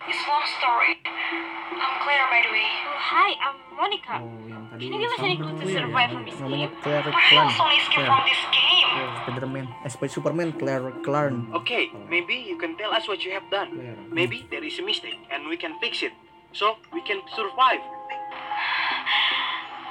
it's 0.09 0.21
long 0.27 0.45
story. 0.59 0.93
I'm 1.05 1.95
Claire, 2.03 2.27
by 2.33 2.41
the 2.43 2.51
way. 2.51 2.67
Oh, 2.67 2.97
hi, 2.97 3.29
I'm 3.39 3.55
Monica. 3.77 4.15
Oh, 4.19 4.77
Can 4.79 4.91
you 4.93 4.99
give 4.99 5.11
us 5.11 5.19
any 5.21 5.37
clue 5.37 5.55
to 5.59 5.67
survive 5.71 6.11
from 6.11 6.25
this 6.25 6.35
game? 6.35 6.71
Claire 6.81 7.03
But 7.05 7.13
I 7.15 7.21
Clarn. 7.29 7.45
also 7.47 7.63
escaped 7.77 7.93
Claire. 7.93 8.07
from 8.09 8.21
this 8.27 8.41
game. 8.51 8.91
Spiderman. 9.23 9.65
Spider 9.91 10.11
Superman 10.13 10.51
Claire 10.59 10.91
Clarn. 11.05 11.47
Okay, 11.63 11.87
oh. 11.93 11.99
maybe 12.09 12.35
you 12.35 12.57
can 12.57 12.75
tell 12.77 12.91
us 12.91 13.07
what 13.07 13.23
you 13.23 13.31
have 13.31 13.47
done. 13.51 13.75
Claire. 13.75 13.95
Maybe 14.11 14.47
there 14.51 14.63
is 14.63 14.79
a 14.79 14.83
mistake 14.83 15.19
and 15.31 15.47
we 15.47 15.55
can 15.57 15.77
fix 15.79 16.01
it. 16.03 16.11
So 16.51 16.75
we 16.91 17.01
can 17.05 17.21
survive. 17.35 17.79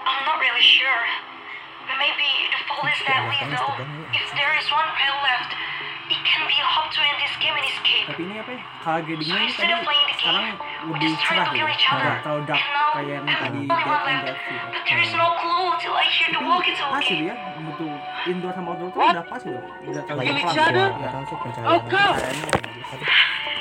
I'm 0.09 0.25
not 0.27 0.41
really 0.41 0.61
sure. 0.65 1.05
But 1.89 1.97
maybe 1.97 2.29
the 2.53 2.61
fault 2.69 2.85
is 2.87 3.01
that 3.09 3.21
Lizzo. 3.27 3.67
If 4.13 4.27
there 4.37 4.53
is 4.55 4.67
one 4.69 4.89
pill 4.95 5.17
left, 5.25 5.51
it 6.13 6.21
can 6.25 6.43
be 6.45 6.57
a 6.61 6.69
hope 6.69 6.93
to 6.93 7.01
end 7.01 7.17
this 7.21 7.33
game 7.41 7.57
and 7.57 7.65
escape. 7.65 8.07
Tapi 8.09 8.23
ini 8.25 8.37
apa 8.41 8.51
ya? 8.53 8.61
Kagetnya 8.81 9.25
ini 9.35 9.45
Instead 9.49 9.69
tadi 9.69 9.73
of 9.73 9.81
playing 9.85 10.07
the 10.09 10.17
game, 10.17 10.29
sekarang 10.29 10.45
we 10.85 10.89
lebih 10.93 11.01
just 11.05 11.17
try 11.21 11.37
cerah 11.37 11.45
to 11.45 11.53
ya. 11.53 11.57
kill 11.57 11.69
each 11.69 11.87
other. 11.89 12.05
Nggak 12.05 12.21
terlalu 12.25 12.43
dark 12.45 12.61
And 12.61 12.73
now, 12.73 12.89
kayak 12.93 13.09
yang 13.09 13.25
I'm 13.25 13.29
tadi 13.29 13.49
the 13.49 13.57
only 13.59 13.69
Dead 13.69 13.89
one 13.89 14.05
and 14.09 14.21
left. 14.21 14.25
Dead 14.29 14.37
gitu. 14.39 14.69
But 14.73 14.83
there 14.85 15.01
is 15.01 15.13
no 15.13 15.27
clue 15.37 15.69
till 15.81 15.95
I 15.97 16.07
hear 16.09 16.29
the 16.29 16.41
Pas 16.41 16.49
walkie-talkie. 16.49 17.09
gitu 17.09 17.25
ya 17.29 17.37
untuk 17.59 17.89
indoor 18.25 18.53
sama 18.53 18.69
outdoor 18.73 18.89
tuh 18.89 18.99
What? 19.01 19.13
udah 19.13 19.25
pas 19.27 19.41
gitu. 19.41 19.61
Udah 19.89 20.03
terlalu 20.05 20.21
Lagi 20.21 20.33
pas 20.33 20.41
each 20.45 20.61
other? 20.61 20.87
ya. 20.89 20.97
Sekarang 21.09 21.25
sih 21.25 21.37
pencahayaan. 21.41 21.69
How 21.69 21.79
come? 21.85 22.17
Kayaknya 22.17 22.45
bagus. 22.49 22.87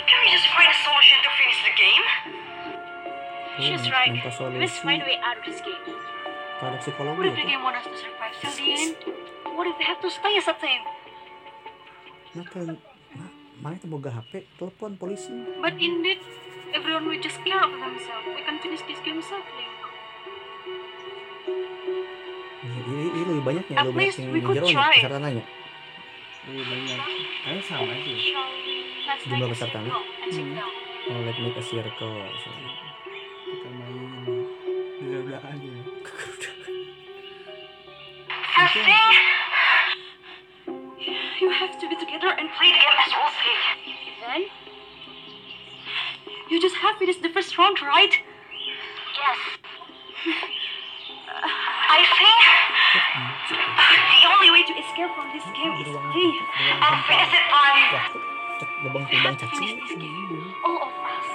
Can 0.08 0.18
we 0.20 0.28
just 0.30 0.48
find 0.52 0.68
a 0.68 0.78
solution 0.84 1.18
to 1.20 1.30
finish 1.36 1.60
the 1.64 1.74
game? 1.76 2.06
She's 3.58 3.82
Hmm, 3.82 3.90
right. 3.92 4.12
minta 4.14 4.30
We 4.48 4.62
must 4.62 4.80
find 4.86 5.02
a 5.02 5.04
solusi. 5.04 5.10
way 5.10 5.18
out 5.20 5.36
of 5.36 5.44
this 5.44 5.60
game. 5.60 5.84
Psikologi 6.58 7.22
What 7.22 7.28
if 7.30 7.36
the 7.38 7.46
game 7.46 7.62
wants 7.62 7.86
us 7.86 7.86
to 7.86 7.98
survive 8.02 8.34
till 8.42 8.50
the 8.50 8.66
end? 8.74 8.98
What 9.54 9.68
if 9.70 9.78
we 9.78 9.86
have 9.86 10.02
to 10.02 10.10
stay 10.10 10.34
as 10.42 10.50
a 10.50 10.58
team? 10.58 10.82
Nah, 12.34 13.30
mana 13.62 13.78
itu 13.78 13.86
boga 13.86 14.10
HP, 14.10 14.46
telepon 14.58 14.98
polisi. 14.98 15.30
But 15.62 15.78
indeed, 15.78 16.18
everyone 16.74 17.06
will 17.06 17.22
just 17.22 17.38
care 17.46 17.62
of 17.62 17.70
themselves. 17.70 18.26
We 18.26 18.42
can 18.42 18.58
finish 18.58 18.82
this 18.90 18.98
game 19.06 19.22
safely. 19.22 19.66
Ini, 22.58 22.80
ini, 22.90 23.06
ini 23.06 23.22
lebih 23.22 23.44
banyak 23.46 23.66
ya, 23.70 23.76
At 23.78 23.86
lebih 23.86 24.02
banyak 24.02 24.10
least 24.10 24.18
yang 24.18 24.34
try. 24.74 24.98
besar 24.98 25.12
tanahnya. 25.14 25.44
Lebih 26.50 26.66
banyak. 26.74 26.98
Kayaknya 27.46 27.64
sama 27.70 27.94
sih. 28.02 28.18
Jumlah 29.18 29.38
make 29.38 29.46
a 29.46 29.54
besar 29.54 29.70
tanah. 29.70 29.94
circle 29.94 30.26
and 30.26 30.32
sit 30.34 30.46
Hmm. 31.08 31.14
Oh, 31.16 31.22
let 31.24 31.38
me 31.40 31.50
a 31.54 31.62
circle. 31.64 32.18
So, 32.44 32.50
Kita 33.48 33.70
main 33.72 34.28
udah 35.08 35.40
aja. 38.58 38.98
You 41.40 41.50
have 41.54 41.78
to 41.80 41.86
be 41.88 41.96
together 41.96 42.30
and 42.34 42.50
play 42.58 42.70
the 42.74 42.80
game 42.82 42.98
as 43.06 43.12
rules 43.14 43.36
say. 43.38 43.54
then 44.26 44.42
you 46.50 46.58
just 46.62 46.76
have 46.82 46.96
finished 46.98 47.22
the 47.22 47.30
first 47.30 47.58
round, 47.58 47.78
right? 47.82 48.14
Yes. 49.22 49.40
Uh, 51.28 51.44
I 51.94 52.00
think 52.18 52.40
the 53.46 54.28
only 54.34 54.50
way 54.52 54.64
to 54.66 54.74
Escape 54.82 55.12
from 55.14 55.28
this 55.36 55.46
game 55.54 55.74
is 55.78 55.88
Beruang- 55.88 56.12
stay. 56.12 56.32
beruang 56.34 56.82
I'll 56.82 56.98
hampa. 56.98 57.38
it 57.38 57.46
by 57.52 57.72
Waktu, 57.94 58.20
cek 58.58 58.70
lubang 58.84 59.06
lubang. 59.06 59.36
Finish 59.38 59.74
this 59.78 59.94
game. 60.02 60.56
All 60.66 60.82
of 60.82 60.90
us 60.90 61.28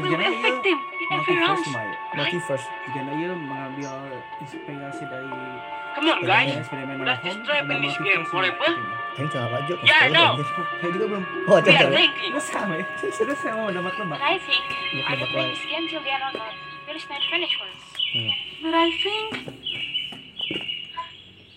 will 0.00 0.06
Akhirnya 0.06 0.16
be 0.16 0.24
a 0.24 0.30
iya 0.30 0.40
victim 0.40 0.78
in 0.80 1.08
every 1.12 1.34
round. 1.36 1.58
multiverse 1.60 1.74
mah 1.74 1.84
ya. 1.84 1.96
Multiverse. 2.16 2.66
Jika 2.88 3.00
dia 3.10 3.28
mengambil 3.36 3.92
inspirasi 4.40 5.02
dari 5.04 5.30
Come 6.00 6.08
on, 6.08 6.24
guys. 6.24 6.64
Spider-Man 6.64 7.04
No 7.04 7.20
this 7.22 7.36
in 7.76 7.82
this 7.82 7.98
game 7.98 8.24
forever? 8.24 8.72
Salah 9.28 9.60
aja. 9.60 9.76
Yeah, 9.84 10.00
I 10.00 10.08
know. 10.08 10.40
Saya 10.80 10.96
juga 10.96 11.04
belum. 11.12 11.24
Oh, 11.44 11.60
We 11.60 11.76
are 11.76 11.92
thinking. 11.92 12.32
Terus 12.32 12.48
sama 12.48 12.80
ya. 12.80 12.88
Terus 12.96 13.36
saya 13.36 13.52
mau 13.52 13.68
dapat 13.68 13.92
But. 14.00 14.16
I 14.16 14.40
think 14.40 14.64
at 15.04 15.20
play 15.28 15.52
this 15.52 15.60
game 15.68 15.84
till 15.92 16.00
the 16.00 16.08
end 16.08 16.24
or 16.24 16.32
not. 16.32 16.56
There 16.88 16.96
is 16.96 17.04
not 17.04 17.20
finish 17.28 17.52
first. 17.52 18.00
Hmm. 18.16 18.32
But 18.64 18.72
I 18.72 18.88
think 18.96 19.30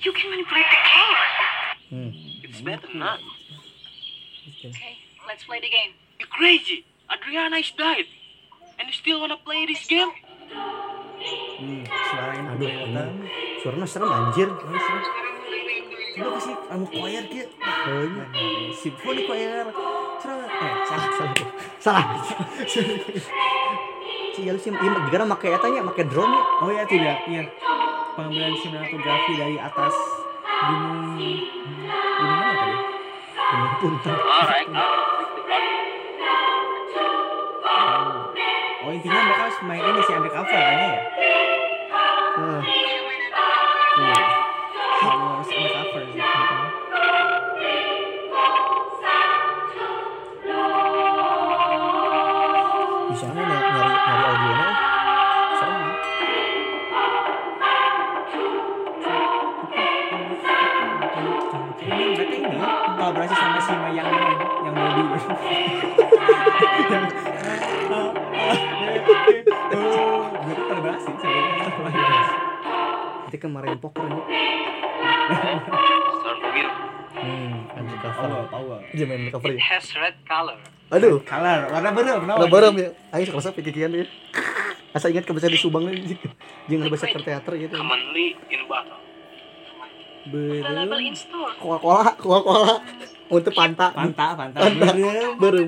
you 0.03 0.11
can 0.11 0.27
manipulate 0.27 0.67
the 0.67 0.81
game. 0.91 1.19
Hmm. 1.87 2.11
It's 2.43 2.59
better 2.59 2.91
not. 2.91 3.23
Okay, 4.59 4.99
let's 5.23 5.47
play 5.47 5.63
the 5.63 5.71
game. 5.71 5.95
You 6.19 6.27
crazy? 6.27 6.83
Adriana 7.07 7.63
is 7.63 7.71
died. 7.71 8.11
And 8.75 8.91
you 8.91 8.95
still 8.99 9.23
wanna 9.23 9.39
play 9.39 9.63
this 9.71 9.87
game? 9.87 10.11
Hmm, 11.53 11.83
suara 11.85 12.31
ini 12.35 12.47
Aduh, 12.49 12.69
ini 12.69 13.03
suaranya 13.61 13.87
serem 13.87 14.09
anjir. 14.11 14.49
Coba 16.13 16.29
kasih 16.37 16.53
kamu 16.69 16.85
choir 16.93 17.23
gitu. 17.25 17.49
Oh, 17.63 18.03
iya. 18.05 18.25
Symphony 18.69 19.21
choir. 19.25 19.65
Serang. 20.21 20.39
Eh, 20.45 20.73
salah. 20.85 21.09
Salah. 21.81 22.05
Salah. 22.69 22.97
Si 24.33 24.41
Yalu 24.49 24.57
sih, 24.57 24.73
iya, 24.73 24.97
gara 25.13 25.25
make 25.29 25.45
eta 25.45 25.69
nya, 25.69 25.85
make 25.85 26.03
drone 26.09 26.33
nya. 26.33 26.41
Oh 26.61 26.69
ya 26.73 26.85
lihat, 26.89 27.21
iya. 27.29 27.45
Pengambilan 28.17 28.53
sinematografi 28.57 29.33
dari 29.37 29.57
atas 29.61 29.93
gunung 30.69 31.17
gunung 32.17 32.37
mana 32.37 32.53
tadi? 32.57 32.77
Gunung 33.53 33.73
Puntang. 33.77 34.19
Intinya 38.93 39.19
mereka 39.25 39.41
harus 39.49 39.57
main 39.65 39.81
ini 39.81 40.01
sih 40.05 40.13
undercover 40.13 40.53
kayaknya 40.53 40.85
ya. 40.85 41.01
Nah, 42.37 42.61
Iya. 43.93 44.17
Harus 45.01 45.49
undercover 45.49 46.01
sih. 46.13 46.21
bisa 53.13 53.29
Nanti 73.43 73.59
kemarin 73.59 73.75
pokernya. 73.75 74.23
Start 76.15 76.37
from 76.39 76.53
here. 76.55 76.71
Hmm, 77.11 77.75
undercover. 77.75 78.23
Power, 78.23 78.47
power. 78.47 78.79
Dia 78.95 79.03
main 79.03 79.27
It 79.27 79.35
ya. 79.35 79.59
has 79.67 79.83
red 79.99 80.15
color. 80.23 80.55
Aduh, 80.87 81.19
Color, 81.27 81.67
warna 81.67 81.91
berem, 81.91 82.23
Udah 82.23 82.47
bareng 82.47 82.75
ya. 82.79 82.89
Ayo 83.11 83.27
kerasa 83.27 83.51
pikiran 83.51 83.91
ya. 83.91 84.07
Asa 84.95 85.11
ingat 85.11 85.27
ke 85.27 85.35
bahasa 85.35 85.51
di 85.51 85.59
Subang 85.59 85.91
nih. 85.91 86.15
Jangan 86.71 86.87
bahasa 86.87 87.11
ke 87.11 87.19
teater 87.19 87.53
gitu. 87.59 87.75
Commonly 87.75 88.39
in. 88.47 88.63
Available 88.63 88.95
Berem. 90.23 90.87
Coca-Cola, 91.59 92.15
Coca-Cola. 92.15 92.79
Untuk 93.27 93.51
panta. 93.51 93.91
Panta, 93.91 94.39
panta, 94.39 94.55
Panta. 94.55 94.71
berem, 94.71 95.35
Berem. 95.35 95.67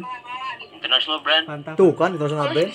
International 0.79 1.19
brand. 1.19 1.43
panta. 1.43 1.71
Tuh 1.75 1.91
kan 1.91 2.15
international 2.15 2.55
brand. 2.55 2.71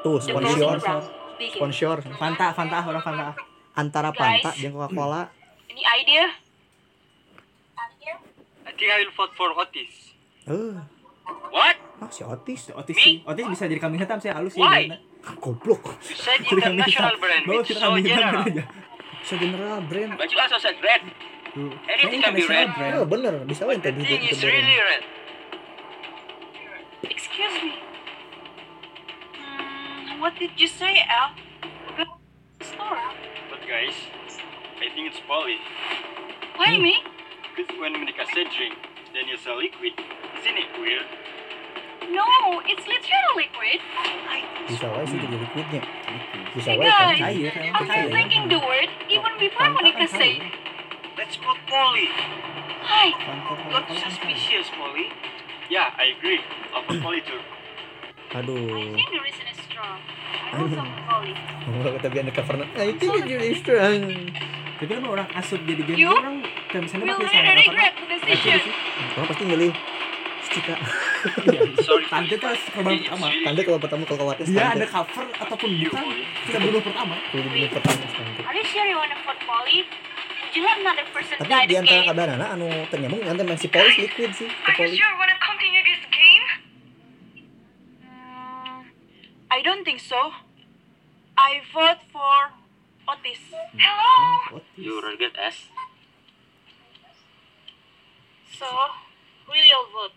Tuh 0.00 0.16
sponsor. 0.16 0.80
brand. 0.80 1.04
Begin. 1.36 1.60
Sponsor. 1.60 1.96
Fanta, 2.16 2.56
Fanta, 2.56 2.78
orang 2.88 3.04
Fanta. 3.04 3.47
Antara 3.78 4.10
Panta 4.10 4.50
jeung 4.58 4.74
Coca-Cola. 4.74 5.30
Any 5.70 5.86
idea? 5.86 6.26
I 8.66 8.74
think 8.74 8.90
I 8.90 8.98
will 9.06 9.14
vote 9.14 9.32
for 9.38 9.48
Otis. 9.54 10.12
Eh, 10.50 10.74
What? 11.54 11.76
ah 12.02 12.10
si 12.10 12.22
Otis. 12.26 12.74
Otis 12.74 12.96
sih, 12.98 13.22
Otis 13.22 13.46
bisa 13.46 13.64
jadi 13.70 13.78
kambing 13.78 14.02
hitam 14.02 14.18
saya 14.18 14.34
halus 14.38 14.54
sih. 14.54 14.62
Why? 14.62 14.90
Goblok. 15.38 15.98
You 16.02 16.14
said 16.14 16.40
international 16.42 17.14
brand, 17.22 17.42
Bawa 17.46 17.62
kita 17.62 17.78
so 17.78 17.86
kambing 17.90 18.06
hitam 18.06 18.18
general. 18.18 18.44
aja. 18.50 18.64
Bisa 19.22 19.34
general 19.38 19.78
brand. 19.86 20.10
But 20.18 20.28
you 20.30 20.38
also 20.38 20.58
said 20.58 20.76
red. 20.82 21.02
Tuh. 21.54 21.72
Anything 21.86 22.20
can 22.22 22.32
be 22.34 22.44
red. 22.46 22.68
brand. 22.74 22.92
Oh, 22.98 23.06
bener, 23.06 23.34
bisa 23.46 23.62
The 23.66 23.78
tadi 23.78 24.02
thing 24.04 24.22
is 24.26 24.40
really 24.42 24.76
red. 24.78 25.02
Excuse 27.08 27.56
me. 27.62 27.72
Hmm, 29.38 30.18
what 30.18 30.34
did 30.38 30.54
you 30.58 30.66
say, 30.66 30.98
Al? 31.06 31.34
Store. 32.62 33.00
But 33.68 33.74
guys, 33.74 33.92
I 34.80 34.88
think 34.94 35.12
it's 35.12 35.20
Polly. 35.28 35.56
Why 36.56 36.78
me? 36.78 37.04
Because 37.54 37.68
when 37.78 37.92
Monica 37.92 38.24
said 38.32 38.46
drink, 38.56 38.74
then 39.12 39.28
you 39.28 39.36
saw 39.36 39.56
liquid. 39.56 39.92
Isn't 40.40 40.56
it 40.56 40.72
weird? 40.80 41.04
No, 42.08 42.24
it's 42.64 42.86
literally 42.88 43.44
liquid. 43.44 43.80
Bisa 44.72 44.88
we 44.88 45.04
sih 45.04 45.18
jadi 45.20 45.36
liquidnya. 45.36 45.82
Bisa 46.56 46.68
Hey 46.72 46.80
we 46.80 46.88
kan. 46.88 47.12
guys, 47.12 47.20
Cair 47.20 47.52
kan? 47.52 47.76
I've 47.76 47.88
been 47.92 48.08
thinking 48.08 48.44
the 48.48 48.60
word 48.64 48.88
even 49.12 49.32
before 49.36 49.68
Monica 49.68 50.06
said. 50.08 50.40
Let's 51.20 51.36
vote 51.36 51.60
Polly. 51.68 52.08
Hi. 52.88 53.12
Not 53.68 53.84
suspicious, 53.92 54.72
Polly. 54.80 55.12
Yeah, 55.68 55.92
I 55.92 56.16
agree. 56.16 56.40
I'll 56.72 56.88
put 56.88 57.04
Polly 57.04 57.20
too. 57.20 57.44
I 58.32 58.40
Aduh. 58.40 58.96
think 58.96 59.12
the 59.12 59.20
reason 59.20 59.44
is 59.52 59.57
strong. 59.78 59.98
I 60.48 60.74
some 60.74 60.90
Polly. 61.06 61.32
Oh, 61.70 61.90
kata 61.94 62.06
biar 62.10 62.22
undercover. 62.26 62.54
I 62.74 62.90
think 62.98 63.10
it's 63.14 63.30
really 63.30 63.54
strong. 63.54 64.00
Tapi 64.78 64.90
kan 64.90 65.04
orang 65.04 65.28
asup 65.34 65.60
jadi 65.66 65.82
game 65.82 65.98
You 65.98 66.10
orang 66.10 66.38
kan 66.70 66.86
misalnya 66.86 67.04
Will 67.04 67.18
pakai 67.18 67.34
sama 67.34 67.52
regret 67.54 67.92
the 67.98 68.06
decision. 68.14 68.60
Orang 69.14 69.26
pasti 69.26 69.44
milih 69.44 69.70
Cika. 70.48 70.74
Sorry. 71.82 72.04
Tante 72.14 72.34
tuh 72.38 72.54
korban 72.72 72.94
pertama. 72.96 73.26
Tanda 73.42 73.60
kalau 73.60 73.78
pertama 73.82 74.02
kalau 74.06 74.18
khawatir 74.22 74.44
Dia 74.46 74.54
tanda. 74.64 74.74
ada 74.80 74.86
cover 74.86 75.26
ataupun 75.34 75.68
bukan 75.82 76.04
kita 76.46 76.58
bunuh 76.62 76.82
pertama. 76.82 77.14
Kalau 77.20 77.42
dibunuh 77.42 77.70
pertama. 77.70 78.02
Are 78.46 78.54
you 78.54 78.64
sure 78.64 78.86
you 78.86 78.96
want 78.96 79.10
to 79.10 79.18
vote 79.22 79.42
Polly? 79.44 79.78
You 80.48 80.64
let 80.64 80.80
another 80.80 81.04
person 81.12 81.36
Tapi 81.36 81.68
di 81.68 81.76
antara 81.76 82.00
game? 82.00 82.08
kabarana 82.08 82.46
anu 82.56 82.66
ternyambung 82.88 83.20
nanti 83.20 83.42
masih 83.44 83.68
polis 83.68 83.94
liquid 84.00 84.30
sih. 84.32 84.48
Are 84.48 84.74
you 84.80 84.96
sure 84.96 85.04
you 85.04 85.18
want 85.20 85.28
to 85.28 85.38
continue 85.38 85.82
this 85.84 86.02
game? 86.08 86.17
I 89.50 89.62
don't 89.62 89.84
think 89.84 90.00
so. 90.00 90.32
I 91.36 91.60
vote 91.72 92.04
for 92.12 92.52
Otis. 93.08 93.40
Hello. 93.72 94.60
You 94.76 95.00
regret 95.00 95.32
S? 95.38 95.72
So, 98.52 98.66
who 99.46 99.52
will 99.52 99.64
you 99.64 99.80
vote? 99.94 100.12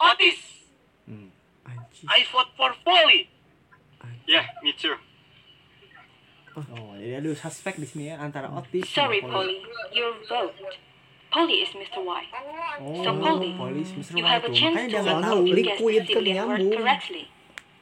Otis! 0.00 0.38
Anjir. 1.66 2.06
I 2.06 2.24
vote 2.32 2.50
for 2.56 2.70
Polly! 2.86 3.28
Yeah, 4.26 4.46
me 4.62 4.72
too. 4.72 4.94
Oh, 6.54 6.94
jadi 6.98 7.22
ada 7.22 7.30
suspek 7.34 7.78
di 7.78 7.86
sini 7.86 8.10
ya 8.10 8.22
antara 8.22 8.50
Otis 8.50 8.86
Sorry, 8.86 9.20
Polly. 9.20 9.62
Your 9.90 10.14
vote. 10.30 10.54
Polly 11.28 11.60
is 11.60 11.70
Mr. 11.70 12.00
White. 12.00 12.32
Oh, 12.80 13.04
So, 13.04 13.10
Polly, 13.14 13.52
Polis 13.52 13.92
Mr. 13.92 14.16
You 14.16 14.24
White 14.24 14.32
have 14.32 14.44
a 14.44 14.50
chance 14.50 14.74
Makanya 14.74 14.88
to 14.88 15.04
dia 15.04 15.14
tahu, 15.20 15.40
liquid 15.44 15.94
the 15.94 16.06
civilian 16.08 16.36
word 16.40 16.56
ternyambung. 16.56 16.72
correctly. 16.74 17.24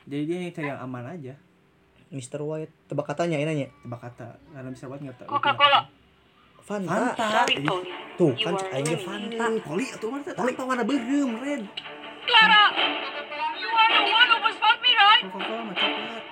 Jadi 0.05 0.23
dia 0.25 0.37
yang 0.37 0.53
cari 0.53 0.67
yang 0.67 0.81
aman 0.81 1.05
aja. 1.09 1.35
Mr. 2.09 2.39
White 2.41 2.73
tebak 2.87 3.07
katanya 3.07 3.37
ini 3.37 3.47
nanya. 3.47 3.67
Tebak 3.81 4.01
kata 4.03 4.29
karena 4.51 4.69
Mr. 4.69 4.87
White 4.87 5.03
nggak 5.05 5.17
tahu. 5.17 5.29
Coca-Cola. 5.29 5.81
Fanta. 6.61 6.91
Fanta. 7.15 7.27
Sorry, 7.47 7.55
Polly. 7.63 7.91
Tuh 8.17 8.33
kan 8.35 8.55
aingnya 8.73 8.97
ruining 8.99 9.33
Fanta. 9.33 9.63
Poli 9.63 9.87
atau 9.89 10.09
mana? 10.09 10.27
Tanpa 10.27 10.63
warna 10.63 10.83
berem, 10.83 11.31
red. 11.39 11.63
Clara! 12.25 12.63
You 13.55 13.69
are 13.69 13.91
the 13.93 14.03
one 14.05 14.29
who 14.29 14.39
was 14.43 14.57
vote 14.59 14.81
me, 14.81 14.91
right? 14.93 15.23
Coca-Cola 15.23 15.61
sama 15.61 15.73
coklat. 15.73 16.23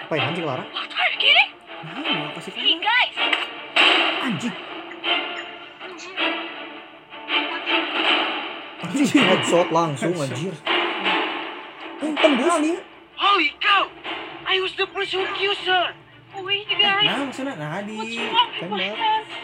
Apa 0.00 0.12
yang 0.12 0.34
sih 0.34 0.42
Clara? 0.42 0.64
What, 0.66 0.90
are 0.90 1.08
you 1.08 1.18
kidding? 1.18 1.50
Nah, 1.84 2.14
mau 2.18 2.30
kasih 2.34 2.50
Hey, 2.50 2.74
kalah. 2.74 2.82
guys! 2.82 3.14
Anjing. 4.24 4.54
Headshot 9.02 9.68
langsung 9.74 10.14
anjir. 10.14 10.54
Yang 11.98 12.14
tembus 12.22 12.54
nih. 12.62 12.76
Holy 13.18 13.50
cow! 13.58 13.90
I 14.46 14.62
was 14.62 14.74
the 14.78 14.86
who 15.10 15.26
accused 15.26 15.66
her! 15.66 15.94
Wait, 16.34 16.66
you 16.66 16.78
guys. 16.78 17.06
Nah, 17.06 17.30
maksudnya 17.30 17.54
nah 17.54 17.78
di 17.82 18.18
tembak. 18.58 18.94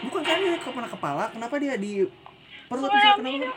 bukan 0.07 0.21
kan 0.27 0.43
dia 0.43 0.59
kepala 0.59 0.87
kepala, 0.91 1.23
kenapa 1.31 1.55
dia 1.55 1.79
di 1.79 2.03
perut 2.67 2.91
bisa 2.91 3.15
kenapa? 3.15 3.47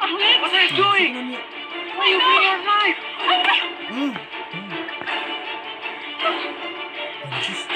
Alex! 0.00 0.36
What 0.40 0.52
are 0.52 0.64
you 0.64 0.72
doing? 0.72 1.12
Why 1.96 2.06
you 2.12 2.18
bring 2.20 2.44
your 2.44 2.60
knife? 2.64 3.00
Hmm. 3.92 4.12
Anjir. 7.36 7.75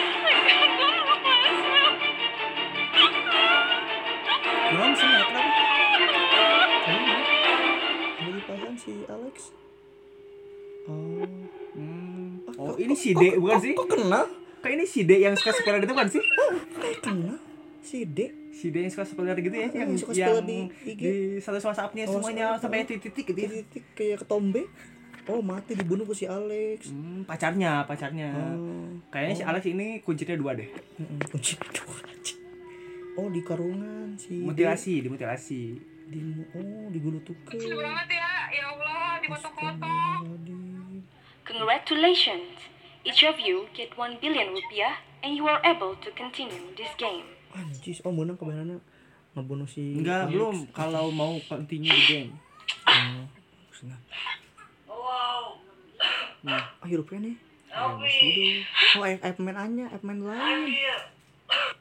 Ini 12.91 12.97
si 12.99 13.11
D 13.15 13.23
bukan 13.39 13.59
sih? 13.63 13.73
Kok 13.79 13.89
kenal? 13.89 14.25
Kayak 14.61 14.75
ini 14.77 14.85
si 14.85 15.01
D 15.07 15.11
yang 15.23 15.35
suka 15.39 15.55
spoiler 15.55 15.81
itu 15.87 15.95
kan 15.95 16.07
sih? 16.11 16.23
Kayak 16.77 16.99
kenal. 17.01 17.37
Si 17.81 17.99
D. 18.05 18.19
Si 18.51 18.67
D 18.69 18.77
yang 18.83 18.93
suka 18.93 19.07
spoiler 19.07 19.39
gitu 19.39 19.57
ya, 19.57 19.71
yang, 19.73 19.95
suka 19.97 20.13
yang 20.13 20.37
spoiler 20.37 20.45
di 20.45 20.59
IG. 20.85 21.01
di 21.01 21.13
status 21.41 21.65
WhatsApp-nya 21.65 22.05
Oh, 22.11 22.21
semuanya 22.21 22.59
sampai 22.59 22.85
titik-titik 22.85 23.33
gitu 23.33 23.41
ya. 23.41 23.49
Titik 23.63 23.85
kayak 23.97 24.27
ketombe. 24.27 24.67
Oh, 25.31 25.41
mati 25.41 25.79
dibunuh 25.79 26.03
ku 26.03 26.17
si 26.17 26.27
Alex. 26.27 26.91
Hmm, 26.91 27.23
pacarnya, 27.23 27.87
pacarnya. 27.87 28.35
Oh. 28.35 28.99
Kayaknya 29.15 29.35
si 29.39 29.45
Alex 29.47 29.63
ini 29.71 30.03
kuncinya 30.03 30.35
dua 30.35 30.59
deh. 30.59 30.67
Mm-mm, 30.99 31.23
kunci 31.31 31.55
dua, 31.71 31.95
anjing. 32.03 32.41
Oh, 33.15 33.29
di 33.31 33.41
karungan 33.45 34.19
si 34.19 34.43
D. 34.43 34.49
Mutilasi, 34.49 35.07
dimutilasi. 35.07 35.63
Di 36.11 36.19
oh, 36.57 36.91
digulutukeun. 36.91 37.63
banget 37.79 38.19
ya, 38.19 38.31
ya 38.51 38.65
Allah, 38.75 39.23
dipotong-potong. 39.23 40.23
Congratulations! 41.47 42.70
Each 43.01 43.25
of 43.25 43.41
you 43.41 43.65
get 43.73 43.97
1 43.97 44.21
billion 44.21 44.53
rupiah 44.53 45.01
and 45.25 45.33
you 45.33 45.49
are 45.49 45.61
able 45.65 45.97
to 46.05 46.09
continue 46.13 46.61
this 46.77 46.93
game. 47.01 47.25
Anjis, 47.57 48.05
oh 48.05 48.13
menang 48.13 48.37
kebenarannya 48.37 48.79
ngebunuh 49.33 49.65
si 49.65 49.97
Enggak, 49.97 50.29
Alex. 50.29 50.33
belum. 50.37 50.57
Kalau 50.77 51.09
mau 51.09 51.41
continue 51.49 51.89
the 51.89 52.05
game. 52.05 52.33
Oh, 52.87 53.25
senang. 53.73 54.03
Ah, 56.41 56.73
hirupnya 56.89 57.21
nih. 57.21 57.37
Oh, 57.77 58.01
eh, 59.05 59.21
eh, 59.21 59.33
pemain 59.37 59.61
Anya, 59.61 59.93
eh, 59.93 60.01
pemain 60.01 60.25
lain. 60.25 60.73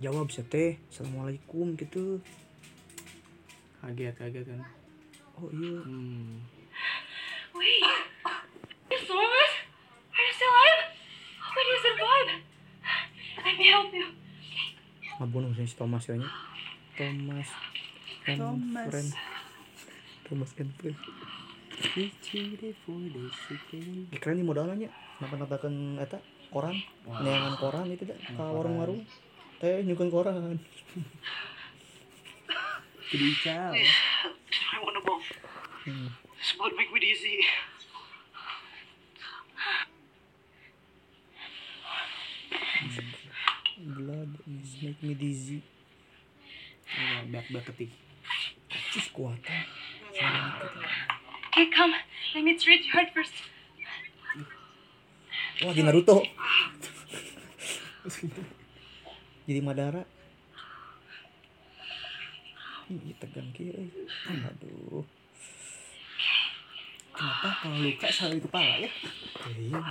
Jawab 0.00 0.32
sih 0.32 0.40
teh, 0.48 0.80
assalamualaikum 0.88 1.76
gitu. 1.76 2.24
Kaget, 3.84 4.16
kaget 4.16 4.44
kan. 4.48 4.60
Oh 5.36 5.52
iya. 5.52 5.76
Hmm. 5.84 6.40
Wait, 7.52 7.84
Thomas, 9.04 9.52
are 10.16 10.24
you 10.24 10.32
still 10.32 10.48
alive? 10.48 10.82
How 11.36 11.52
did 11.52 11.68
you 11.68 11.78
survive? 11.84 12.28
Let 13.44 13.54
me 13.60 13.64
help 13.68 13.92
you. 13.92 14.08
Ngebunuh 15.20 15.52
si 15.52 15.68
Thomas 15.76 16.08
ya. 16.08 16.16
Thomas. 16.96 17.48
and 18.26 18.40
Thomas. 18.40 18.88
friend. 18.88 19.10
Thomas 20.28 20.50
and 20.56 20.70
friend. 20.76 20.96
Eh, 21.96 22.12
keren 24.20 24.36
nih 24.36 24.44
modalnya 24.44 24.92
kenapa 25.16 25.34
natakan 25.40 25.96
eta 25.96 26.20
koran 26.52 26.76
nyangan 27.08 27.56
koran 27.56 27.88
itu 27.88 28.04
dah 28.04 28.18
ke 28.20 28.36
warung-warung 28.36 29.00
teh 29.60 29.84
nyukan 29.84 30.08
koran 30.10 30.58
Kudu 33.10 33.26
ical. 33.26 33.74
I 33.74 34.78
wanna 34.78 35.02
move. 35.02 35.26
Hmm. 35.82 36.08
Blood 36.56 36.72
make 36.78 36.94
me 36.94 37.00
dizzy. 37.02 37.42
blood 43.80 44.28
is 44.46 44.76
make 44.82 45.00
me 45.02 45.14
dizzy 45.16 45.62
Ya, 46.90 47.22
Bak-bak 47.32 47.64
ketik. 47.70 47.90
Cus 48.92 49.08
kuatan 49.14 49.62
Okay, 51.50 51.66
come. 51.72 51.94
Let 52.34 52.42
me 52.44 52.58
treat 52.58 52.84
your 52.86 52.94
heart 52.94 53.10
first. 53.14 53.34
wah 55.60 55.76
di 55.76 55.84
Naruto 55.84 56.24
jadi 59.50 59.66
Madara 59.66 60.06
Ih, 62.86 63.18
tegang 63.18 63.50
kiri 63.50 63.90
aduh 64.30 65.02
Kenapa 67.10 67.50
kalau 67.58 67.82
luka 67.82 68.08
selalu 68.14 68.38
di 68.38 68.42
kepala 68.46 68.74
ya? 68.86 68.90
iya 69.58 69.82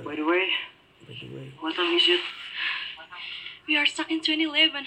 By 0.00 0.16
the 0.16 0.24
way, 0.24 0.48
by 1.04 1.12
the 1.12 1.28
way 1.28 1.46
what 1.60 1.76
time 1.76 1.92
is 1.92 2.08
it? 2.08 2.24
We 3.68 3.76
are 3.76 3.86
stuck 3.86 4.10
in 4.10 4.18
2011. 4.18 4.82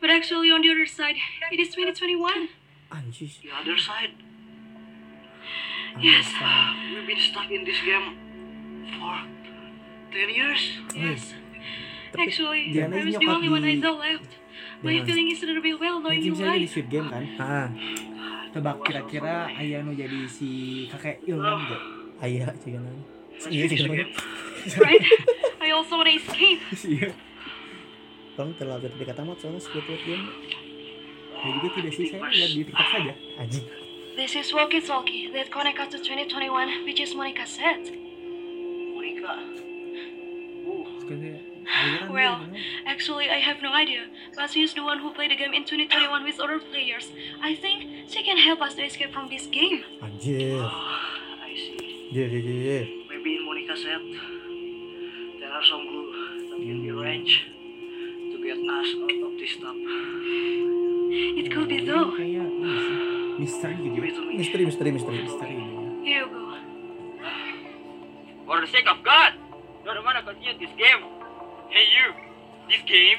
But 0.00 0.08
actually, 0.08 0.48
on 0.48 0.64
the 0.64 0.72
other 0.72 0.88
side, 0.88 1.20
it 1.52 1.60
is 1.60 1.74
2021. 1.76 2.48
anjis 2.88 3.42
The 3.44 3.52
other 3.52 3.76
side. 3.76 4.16
Yes. 6.00 6.24
We've 6.88 7.04
been 7.04 7.20
stuck 7.20 7.52
in 7.52 7.68
this 7.68 7.84
game 7.84 8.16
for 8.96 9.28
10 10.08 10.32
years. 10.32 10.62
Yes. 10.96 11.36
Actually, 12.16 12.72
Diana 12.72 12.96
I 12.96 13.04
was 13.04 13.16
the 13.18 13.28
only 13.28 13.48
one 13.48 13.64
I 13.64 13.76
saw 13.80 13.92
left. 13.98 14.32
My 14.82 14.96
feeling 15.04 15.28
is 15.30 15.42
a 15.42 15.46
little 15.46 15.62
bit 15.62 15.76
well 15.76 15.98
knowing 16.00 16.22
you 16.22 16.32
misalnya 16.32 16.62
di 16.62 16.66
why. 16.66 16.70
Squid 16.70 16.88
Game 16.88 17.08
kan. 17.10 17.24
ah 17.42 17.68
Tebak 18.48 18.76
kira-kira 18.80 19.50
ayah 19.60 19.84
nu 19.84 19.92
jadi 19.92 20.24
si 20.24 20.86
kakek 20.88 21.20
Ilham 21.28 21.60
gak? 21.68 21.82
ayah 22.24 22.48
cigan 22.64 22.82
iya 23.52 23.64
cigan 23.68 23.92
Right? 24.78 25.04
I 25.64 25.70
also 25.70 25.94
want 26.00 26.10
to 26.10 26.14
escape. 26.18 26.58
Iya. 26.82 27.14
Bang 28.34 28.54
terlalu 28.58 28.90
dekat 28.98 29.18
amat 29.22 29.36
soalnya 29.38 29.60
Squid 29.62 29.86
Game 30.06 30.26
Ya 31.38 31.48
juga 31.54 31.68
tidak 31.78 31.92
sih 31.94 32.10
saya 32.10 32.22
lihat 32.26 32.50
di 32.50 32.62
TikTok 32.66 32.88
saja. 32.90 33.12
anjing 33.38 33.66
This 34.18 34.34
is 34.34 34.50
Walkie 34.50 34.82
Talkie 34.82 35.30
that 35.30 35.46
connect 35.54 35.78
us 35.78 35.94
to 35.94 36.02
2021, 36.02 36.82
which 36.82 36.98
is 36.98 37.14
Monica 37.14 37.46
said. 37.46 37.86
Monica. 38.90 39.38
Sekarang 40.98 41.20
saya 41.22 41.38
aliran 41.38 41.47
Well, 42.08 42.40
dia, 42.40 42.46
you 42.48 42.52
know. 42.52 42.58
actually, 42.86 43.28
I 43.28 43.38
have 43.38 43.60
no 43.60 43.72
idea. 43.72 44.08
But 44.34 44.50
she 44.50 44.62
is 44.62 44.72
the 44.72 44.82
one 44.82 44.98
who 44.98 45.12
played 45.12 45.30
the 45.30 45.36
game 45.36 45.52
in 45.52 45.64
2021 45.64 46.24
with 46.24 46.40
other 46.40 46.58
players. 46.58 47.12
I 47.42 47.54
think 47.54 48.08
she 48.08 48.22
can 48.24 48.38
help 48.38 48.60
us 48.62 48.74
to 48.74 48.82
escape 48.82 49.12
from 49.12 49.28
this 49.28 49.44
game. 49.46 49.84
Ah, 50.00 50.08
anjir 50.08 50.64
ah, 50.64 51.44
I 51.44 51.52
see. 51.52 52.08
Yeah, 52.08 52.24
yeah, 52.24 52.40
yeah, 52.40 52.56
dia. 52.56 52.80
Maybe 53.06 53.36
Monica 53.44 53.76
said 53.76 54.00
there 55.38 55.52
are 55.52 55.62
some 55.62 55.84
glue 55.84 56.08
that 56.48 56.56
can 56.56 56.78
be 56.80 56.88
arranged 56.88 57.36
to 58.32 58.36
get 58.40 58.56
us 58.56 58.88
out 58.96 59.18
of 59.28 59.32
this 59.36 59.52
tub. 59.60 59.76
It 61.36 61.52
could 61.52 61.68
be 61.68 61.84
Ini 61.84 61.88
though. 61.88 62.16
kayak 62.16 62.48
ini 62.48 62.72
sih, 62.80 62.96
misteri 63.38 63.74
gitu. 63.76 63.92
Give 63.92 64.06
it 64.08 64.14
to 64.16 64.22
me. 64.24 64.32
misteri 64.40 64.62
misteri 64.64 64.90
misteri 64.92 65.18
Misteri. 65.20 65.56
Here 66.00 66.24
you 66.24 66.28
go. 66.32 66.42
For 68.44 68.56
the 68.64 68.68
sake 68.68 68.88
of 68.88 69.04
God, 69.04 69.36
don't 69.84 70.00
wanna 70.00 70.24
continue 70.24 70.56
this 70.56 70.72
game. 70.80 71.04
Hey 71.68 71.84
you, 71.84 72.14
this 72.68 72.82
game, 72.86 73.18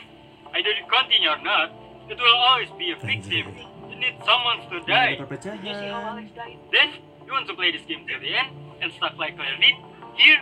either 0.54 0.70
you 0.70 0.86
continue 0.90 1.30
or 1.30 1.42
not, 1.44 1.72
it 2.10 2.18
will 2.18 2.36
always 2.36 2.70
be 2.78 2.92
a 2.92 2.96
victim. 2.96 3.54
You 3.90 3.96
need 3.96 4.16
someone 4.26 4.66
to 4.70 4.78
Ada 4.78 4.86
die. 4.88 5.18
perpecahan. 5.22 6.30
Then, 6.74 6.90
you 7.26 7.32
want 7.32 7.48
to 7.48 7.54
play 7.54 7.72
this 7.72 7.86
game 7.86 8.08
till 8.08 8.20
the 8.20 8.34
end 8.34 8.50
and 8.82 8.92
stuck 8.94 9.18
like 9.18 9.36
Claire 9.38 9.58
did 9.62 9.78
here? 10.18 10.42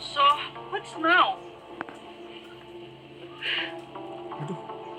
So, 0.00 0.24
what's 0.70 0.96
now? 0.96 1.36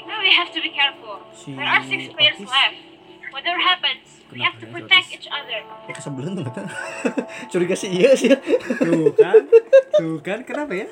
Now 0.06 0.20
we 0.22 0.30
have 0.34 0.54
to 0.54 0.62
be 0.62 0.70
careful. 0.70 1.20
There 1.48 1.66
are 1.66 1.84
six 1.84 2.14
players 2.14 2.40
left. 2.40 2.91
Whatever 3.32 3.60
happens, 3.60 4.04
we 4.28 4.40
have 4.40 4.56
to 4.56 4.66
ya, 4.66 4.72
protect 4.72 5.08
each 5.10 5.28
other. 5.28 5.60
ya 5.62 5.92
kesebelan 5.92 6.32
tuh 6.34 6.44
kata 6.46 6.62
curiga 7.52 7.74
sih 7.74 7.90
iya 7.90 8.12
sih 8.14 8.30
Tuh 8.78 9.12
kan, 9.14 9.36
tuh 9.92 10.20
kan 10.20 10.40
kenapa 10.42 10.72
ya? 10.74 10.88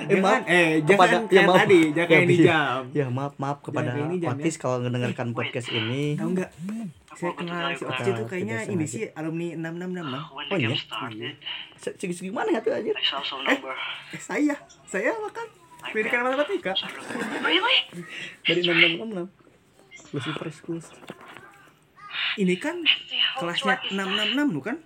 Eh, 0.00 0.06
Jangan, 0.08 0.22
maaf. 0.24 0.42
eh 0.48 0.68
jangan 0.80 0.88
Kepada- 0.88 1.28
kayak 1.28 1.44
maaf. 1.44 1.58
tadi, 1.60 1.80
jangan 1.92 2.18
ini 2.24 2.34
iya. 2.34 2.46
jam. 2.48 2.80
ya 2.90 3.06
maaf 3.10 3.34
maaf 3.36 3.58
kepada 3.60 3.90
jam, 3.92 4.32
Otis 4.32 4.56
kalau 4.56 4.76
mendengarkan 4.80 5.28
podcast 5.30 5.68
ini 5.68 6.16
Tahu 6.16 6.28
nggak? 6.32 6.50
Saya 7.12 7.32
kenal 7.36 7.64
si 7.70 7.84
Otis 7.84 8.06
itu 8.08 8.22
kayaknya 8.24 8.56
ini 8.66 8.84
sih 8.86 9.02
alumni 9.12 9.46
666 9.52 9.68
bang. 10.08 10.24
When 10.32 10.46
Oh, 10.48 10.56
iya? 10.56 10.68
started, 10.72 11.34
Se- 11.76 11.94
segi 11.94 12.14
segi 12.16 12.30
mana 12.30 12.48
ya 12.48 12.60
tuh 12.60 12.72
aja 12.72 12.90
number. 13.36 13.74
Eh 14.08 14.18
saya, 14.18 14.56
saya 14.84 15.12
makan 15.12 15.46
pendidikan 15.82 16.24
matematika. 16.24 16.72
Really? 17.42 17.78
dari 18.40 18.60
enam 18.62 18.76
enam 18.96 19.08
enam 19.12 19.26
enam 20.10 20.16
Lucifer 20.16 20.50
Schools 20.50 20.86
Ini 22.36 22.54
kan 22.56 22.82
kelasnya 23.36 23.74
write 23.76 23.82
this 23.84 23.94
down. 23.96 24.10
666 24.50 24.50
bukan? 24.52 24.76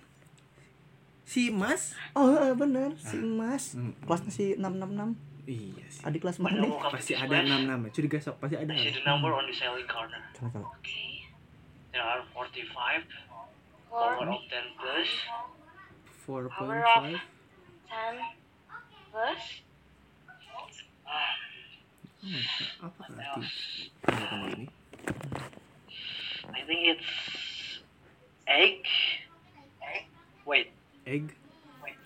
Si 1.25 1.49
Mas. 1.49 1.97
oh 2.13 2.29
eh, 2.31 2.53
benar 2.53 2.93
si 2.95 3.17
Mas 3.17 3.73
Hmm. 3.73 3.93
kelasnya 3.99 4.29
si 4.29 4.45
enam 4.53 4.73
enam 4.75 4.91
enam 4.91 5.09
Iya 5.43 5.85
sih. 5.87 6.01
adik 6.03 6.21
kelas 6.21 6.37
mana 6.37 6.57
nih 6.59 6.73
Pasti 6.87 7.13
ada 7.13 7.29
place, 7.31 7.45
66 7.47 7.65
ya. 7.79 7.89
Curiga 7.91 8.17
sok 8.19 8.35
pasti 8.39 8.55
ada. 8.55 8.73
See 8.73 8.89
the 8.91 9.03
number 9.03 9.29
on 9.29 9.45
the 9.45 9.53
selling 9.53 9.85
corner. 9.85 10.21
salah 10.31 10.73
Okay. 10.75 11.25
There 11.91 12.01
are 12.01 12.21
45, 12.27 13.05
Four, 13.87 14.09
power 14.11 14.27
of 14.27 14.41
10 14.43 14.75
plus, 14.75 15.09
4.5. 16.25 17.15
ten, 17.87 18.15
plus. 19.07 19.43
Apa 22.81 23.01
arti 23.07 23.41
tanda-tanda 24.01 24.47
ini? 24.51 24.65
I 26.51 26.61
think 26.65 26.81
it's 26.93 27.09
egg. 28.47 28.85
Wait, 30.45 30.69
Egg. 31.05 31.33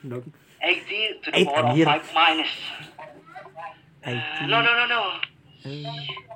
Dog. 0.03 0.23
80 0.63 1.19
to 1.23 1.31
the 1.31 1.37
Eight, 1.39 1.47
power 1.47 1.71
of. 1.71 1.75
5 1.75 2.13
minus. 2.15 2.51
IT. 4.03 4.47
No, 4.47 4.59
no, 4.63 4.71
no, 4.75 4.85
no. 4.87 5.01
Eh, 5.59 5.83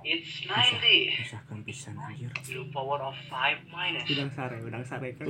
It's 0.03 0.43
90 0.43 1.16
misalkan 1.16 1.64
pisan 1.64 1.95
anjir. 1.95 2.28
to 2.43 2.59
the 2.59 2.68
power 2.76 2.99
of 2.99 3.16
5 3.32 3.72
minus. 3.72 4.03
Udang 4.03 4.32
sare, 4.36 4.59
udang 4.59 4.84
sare 4.84 5.11
kan. 5.16 5.26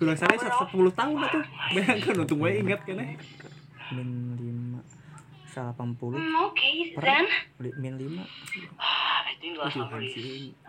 Udang 0.00 0.16
sare 0.16 0.32
10 0.40 0.48
tahun 0.72 1.16
lah 1.20 1.28
tuh. 1.28 1.44
Bayangkan 1.76 2.24
untung 2.24 2.40
gue 2.40 2.50
ingat 2.56 2.80
kan 2.88 2.96
ya. 2.96 3.12
Min 3.92 4.08
5 5.52 5.76
80 5.76 6.00
Mm, 6.10 6.34
okay, 6.46 6.74
per 6.92 7.02
then. 7.02 7.24
li- 7.60 7.76
min 7.76 7.94
5 7.94 8.24
I 9.28 9.32
think 9.36 9.54
last 9.54 9.76
number 9.76 10.00
is. 10.00 10.16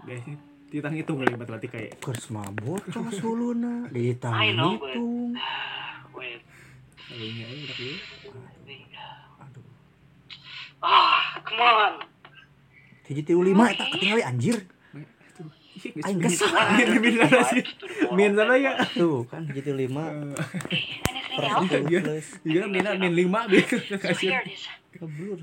Guys, 0.01 0.23
kita 0.67 0.87
ngitung 0.89 1.17
kali 1.17 1.33
matematika 1.33 1.77
ya. 1.77 1.93
Kers 1.95 2.27
mabok 2.27 2.83
cos 2.85 3.19
uluna 3.21 3.87
ditang 3.87 4.35
hitung. 4.35 5.31
wait. 6.11 6.41
Ya 7.09 7.45
udah 7.45 7.75
dulu. 7.77 7.95
Aduh. 9.39 9.65
Ah, 10.79 11.39
come 11.39 11.61
on. 11.61 11.93
Hiji 13.03 13.21
tiu 13.21 13.39
lima 13.39 13.69
eta 13.69 13.85
ketinggali 13.85 14.23
anjir. 14.23 14.57
Aing 15.99 16.17
kesel. 16.17 16.49
Min 18.11 18.33
sana 18.33 18.55
ya. 18.55 18.73
Tuh 18.89 19.27
kan 19.27 19.45
hiji 19.45 19.61
tiu 19.61 19.75
lima 19.75 20.09
Anything 21.33 21.87
per 21.89 22.09
else? 22.13 22.27
10 22.45 22.45
Dia 22.45 22.63
dia 22.69 22.91
min 22.97 23.11
min 23.13 23.27
5 23.33 23.49
biasa 23.49 23.75
So 23.89 23.97
kasih. 23.97 24.29
keblur. 24.93 25.39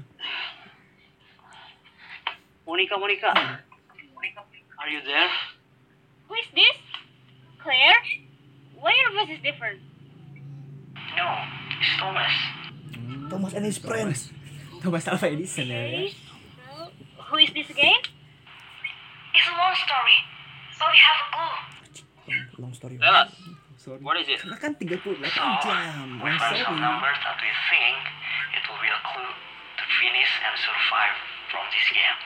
Monica, 2.67 2.95
Monica. 2.99 3.31
Are 4.81 4.89
you 4.89 5.03
there? 5.05 5.29
Who 6.29 6.35
is 6.39 6.49
this? 6.55 6.77
Claire? 7.61 8.01
Why 8.81 8.95
your 8.97 9.11
voice 9.13 9.37
is 9.37 9.43
different? 9.45 9.83
No, 11.19 11.29
it's 11.77 11.93
Thomas. 12.01 12.33
Thomas 13.29 13.53
and 13.53 13.65
his 13.67 13.77
friends. 13.77 14.31
Thomas 14.81 15.05
Alva 15.11 15.29
Edison 15.29 15.69
ya. 15.69 16.09
Who 17.29 17.37
is 17.37 17.51
this 17.53 17.69
again? 17.69 18.01
It's 19.37 19.47
a 19.47 19.55
long 19.55 19.75
story, 19.77 20.17
but 20.81 20.89
we 20.91 20.99
have 20.99 21.19
a 21.21 21.27
clue. 21.29 21.55
Long 22.65 22.73
story. 22.73 22.97
Tell 22.97 23.15
us, 23.15 23.31
Sorry. 23.91 24.01
what 24.01 24.15
is 24.17 24.27
it? 24.29 24.39
Karena 24.39 24.57
kan 24.57 24.73
38 24.79 25.03
So, 25.35 25.43
jam. 25.67 26.23
we 26.23 26.31
some 26.31 26.39
sorry. 26.39 26.79
numbers 26.79 27.19
that 27.21 27.35
we 27.43 27.51
think 27.67 27.99
it 28.55 28.63
will 28.71 28.79
be 28.79 28.87
a 28.87 29.01
clue 29.03 29.33
to 29.75 29.85
finish 29.99 30.31
and 30.47 30.55
survive 30.57 31.17
from 31.51 31.65
this 31.75 31.87
game. 31.91 32.19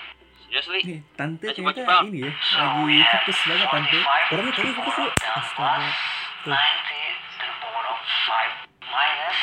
Seriously? 0.44 0.80
Nih, 0.84 1.00
tante 1.16 1.46
ternyata 1.50 1.82
found. 1.82 2.12
ini 2.12 2.28
ya, 2.28 2.30
So 2.36 2.60
lagi 2.60 3.00
fokus 3.02 3.38
banget 3.48 3.68
tante. 3.72 3.98
45 3.98 4.32
Orangnya 4.36 4.52
tadi 4.52 4.70
fokus 4.76 4.94
yuk. 4.94 5.12
then 5.16 5.32
Astaga. 5.34 5.88
plus 6.44 6.52
90 6.52 7.32
to 7.32 7.44
the 7.48 7.56
power 7.58 7.84
of 7.88 7.98
5 8.28 8.52
minus 8.84 9.38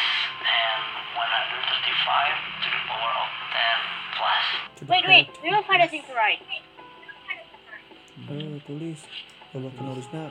and 0.45 0.81
135 1.17 2.61
to 2.61 2.67
the 2.69 2.81
power 2.85 3.11
of 3.17 3.29
10 3.49 4.13
plus. 4.13 4.45
Wait, 4.85 5.05
wait, 5.09 5.27
we 5.41 5.49
will 5.49 5.65
find 5.65 5.81
a 5.81 5.89
thing 5.89 6.05
to 6.05 6.13
write. 6.13 6.39
Eh, 8.29 8.61
tulis. 8.63 9.01
Coba 9.51 9.67
penulisnya 9.73 10.29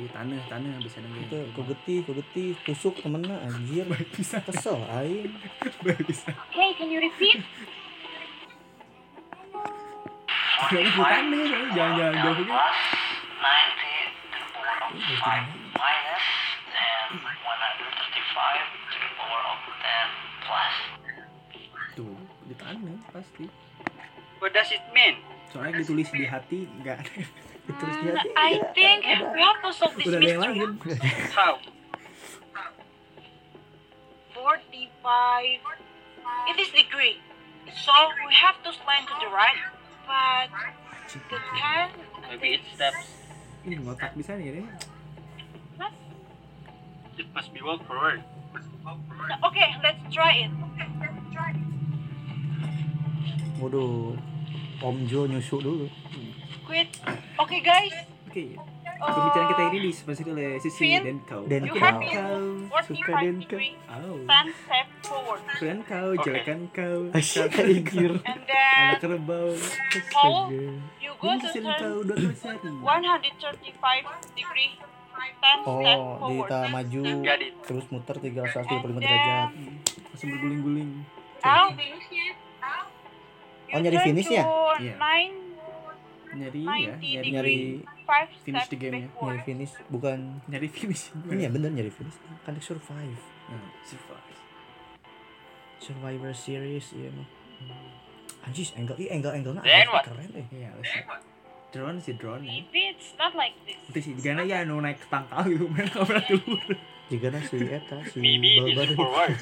Di 0.00 0.08
tanah, 0.08 0.40
tanah 0.48 0.80
bisa 0.80 0.96
nengge. 1.04 1.28
itu 1.28 1.38
kugeti, 1.52 1.94
kugeti, 2.08 2.44
tusuk 2.64 2.96
temennya 3.04 3.36
anjir. 3.44 3.84
Bisa, 4.16 4.40
Kesel 4.40 4.80
aing. 4.88 5.28
bisa. 6.08 6.32
Okay, 6.48 6.72
can 6.80 6.88
you 6.88 7.04
repeat? 7.04 7.44
Jangan 10.72 10.88
di 10.88 10.92
tanah, 10.96 11.44
jangan 11.76 11.92
jangan 12.00 12.14
jauh 12.16 12.34
gitu. 12.40 12.48
Plus 12.48 12.80
90 13.44 14.32
to 14.32 14.38
the 14.40 14.48
power 14.56 14.72
of 14.88 14.96
5 14.96 15.76
minus 15.76 16.24
and 16.72 17.20
135 17.20 17.28
to 18.88 18.96
the 19.04 19.10
power 19.20 19.40
of 19.52 19.58
10 19.68 20.48
plus. 20.48 20.74
Tuh, 21.92 22.16
di 22.48 22.54
tanah 22.56 22.96
pasti. 23.12 23.44
What 24.40 24.52
does 24.52 24.72
it 24.72 24.80
mean? 24.90 25.20
Soalnya 25.50 25.78
ditulis 25.78 26.08
di 26.08 26.24
hati 26.24 26.64
enggak 26.66 27.04
Ditulis 27.68 27.96
di 27.96 28.08
Mm, 28.08 28.16
hati. 28.16 28.28
I 28.34 28.50
think 28.72 29.00
we 29.04 29.40
have 29.40 29.60
to 29.60 29.70
solve 29.70 29.94
this 29.94 30.08
udah 30.08 30.18
ada 30.18 30.26
yang 30.26 30.40
mystery. 30.40 30.58
lain. 30.58 30.70
How? 31.30 31.52
45. 34.32 35.60
It 36.48 36.56
is 36.56 36.70
degree. 36.72 37.20
So 37.84 37.92
we 38.26 38.32
have 38.34 38.56
to 38.64 38.70
slide 38.72 39.04
to 39.06 39.14
the 39.20 39.28
right. 39.30 39.60
But 40.08 40.48
the 41.28 41.38
10 41.38 41.92
Maybe 42.30 42.56
it 42.56 42.64
steps. 42.72 43.04
Ini 43.66 43.76
ngotak 43.82 44.14
bisa 44.14 44.38
nih 44.38 44.62
ya. 44.62 44.64
It 47.18 47.28
must 47.36 47.52
be 47.52 47.60
walk 47.60 47.84
forward. 47.84 48.24
Okay, 49.44 49.68
let's 49.84 50.00
try 50.08 50.48
it. 50.48 50.52
Waduh. 53.60 54.16
Om 54.80 54.96
Jo 55.04 55.28
nyusu 55.28 55.60
dulu. 55.60 55.86
Quit. 56.64 56.88
Okay, 57.36 57.60
guys. 57.60 57.92
Oke. 58.24 58.56
Pembicaraan 59.00 59.48
kita 59.48 59.62
ini 59.72 59.78
disponsori 59.88 60.28
oleh 60.28 60.48
Sisi 60.60 60.76
Finn, 60.76 61.00
dan 61.00 61.18
kau. 61.24 61.42
Dan 61.48 61.64
You 61.64 61.72
kau. 61.72 62.00
Kau 62.68 62.80
suka 62.84 63.12
45 63.16 63.16
dan 63.16 63.36
kau. 63.48 63.60
Oh. 63.96 64.16
10 64.28 64.60
step 64.60 64.86
forward. 65.00 65.40
Keren 65.56 65.78
kau, 65.88 66.08
jelekan 66.20 66.60
kau. 66.68 66.98
Asyik 67.16 67.48
then 67.56 68.20
Anak 68.20 69.00
kerbau. 69.00 69.56
Paul, 70.12 70.52
you 71.00 71.12
go 71.16 71.32
to 71.32 71.48
turn 71.48 71.64
kau 71.80 71.96
dua 72.04 72.16
kali 72.16 72.36
sehari. 72.36 72.68
135 72.76 74.36
degree. 74.36 74.72
10 74.76 75.36
step 75.40 75.58
Oh, 75.64 76.28
kita 76.44 76.58
maju 76.68 77.02
terus 77.64 77.84
muter 77.88 78.16
365 78.20 78.84
And 78.84 79.00
derajat. 79.00 79.48
then 79.52 79.80
Langsung 80.12 80.28
berguling-guling. 80.28 80.90
out. 81.40 81.72
Oh, 83.70 83.78
nyari 83.78 83.98
finishnya? 84.00 84.42
Iya. 84.76 84.94
9 84.96 85.50
Nyari 86.30 86.62
ya, 86.62 86.94
90 86.94 87.02
nyari 87.02 87.28
Nyari 87.28 87.54
degree. 87.56 87.82
5 88.06 88.44
finish 88.44 88.66
the 88.66 88.76
game 88.76 88.94
ya. 88.96 89.06
nyari 89.12 89.40
finish 89.40 89.72
bukan 89.86 90.18
nyari 90.46 90.68
finish. 90.68 91.02
ini 91.24 91.42
ya 91.42 91.50
bener 91.50 91.70
nyari 91.70 91.90
finish 91.90 92.14
kan 92.40 92.52
di 92.52 92.60
survive 92.60 93.18
Nah, 93.46 93.58
survive. 93.82 94.38
survivor 95.80 96.30
series 96.30 96.86
iya 96.92 97.10
mah 97.10 97.26
anjis 98.42 98.70
angle 98.72 98.94
ih 98.96 99.10
angle 99.10 99.32
angle 99.32 99.54
Then 99.58 99.86
what? 99.88 100.06
keren 100.06 100.30
eh 100.32 100.46
Iya, 100.50 100.70
drone 101.70 101.98
sih 101.98 102.14
drone 102.14 102.42
ya. 102.42 102.50
Maybe 102.56 102.90
it's 102.90 103.14
not 103.14 103.34
like 103.34 103.54
this. 103.62 103.78
Itu 103.86 103.98
sih 104.00 104.12
gana 104.16 104.42
ya 104.42 104.62
nu 104.62 104.78
naik 104.78 104.98
ke 104.98 105.06
tangkal 105.06 105.46
gitu 105.46 105.66
main 105.66 105.86
kamera 105.86 106.18
dulu. 106.24 106.56
Jika 107.10 107.26
na 107.28 107.42
si 107.42 107.58
eta 107.60 107.98
si 108.06 108.22
Maybe 108.22 108.62
it 108.62 108.78
Balbar 108.78 108.86
is 108.86 108.94
forward. 108.94 109.34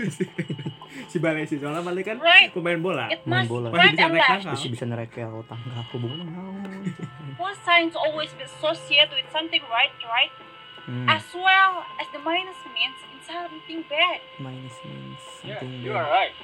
si 1.06 1.16
Bale 1.20 1.44
sih 1.44 1.60
soalnya 1.60 1.84
Bale 1.84 2.00
kan 2.00 2.16
Right. 2.16 2.48
pemain 2.50 2.80
bola. 2.80 3.12
It 3.12 3.22
main 3.28 3.44
must 3.44 3.52
bola. 3.52 3.68
Masih 3.68 3.78
right 3.78 3.92
bisa 3.92 4.08
tangkal. 4.08 4.52
bisa 4.56 4.66
bisa 4.72 4.84
nerekel 4.88 5.30
tangga 5.44 5.80
hubungan 5.92 6.24
naon 6.24 6.64
Plus 7.38 7.56
signs 7.62 7.94
always 7.94 8.32
be 8.34 8.42
associated 8.42 9.14
with 9.14 9.28
something 9.30 9.62
right, 9.68 9.92
right? 10.02 10.32
hmm. 10.88 11.06
As 11.06 11.22
well 11.30 11.84
as 12.00 12.08
the 12.10 12.18
minus 12.18 12.56
means 12.72 12.98
in 13.12 13.20
something 13.22 13.80
bad. 13.86 14.18
minus 14.40 14.74
means 14.82 15.20
Yeah, 15.44 15.60
something 15.60 15.84
you 15.84 15.92
bad. 15.92 16.02
are 16.02 16.08
right. 16.08 16.34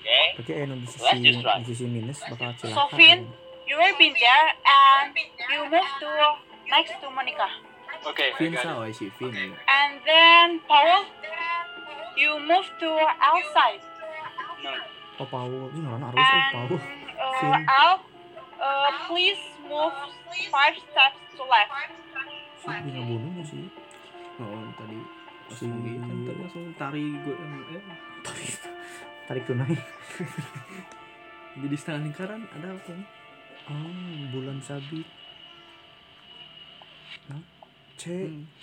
Okay. 0.00 0.24
Berarti 0.40 0.52
eh 0.56 0.64
di 0.64 0.86
sisi 0.88 1.16
di 1.20 1.64
sisi 1.68 1.84
minus 1.84 2.22
bakal 2.24 2.56
celaka. 2.56 2.72
So 2.72 2.82
Finn, 2.96 3.28
you 3.68 3.76
have 3.76 3.98
been 3.98 4.16
there 4.16 4.48
and 4.64 5.12
you 5.50 5.60
move 5.68 5.90
to 6.00 6.08
next 6.70 6.96
to 6.96 7.06
Monica. 7.12 7.48
Okay. 8.02 8.32
Finn 8.34 8.52
got 8.52 8.60
it. 8.60 8.64
sao 8.64 8.80
si 8.90 9.06
Finn. 9.12 9.34
And 9.66 9.92
then 10.02 10.60
Paul, 10.64 11.04
you 12.14 12.40
move 12.40 12.64
to 12.78 12.90
outside. 13.18 13.82
No. 14.58 14.72
Oh 15.16 15.26
Paul, 15.26 15.68
ini 15.70 15.84
ngaran 15.84 16.02
harus 16.02 16.16
And 16.16 16.48
Paul. 16.50 16.68
uh, 16.70 16.80
Finn. 17.38 17.62
out, 17.68 18.00
uh, 18.56 18.88
please 19.04 19.40
move 19.62 19.92
five 20.48 20.76
steps 20.80 21.20
to 21.34 21.44
left. 21.44 21.72
Si 22.56 22.66
dia 22.66 22.92
ngebunuhnya 22.94 23.44
sih. 23.44 23.64
Oh, 24.36 24.64
tadi 24.74 24.98
Si- 25.50 25.66
kan 25.66 26.18
tadi 26.24 26.38
langsung 26.38 26.66
tari 26.74 27.04
gue 27.20 27.34
eh, 27.34 27.84
Tarik 28.22 28.50
tarik 29.26 29.42
tunai. 29.44 29.74
jadi 31.60 31.74
setengah 31.74 32.00
lingkaran 32.02 32.40
ada 32.50 32.68
apa 32.70 32.90
nih? 32.90 33.08
Oh, 33.66 33.92
bulan 34.30 34.58
sabit. 34.60 35.04
Nah, 37.28 37.40
C. 38.00 38.08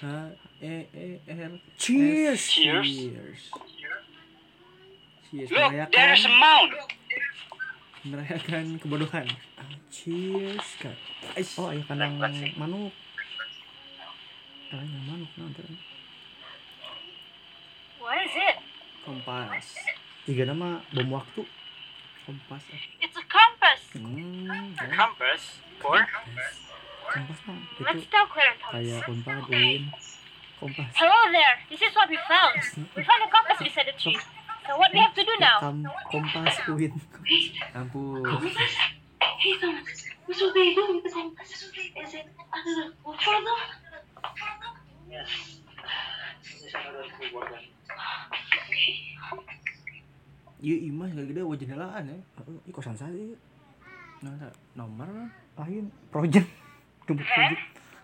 H 0.02 0.34
E 0.66 0.74
E 0.98 1.22
R 1.30 1.52
Cheers. 1.78 2.42
S. 2.42 2.50
Cheers. 2.50 2.90
Cheers. 2.90 3.42
Cheers. 5.30 5.50
Look, 5.54 5.62
Merayakan, 5.62 5.92
there 5.94 6.14
is 6.18 6.26
a 6.26 6.34
mound. 6.34 6.72
merayakan 8.08 8.66
kebodohan. 8.82 9.28
Cheers, 9.94 10.68
Kak. 10.82 10.98
Aish. 11.38 11.54
Oh, 11.62 11.70
ayah 11.70 11.86
kandang 11.86 12.18
manuk. 12.58 12.90
Kandang 14.74 15.06
manuk 15.06 15.32
nanti. 15.38 15.62
What 18.02 18.18
is 18.26 18.34
it? 18.34 18.58
Kompas. 19.06 19.68
Tiga 20.26 20.50
nama 20.50 20.82
bom 20.98 21.14
waktu. 21.14 21.46
Kompas. 22.26 22.64
ah. 22.74 22.82
It's 23.06 23.18
a 23.20 23.26
compass. 23.30 23.82
Hmm. 23.94 24.74
ya. 24.74 24.88
Compass. 24.98 25.44
Or 25.86 26.02
Kompas 27.08 27.40
Let's 27.80 28.04
itu 28.04 28.12
Thomas. 28.12 28.60
kayak 28.68 29.08
unpad, 29.08 29.48
uin. 29.48 29.88
Kompas. 30.60 30.92
Hello 30.92 31.20
there. 31.32 31.56
This 31.72 31.80
is 31.80 31.94
what 31.96 32.12
we 32.12 32.20
found. 32.28 32.60
We 32.92 33.02
found 33.08 33.22
a 33.24 33.30
compass 33.32 33.64
beside 33.64 33.88
the 33.88 33.96
tree. 33.96 34.20
So 34.68 34.76
what 34.76 34.92
we 34.92 35.00
have 35.00 35.16
to 35.16 35.24
do 35.24 35.36
now? 35.40 35.64
Kam 35.64 35.88
kompas 36.12 36.60
Win. 36.68 37.00
Ampun. 37.72 38.28
Hey, 39.40 39.54
Thomas, 39.62 40.00
what 40.28 40.36
should 40.36 40.52
we 40.52 40.76
do 40.76 40.84
with 41.00 41.08
the 41.08 41.12
compass? 41.16 41.50
Is 41.72 42.12
it 42.12 42.28
under 42.52 42.74
the 42.76 42.86
water 43.08 43.38
though? 43.40 43.64
Yes. 45.08 45.32
This 46.44 46.68
is 46.68 46.74
another 46.76 47.08
cool 47.16 47.40
one. 47.40 47.64
Iya 50.58 50.90
imah 50.90 51.08
gak 51.14 51.30
gede 51.30 51.42
wajah 51.46 51.66
jendelaan 51.70 52.04
ya. 52.10 52.18
Ih 52.66 52.74
kosan 52.74 52.98
saya 52.98 53.30
nah, 54.26 54.52
nomor 54.74 55.30
lain 55.56 55.94
project. 56.10 56.50
Dumbuk 57.08 57.26
project. 57.26 57.62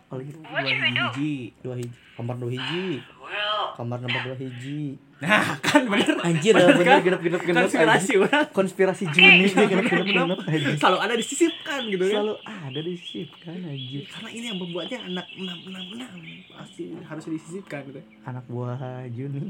Oleh 0.08 0.30
dua 0.30 0.60
hiji, 0.62 1.34
dua 1.60 1.74
hiji, 1.74 1.90
kamar 2.14 2.36
dua 2.38 2.52
hiji. 2.52 3.02
Kamar 3.74 3.98
nomor 3.98 4.22
dua 4.24 4.38
hiji. 4.38 5.02
Nah, 5.18 5.58
kan 5.58 5.88
bener. 5.88 6.20
Anjir, 6.22 6.54
Bener 6.54 6.76
bener 6.76 6.86
kan? 6.86 7.00
genep 7.02 7.22
genep 7.22 7.42
genep. 7.42 7.62
Konspirasi 7.64 8.14
orang. 8.18 8.46
Konspirasi 8.52 9.04
Juni 9.10 9.48
genep 9.48 9.88
genep 9.88 10.06
genep. 10.06 10.38
anjing. 10.44 10.76
Selalu 10.78 10.98
ada 11.00 11.14
disisipkan 11.16 11.82
gitu 11.88 12.04
ya. 12.04 12.14
Selalu 12.14 12.34
ada 12.44 12.80
disisipkan 12.80 13.58
anjir. 13.58 14.04
Karena 14.06 14.30
ini 14.30 14.46
yang 14.46 14.60
membuatnya 14.60 15.00
anak 15.02 15.26
enam 15.34 15.58
enam 15.66 15.86
enam 15.92 16.10
pasti 16.54 16.84
harus 16.94 17.24
disisipkan 17.26 17.82
gitu. 17.88 18.02
Anak 18.24 18.44
buah 18.46 18.78
Juni. 19.10 19.42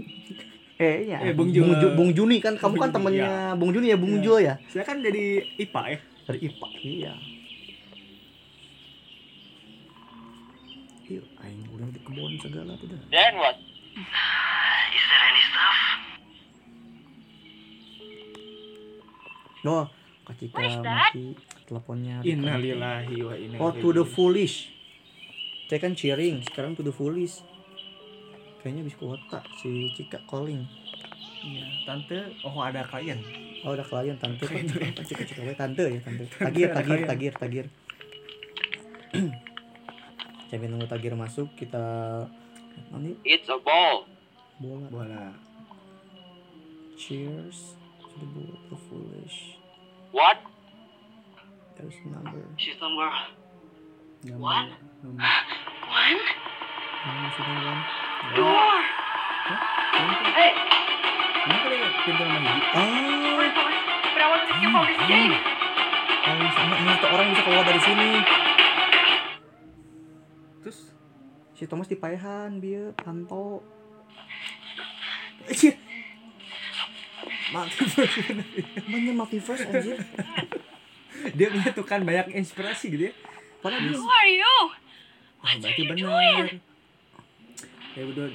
Eh 0.75 0.95
iya. 1.05 1.17
Eh, 1.21 1.33
Bung 1.33 1.51
Jul. 1.51 1.67
Bung, 1.67 1.75
Ju- 1.75 1.93
Bung 1.93 2.11
Juni 2.13 2.37
kan 2.39 2.55
kamu 2.55 2.75
kan 2.77 2.89
Bung 2.89 3.03
Juni, 3.03 3.19
temennya 3.19 3.29
Bung 3.53 3.71
Juni 3.75 3.87
ya, 3.89 3.97
Bung 3.99 4.15
Jul 4.21 4.39
ya? 4.39 4.55
Saya 4.65 4.85
kan 4.85 5.03
jadi 5.03 5.23
IPA 5.59 5.81
ya. 5.89 5.97
Dari 6.23 6.39
IPA. 6.39 6.67
Iya. 6.79 7.13
Iya, 11.03 11.19
aing 11.43 11.67
udah 11.75 11.87
di 11.91 11.99
kebun 11.99 12.39
segala 12.39 12.79
tuh 12.79 12.87
dah. 12.87 13.01
Then 13.11 13.35
what? 13.35 13.59
Is 13.59 15.03
there 15.03 15.23
any 15.27 15.43
stuff? 15.51 15.77
Is 20.63 20.75
that? 20.79 21.11
mati 21.11 21.35
teleponnya. 21.67 22.23
Innalillahi 22.23 23.15
wa 23.19 23.35
inna 23.35 23.57
Oh, 23.59 23.75
to 23.75 23.91
the 23.91 24.07
foolish. 24.07 24.71
Saya 25.67 25.79
kan 25.83 25.95
cheering, 25.97 26.39
sekarang 26.47 26.75
to 26.79 26.83
the 26.85 26.95
foolish. 26.95 27.43
Kayaknya 28.63 28.87
habis 28.87 28.95
kuota 28.95 29.39
si 29.59 29.91
Cika 29.99 30.23
calling. 30.23 30.63
Iya, 31.43 31.67
tante. 31.83 32.31
Oh, 32.47 32.63
ada 32.63 32.87
klien. 32.87 33.19
Oh, 33.67 33.75
ada 33.75 33.83
klien 33.83 34.15
tante 34.15 34.47
kan. 34.47 34.63
Cika 35.03 35.23
Cika 35.27 35.41
we 35.43 35.51
tante 35.51 35.83
ya, 35.83 35.99
tante. 35.99 36.23
Tagir, 36.31 36.67
tagir, 36.71 36.99
tagir, 37.03 37.33
tagir. 37.43 37.65
Sambil 40.53 40.69
nunggu 40.69 40.85
tagir 40.85 41.17
masuk, 41.17 41.49
kita 41.57 41.81
nanti 42.93 43.17
It's 43.25 43.49
a 43.49 43.57
ball. 43.57 44.05
bola. 44.61 44.85
Bola. 44.93 45.25
Cheers 46.93 47.73
to 47.97 48.13
the 48.21 48.27
bull, 48.37 48.53
the 48.69 48.77
foolish. 48.85 49.57
What? 50.13 50.37
There's 51.73 51.97
a 52.05 52.09
number. 52.13 52.45
She's 52.61 52.77
number 52.77 53.09
Gambar. 54.29 54.37
one. 54.37 54.69
Nomor. 55.01 55.25
One? 55.89 56.21
One? 57.01 57.81
Door! 58.37 58.77
Hey! 60.37 60.53
Kenapa 61.49 61.65
dia 61.65 61.89
pintu 62.05 62.23
nomor 62.29 62.39
hiji? 62.45 62.61
Ah, 62.77 63.41
But 64.05 64.21
I 64.21 64.27
want 64.29 64.41
to 64.45 64.53
skip 64.53 64.69
all 64.69 64.85
this 64.85 65.01
game. 65.09 65.33
oh, 65.33 66.49
sama 66.53 66.73
ini 66.77 66.93
tuh 67.01 67.09
orang 67.09 67.25
bisa 67.33 67.41
keluar 67.41 67.65
dari 67.65 67.81
sini. 67.81 68.09
Terus 70.63 70.95
Si 71.53 71.69
Thomas 71.69 71.85
di 71.85 71.93
paehan, 71.93 72.57
bieu 72.57 72.97
panto. 72.97 73.61
Anjir. 75.45 75.77
Mati 77.53 77.85
Emangnya 78.89 79.13
multiverse 79.13 79.69
anjir. 79.69 80.01
Dia 81.37 81.47
menyatukan 81.53 82.01
banyak 82.01 82.33
inspirasi 82.33 82.89
gitu 82.89 83.03
ya. 83.11 83.13
Padahal 83.61 83.85
dia 83.85 83.93
Who 83.93 84.09
are 84.09 84.31
you? 84.33 84.55
Wah, 85.45 85.53
berarti 85.61 85.81
you 85.85 85.91
benar. 85.93 86.09
doing? 86.09 86.45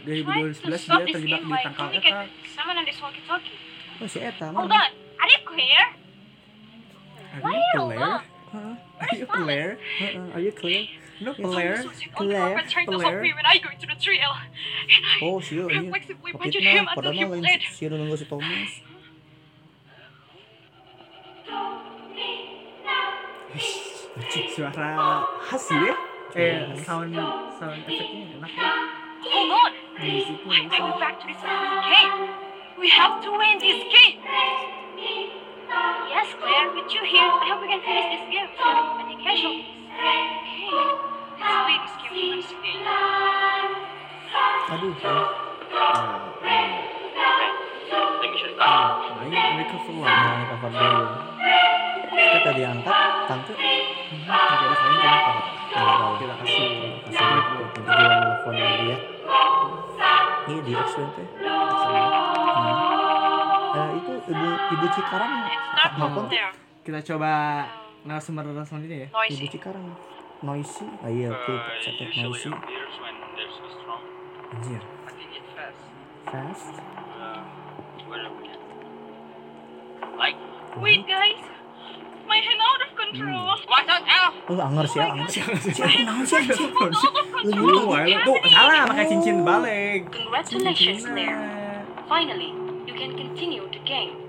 Dari 0.06 0.22
2011 0.22 0.62
Trying 0.62 0.86
to 0.86 1.02
dia 1.02 1.14
terjebak 1.18 1.42
di 1.42 1.56
tangkal 1.66 1.88
Eta. 1.90 2.18
Oh, 3.98 4.06
si 4.06 4.18
Eta 4.22 4.46
Hold 4.54 4.70
mana? 4.70 4.86
on. 4.86 4.90
Are 5.18 5.30
you 5.34 5.40
clear? 5.42 5.82
Are 7.42 7.50
you 7.50 7.66
are 7.74 7.82
alone? 7.82 8.22
Heeh. 8.54 8.74
Are 9.02 9.14
you 9.18 9.26
player? 9.26 9.70
Heeh, 9.98 10.34
Are 10.38 10.42
you 10.42 10.54
clear? 10.54 10.86
No 11.20 11.30
Yes. 11.34 11.40
player. 11.42 11.76
Claire, 12.14 12.62
trying 12.68 12.86
to 12.86 12.92
Claire. 12.96 13.10
help 13.10 13.22
me 13.22 13.32
when 13.34 13.46
I 13.46 13.58
go 13.58 13.68
into 13.74 13.86
the 13.86 13.98
trail. 13.98 14.30
Oh, 15.22 15.40
sieu 15.42 15.66
ini. 15.66 15.90
Reflexively 15.90 16.32
punched 16.32 16.56
Kopitna, 16.58 16.72
him 16.78 16.84
until 16.86 16.94
padahal 16.94 17.12
he 17.18 17.24
mah 17.24 17.30
lain 17.34 17.42
bled. 17.42 17.62
sieu 17.74 17.88
nunggu 17.90 18.16
si 18.18 18.24
Thomas. 18.30 18.70
Suara 24.54 25.24
khas 25.48 25.64
gitu 25.70 25.86
ya. 25.88 25.96
Eh, 26.36 26.60
sound 26.84 27.14
sound 27.56 27.80
efeknya 27.88 28.36
enak 28.36 28.52
ya. 28.52 28.68
Hold 29.24 29.50
on. 29.56 29.72
Musiknya 29.98 30.68
I 30.68 30.78
go 30.78 30.92
back 31.00 31.16
to 31.22 31.26
this 31.26 31.40
game. 31.40 32.12
We 32.78 32.86
have 32.92 33.18
to 33.24 33.30
win 33.32 33.56
this 33.58 33.80
game. 33.88 34.20
Yes, 36.12 36.28
Claire, 36.40 36.70
with 36.74 36.90
you 36.92 37.02
here, 37.04 37.26
I 37.26 37.44
hope 37.50 37.60
we 37.62 37.68
can 37.68 37.82
finish 37.82 38.06
this 38.12 38.24
game 38.30 38.48
without 38.52 39.02
any 39.02 39.16
Aduh. 44.68 44.92
ya. 45.00 45.16
Stop. 48.58 48.90
Main 49.22 49.64
recover 49.64 49.94
one. 49.96 50.06
Nah, 50.06 50.44
cover 50.50 50.70
dulu. 50.70 51.06
Kita 52.10 52.38
tadi 52.42 52.62
angkat, 52.66 53.10
tante. 53.30 53.54
Tidak 53.54 54.34
ada 54.34 54.76
kalian 54.76 54.98
kenapa? 54.98 55.32
Tahu. 55.72 56.10
Kita 56.18 56.34
kasih 56.42 56.68
Kasih 57.06 57.22
dulu. 57.22 57.64
Nanti 57.64 57.90
dia 57.96 58.18
nelfon 58.18 58.54
lagi 58.58 58.86
ya. 58.92 58.98
Ini 60.48 60.60
di 60.66 60.72
teh. 60.74 61.28
Hmm. 62.58 62.76
Eh, 63.78 63.88
itu 63.98 64.12
ibu 64.36 64.48
ibu 64.74 64.86
Cikarang 64.94 65.32
apa. 65.78 66.20
Kita 66.82 67.00
coba 67.14 67.32
narasumber 68.08 68.42
selanjutnya 68.64 69.04
ya. 69.04 69.08
Ibu 69.12 69.20
Noisy. 69.28 69.46
Cikarang 69.52 69.84
noisy. 70.40 70.86
Ah 71.04 71.10
iya, 71.12 71.28
tuh 71.44 71.58
Uh, 71.60 72.24
noisy. 72.24 72.48
Anjir. 74.48 74.80
Fast. 75.52 75.82
Fast. 76.32 76.72
Uh. 77.20 77.44
Like, 80.16 80.38
Wait, 80.80 81.04
guys. 81.04 81.42
My 82.28 82.36
hand 82.44 82.60
out 82.60 82.80
of 82.84 82.90
control. 82.92 83.56
watch 83.72 83.88
out, 83.88 84.04
Al! 84.04 84.28
Oh, 84.52 84.60
anger 84.60 84.84
sih, 84.84 85.00
anger 85.00 85.28
sih. 85.32 85.40
Siapa 85.72 86.04
naon 86.04 86.24
sih 86.28 86.36
anjing? 86.44 86.68
Out 86.76 86.92
of 86.92 87.28
control. 87.32 87.88
Lu 87.88 88.12
tuh 88.28 88.36
salah 88.52 88.84
pakai 88.84 89.04
cincin 89.08 89.36
balik. 89.48 90.12
Congratulations, 90.12 91.08
nah. 91.08 91.80
Finally, 92.04 92.52
you 92.84 92.92
can 92.92 93.16
continue 93.16 93.64
the 93.72 93.80
game. 93.88 94.27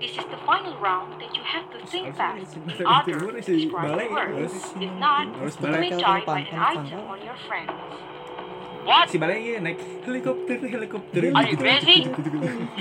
This 0.00 0.10
is 0.12 0.24
the 0.26 0.36
final 0.44 0.76
round 0.78 1.20
that 1.20 1.34
you 1.36 1.42
have 1.42 1.70
to 1.72 1.78
think 1.86 2.16
back. 2.16 2.36
Others 2.36 3.46
describe 3.46 3.98
the 3.98 4.08
words. 4.12 4.52
If 4.76 4.92
not, 4.98 5.26
you 5.28 5.68
may 5.80 5.90
die 5.90 6.22
by 6.26 6.40
an 6.40 6.58
item 6.58 6.86
kan? 6.90 7.00
on 7.08 7.18
your 7.24 7.36
friend. 7.48 7.70
What? 8.84 9.08
Si 9.08 9.16
balai 9.16 9.40
iya 9.40 9.64
naik 9.64 9.80
helikopter 10.04 10.60
helikopter. 10.60 11.32
Are 11.32 11.46
you 11.48 11.56
gitu, 11.56 11.64
crazy? 11.64 12.04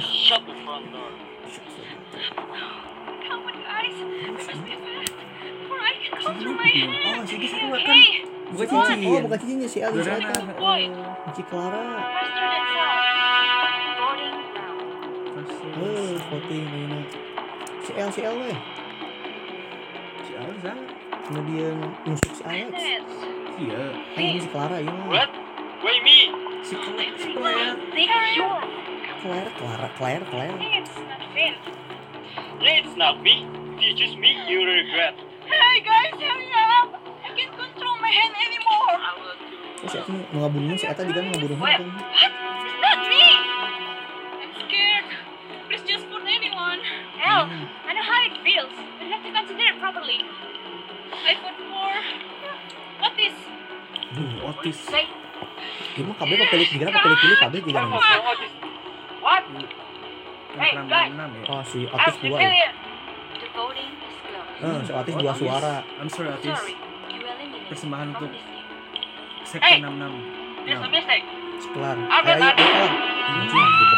Shut 0.04 0.44
the 0.44 0.56
front 0.68 0.92
door. 0.92 1.12
Come 3.24 3.48
on, 3.48 3.56
guys. 3.64 3.96
We 3.96 4.28
must 4.28 4.52
be 4.52 4.76
fast. 4.76 5.16
Or 5.72 5.80
I 5.80 5.94
can 5.96 6.12
come 6.20 6.36
through 6.44 6.58
my 6.60 6.68
Oh, 6.68 6.92
hand. 6.92 7.24
si 7.24 7.36
Gis 7.40 7.54
keluar 7.56 7.80
kan. 7.80 7.96
Hey, 7.96 8.28
Bukan 8.54 8.76
Oh, 8.76 8.86
cincin. 8.86 9.22
bukan 9.26 9.38
cincinnya 9.40 9.70
si 9.72 9.80
Alice 9.80 10.04
Dorana. 10.06 10.30
Eta. 10.30 10.54
boy. 10.60 10.82
Si 11.32 11.42
Clara. 11.48 11.84
Faster 12.04 12.48
than 12.52 12.64
sound. 12.68 13.02
Voting 13.24 13.63
Eh, 15.74 16.14
voting 16.30 16.70
ini. 16.70 17.02
Si 17.82 17.92
L 17.98 18.10
si 18.14 18.22
L 18.22 18.36
weh. 18.38 18.58
Si 20.22 20.32
Alza. 20.38 20.74
Kemudian 21.26 21.76
nusuk 22.06 22.32
si 22.36 22.44
Alex. 22.46 22.78
Iya. 23.58 23.84
Kan 24.14 24.22
ini 24.22 24.40
si 24.44 24.50
Clara 24.54 24.78
ya. 24.78 24.94
What? 25.10 25.34
Wait, 25.82 26.00
me! 26.06 26.30
Si 26.62 26.78
take 26.78 28.38
your. 28.38 28.62
Claire, 29.24 29.52
Clara, 29.56 29.88
Claire, 29.98 30.24
Claire. 30.30 30.58
It's 30.62 30.94
not. 31.00 31.22
It's 32.64 32.96
not 32.96 33.20
me. 33.24 33.48
If 33.76 33.82
you 33.82 33.94
choose 33.98 34.16
me, 34.16 34.36
you 34.48 34.64
regret. 34.64 35.16
Hey, 35.44 35.82
guys, 35.84 36.16
hurry 36.16 36.54
up. 36.54 36.96
I 37.24 37.34
can't 37.36 37.52
control 37.52 37.96
my 38.00 38.12
hand 38.14 38.36
anymore. 38.36 38.96
Oh, 39.84 39.90
si 39.92 40.00
Eta 40.00 40.12
mau 40.32 40.48
ngabunuhnya 40.48 40.76
si 40.80 40.88
Eta 40.88 41.04
juga 41.04 41.20
ngabunuhnya 41.20 41.60
kan. 41.60 41.66
What? 41.66 41.82
It's 42.24 42.78
not 42.80 43.00
me. 43.10 43.23
Hell, 47.34 47.50
I 47.50 47.92
know 47.98 48.06
how 48.06 48.20
it 48.30 48.38
feels. 48.46 48.70
But 48.70 49.10
you 49.10 49.14
have 49.14 49.26
to 49.26 49.32
consider 49.34 49.66
it 49.74 49.78
properly. 49.82 50.22
I 50.22 51.34
vote 51.42 51.58
for. 51.66 51.92
What 53.02 53.18
is? 53.18 53.34
Duh, 54.14 54.46
otis. 54.46 54.78
Ini 55.98 56.06
mah 56.06 56.16
kabeh 56.16 56.38
pilih 56.46 56.68
jika 56.70 56.86
apa 56.86 57.02
pilih-pilih 57.02 57.38
kabeh 57.42 57.60
juga 57.66 57.82
nih. 57.82 57.90
what 59.18 59.44
is? 59.50 59.70
Hey, 60.54 60.78
guys. 60.86 61.10
ya. 61.10 61.26
Oh, 61.50 61.62
si 61.66 61.90
Otis 61.90 62.16
dua 62.22 62.38
ya. 62.38 62.70
is. 62.70 62.78
Eh, 64.62 64.80
si 64.86 64.92
Otis 64.94 65.14
Oh, 65.18 65.22
dua 65.26 65.34
Otis. 65.34 65.42
suara. 65.42 65.74
I'm 65.98 66.10
sorry 66.14 66.30
Otis. 66.30 66.62
Persembahan 67.66 68.14
untuk 68.14 68.30
game. 68.30 68.46
Sektor 69.44 69.66
Hey. 69.66 69.82
66. 69.82 70.14
There's 70.64 70.78
a 70.78 70.86
Enam. 70.86 70.94
mistake. 70.94 71.26
Kelar. 71.74 71.98
Apa, 71.98 72.30
Ayo, 72.30 72.46
ayo, 72.46 72.54
ayo. 72.54 73.93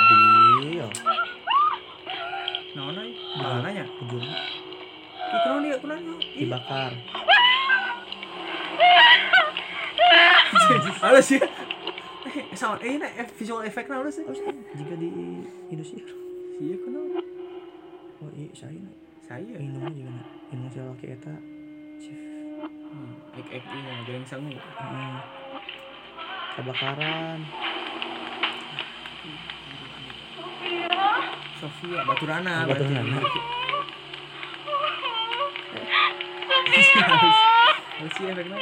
Nah, 3.45 3.61
nah, 3.61 3.69
nanya. 3.69 3.85
Ujung 4.01 4.25
Ih, 5.25 5.39
kenapa 5.41 5.59
dia? 5.61 5.77
Kenapa? 5.81 6.01
Ih, 6.01 6.45
dibakar. 6.45 6.91
Halo 11.03 11.19
sih. 11.21 11.39
Eh, 12.25 12.57
sound 12.57 12.81
eh 12.81 12.97
eh, 12.97 13.27
visual 13.37 13.61
effect 13.67 13.87
nah 13.91 14.01
sih. 14.09 14.25
Jika 14.25 14.93
di 14.97 15.09
Indosiar. 15.69 16.09
Iya 16.55 16.75
kenapa? 16.81 17.19
Oh, 18.23 18.31
iya, 18.33 18.49
saya. 18.55 18.81
Saya. 19.27 19.59
Minumnya 19.59 19.91
juga 19.91 20.11
na. 20.13 20.23
Minum 20.49 20.69
si 20.71 20.79
laki 20.79 21.07
eta. 21.13 21.35
Chef. 21.99 22.65
Hmm, 22.65 23.13
ek 23.35 23.47
ek 23.59 23.63
iya, 23.65 23.93
goreng 24.07 24.25
sangu. 24.25 24.55
Hmm. 24.55 25.19
Kebakaran. 26.55 27.39
Sofia, 31.55 32.03
Baturana, 32.03 32.67
Baturana. 32.67 33.15
berarti. 33.15 33.39
Apa 37.95 38.07
sih 38.11 38.25
efeknya? 38.27 38.57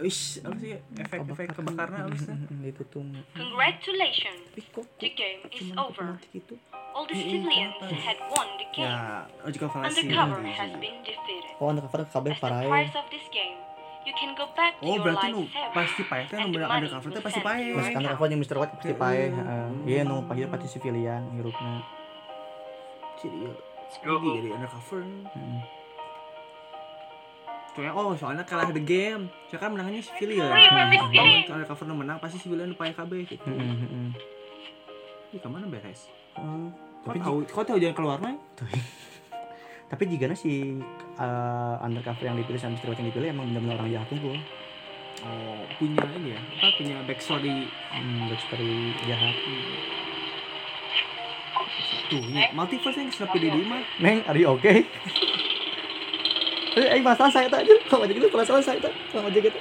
Wish, 0.00 0.40
apa 0.40 0.56
sih 0.56 0.80
efek-efek 1.04 1.46
kebakaran 1.52 2.08
apa 2.08 2.16
sih? 2.16 2.32
Ditutung. 2.64 3.12
Congratulations, 3.36 4.48
Ih, 4.56 4.64
kok 4.72 4.88
the 4.96 5.12
game 5.12 5.44
is 5.52 5.68
over. 5.76 6.16
gitu. 6.32 6.56
All 6.96 7.04
the 7.04 7.14
civilians 7.14 7.76
had 7.84 8.16
won 8.32 8.48
the 8.56 8.66
game. 8.72 8.88
Ya, 8.88 9.28
logical 9.44 9.68
fallacy. 9.68 10.08
Undercover 10.08 10.40
has 10.42 10.72
been 10.80 10.98
defeated. 11.04 11.52
Oh, 11.60 11.68
undercover 11.68 12.02
kabeh 12.08 12.32
As 12.32 12.40
the 12.40 12.48
prize 12.66 12.96
of 12.96 13.06
this 13.12 13.26
game, 13.30 13.60
you 14.06 14.14
can 14.16 14.30
go 14.32 14.46
back 14.56 14.72
to 14.80 14.84
Oh, 14.86 14.96
your 14.96 15.04
berarti 15.04 15.26
nu 15.32 15.42
pasti 15.70 16.02
pae 16.08 16.22
teh 16.26 16.36
nu 16.40 16.48
bener 16.50 16.66
money 16.66 16.88
undercover 16.88 17.08
teh 17.12 17.22
pasti 17.22 17.40
pae. 17.40 17.64
Mas 17.76 17.88
undercover 17.92 18.26
yang 18.28 18.40
Mr. 18.40 18.56
White 18.56 18.74
pasti 18.80 18.94
pae. 18.96 19.22
Heeh. 19.28 19.66
Iya 19.86 20.00
nu 20.08 20.16
pahit 20.24 20.48
pasti 20.48 20.66
civilian 20.78 21.22
hirupna. 21.36 21.84
Jadi 23.20 23.36
ya, 23.44 23.52
Go. 24.00 24.16
jadi 24.16 24.28
jadi 24.40 24.48
undercover. 24.56 25.00
Heeh. 25.04 25.60
Soalnya 27.70 27.92
oh 27.94 28.12
soalnya 28.18 28.42
kalah 28.42 28.66
the 28.72 28.82
game. 28.82 29.30
Soalnya 29.46 29.62
kan 29.62 29.70
menangnya 29.76 30.02
civilian. 30.02 30.50
Wait, 30.50 30.70
wait, 30.72 30.98
Kalau 30.98 31.22
wait. 31.22 31.46
undercover 31.46 31.84
nu 31.86 31.94
menang 31.94 32.18
pasti 32.18 32.36
civilian 32.40 32.72
nu 32.72 32.76
pae 32.76 32.90
KB 32.90 33.12
gitu. 33.28 33.46
Ih, 35.30 35.38
ke 35.38 35.46
mana 35.46 35.70
beres? 35.70 36.10
Heeh. 36.34 36.68
Kau 37.00 37.16
Tapi 37.16 37.18
tahu, 37.22 37.36
kau 37.48 37.64
tahu 37.64 37.78
jangan 37.80 37.96
keluar 37.96 38.18
mah? 38.20 38.36
Tapi 39.90 40.06
jika 40.06 40.30
si 40.38 40.78
uh, 41.18 41.74
undercover 41.82 42.30
yang 42.30 42.38
dipilih 42.38 42.62
sama 42.62 42.78
Mr. 42.78 42.94
Yang 42.94 43.10
dipilih 43.10 43.28
emang 43.34 43.50
benar-benar 43.50 43.82
orang 43.82 43.90
jahat 43.90 44.08
tuh 44.08 44.38
Oh, 45.20 45.60
punya 45.76 46.00
ini 46.16 46.32
ya? 46.32 46.40
Apa 46.40 46.80
punya 46.80 46.96
backstory 47.04 47.68
hmm, 47.68 48.32
backstory 48.32 48.96
jahat 49.04 49.36
tuh 49.36 49.60
ya, 52.30 52.50
multiverse 52.56 52.98
yang 52.98 53.10
sudah 53.12 53.30
PD 53.30 53.52
mah 53.68 53.82
Neng, 54.00 54.24
are 54.26 54.38
you 54.38 54.48
okay? 54.50 54.86
Eh, 56.78 56.86
eh, 56.86 57.02
masalah 57.02 57.34
saya 57.34 57.50
tadi, 57.50 57.74
kalau 57.90 58.06
aja 58.06 58.14
gitu, 58.14 58.30
perasaan 58.30 58.62
saya 58.62 58.78
tadi, 58.78 58.94
kalau 59.10 59.26
aja 59.26 59.38
gitu. 59.42 59.58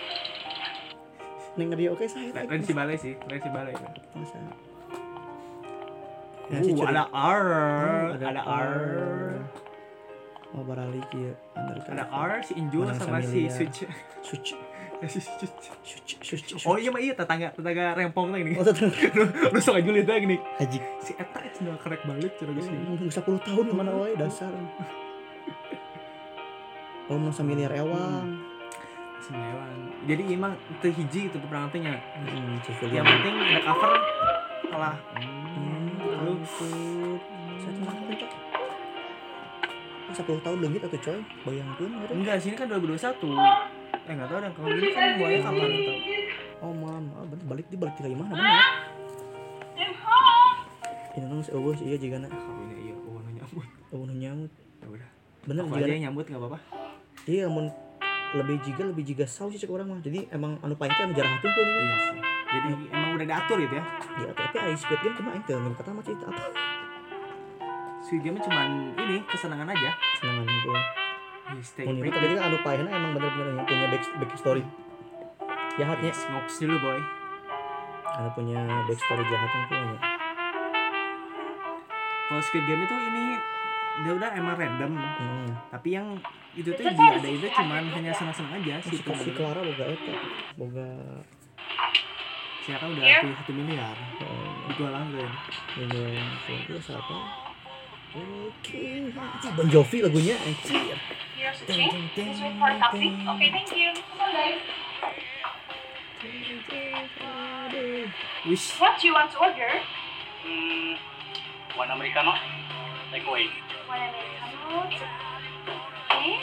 Neng, 1.57 1.73
are 1.73 1.81
you 1.81 1.91
okay 1.93 2.07
saya 2.07 2.30
tadi? 2.31 2.47
lain 2.47 2.61
si 2.64 2.73
balai 2.73 2.95
sih 2.95 3.14
lain 3.27 3.41
si 3.41 3.49
balai 3.49 3.73
Masa? 4.15 4.38
uh, 6.49 6.61
si 6.64 6.72
curi- 6.73 6.93
ada 6.93 7.06
R 7.14 7.45
ada, 8.15 8.41
R 8.47 8.73
Oh, 10.51 10.63
baralik 10.63 11.05
ya. 11.11 11.34
Undercover. 11.53 11.93
ada 11.93 12.05
R 12.09 12.41
si 12.41 12.53
Injul 12.55 12.89
sama 12.89 13.21
si 13.21 13.45
Samilia. 13.45 13.51
Switch 13.51 13.80
Suci. 14.19 14.53
si 15.05 15.19
Switch 15.21 15.53
Suci. 15.80 16.15
Suci. 16.19 16.53
oh 16.65 16.76
iya 16.76 16.89
mah 16.89 16.97
iya 16.97 17.13
tetangga 17.13 17.53
tetangga 17.53 17.93
rempong 17.93 18.30
lah 18.30 18.38
ini 18.38 18.57
Oh, 18.57 18.63
tetap. 18.63 18.89
lu 19.47 19.59
sok 19.59 19.77
aja 19.77 19.89
lihat 19.89 20.09
gini 20.17 20.35
Haji. 20.57 20.80
si 20.99 21.13
Eta 21.13 21.39
itu 21.41 21.63
udah 21.63 21.77
kerek 21.77 22.01
balik 22.03 22.34
cara 22.35 22.49
gue 22.49 22.59
sih 22.59 22.73
Hmm, 22.73 23.07
10 23.07 23.13
tahun 23.45 23.65
ke 23.67 23.76
mana 23.76 23.91
wae 23.93 24.13
dasar. 24.15 24.49
Oh, 27.07 27.15
menang 27.15 27.31
samiliar 27.31 27.73
ewang. 27.76 28.38
Sembilan. 29.19 29.77
Jadi 30.05 30.21
emang 30.30 30.53
itu 30.69 30.88
hiji 30.91 31.21
itu 31.27 31.38
peperangan 31.38 31.69
teh 31.69 31.80
nya. 31.80 31.93
Hmm, 32.15 32.57
Yang 32.84 33.05
penting 33.07 33.34
ada 33.35 33.61
cover 33.63 33.91
kalah. 34.67 34.95
Hmm, 35.13 35.89
Lalu 35.99 36.34
ampun. 36.38 36.71
Saya 37.59 38.48
Pak? 40.10 40.26
10 40.26 40.45
tahun 40.45 40.57
leungit 40.65 40.81
atuh 40.81 41.02
coy, 41.06 41.19
bayangkeun 41.45 41.91
gitu. 41.94 42.14
enggak 42.18 42.36
sini 42.41 42.56
kan 42.57 42.65
2021. 42.65 43.30
Eh 44.10 44.14
enggak 44.18 44.27
tahu 44.34 44.40
dan 44.41 44.52
kalau 44.57 44.68
gini 44.73 44.90
kan 44.90 45.03
mulai 45.22 45.38
kapan 45.38 45.69
gitu. 45.69 45.91
Oh 46.60 46.73
mam, 46.73 47.06
ah, 47.15 47.23
bener 47.30 47.45
balik 47.45 47.65
di 47.69 47.77
balik 47.77 47.94
tiga 48.02 48.18
mana 48.18 48.34
bener. 48.34 48.61
Ini 51.14 51.26
nang 51.26 51.41
si 51.45 51.49
eueuh 51.53 51.77
iya 51.86 51.98
jigana. 51.98 52.27
Kawinnya 52.30 52.77
iya, 52.80 52.95
oh 52.95 53.18
nu 53.22 53.30
nyambut. 53.38 53.68
Eueuh 53.94 54.06
nu 54.10 54.14
nyamut. 54.18 54.52
Ya 54.81 54.88
udah. 54.90 55.10
Bener 55.45 55.64
Aku 55.65 55.76
aja 55.77 55.98
nyambut 56.10 56.26
enggak 56.26 56.41
apa-apa. 56.41 56.60
Iya 57.30 57.45
mun 57.49 57.65
lebih 58.30 58.61
jiga 58.61 58.84
lebih 58.86 59.03
jiga 59.06 59.26
saus 59.26 59.53
sih 59.53 59.61
cek 59.61 59.69
orang 59.69 59.94
mah. 59.94 59.99
Jadi 60.02 60.26
emang 60.34 60.57
anu 60.65 60.73
paling 60.73 60.94
anu 60.94 61.14
jarang 61.14 61.38
hatuh 61.38 61.49
ini. 61.49 61.72
Iya 61.72 61.95
sih. 61.98 62.19
Jadi 62.49 62.72
emang 62.94 63.10
udah 63.14 63.27
diatur 63.30 63.57
gitu 63.61 63.73
ya. 63.77 63.86
Ya 64.26 64.30
tapi 64.34 64.57
ai 64.57 64.73
speed 64.73 64.99
game 65.06 65.15
cuma 65.18 65.30
ngeun 65.38 65.73
kata 65.77 65.90
mah 65.94 66.03
cerita 66.06 66.26
apa. 66.30 66.44
Sweet 68.10 68.22
game 68.23 68.38
cuman 68.40 68.68
ini 68.98 69.22
kesenangan 69.23 69.69
aja. 69.69 69.91
Senangan 70.18 70.45
itu. 70.48 70.72
Mun 71.81 71.98
itu 71.99 72.10
tadi 72.11 72.27
kan 72.31 72.44
anu 72.44 72.57
paehna 72.60 72.90
emang 72.90 73.11
bener-bener 73.14 73.53
yang 73.53 73.65
punya 73.65 73.86
back 73.88 74.03
back 74.18 74.31
story. 74.34 74.64
Jahatnya 75.77 76.10
Smokes 76.11 76.57
dulu 76.57 76.77
boy. 76.80 76.99
anu 78.11 78.30
punya 78.34 78.60
back 78.84 78.98
story 78.98 79.23
jahatnya 79.23 79.61
punya. 79.68 79.98
Kalau 82.26 82.41
Squid 82.44 82.65
Game 82.65 82.81
itu 82.81 82.95
ini 82.95 83.26
dia 83.99 84.11
udah 84.11 84.30
emang 84.31 84.56
random. 84.56 84.91
Hmm. 84.94 85.49
Tapi 85.69 85.90
yang 85.91 86.18
itu 86.52 86.69
tuh 86.72 86.81
dia 86.81 87.10
ada 87.11 87.30
itu 87.30 87.45
cuman 87.48 87.84
hanya 87.88 88.10
senang-senang 88.10 88.57
aja 88.57 88.81
Si, 88.81 88.98
sih. 88.98 89.06
si 89.06 89.30
Clara 89.31 89.61
boga 89.61 89.86
eta, 89.86 90.14
boga 90.56 90.88
Siapa 92.60 92.86
udah 92.86 93.02
tuh 93.23 93.34
satu 93.36 93.52
miliar. 93.52 93.94
eh, 94.18 94.49
Dijual 94.68 94.94
anggun. 94.94 95.30
dengan 95.73 96.14
itu 96.48 96.77
siapa? 96.77 97.48
Oke, 98.10 99.14
Bon 99.53 99.69
Jovi 99.69 100.02
lagunya 100.02 100.34
anjir. 100.41 100.98
Here's 101.38 101.61
the 101.61 101.69
change. 101.69 102.10
Please 102.18 102.41
wait 102.41 102.57
for 102.57 102.65
a 102.65 102.76
taxi. 102.81 103.14
Okay, 103.14 103.49
thank 103.53 103.69
you. 103.77 103.94
Wish. 108.49 108.73
What 108.81 108.98
do 108.98 109.07
you 109.07 109.14
want 109.14 109.30
to 109.30 109.38
order? 109.38 109.72
Hmm, 110.41 110.98
one 111.77 111.91
americano, 111.94 112.34
take 113.14 113.30
away. 113.30 113.45
One 113.86 114.02
americano. 114.02 114.90
Okay. 116.10 116.41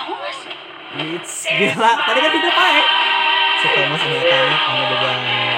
Thomas? 0.00 0.38
It's 0.96 1.44
gila. 1.44 1.90
Tadi 2.08 2.18
kan 2.24 2.30
tidak 2.32 2.52
pakai. 2.56 2.82
Si 3.60 3.66
Thomas 3.68 4.00
ini 4.00 4.16
tanya 4.24 4.56
tiga 4.88 5.08
nama. 5.12 5.49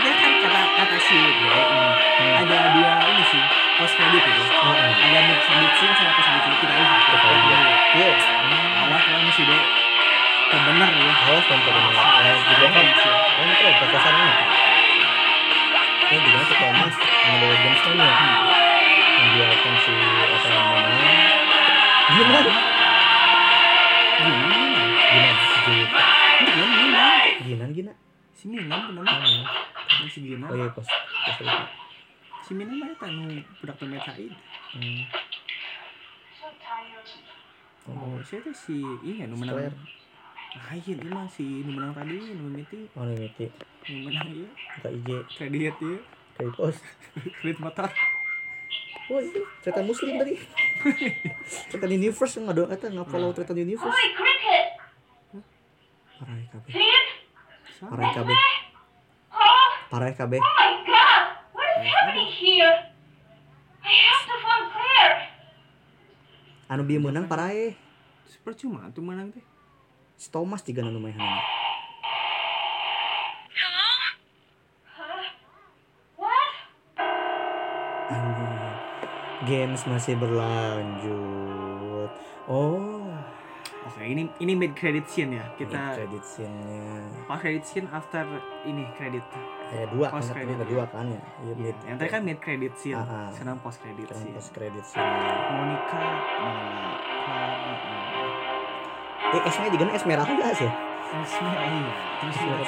Eh, 0.00 0.08
katanya 0.08 0.16
kan 0.16 0.32
kata 0.40 0.60
kata 0.80 0.96
si 0.96 1.12
ya, 1.12 1.60
ini 1.60 2.32
ada 2.40 2.72
dua 2.72 2.92
ini 3.04 3.24
sih 3.28 3.44
post 3.76 4.00
credit 4.00 4.24
itu. 4.24 4.44
Oh, 4.48 4.72
oh. 4.72 4.72
Ada 4.80 5.20
mid 5.28 5.40
mid 5.44 5.72
scene 5.76 5.92
sama 5.92 6.10
post 6.16 6.28
credit 6.32 6.56
kita 6.56 6.72
lihat. 6.72 7.00
Kita 7.04 7.28
lihat. 7.28 7.68
Iya. 8.00 8.12
Awas 8.80 9.02
kalau 9.04 9.20
masih 9.28 9.44
deh. 9.44 9.60
Benar 10.56 10.92
ya. 10.96 11.12
Awas 11.12 11.44
kan 11.44 11.58
tadi 11.60 11.80
nih. 11.84 12.00
Ya, 12.00 12.32
juga 12.32 12.66
kan. 12.72 12.86
Kan 12.96 13.48
itu 13.52 13.68
kekasan 13.76 14.14
ini. 14.16 14.32
Ini 16.00 16.16
juga 16.24 16.40
si 16.48 16.54
Thomas 16.56 16.94
anu 16.96 17.48
James 17.60 17.80
kan 17.84 17.92
ya. 18.00 18.12
Membiarkan 19.20 19.74
si 19.84 19.92
apa 20.00 20.48
namanya. 20.48 21.12
Gimana? 22.08 22.40
Gimana? 24.16 24.64
Gini 26.40 26.64
gini. 26.72 26.96
Gimana 27.44 27.72
gina? 27.76 27.92
Si 28.32 28.48
Minan 28.48 28.80
benar. 28.96 29.04
Oh, 29.04 29.79
Ini 30.00 30.08
si 30.08 30.20
Gina. 30.24 30.48
Oh 30.48 30.56
iya 30.56 30.72
pos. 30.72 30.88
Pos 30.88 31.36
lupa. 31.44 31.68
Si 32.40 32.50
Minan 32.56 32.80
mah 32.80 32.88
eta 32.88 33.06
nu 33.12 33.28
budak 33.60 33.76
temen 33.76 34.00
Said. 34.00 34.32
Hmm. 34.72 35.00
Oh, 37.90 38.16
saya 38.24 38.40
tuh 38.40 38.56
si 38.56 38.80
iya 39.04 39.28
nu 39.28 39.36
menang. 39.36 39.60
Square. 39.60 39.76
Ah, 40.56 40.72
iya 40.72 40.92
ini 40.96 41.10
mah 41.12 41.28
si 41.28 41.44
nu 41.44 41.76
menang 41.76 41.92
tadi, 41.92 42.16
nu 42.32 42.48
mimiti, 42.48 42.88
Oh 42.96 43.04
ini 43.04 43.28
miti. 43.28 43.46
nu 43.92 44.08
menang 44.08 44.28
iya. 44.32 44.48
Buka 44.80 44.88
IG. 44.88 45.08
Kredit 45.36 45.76
ya. 45.76 45.96
Kayak 46.40 46.52
pos. 46.56 46.76
Kredit 47.44 47.58
motor. 47.60 47.86
Wah 49.10 49.20
itu 49.20 49.40
cerita 49.60 49.82
muslim 49.84 50.16
tadi. 50.16 50.34
cerita 51.68 51.86
universe 51.90 52.40
nggak 52.40 52.56
ada 52.56 52.64
eta 52.72 52.86
nggak 52.88 53.08
follow 53.10 53.36
cerita 53.36 53.52
universe. 53.52 53.92
Oi, 53.92 54.08
cricket! 54.16 54.66
Parai 56.20 56.44
KB. 56.48 56.64
Finn? 56.72 57.04
Parai 57.84 58.60
Parai 59.90 60.14
KB. 60.14 60.38
oh 60.38 60.54
my 60.54 60.86
god! 60.86 61.50
What 61.50 61.66
is 61.82 61.90
happening 61.90 62.30
here? 62.30 62.94
I 63.82 63.90
have 63.90 64.22
to 64.22 64.38
phone 64.38 64.70
Claire! 64.70 65.26
Anu 66.70 66.86
dia 66.86 67.02
menang 67.02 67.26
parai. 67.26 67.74
Percuma 68.46 68.86
tuh 68.94 69.02
menang 69.02 69.34
teh. 69.34 69.42
Si 70.14 70.30
Thomas 70.30 70.62
juga 70.62 70.86
anu 70.86 71.02
main? 71.02 71.18
Anjing. 78.06 78.54
Games 79.42 79.82
masih 79.90 80.14
berlanjut. 80.22 82.14
Oh, 82.46 83.10
Oke, 83.80 84.04
ini 84.04 84.28
ini 84.38 84.52
mid 84.52 84.76
credit 84.76 85.08
scene 85.08 85.40
ya. 85.40 85.44
Kita 85.56 85.96
credit 85.96 86.20
scene-nya. 86.22 87.00
pas 87.24 87.40
credit 87.40 87.64
scene 87.64 87.88
after 87.88 88.28
ini 88.62 88.84
credit. 88.92 89.24
Eh 89.70 89.88
dua 89.88 90.06
kan 90.08 90.20
Post 90.20 90.30
ini 90.30 90.36
credit, 90.36 90.56
kedua 90.62 90.84
kan 90.86 91.06
ya. 91.08 91.22
Iya 91.40 91.54
mid. 91.56 91.76
Yang 91.82 91.96
tadi 91.96 92.10
kan 92.10 92.22
mid 92.22 92.38
credit 92.38 92.72
scene, 92.76 92.94
Ah, 92.94 93.08
ah. 93.08 93.28
sekarang 93.32 93.56
post 93.58 93.78
credit 93.80 94.04
Sekarang 94.04 94.22
scene. 94.22 94.36
post 94.36 94.50
credit 94.52 94.84
scene. 94.84 95.00
Monica, 95.50 96.04
Clara, 97.24 97.54
Eh, 99.30 99.42
S-nya 99.46 99.70
juga 99.70 99.84
S 99.94 100.04
merah 100.04 100.26
enggak 100.26 100.52
sih? 100.54 100.66
Esme, 101.10 101.42
oh 101.42 101.66
iya. 101.66 101.92
Terus 102.20 102.36
merah 102.38 102.66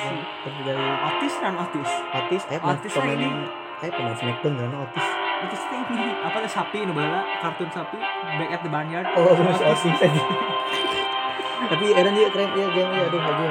dari 0.64 0.82
Otis 1.04 1.34
kan 1.38 1.54
Otis. 1.54 1.90
Otis, 2.12 2.42
eh 2.48 2.58
Otis 2.58 2.90
pemain 2.90 3.18
ini. 3.20 3.44
eh 3.78 3.90
pemain 3.90 4.14
Smackdown 4.14 4.54
kan 4.56 4.72
Otis. 4.80 5.06
Otis 5.42 5.60
itu 5.60 5.92
ini 5.92 6.10
apa 6.22 6.36
tuh 6.38 6.50
sapi 6.50 6.78
nu 6.82 6.94
bala 6.94 7.22
kartun 7.38 7.66
sapi 7.68 7.98
back 8.38 8.50
at 8.50 8.60
the 8.62 8.70
barnyard. 8.70 9.06
Oh, 9.12 9.30
Otis 9.30 9.58
aja. 9.60 10.22
Tapi 11.70 11.84
Eren 11.94 12.12
juga 12.16 12.28
keren 12.34 12.50
ya 12.56 12.66
game 12.72 12.90
ya 12.96 13.02
aduh 13.06 13.22
aja. 13.22 13.48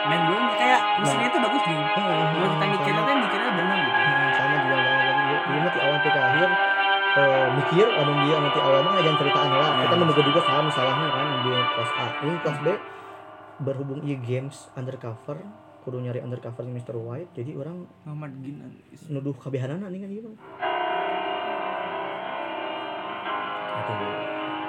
Main 0.00 0.20
gue 0.26 0.38
kayak 0.56 0.80
mesinnya 1.02 1.28
itu 1.28 1.38
bagus 1.38 1.62
nih. 1.66 1.78
Kalau 1.92 2.48
kita 2.56 2.64
mikirnya 2.72 3.02
tuh 3.04 3.14
mikirnya 3.20 3.50
benar 3.52 3.78
gitu. 3.80 4.00
sama 4.30 4.56
juga 4.64 4.76
banget 4.80 5.04
lagi 5.04 5.20
dia 5.50 5.60
mah 5.60 5.72
ti 5.72 5.78
awal 5.82 5.98
ke 6.00 6.10
akhir 6.10 6.48
eh, 7.10 7.46
mikir 7.58 7.86
lamun 7.90 8.16
dia 8.24 8.36
nanti 8.38 8.58
awal 8.62 8.80
mah 8.86 8.92
ngajarin 8.98 9.18
ceritaan 9.18 9.50
lah 9.50 9.68
kita 9.84 9.94
menduga 9.98 10.22
juga 10.22 10.40
sama 10.46 10.70
salahnya 10.70 11.06
kan 11.10 11.26
di 11.42 11.50
kelas 11.50 11.90
A 11.98 12.06
ini 12.24 12.38
kelas 12.40 12.58
B 12.62 12.66
berhubung 13.60 14.00
iya 14.06 14.16
games 14.16 14.70
undercover 14.78 15.36
kudu 15.84 15.96
nyari 16.00 16.20
undercover 16.20 16.64
Mr. 16.64 16.96
White 16.96 17.32
jadi 17.36 17.56
orang 17.56 17.88
Muhammad 18.04 18.32
Ginan. 18.40 18.70
nuduh 19.08 19.36
kabehanana 19.36 19.88
nih 19.88 20.00
kan 20.00 20.10
iya 20.12 20.22
aduh 20.24 20.38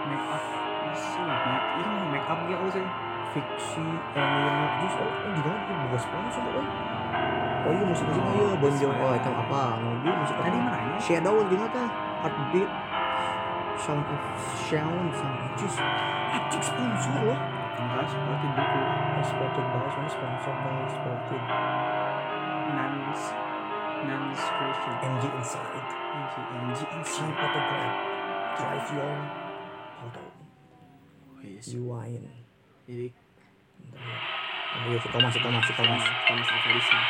Make 0.02 0.28
up. 0.34 0.61
Masih 0.82 1.22
Ini 1.22 1.86
mah 1.86 2.06
make 2.10 2.28
up 2.28 2.40
gitu 2.46 2.66
sih. 2.72 2.86
fiksi 3.32 3.80
Emily 4.12 4.68
Jus 4.84 4.96
oh 5.00 5.08
oh 5.08 5.32
juga 5.32 5.52
kan 5.64 5.76
boga 5.88 5.98
sponsor 5.98 6.44
kan 6.44 6.66
oh. 7.64 7.72
Iya 7.72 7.84
musik 7.88 8.04
musiknya 8.04 8.34
iya 8.36 8.52
Bon 8.60 8.74
Jovi. 8.74 9.00
oh 9.00 9.14
itu 9.16 9.30
apa? 9.32 9.62
Nu 9.80 9.90
dia 10.04 10.14
musik 10.20 10.36
Tadi 10.36 10.52
apa? 10.52 10.68
mana 10.68 10.80
ya? 10.84 10.98
Shadow 11.00 11.36
juga 11.48 11.66
tah 11.72 11.88
Heartbeat. 12.20 12.70
Sound 13.80 14.04
of 14.04 14.22
Sound 14.60 15.10
Sound 15.16 15.40
Jus. 15.56 15.76
Anjing 16.32 16.60
sponsor 16.60 17.16
loh. 17.24 17.40
Enggak 17.72 18.06
seperti 18.06 18.48
buku. 18.52 18.82
Supported 19.22 19.66
by 19.66 19.80
soalnya 19.88 20.12
sponsor 20.12 20.54
by 20.60 20.74
supported 20.92 21.42
Nans. 22.76 23.22
Nans 24.02 24.42
Christian. 24.42 24.96
MG 25.08 25.24
Inside. 25.40 25.86
MG 26.12 26.36
MG 26.52 26.80
See 27.08 27.32
photograph 27.32 27.96
Drive 28.60 28.90
your 28.92 29.16
Yes. 31.42 31.74
You 31.74 31.90
wine 31.90 32.30
Jadi 32.86 33.08
Ayo 34.72 34.98
si 35.02 35.10
Thomas 35.10 35.32
si 35.34 35.40
Thomas 35.42 35.64
si 35.66 35.74
Thomas 35.74 36.04
Thomas 36.30 36.48
Alva 36.48 36.70
Edison. 36.72 37.02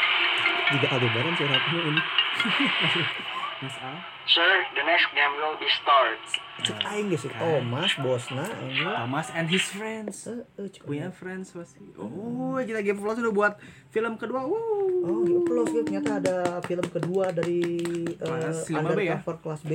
Juga 0.72 0.88
Aldebaran 0.96 1.34
sih 1.36 1.46
rapnya 1.46 1.80
ini 1.84 2.02
Mas 3.62 3.78
Al. 3.78 3.94
Sir, 4.26 4.50
the 4.74 4.82
next 4.82 5.14
game 5.14 5.34
will 5.38 5.54
be 5.62 5.70
starts. 5.70 6.34
Cek 6.66 6.82
aing 6.82 7.14
si 7.14 7.30
Thomas 7.30 7.94
bosna 8.02 8.50
ini 8.58 8.82
Thomas 8.82 9.30
and 9.38 9.54
his 9.54 9.62
friends. 9.70 10.26
Eh, 10.26 10.42
eh, 10.58 10.66
cek 10.66 10.82
Punya 10.82 11.14
friends 11.14 11.54
pasti. 11.54 11.86
Oh, 11.94 12.58
kita 12.58 12.82
Game 12.82 12.98
Plus 12.98 13.22
udah 13.22 13.30
buat 13.30 13.54
film 13.94 14.18
kedua. 14.18 14.50
Wow. 14.50 15.06
Oh, 15.06 15.22
gitu. 15.22 15.46
Plus 15.46 15.70
gitu. 15.70 15.86
ternyata 15.86 16.18
ada 16.18 16.58
film 16.66 16.86
kedua 16.90 17.30
dari 17.30 17.62
uh, 18.18 18.34
Kelas 18.34 18.66
5B 18.66 18.74
ya? 18.74 18.82
undercover 18.82 19.36
kelas 19.46 19.62
B. 19.62 19.74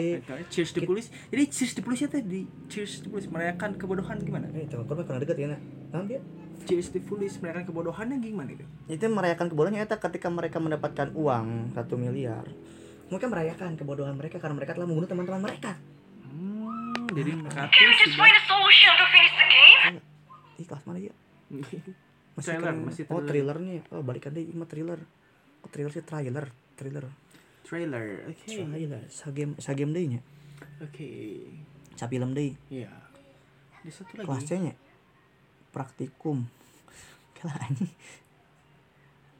Cheers 0.51 0.71
the 0.75 0.83
Police. 0.83 1.09
Jadi 1.31 1.43
Cheers 1.47 1.73
the 1.79 1.83
Police 1.87 2.03
itu 2.11 2.19
di 2.27 2.41
Cheers 2.67 3.07
the 3.07 3.09
Police 3.15 3.31
merayakan 3.31 3.71
kebodohan 3.79 4.19
gimana? 4.19 4.51
Eh, 4.51 4.67
itu 4.67 4.75
kan 4.75 4.99
pernah 4.99 5.23
deket 5.23 5.37
ya, 5.39 5.47
nak? 5.55 5.63
Nah, 5.95 6.03
dia 6.11 6.19
Cheers 6.67 6.91
the 6.91 6.99
Police 6.99 7.39
merayakan 7.39 7.71
kebodohannya 7.71 8.19
gimana 8.19 8.51
itu? 8.51 8.67
itu 8.91 9.07
merayakan 9.07 9.47
kebodohannya 9.47 9.87
itu 9.87 9.95
ketika 9.95 10.27
mereka 10.27 10.59
mendapatkan 10.59 11.15
uang 11.15 11.71
satu 11.79 11.95
miliar. 11.95 12.43
Mereka 13.07 13.27
merayakan 13.27 13.70
kebodohan 13.74 14.15
mereka 14.15 14.37
karena 14.37 14.55
mereka 14.55 14.74
telah 14.74 14.87
membunuh 14.87 15.07
teman-teman 15.07 15.43
mereka. 15.43 15.78
Hmm, 16.23 17.07
jadi 17.15 17.31
mereka 17.33 17.70
we 17.70 17.95
just 17.95 18.03
sudah 18.03 18.19
find 18.19 18.35
a 18.35 18.43
solution 18.43 18.93
to 18.93 19.05
finish 19.09 19.33
the 19.33 19.47
game? 19.47 19.83
Ih, 20.57 20.66
kelas 20.66 20.83
mana 20.85 20.99
ya? 20.99 21.15
Masih 22.37 22.53
Trailer, 22.53 22.69
keren. 22.69 22.85
masih 22.85 23.03
Oh, 23.09 23.24
trailer. 23.24 23.57
trailernya. 23.57 23.81
Oh, 23.89 24.05
balikan 24.05 24.28
deh, 24.28 24.45
ini 24.45 24.53
mah 24.53 24.69
trailer. 24.69 25.01
Oh, 25.65 25.70
trailer 25.73 25.89
sih 25.89 26.05
trailer, 26.05 26.53
trailer. 26.77 27.09
trailer. 27.65 28.05
Oke. 28.28 28.45
Trailer. 28.45 29.03
Sagem 29.09 29.57
sagem 29.57 29.89
deui 29.89 30.07
nya. 30.12 30.20
Oke. 30.78 31.09
Sapilem 31.97 32.37
deui. 32.37 32.53
Iya. 32.69 32.93
Di 33.81 33.89
satu 33.89 34.20
lagi. 34.20 34.27
Kelas 34.28 34.45
C 34.45 34.51
nya 34.61 34.74
praktikum. 35.73 36.45
Kala 37.37 37.57
anjing. 37.57 37.89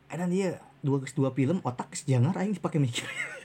Edan 0.09 0.33
dia 0.33 0.57
dua 0.81 1.05
dua 1.05 1.31
film 1.31 1.61
otak 1.61 1.93
geus 1.93 2.09
jangar 2.09 2.33
aing 2.37 2.57
pakai 2.57 2.81
mikir. 2.81 3.05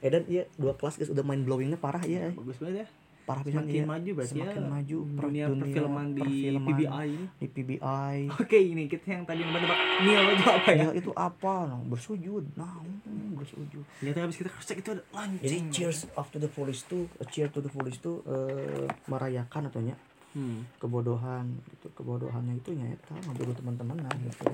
Edan 0.00 0.24
iya 0.26 0.48
dua 0.56 0.72
kelas 0.74 0.96
geus 0.96 1.08
udah 1.08 1.20
mind 1.20 1.44
blowingnya 1.44 1.76
parah 1.76 2.00
ya. 2.02 2.32
Bagus 2.32 2.56
banget 2.56 2.84
ya. 2.84 2.88
Parah 3.20 3.46
pisan 3.46 3.62
Semakin 3.62 3.76
iya. 3.76 3.84
maju 3.86 4.10
berarti 4.10 4.32
Semakin 4.32 4.58
ya 4.58 4.66
maju 4.66 4.96
per- 5.06 5.22
dunia 5.22 5.44
perfilman 5.46 6.06
di 6.08 6.20
perfilman 6.20 6.66
PBI. 6.66 7.10
Di 7.38 7.46
PBI. 7.46 8.16
Oke, 8.34 8.58
ini 8.58 8.84
kita 8.84 9.06
yang 9.06 9.22
tadi 9.22 9.40
nebak-nebak 9.40 9.78
Neil 10.02 10.24
itu 10.34 10.44
apa 10.48 10.70
ya? 10.72 10.82
Ya, 10.82 10.90
itu 10.90 11.10
apa? 11.14 11.54
Nah, 11.68 11.78
bersujud. 11.84 12.44
Nah, 12.56 12.80
hmm, 12.80 13.38
bersujud. 13.38 13.84
Ternyata 14.00 14.18
habis 14.20 14.34
kita 14.34 14.50
cross 14.50 14.66
check 14.66 14.80
itu 14.80 14.90
ada 14.90 15.04
launching. 15.10 15.46
Jadi 15.46 15.56
cheers 15.70 16.10
after 16.12 16.38
the 16.38 16.48
police 16.48 16.82
tuh, 16.82 17.06
a 17.16 17.24
cheer 17.24 17.46
to 17.46 17.60
the 17.60 17.70
police 17.70 18.00
tuh 18.00 18.18
eh, 18.24 18.88
merayakan 19.06 19.68
ataunya 19.68 19.94
Hmm. 20.30 20.62
kebodohan 20.78 21.42
gitu 21.66 21.90
kebodohannya 21.90 22.54
itu 22.54 22.70
nyata 22.70 23.18
ngambil 23.18 23.50
teman-teman 23.50 23.98
nah 23.98 24.14
gitu 24.14 24.46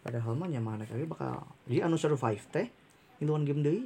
padahal 0.00 0.32
mah 0.32 0.48
nyaman 0.48 0.80
kali 0.80 1.04
bakal 1.04 1.44
jadi 1.68 1.84
anu 1.84 2.00
survive 2.00 2.40
teh 2.48 2.72
iluan 3.20 3.44
game 3.44 3.60
deui 3.60 3.84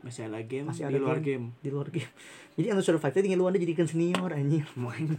Masih 0.00 0.24
ada 0.24 0.38
game 0.40 0.66
masih 0.66 0.84
di 0.84 0.88
ada 0.88 0.98
luar 0.98 1.18
game. 1.18 1.46
di 1.58 1.68
luar 1.68 1.88
game 1.88 2.06
jadi 2.56 2.70
anu 2.70 2.80
survive 2.80 3.10
teh 3.10 3.22
ngiluan 3.24 3.50
dia 3.52 3.62
jadikan 3.62 3.84
senior 3.84 4.30
anjir 4.30 4.64
Main. 4.76 5.18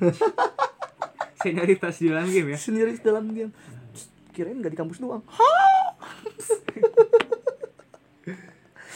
Senioritas 1.35 1.95
di 1.97 2.07
dalam 2.07 2.27
game 2.27 2.47
ya. 2.49 2.57
senior 2.57 2.87
di 2.87 2.99
dalam 2.99 3.25
game 3.29 3.51
kirain 4.31 4.55
gak 4.57 4.71
di 4.71 4.77
kampus 4.77 4.97
doang 4.97 5.19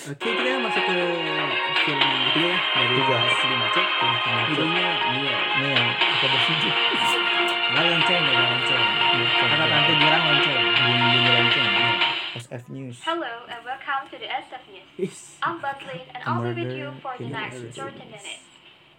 Oke, 0.03 0.19
kita 0.27 0.59
masuk 0.59 0.83
ke 0.83 0.95
film 1.79 1.95
yang 1.95 2.19
ketiga 2.27 2.43
ya 2.43 2.57
dari 2.75 2.91
Tiga. 2.93 3.15
kelas 3.15 3.39
lima 3.45 3.67
C. 3.71 3.77
Judulnya 4.51 4.87
Neil. 5.13 5.31
nih 5.55 5.71
ya 5.71 5.83
kita 5.95 6.27
bersujud 6.27 6.73
SF 12.53 12.69
News. 12.69 13.01
Hello 13.01 13.49
and 13.49 13.65
welcome 13.65 14.05
to 14.13 14.17
the 14.21 14.29
SF 14.29 14.61
News. 14.69 15.41
I'm 15.41 15.57
Butlin 15.57 16.05
and 16.13 16.21
I'll 16.21 16.37
be 16.37 16.53
with 16.53 16.69
you 16.77 16.93
for 17.01 17.17
the 17.17 17.25
next 17.25 17.57
Arizona. 17.57 17.97
30 17.97 18.13
minutes. 18.13 18.29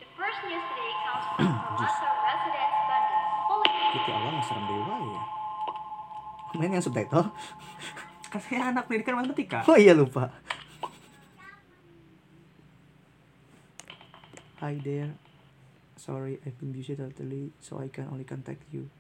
The 0.03 0.11
first 0.19 0.43
news 0.43 0.65
today 0.75 0.93
comes 1.07 1.23
from 2.03 2.15
residents 2.19 2.79
London. 2.91 3.23
Following 3.47 3.79
kita 3.95 4.11
awal 4.11 4.31
nggak 4.35 4.45
serem 4.51 4.65
dewa 4.67 4.97
ya? 5.07 5.23
Main 6.59 6.71
yang 6.75 6.83
subtitle? 6.83 7.27
Kan 8.35 8.41
saya 8.43 8.75
anak 8.75 8.91
pendidikan 8.91 9.23
matematika. 9.23 9.63
oh 9.71 9.79
iya 9.79 9.95
lupa. 9.95 10.35
Hi 14.59 14.75
there. 14.83 15.15
Sorry 15.95 16.43
I've 16.43 16.59
been 16.59 16.75
busy 16.75 16.99
totally 16.99 17.55
so 17.63 17.79
I 17.79 17.87
can 17.87 18.11
only 18.11 18.27
contact 18.27 18.67
you. 18.75 18.91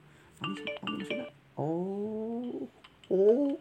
Oh 1.59 2.70
oh 3.10 3.59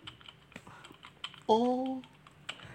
oh 1.54 2.02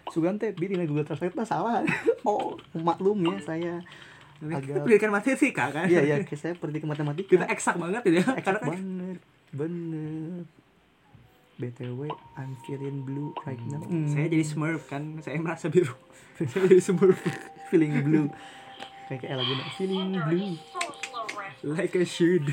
Sugante 0.08 0.54
bi 0.56 0.70
di 0.70 0.78
Google 0.86 1.04
Translate 1.04 1.34
mah 1.34 1.44
salah 1.44 1.82
oh 2.28 2.54
maklum 2.78 3.18
ya 3.26 3.36
saya 3.42 3.74
agak 4.38 4.86
Pendidikan 4.86 5.10
matematika 5.10 5.64
kan? 5.74 5.90
iya 5.90 6.00
iya 6.06 6.16
saya 6.38 6.54
pergi 6.54 6.78
ke 6.78 6.86
matematika 6.86 7.26
Kita 7.26 7.46
eksak 7.50 7.74
banget 7.74 8.06
ya. 8.06 8.22
Eksak 8.38 8.62
kan 8.62 8.70
banget 8.70 9.18
bener 9.50 10.46
BTW 11.58 12.06
I'm 12.38 12.54
feeling 12.62 13.02
blue 13.02 13.34
right 13.42 13.58
now. 13.66 13.82
Saya 14.06 14.30
jadi 14.30 14.46
Smurf 14.46 14.86
kan, 14.86 15.18
saya 15.18 15.42
merasa 15.42 15.66
biru. 15.66 15.90
saya 16.38 16.70
jadi 16.70 16.78
Smurf. 16.78 17.18
feeling 17.66 17.98
blue. 18.06 18.30
Kayak 19.10 19.26
kayak 19.26 19.36
lagu 19.42 19.54
feeling 19.74 20.14
blue. 20.22 20.54
like 21.66 21.98
a 21.98 22.06
should. 22.06 22.46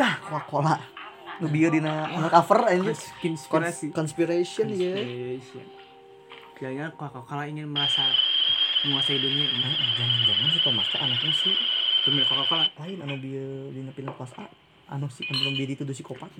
Tah, 0.00 0.16
Coca-Cola. 0.24 0.95
Nu 1.36 1.46
bieu 1.52 1.68
dina 1.68 2.08
anu 2.08 2.28
cover 2.32 2.64
anjir. 2.72 2.96
Konspirasi. 3.20 3.92
Conspiration 3.92 4.66
ya. 4.72 4.96
Kayaknya 6.56 6.88
Coca-Cola 6.96 7.44
ingin 7.44 7.68
merasa 7.68 8.08
menguasai 8.84 9.20
dunia 9.20 9.44
ini. 9.44 9.70
Jangan-jangan 10.00 10.48
si 10.48 10.58
Thomas 10.64 10.86
teh 10.88 11.00
anaknya 11.00 11.32
si 11.36 11.50
Pemilik 12.04 12.24
Coca-Cola. 12.24 12.64
lain 12.80 12.98
anu 13.04 13.14
bieu 13.20 13.68
dina 13.76 13.92
film 13.92 14.08
kelas 14.16 14.32
A. 14.40 14.48
Anu 14.96 15.12
si 15.12 15.28
anu 15.28 15.52
bieu 15.52 15.68
dituduh 15.68 15.92
psikopat. 15.92 16.32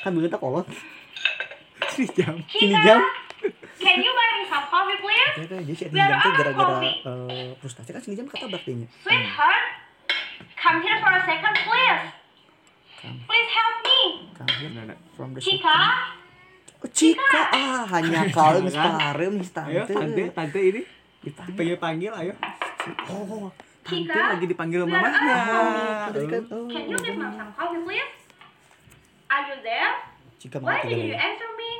Kan 0.00 0.16
tak 0.16 0.40
kolot. 0.40 0.64
Sini 1.92 2.08
jam. 2.16 2.40
Sini 2.48 2.76
jam. 2.80 3.00
Can 3.80 3.96
you 4.00 4.12
buy 4.12 4.28
me 4.36 4.44
some 4.44 4.64
coffee, 4.68 4.96
please? 5.00 5.32
Ternyata 5.36 5.56
jadi 5.64 5.74
si 5.76 5.84
We 5.88 6.00
are 6.00 6.08
jam 6.12 6.20
of 6.20 6.32
gara-gara 6.36 6.72
coffee. 6.76 6.94
eh, 7.04 7.50
frustasi 7.60 7.90
kan 7.92 8.00
sini 8.00 8.14
jam 8.16 8.26
kata 8.28 8.48
baktinya. 8.48 8.88
Sweetheart, 9.04 9.64
come 10.56 10.78
here 10.84 10.96
for 11.00 11.12
a 11.12 11.20
second, 11.24 11.54
please. 11.64 12.19
Please 13.00 13.50
help 13.50 13.76
me. 13.80 13.98
Come 14.36 14.50
here 14.60 14.96
from 15.16 15.28
the 15.32 15.40
Chica, 15.40 15.76
Oh, 16.80 16.88
Cika 16.88 17.40
ah 17.52 17.84
hanya 17.92 18.24
kau 18.36 18.56
geus 18.56 18.72
parem 18.72 19.36
geus 19.36 19.52
Ayo, 19.52 19.84
tante. 19.84 19.92
tante, 19.92 20.22
tante 20.32 20.60
ini 20.60 20.82
Dipanggil. 21.20 21.76
dipanggil 21.76 22.12
ayo. 22.16 22.32
Oh, 23.08 23.52
Tante 23.84 24.08
Chica, 24.08 24.20
lagi 24.32 24.46
dipanggil 24.48 24.80
out 24.84 24.96
of 24.96 26.12
tadi 26.12 26.24
kan 26.24 26.42
oh. 26.48 26.64
Can 26.68 26.82
you 26.88 26.96
give 26.96 27.16
me 27.16 27.28
some 27.28 27.52
coffee, 27.52 27.80
please? 27.84 28.12
Are 29.28 29.42
you 29.44 29.56
there? 29.60 29.92
Cika 30.40 30.56
Why 30.56 30.80
didn't 30.80 31.04
you 31.06 31.16
answer 31.16 31.50
me? 31.52 31.70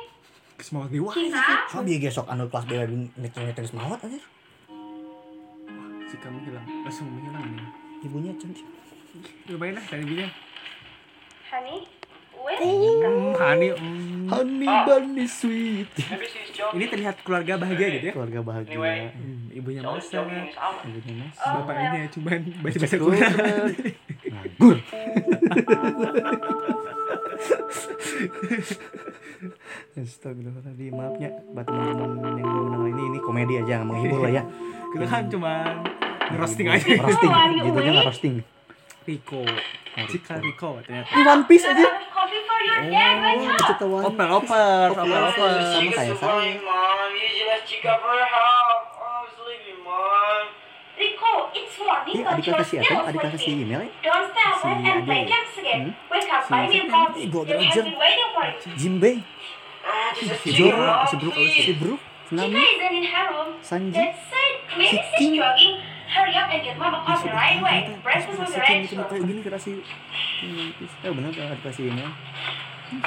Semangat 0.61 0.89
nih 0.93 1.01
wah. 1.01 1.13
Chica, 1.17 1.45
Oh, 1.73 1.81
biar 1.81 1.97
gesok 1.99 2.25
anu 2.29 2.45
kelas 2.45 2.65
bela 2.69 2.85
netek-netek 3.17 3.65
semawat 3.65 4.05
anjir. 4.05 4.21
Si 6.05 6.15
kamu 6.17 6.37
hilang, 6.45 6.65
langsung 6.85 7.09
menghilang 7.09 7.45
nih. 7.49 7.67
Ibunya 8.05 8.31
cantik. 8.37 8.65
Lumayan 9.49 9.81
lah 9.81 9.85
tadi 9.89 10.05
dia. 10.05 10.29
Honey, 11.51 11.77
where's 12.33 12.59
Oh. 12.59 12.71
Chica? 12.81 13.07
Hmm, 13.07 13.33
Hani, 13.35 13.67
hmm. 13.69 14.27
Honey 14.27 14.71
bunny 14.87 15.25
sweet. 15.27 15.91
Ini 16.71 16.85
terlihat 16.87 17.19
keluarga 17.21 17.59
bahagia 17.59 17.87
gitu 17.91 18.05
ya. 18.07 18.13
Keluarga 18.15 18.39
bahagia. 18.41 18.71
Anyway. 18.71 18.99
Hmm, 19.11 19.51
ibunya 19.51 19.81
out. 19.83 19.99
Ibunya 20.01 21.13
mas. 21.19 21.35
Oh, 21.37 21.51
bapaknya 21.61 22.07
cuman 22.09 22.39
baca-baca 22.61 22.95
Kurang. 22.95 23.19
Quran. 23.19 23.63
Nganggur. 24.23 24.77
Astagfirullahaladzim 29.93 30.93
maafnya 30.93 31.29
buat 31.51 31.65
teman-teman 31.65 32.05
yang 32.33 32.47
mendengar 32.47 32.87
ini 32.87 33.03
ini 33.07 33.19
komedi 33.19 33.53
aja 33.57 33.73
nggak 33.81 33.87
menghibur 33.87 34.19
lah 34.21 34.31
ya 34.31 34.43
Kita 34.91 35.05
kan 35.07 35.23
cuman 35.27 35.65
ngerosting 36.31 36.67
aja. 36.67 36.85
roasting 36.97 37.31
Oh, 37.31 37.63
judulnya 37.65 37.91
nggak 37.91 38.07
roasting 38.07 38.35
Rico, 39.01 39.41
Cika 40.07 40.37
Rico 40.37 40.77
ternyata. 40.81 41.09
ini 41.09 41.21
One 41.25 41.43
Piece 41.45 41.65
aja 41.65 41.79
enough 41.79 42.07
coffee 42.09 42.41
for 42.45 42.59
your 42.61 42.79
dad, 42.85 43.17
oh 43.17 43.41
pencitraan 43.41 44.05
Oper, 44.05 44.27
oper, 44.29 44.87
oper, 44.93 45.03
Oper, 45.03 45.21
oper. 45.27 45.51
sama 45.67 45.91
kayak 45.91 46.15
saya. 46.15 46.51
Oh. 46.61 47.81
Rico, 50.93 51.49
it's 51.51 51.73
morning, 51.81 52.13
ini 52.13 52.29
adik 52.29 52.43
kakak 52.45 52.61
si 52.61 52.77
still 52.77 52.93
apa 52.93 53.09
adik 53.09 53.19
kakak 53.25 53.41
si 53.41 53.49
email 53.57 53.81
ya 53.81 53.89
Don't 54.05 54.29
stay 54.29 54.45
up 54.45 54.61
Si 54.61 54.69
again. 55.57 55.81
Hmm? 55.81 56.13
Wake 56.13 56.29
up, 56.29 56.41
Si 56.45 56.51
buy 56.51 56.61
me 56.61 56.69
a 56.69 56.77
siapa? 56.77 56.93
coffee. 56.93 57.21
Ih, 57.21 57.27
gua 57.31 57.41
Daddy 57.41 57.57
has 57.57 57.73
gerajang. 57.73 57.85
been 57.89 57.97
waiting 57.97 58.29
for 58.29 58.43
you. 58.45 58.57
Jimbe 58.77 59.11
Ah, 59.81 60.13
just 60.13 60.29
a 60.29 60.37
si 60.37 60.49
Joro 60.53 60.93
si 61.09 61.15
Brook 61.17 61.33
si 61.33 61.73
Brook 61.73 62.01
Nami. 62.29 62.61
Sanji 63.65 63.97
That's 63.97 64.29
Hurry 66.11 66.35
up 66.35 66.51
and 66.51 66.59
get 66.59 66.75
mama 66.75 67.07
coffee 67.07 67.31
right 67.31 67.63
away. 67.63 67.87
Breakfast 68.03 68.35
King 68.35 68.59
ready 68.59 68.83
itu 68.83 68.99
soon. 68.99 69.07
kayak 69.07 69.23
gini 69.23 69.39
Piece 70.75 70.95
eh 71.07 71.11
bener 71.15 71.31
kan 71.31 71.55
kakak 71.55 71.71
si 71.71 71.87
email 71.87 72.11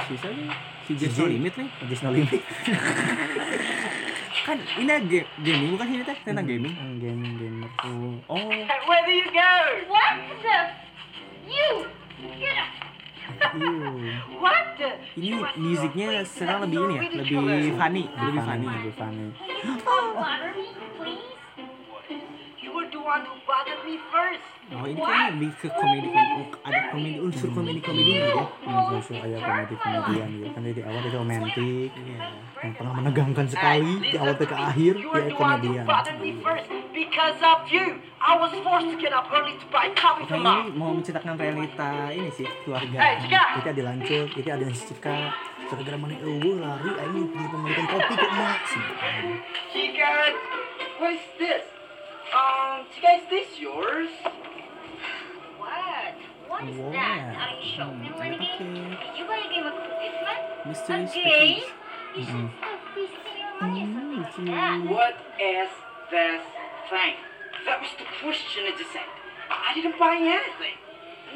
Sisa 0.09 0.29
nih. 0.33 0.49
Si 0.89 0.97
Just 0.97 1.21
No 1.21 1.29
Limit 1.29 1.53
nih. 1.53 1.69
Just 1.85 2.01
no 2.01 2.17
limit 2.17 2.33
Kan 4.49 4.57
ini 4.81 4.93
game 5.05 5.29
gaming 5.45 5.69
bukan 5.77 5.85
sih 5.85 5.97
ini 6.01 6.05
teh 6.09 6.17
tentang 6.25 6.49
gaming. 6.49 6.73
Hmm, 6.73 6.97
gaming 6.97 7.33
gamer 7.37 7.69
Oh, 7.85 8.17
oh. 8.33 8.49
Where 8.89 9.03
do 9.05 9.13
you 9.13 9.29
go? 9.29 9.53
What 9.93 10.17
the? 10.41 10.59
You! 11.45 11.69
Get 12.41 12.57
up! 12.57 12.73
What 14.45 14.81
the? 14.81 14.91
Ini 15.17 15.45
musiknya 15.61 16.25
sekarang 16.25 16.69
lebih 16.69 16.79
ini 16.89 16.95
ya, 16.97 17.01
lebih 17.21 17.73
funny, 17.77 18.05
lebih 18.09 18.41
funny. 18.49 18.69
lebih 18.69 18.95
funny 18.97 19.29
You 22.65 22.73
were 22.73 22.89
the 22.89 22.97
one 22.97 23.21
who 23.23 23.37
bothered 23.45 23.85
me 23.85 24.01
first. 24.09 24.41
Oh 24.73 24.89
ini 24.89 24.97
kayaknya 24.97 25.37
lebih 25.37 25.51
ke 25.61 25.69
komedi, 25.69 26.09
kom- 26.09 26.57
ada 26.65 26.81
komedi 26.89 27.19
unsur 27.21 27.49
komedi 27.53 27.81
komedi 27.85 28.13
gitu 28.17 28.25
ya. 28.25 28.45
Hmm, 28.65 28.85
langsung 28.89 29.17
kayak 29.21 29.39
komedi 29.39 29.75
komedian 29.77 30.29
gitu 30.33 30.49
kan 30.49 30.61
dari 30.65 30.81
awal 30.81 31.01
itu 31.03 31.11
romantis 31.13 31.91
Iya. 31.93 32.19
yang 32.57 32.73
tengah 32.73 32.93
menegangkan 32.97 33.47
sekali 33.47 33.93
di 34.01 34.17
awal 34.17 34.33
ke 34.33 34.47
akhir 34.49 34.93
You 34.97 35.05
ya 35.05 35.13
were 35.13 35.21
the 35.21 35.29
one 35.29 35.29
who 35.29 35.37
komedian 35.37 35.85
bothered 35.85 36.17
me 36.17 36.31
first. 36.41 36.67
Because 36.91 37.39
of 37.45 37.61
you, 37.69 37.85
I 38.17 38.33
was 38.35 38.57
forced 38.57 38.89
to 38.89 38.97
get 38.97 39.13
up 39.13 39.29
early 39.29 39.53
to 39.53 39.67
buy 39.69 39.93
coffee 39.93 40.25
for 40.25 40.41
Kayaknya 40.41 40.65
ini 40.65 40.73
mau 40.73 40.91
menceritakan 40.97 41.35
realita 41.37 41.91
ini 42.09 42.31
sih 42.33 42.49
keluarga. 42.65 42.97
Hey, 42.97 43.15
Chica! 43.21 43.43
itu 43.61 43.69
ada 43.69 43.83
lanjut 43.85 44.27
itu 44.33 44.49
ada 44.49 44.65
yang 44.65 44.73
cika 44.73 45.17
gara-gara 45.69 45.97
mana 46.01 46.15
eueuh 46.17 46.57
lari 46.57 46.89
ini 46.89 47.21
di 47.29 47.45
pemberikan 47.45 47.85
kopi 47.85 48.15
ke 48.15 48.25
emak 48.25 48.59
Chica, 49.69 50.13
what's 50.97 51.29
this? 51.37 51.74
Um, 52.35 52.87
Chica, 52.95 53.11
is 53.23 53.27
this 53.31 53.49
yours? 53.61 54.11
What? 55.59 56.15
What 56.51 56.65
is 56.69 56.77
What? 56.77 56.93
that? 56.93 57.37
Are 57.39 57.55
you 57.55 57.63
shopping, 57.63 58.11
Hmm, 58.11 58.21
lady? 58.21 58.51
okay. 58.59 58.99
Did 59.07 59.15
you 59.19 59.25
buy 59.31 59.39
a 59.39 59.49
game 59.55 59.67
of 59.67 59.75
Christmas? 59.79 60.39
Mystery 60.67 60.95
a 60.95 61.07
game? 61.07 61.63
package. 61.63 61.73
You 62.15 62.23
should 62.27 62.51
stop 62.59 62.81
wasting 62.97 63.37
your 63.39 63.53
money 63.63 63.83
on 64.19 64.27
something 64.35 64.55
like 64.55 64.83
that. 64.83 64.91
What 64.91 65.15
is 65.39 65.71
this 66.11 66.43
thing? 66.91 67.15
That 67.67 67.77
was 67.81 67.93
the 67.99 68.07
question 68.19 68.61
I 68.67 68.73
just 68.79 68.91
said. 68.93 69.09
I 69.51 69.71
didn't 69.75 69.99
buy 69.99 70.17
anything. 70.19 70.77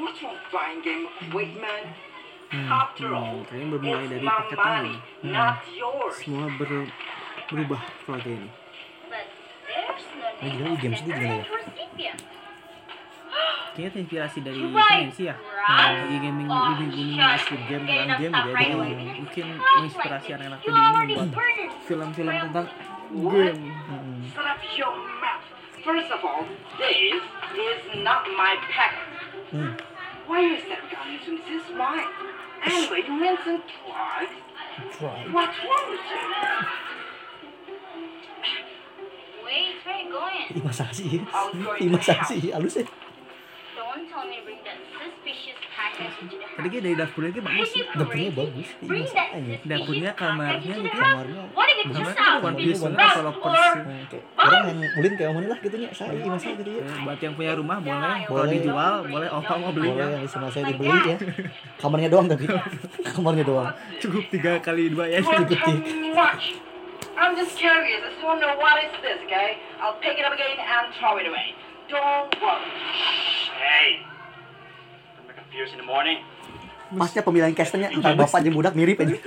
What's 0.03 0.23
wrong 0.23 0.35
with 0.35 0.51
buying 0.53 0.83
game 0.83 1.07
of 1.07 1.35
Wait, 1.35 1.55
man? 1.61 1.95
After 2.51 3.13
all, 3.15 3.45
hmm, 3.45 3.49
kayaknya 3.51 3.67
bermulai 3.77 4.03
it's 4.03 4.13
dari 4.17 4.25
my 4.25 4.41
paket 4.41 4.57
money, 4.57 4.97
not 5.21 5.61
yours. 5.77 6.17
Semua 6.25 6.49
ber, 6.57 6.71
berubah 7.53 7.81
keluarga 8.03 8.31
ini. 8.33 8.49
Ini 10.39 10.49
name 10.55 10.55
juga 10.55 10.71
of 10.71 10.79
game 10.79 10.95
sender 10.95 11.17
sedih 11.19 11.35
and 11.35 11.45
ya? 11.99 12.15
Kayaknya 13.79 13.91
terinspirasi 13.95 14.39
dari 14.43 14.59
ini 14.59 15.13
sih 15.15 15.31
ya. 15.31 15.35
Yang 15.39 15.99
lagi 16.03 16.17
gaming 16.19 16.49
gaming 16.51 16.91
shut. 17.15 17.39
Squid 17.47 17.63
Game 17.71 17.85
enough 17.87 18.19
game 18.19 18.35
gitu. 18.35 18.51
Jadi 18.59 19.05
mungkin 19.23 19.47
menginspirasi 19.63 20.29
anak-anak 20.35 20.61
this. 20.67 20.75
Muda 20.75 21.01
ini 21.07 21.15
it. 21.15 21.71
film-film 21.87 22.35
tentang 22.51 22.67
game. 23.15 23.63
Mouth. 25.23 25.47
First 25.87 26.11
of 26.11 26.21
all, 26.27 26.43
this 26.75 27.23
is 27.55 27.81
not 28.03 28.27
my 28.35 28.59
pack. 28.67 28.99
Hmm. 29.55 29.79
Why 30.27 30.43
is 30.59 30.67
that 30.67 30.83
gun? 30.91 31.15
This 31.15 31.47
is 31.47 31.67
mine. 31.79 32.11
Anyway, 32.59 33.07
you 33.07 33.15
mentioned 33.15 33.63
drugs. 33.71 34.35
What's 35.31 35.59
wrong 35.63 35.85
with 35.95 36.03
you? 36.11 36.98
Me 44.29 44.37
to 44.37 44.43
bring 44.45 44.61
that 44.67 44.79
suspicious 44.91 45.59
package 45.73 46.15
into 46.23 46.37
the 46.37 46.47
Tadi 46.59 46.69
kayak 46.69 46.83
dari 46.85 46.97
dapurnya 46.99 47.31
kayak 47.31 47.47
bagus. 47.47 47.71
Dapurnya 47.95 48.31
bagus. 48.35 48.69
Dapurnya 49.63 50.11
kamarnya 50.13 50.75
gitu. 50.75 50.91
kamarnya. 50.91 51.43
Kamarnya 51.55 51.75
kan 51.79 51.87
Bagus, 52.39 52.59
Piece, 52.59 52.83
kan 52.83 52.93
kalau 52.99 53.33
Or- 53.33 53.43
persi. 53.47 53.79
Kayak 54.11 54.25
orang 54.35 54.63
yang 54.67 54.79
ulin 54.99 55.13
kayak 55.15 55.31
mana 55.31 55.47
lah 55.47 55.59
gitu 55.63 55.77
nya 55.79 55.89
saya 55.95 56.11
Ih, 56.11 56.27
masa 56.27 56.49
gitu 56.59 56.71
ya? 56.71 56.83
Eh, 56.83 56.99
Buat 57.07 57.19
yang 57.23 57.35
punya 57.39 57.53
rumah 57.55 57.77
boleh, 57.79 58.19
kalau 58.27 58.39
Boleh. 58.43 58.53
dijual 58.59 58.95
boleh 59.07 59.29
opa 59.31 59.55
mau 59.55 59.71
beli 59.71 59.89
boleh 59.95 60.03
ya. 60.03 60.17
yang 60.19 60.27
sama 60.27 60.49
saya 60.51 60.65
dibeli 60.67 60.99
ya. 61.07 61.17
Kamarnya 61.79 62.09
doang 62.11 62.27
tapi. 62.27 62.45
Kamarnya 63.15 63.45
doang. 63.47 63.71
Cukup 64.03 64.25
tiga 64.29 64.53
kali 64.59 64.91
dua 64.91 65.05
ya. 65.07 65.23
Me 65.23 66.11
much. 66.13 66.68
I'm 67.19 67.35
just 67.35 67.59
curious. 67.59 68.01
I 68.07 68.15
just 68.15 68.23
want 68.23 68.41
to 68.41 68.47
know 68.47 68.57
what 68.57 68.79
is 68.85 68.95
this, 69.03 69.19
okay? 69.27 69.59
I'll 69.83 69.99
pick 69.99 70.19
it 70.19 70.25
up 70.25 70.33
again 70.33 70.55
and 70.55 70.95
throw 70.95 71.19
it 71.19 71.27
away. 71.27 71.55
Don't 71.91 72.31
worry. 72.41 72.71
Hey. 73.59 74.07
Don't 75.19 75.27
make 75.27 75.37
a 75.37 75.45
fierce 75.51 75.73
in 75.73 75.79
the 75.83 75.89
morning. 75.89 76.23
pasnya 76.89 77.21
pemilihan 77.21 77.53
casternya 77.53 77.93
entar 77.93 78.17
bapak 78.17 78.41
jeung 78.41 78.57
budak 78.57 78.73
mirip 78.73 78.97
aja 79.05 79.13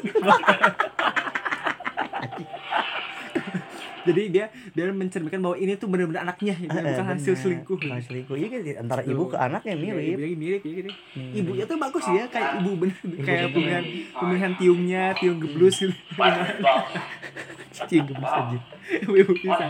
jadi 4.04 4.22
dia 4.28 4.46
biar 4.72 4.90
mencerminkan 4.92 5.40
bahwa 5.40 5.56
ini 5.56 5.74
tuh 5.76 5.88
benar-benar 5.88 6.22
anaknya 6.24 6.54
gitu, 6.56 6.72
Eh, 6.72 6.84
bukan 6.84 7.06
hasil 7.08 7.34
selingkuh 7.36 7.78
Bukan 7.78 8.00
selingkuh. 8.00 8.36
Iya 8.36 8.48
gitu, 8.52 8.70
antara 8.76 9.02
ibu 9.04 9.24
ke 9.26 9.38
anaknya 9.38 9.74
Iya, 9.74 9.82
mirip. 9.94 10.18
ibunya 10.18 10.38
mirip 10.38 10.62
ya 10.62 10.72
gitu. 10.78 10.92
Hmm. 11.14 11.32
Ibunya 11.34 11.64
tuh 11.66 11.78
bagus 11.78 12.06
ya, 12.06 12.24
kayak 12.28 12.50
ibu 12.58 12.72
bener 12.76 12.98
kayak 13.18 13.22
bener. 13.22 13.52
pemilihan 13.52 13.84
pemilihan 14.12 14.52
tiungnya, 14.56 15.04
tiung 15.16 15.38
geblus 15.38 15.76
gitu. 15.80 15.96
Cing 17.88 18.04
geblus 18.04 18.30
aja. 18.30 18.58
Ibu-ibu 19.02 19.34
What 19.42 19.60
bisa. 19.64 19.66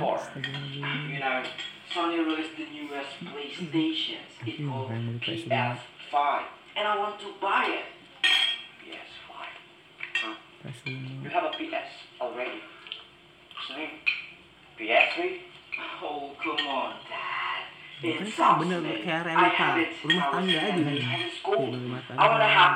Sony 1.87 2.17
released 2.17 2.55
the 2.55 2.65
newest 2.65 3.19
PlayStation. 3.21 4.23
It's 4.41 4.57
called 4.57 4.89
Main 4.89 5.19
PS5. 5.19 5.51
PS5. 5.51 6.15
And 6.73 6.87
I 6.87 6.95
want 6.95 7.19
to 7.19 7.29
buy 7.37 7.67
it. 7.67 7.85
PS5. 8.81 9.31
Huh? 10.17 10.35
You 10.87 11.29
have 11.29 11.45
a 11.45 11.53
PS 11.53 11.89
already. 12.17 12.63
Sony? 13.59 13.87
PS3? 14.81 15.17
Oh, 16.01 16.33
come 16.35 16.65
on, 16.65 16.97
Dad. 17.05 17.69
It's 18.01 18.33
kan 18.33 18.57
bener 18.57 18.81
kayak 18.81 19.21
realita 19.21 19.61
have 19.61 19.77
it. 19.77 19.93
rumah 20.01 20.33
tangga 20.33 20.57
aja 20.57 20.73
nih. 20.73 20.97
Iya, 20.97 21.29
rumah 21.37 22.01
tangga. 22.01 22.17
bareng, 22.17 22.73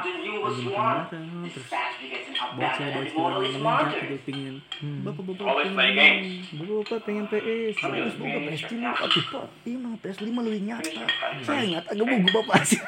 This 2.55 2.77
terus 2.77 3.09
meningkat 3.09 3.57
smarter. 3.57 4.05
gitu 4.05 4.21
pingin 4.23 4.55
bapak 5.01 5.23
bapak 5.27 5.65
play 5.65 5.65
pingin- 5.65 5.97
games. 5.97 6.45
Bapak 6.55 6.99
pengen 7.03 7.25
PS, 7.25 7.73
terus 7.75 7.97
harus 7.97 8.15
bapak 8.15 8.37
pilih 8.37 8.47
PS5, 8.47 8.69
siapa? 8.69 9.01
aduh 9.01 9.25
pak, 9.25 9.45
iya 9.65 9.75
mah 9.75 9.97
PS5 9.97 10.29
lebih 10.39 10.61
nyata. 10.63 11.03
Saya 11.41 11.61
ingat 11.65 11.83
agak 11.89 12.05
buku 12.05 12.29
bapak 12.31 12.61
sih. 12.63 12.79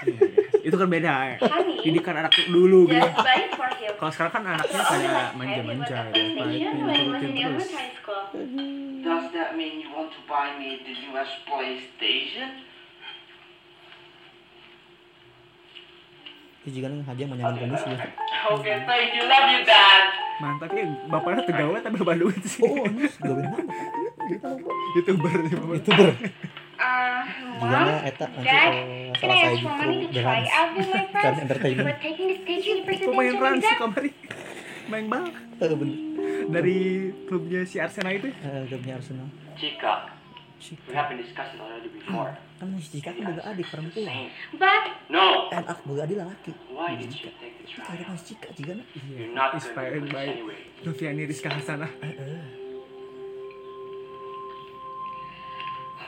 Itu 0.68 0.76
kan 0.76 0.88
beda 0.88 1.14
ya. 1.32 1.36
Didikan 1.80 2.16
anak 2.20 2.36
dulu 2.46 2.92
gitu 2.92 3.08
kalau 3.98 4.12
sekarang 4.12 4.34
kan 4.36 4.44
anaknya 4.54 4.82
kayak 4.84 5.28
manja-manja 5.34 5.98
ya. 6.12 7.50
Does 9.00 9.26
that 9.32 9.56
mean 9.56 9.80
you 9.80 9.90
want 9.90 10.12
to 10.12 10.22
buy 10.28 10.52
me 10.54 10.84
the 10.84 10.94
newest 10.94 11.34
PlayStation? 11.48 12.62
Itu 16.62 16.84
juga 16.84 16.92
nih 16.92 17.00
hadiah 17.08 17.26
mau 17.26 17.36
nyalain 17.40 17.58
kondisi 17.58 17.88
ya. 17.88 17.98
Okay, 18.48 18.76
thank 18.84 19.16
you. 19.16 19.24
Love 19.26 19.50
you, 19.50 19.62
Dad. 19.64 20.04
mantap 20.38 20.70
ya 20.70 20.86
bapaknya 21.10 21.50
tegawe 21.50 21.78
tapi 21.82 21.98
bapak 21.98 22.22
duit 22.22 22.38
sih 22.46 22.62
Oh, 22.62 22.86
nama. 22.86 23.58
Kita 24.30 24.48
lupa. 24.54 24.70
youtuber 24.94 25.34
nih 25.42 25.54
bapak 25.58 25.76
Youtuber. 25.82 26.10
Uh, 26.78 27.22
Juga 27.58 27.74
Mom, 27.74 27.90
na 27.90 27.96
eta 28.06 28.26
eh, 28.30 29.10
can 29.12 29.18
salah 29.18 29.34
I 29.34 29.42
saya 29.42 29.54
gitu 29.58 29.66
to 29.66 30.08
dengan 30.08 30.24
try 30.24 30.44
out 30.48 30.70
with 30.78 30.88
my 30.88 31.04
kan 31.04 31.10
friends? 31.12 31.40
entertainment. 31.42 31.86
Presentation 31.90 32.76
pemain 33.04 33.34
rans 33.36 33.60
exam. 33.60 33.78
kamari 33.82 34.12
main 34.88 35.06
bal 35.06 35.26
Eh 35.58 35.74
bener. 35.74 35.98
dari 36.48 36.78
klubnya 37.26 37.62
si 37.62 37.76
Arsenal 37.76 38.14
itu 38.14 38.30
Eh 38.30 38.62
grupnya 38.68 38.94
Arsenal. 38.96 39.26
Chica, 39.54 40.14
Si 40.58 40.74
we 40.80 40.92
have 40.92 41.06
been 41.08 41.18
discussing 41.18 41.58
already 41.58 41.90
before. 41.90 42.30
kan 42.56 42.74
si 42.78 42.90
Cika 42.96 43.10
kan 43.12 43.26
boga 43.26 43.42
adik 43.44 43.66
perempuan. 43.68 44.30
But 44.54 44.84
No. 45.08 45.50
Enak 45.50 45.82
boga 45.82 46.02
adik 46.04 46.18
laki. 46.20 46.52
Why 46.68 46.94
did 46.94 47.10
you 47.10 47.30
take 47.32 47.58
the 47.58 47.66
try? 47.68 47.90
ada 47.92 48.14
si 48.14 48.24
Cika 48.28 48.54
juga 48.54 48.74
nah. 49.34 49.50
Inspired 49.52 50.06
by. 50.08 50.28
Noviani 50.80 51.26
Rizka 51.26 51.50
Hasanah 51.50 51.90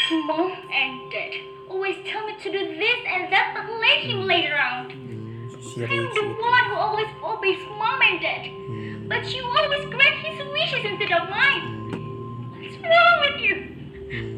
Mom 0.09 0.51
and 0.73 1.11
Dad 1.11 1.33
always 1.69 1.95
tell 2.05 2.25
me 2.25 2.33
to 2.41 2.49
do 2.51 2.61
this 2.77 2.99
and 3.05 3.31
that, 3.31 3.53
but 3.53 3.69
let 3.69 3.99
him 4.01 4.25
mm. 4.25 4.27
later 4.27 4.57
on. 4.57 4.89
Mm, 4.89 5.53
si 5.61 5.85
I'm 5.85 6.09
the 6.09 6.25
one 6.33 6.65
who 6.65 6.75
always 6.75 7.09
obeys 7.21 7.61
Mom 7.77 8.01
and 8.01 8.17
Dad, 8.17 8.49
Hmm. 8.65 9.05
but 9.07 9.21
you 9.29 9.45
always 9.45 9.85
grant 9.93 10.17
his 10.25 10.41
wishes 10.49 10.81
instead 10.85 11.13
of 11.13 11.29
mine. 11.29 11.61
Mm. 11.93 12.57
What's 12.57 12.77
wrong 12.81 13.15
with 13.21 13.37
you? 13.41 13.55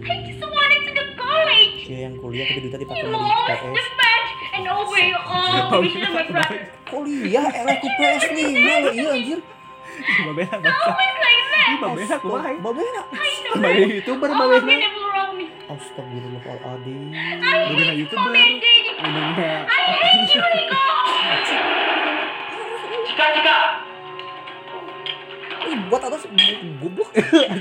I 0.04 0.28
just 0.28 0.44
wanted 0.44 0.82
to 0.88 0.92
go 0.92 1.04
college. 1.16 1.76
Si 1.88 1.94
yang 1.96 2.20
kuliah 2.20 2.44
tapi 2.52 2.60
duitnya 2.68 2.80
dipakai 2.84 3.08
You 3.08 3.16
always 3.16 3.48
PS. 3.48 3.64
defend 3.80 4.26
and 4.52 4.64
obey 4.68 5.08
all 5.16 5.80
wishes 5.80 6.04
of 6.04 6.12
my 6.12 6.26
brother. 6.28 6.60
Kuliah 6.92 7.48
elah 7.48 7.76
ku 7.80 7.88
PS5 7.96 8.40
lo 8.60 8.92
iya 8.92 9.10
anjir. 9.16 9.40
Babena 10.02 10.58
like 11.22 11.46
that. 11.54 11.68
Ih, 11.72 11.78
Babena 11.78 12.16
aku 12.18 12.28
baik 12.42 12.58
Babena. 12.66 13.02
That. 13.62 13.78
youtuber 13.86 14.30
Babena. 14.34 14.78
Astagfirullahaladzim. 15.70 17.14
Babena 17.14 17.94
youtuber. 17.94 18.34
Babena. 18.34 19.70
Chica, 23.06 23.26
Chica. 23.36 23.58
Ih, 25.62 25.78
buat 25.94 26.02
atas 26.02 26.26
goblok. 26.82 27.10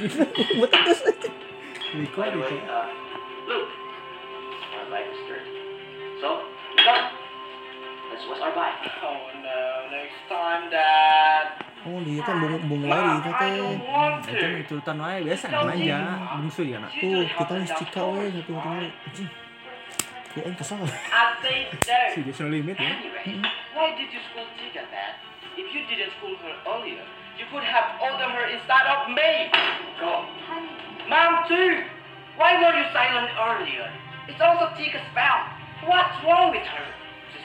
buat 0.59 0.71
atas 0.73 0.99
way, 2.39 2.63
uh, 2.71 2.87
look, 3.51 3.67
our 4.73 4.87
bike 4.89 5.11
is 5.11 5.21
dirty. 5.27 5.53
So, 6.23 6.47
Chica, 6.79 7.20
let's 8.21 8.29
wash 8.29 8.41
our 8.41 8.55
bike. 8.55 8.93
Oh 9.03 9.31
no, 9.41 9.89
next 9.91 10.21
time, 10.29 10.71
Dad. 10.71 11.47
Oh, 11.81 11.97
dia 12.05 12.21
kan 12.21 12.37
bung 12.45 12.61
bung 12.69 12.85
lari 12.85 13.09
itu 13.17 13.31
teh. 13.41 13.53
want 13.89 14.21
itu 14.29 14.45
nih 14.45 14.63
turutan 14.69 15.01
wae 15.01 15.25
biasa 15.25 15.49
manja 15.49 15.99
bungsu 16.37 16.63
ya 16.69 16.77
nak 16.77 16.93
Tuh, 16.93 17.25
kita 17.25 17.53
harus 17.57 17.73
cika 17.73 18.03
we 18.05 18.29
satu 18.29 18.53
satu 18.53 18.77
anjing. 19.09 19.29
Gue 20.37 20.43
aing 20.45 20.57
kesal. 20.61 20.77
I 20.85 21.25
say 21.41 21.73
si 22.13 22.21
no. 22.21 22.29
Jason 22.29 22.53
Limit 22.53 22.77
ya 22.77 22.85
Anyway, 22.85 23.41
why 23.73 23.97
did 23.97 24.13
you 24.13 24.21
school 24.29 24.45
Chica, 24.61 24.85
Dad? 24.93 25.17
If 25.57 25.73
you 25.73 25.89
didn't 25.89 26.13
school 26.21 26.37
her 26.45 26.55
earlier, 26.69 27.03
you 27.41 27.49
could 27.49 27.65
have 27.65 27.97
ordered 27.97 28.29
her 28.29 28.47
instead 28.53 28.85
of 28.85 29.09
me. 29.17 29.49
Go. 29.97 30.29
Mom 31.09 31.49
too. 31.49 31.89
Why 32.37 32.61
were 32.61 32.77
you 32.77 32.87
silent 32.93 33.33
earlier? 33.41 33.89
It's 34.29 34.39
also 34.39 34.69
Chica's 34.77 35.09
fault. 35.17 35.49
What's 35.89 36.13
wrong 36.29 36.53
with 36.53 36.69
her? 36.69 36.87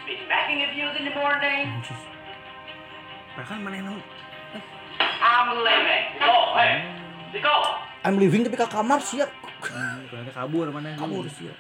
Been 0.06 0.22
of 0.62 0.72
you 0.74 0.88
in 0.94 1.04
the 1.06 1.14
morning. 1.14 1.66
bahkan 3.36 3.60
mana 3.60 3.76
yang 3.78 4.00
I'm 5.02 5.50
leaving. 5.60 6.06
Go, 6.22 6.36
hey. 6.56 6.88
Go. 7.42 7.56
I'm 8.06 8.16
leaving 8.16 8.48
tapi 8.48 8.56
ke 8.56 8.64
kamar 8.64 9.02
siap. 9.02 9.28
ternyata 10.08 10.32
kabur 10.32 10.70
mana 10.72 10.94
Kabur 10.96 11.26
siap. 11.28 11.58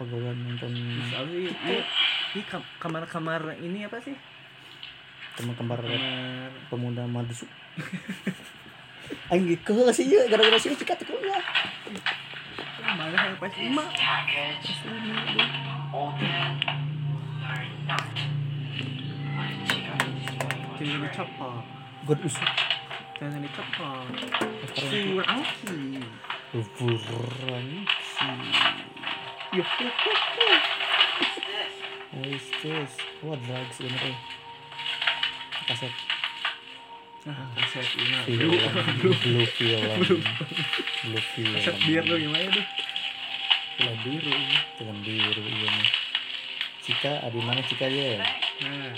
Pegawai 0.00 0.32
nonton 0.34 0.72
Soalnya 1.12 1.36
ini, 1.46 1.76
ini 2.32 2.42
kam- 2.48 2.66
kamar-kamar 2.80 3.54
ini 3.60 3.86
apa 3.86 4.00
sih? 4.02 4.16
teman 5.32 5.56
kembar 5.56 5.80
Kamar 5.80 6.50
pemuda 6.68 7.04
madusu. 7.08 7.46
Anjing 9.32 9.56
ke 9.66 9.72
sih 9.92 10.10
ya 10.10 10.28
gara-gara 10.28 10.58
sih 10.60 10.76
cika 10.76 10.92
teh 10.92 11.06
kuliah. 11.08 11.40
mana 12.82 13.16
yang 13.16 13.36
pas 13.40 13.52
lima? 13.56 13.84
Jadi 20.82 20.98
dicopot, 20.98 21.62
God 22.08 22.20
usah. 22.26 22.50
jangan 23.20 23.38
dicopot. 23.44 24.06
Sur 24.74 25.22
angki. 25.28 26.02
kuburan 26.52 27.86
Yo, 29.52 29.62
yo, 29.62 29.88
yo, 29.88 29.88
yo. 29.88 30.56
What 32.12 32.26
is 32.28 32.44
this? 32.60 32.92
What 33.24 33.40
drugs 33.44 33.80
ini 33.80 33.96
eh? 34.12 34.16
Kaset 35.64 35.92
Nah, 37.24 37.56
kaset 37.56 37.88
ini. 37.96 38.16
Blue, 38.26 39.16
blue 39.16 39.46
film, 39.54 40.02
blue 41.06 41.22
film. 41.32 41.52
kaset 41.56 41.76
biar 41.88 42.04
lo 42.04 42.20
gimana 42.20 42.52
tuh? 42.52 42.66
Film 43.80 43.96
biru, 44.04 44.34
film 44.76 44.96
biru 45.06 45.42
iya 45.46 45.68
nih. 45.72 46.01
Cika, 46.82 47.22
ada 47.22 47.30
di 47.30 47.38
mana 47.38 47.62
Cika 47.62 47.86
ya? 47.86 48.18
Nah, 48.18 48.90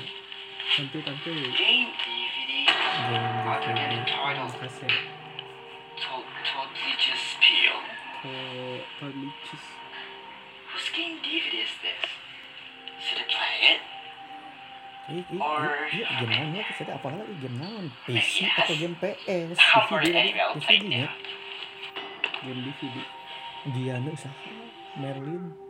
tentu 0.72 1.04
tentu. 1.04 1.28
Game 1.52 1.92
DVD. 2.00 2.52
Game 3.12 3.28
DVD. 3.60 4.08
Kaset. 4.56 4.88
Just 6.96 7.36
spill. 7.36 7.76
Oh, 8.24 8.80
Tolicis. 8.96 9.64
Whose 10.72 10.88
game 10.96 11.20
DVD 11.20 11.60
is 11.60 11.74
this? 11.84 12.04
Should 13.04 13.20
I 13.20 13.26
play 13.28 13.56
it? 13.68 13.80
Ih, 15.04 15.20
ih, 15.20 15.36
ih, 15.36 16.00
iya 16.00 16.08
game 16.24 16.32
naon 16.32 16.56
ya? 16.56 16.64
Kita 16.64 16.96
apa 16.96 17.12
lagi 17.12 17.36
game 17.36 17.60
naon? 17.60 17.92
PC 18.08 18.48
atau 18.48 18.72
game 18.72 18.96
PS? 18.96 19.60
DVD, 19.60 20.32
DVD 20.56 20.84
ya? 20.88 21.04
now. 21.04 21.12
Game 22.48 22.60
DVD. 22.64 22.96
Dia 23.76 24.00
nih 24.00 24.16
usaha 24.16 24.32
Merlin 24.96 25.63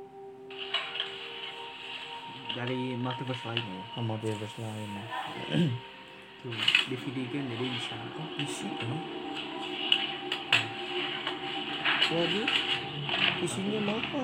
Dari 2.55 2.95
multiverse 2.95 3.43
lainnya. 3.51 3.83
sama 3.99 4.15
Devers 4.23 4.55
lain. 4.63 4.91
Tuh, 6.45 6.55
DVD 6.87 7.19
kan 7.35 7.43
jadi 7.51 7.67
bisa. 7.67 7.99
Oh, 8.15 8.29
PC 8.39 8.59
kan? 8.79 8.95
Waduh, 12.05 12.47
PC-nya 13.43 13.81
mahal. 13.81 14.23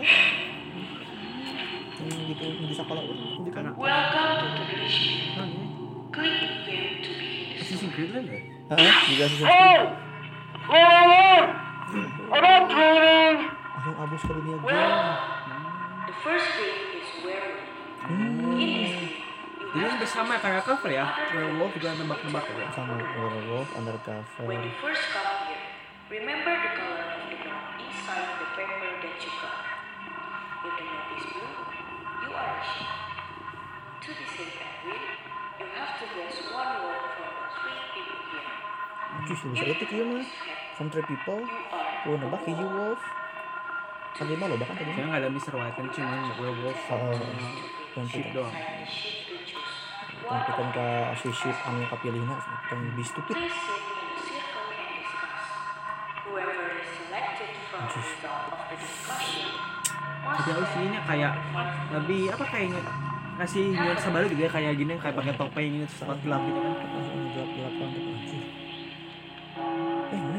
Yang 2.01 2.23
gitu 2.32 2.44
sekolah 2.77 3.02
orang 3.02 3.44
di 3.44 3.51
Karena 3.51 3.70
Welcome 3.74 4.36
to 4.52 4.62
the 4.69 4.78
kan 5.35 5.48
ya. 5.48 5.65
Click 6.12 6.39
here 6.69 7.02
to 7.02 7.11
begin 7.11 7.51
the 7.51 7.61
Assassin's 7.61 7.93
Creed 7.97 8.11
lah 8.15 8.23
ya? 8.23 8.40
Heeh, 8.78 8.94
juga 9.11 9.27
sih. 9.27 9.44
Oh! 9.48 9.81
Oh! 10.70 11.40
dreaming. 12.70 13.36
Langsung 13.74 13.97
abus 13.97 14.23
ke 14.23 14.32
dunia 14.39 14.57
Well, 14.61 14.69
game. 14.69 15.16
the 16.07 16.15
first 16.20 16.48
game 16.61 17.01
is 17.01 17.11
werewolf. 17.24 17.69
Hmm. 18.01 19.20
Jadi 19.70 19.86
hampir 19.86 20.09
sama 20.10 20.35
kayak 20.43 20.66
cover 20.66 20.90
ya. 20.90 21.06
Werewolf 21.31 21.70
juga 21.78 21.94
nebak-nebak 21.94 22.43
ya. 22.43 22.66
Sama 22.74 22.98
werewolf 22.98 23.70
undercover. 23.78 24.43
when 24.43 24.66
you 24.66 24.74
first 24.82 25.05
come 25.14 25.47
here, 25.47 25.62
remember 26.10 26.51
the 26.59 26.70
color 26.74 27.06
of 27.06 27.22
the 27.31 27.39
note 27.39 27.78
inside 27.78 28.27
the 28.43 28.47
paper 28.59 28.90
that 28.98 29.14
you 29.22 29.31
got. 29.39 29.62
If 30.66 30.72
the 30.74 30.85
note 30.90 31.10
is 31.14 31.24
blue, 31.31 31.55
you 32.27 32.31
are 32.35 32.51
a 32.51 32.64
sheep. 32.66 32.90
To 34.02 34.10
be 34.10 34.24
safe 34.27 34.59
and 34.59 34.74
real, 34.90 35.06
you 35.62 35.66
have 35.70 35.93
to 36.02 36.05
guess 36.18 36.36
one 36.51 36.72
word 36.82 37.05
from 37.14 37.31
the 37.31 37.47
three 37.55 37.81
people 37.94 38.20
here. 38.35 38.51
Anjir, 39.22 39.36
sudah 39.39 39.55
seretik 39.55 39.90
ieu 39.94 40.06
mah. 40.18 40.27
From 40.74 40.86
three 40.90 41.06
people. 41.06 41.47
Oh, 42.10 42.16
nebak 42.18 42.43
hiji 42.43 42.66
wolf. 42.66 43.02
Kan 44.18 44.27
lima 44.27 44.51
loh 44.51 44.59
bahkan 44.59 44.74
tadi. 44.82 44.98
Saya 44.98 45.06
nggak 45.06 45.20
ada 45.22 45.28
Mr. 45.31 45.52
White 45.55 45.77
kan 45.78 45.86
cuma 45.94 46.35
werewolf 46.43 46.81
Oh, 46.90 47.14
doang. 48.30 48.54
Tampikan 50.30 50.68
ke 50.70 50.86
si 51.18 51.50
anu 51.66 51.82
kapilihna 51.90 52.36
kayak 61.02 61.32
lebih 61.90 62.30
apa 62.30 62.44
kayaknya 62.46 62.78
kasih 63.40 63.72
nuansa 63.72 64.08
baru 64.12 64.26
juga 64.30 64.42
ya, 64.46 64.50
kayak 64.52 64.72
gini 64.78 64.92
kayak 65.00 65.16
pakai 65.16 65.34
topeng 65.34 65.72
gitu 65.80 65.94
tempat 66.04 66.18
gelap 66.22 66.42
gitu 66.46 66.60
kan. 66.60 66.74
Langsung 66.94 67.18
gelap-gelap 67.34 68.09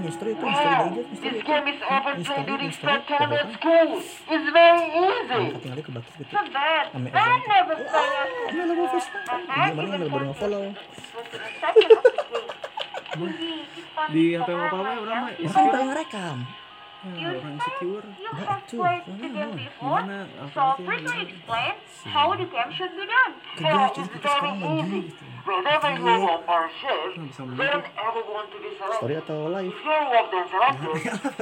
history 0.04 0.32
itu? 0.36 0.46
History 0.46 0.74
Wow, 0.74 0.92
aja, 0.92 1.02
history 1.02 1.32
this 1.32 1.44
game 1.46 1.66
is 1.70 1.80
often 1.86 2.14
History, 2.18 2.36
played 2.36 2.48
during 2.50 2.72
spare 2.74 3.04
time 3.08 3.32
at 3.32 3.48
school. 3.56 3.90
It's 4.02 4.48
very 4.52 4.84
easy. 4.92 5.44
Angkat 5.52 5.84
ke 5.86 5.92
gitu. 5.92 6.34
Ame 6.92 7.08
Ini 7.12 8.62
lagu. 8.68 8.84
Ini 8.92 9.72
mana 9.74 9.94
yang 9.96 10.12
baru 10.12 10.26
nge-follow? 10.32 10.64
Di 14.12 14.24
HP 14.34 14.50
mau 14.56 14.66
apa 14.66 14.78
orang 15.04 15.20
mah 15.24 15.32
Kan 15.36 15.64
pengen 15.72 15.88
ngerekam. 15.92 16.38
Ya, 17.02 17.34
orang 17.34 17.54
insecure. 17.58 18.06
Enggak, 18.06 18.62
itu. 18.70 18.78
Gimana? 19.82 20.18
Apa 20.38 20.54
So 20.54 20.62
please 20.86 21.10
explain 21.26 21.74
how 22.06 22.28
the 22.38 22.46
game 22.46 22.72
should 22.78 22.94
be 22.94 23.06
done. 23.10 23.34
Kita 23.58 23.90
sekarang 24.06 24.56
lagi 24.62 25.10
gitu. 25.10 25.31
Whenever 25.42 25.90
you 25.98 26.06
are 26.08 26.38
on 26.38 26.66
shift, 26.78 27.14
Bisa 27.18 27.42
don't 27.42 27.58
melihat. 27.58 27.82
ever 27.98 28.22
want 28.30 28.48
to 28.52 28.58
be 28.58 28.70
selected. 28.78 29.00
Story 29.02 29.16
atau 29.18 29.38
live? 29.50 29.70
If 29.70 29.82
you're 29.82 30.06
walked 30.08 30.34
and 30.34 30.48
selected, 30.48 30.94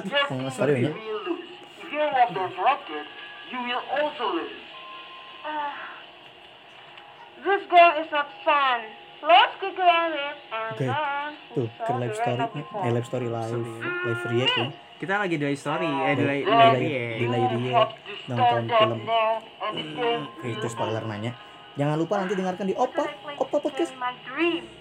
your 0.08 0.24
Kalau 0.24 0.40
nggak 0.40 0.50
team 0.50 0.56
story 0.56 0.74
ya. 0.80 0.92
will 0.92 1.22
lose. 1.28 1.50
If 1.80 1.88
you're 1.90 2.12
walked 2.12 2.38
and 2.38 2.52
selected, 2.54 3.06
you 3.50 3.60
will 3.60 3.84
also 3.92 4.24
lose. 4.34 4.58
Uh, 5.42 5.72
this 7.42 7.62
game 7.66 7.94
is 7.98 8.10
not 8.10 8.28
fun. 8.42 8.80
Let's 9.20 9.52
it 9.60 10.38
and 10.48 10.74
then 10.80 11.32
Tuh, 11.52 11.68
ke 11.68 11.92
live 11.92 12.16
story, 12.16 12.40
eh 12.40 12.92
live 12.96 13.04
story 13.04 13.28
live, 13.28 13.52
live 14.08 14.24
react 14.32 14.56
ya. 14.56 14.68
Kita 14.96 15.20
lagi 15.20 15.36
dari 15.36 15.60
story, 15.60 15.88
eh 15.88 16.16
dari 16.16 16.40
Di 16.40 16.48
dari 16.48 16.56
live, 16.56 16.80
di 16.80 16.88
react. 16.88 17.20
live 17.28 17.56
react 17.60 17.94
nonton 18.32 18.64
film. 18.70 19.00
Game 19.92 20.24
Oke, 20.40 20.48
itu 20.56 20.68
spoiler 20.72 21.04
nanya. 21.04 21.36
Jangan 21.78 21.96
lupa 22.02 22.14
nanti 22.20 22.34
dengarkan 22.34 22.66
di 22.66 22.76
Oppa, 22.76 23.06
Oppa 23.38 23.58
Podcast. 23.62 23.94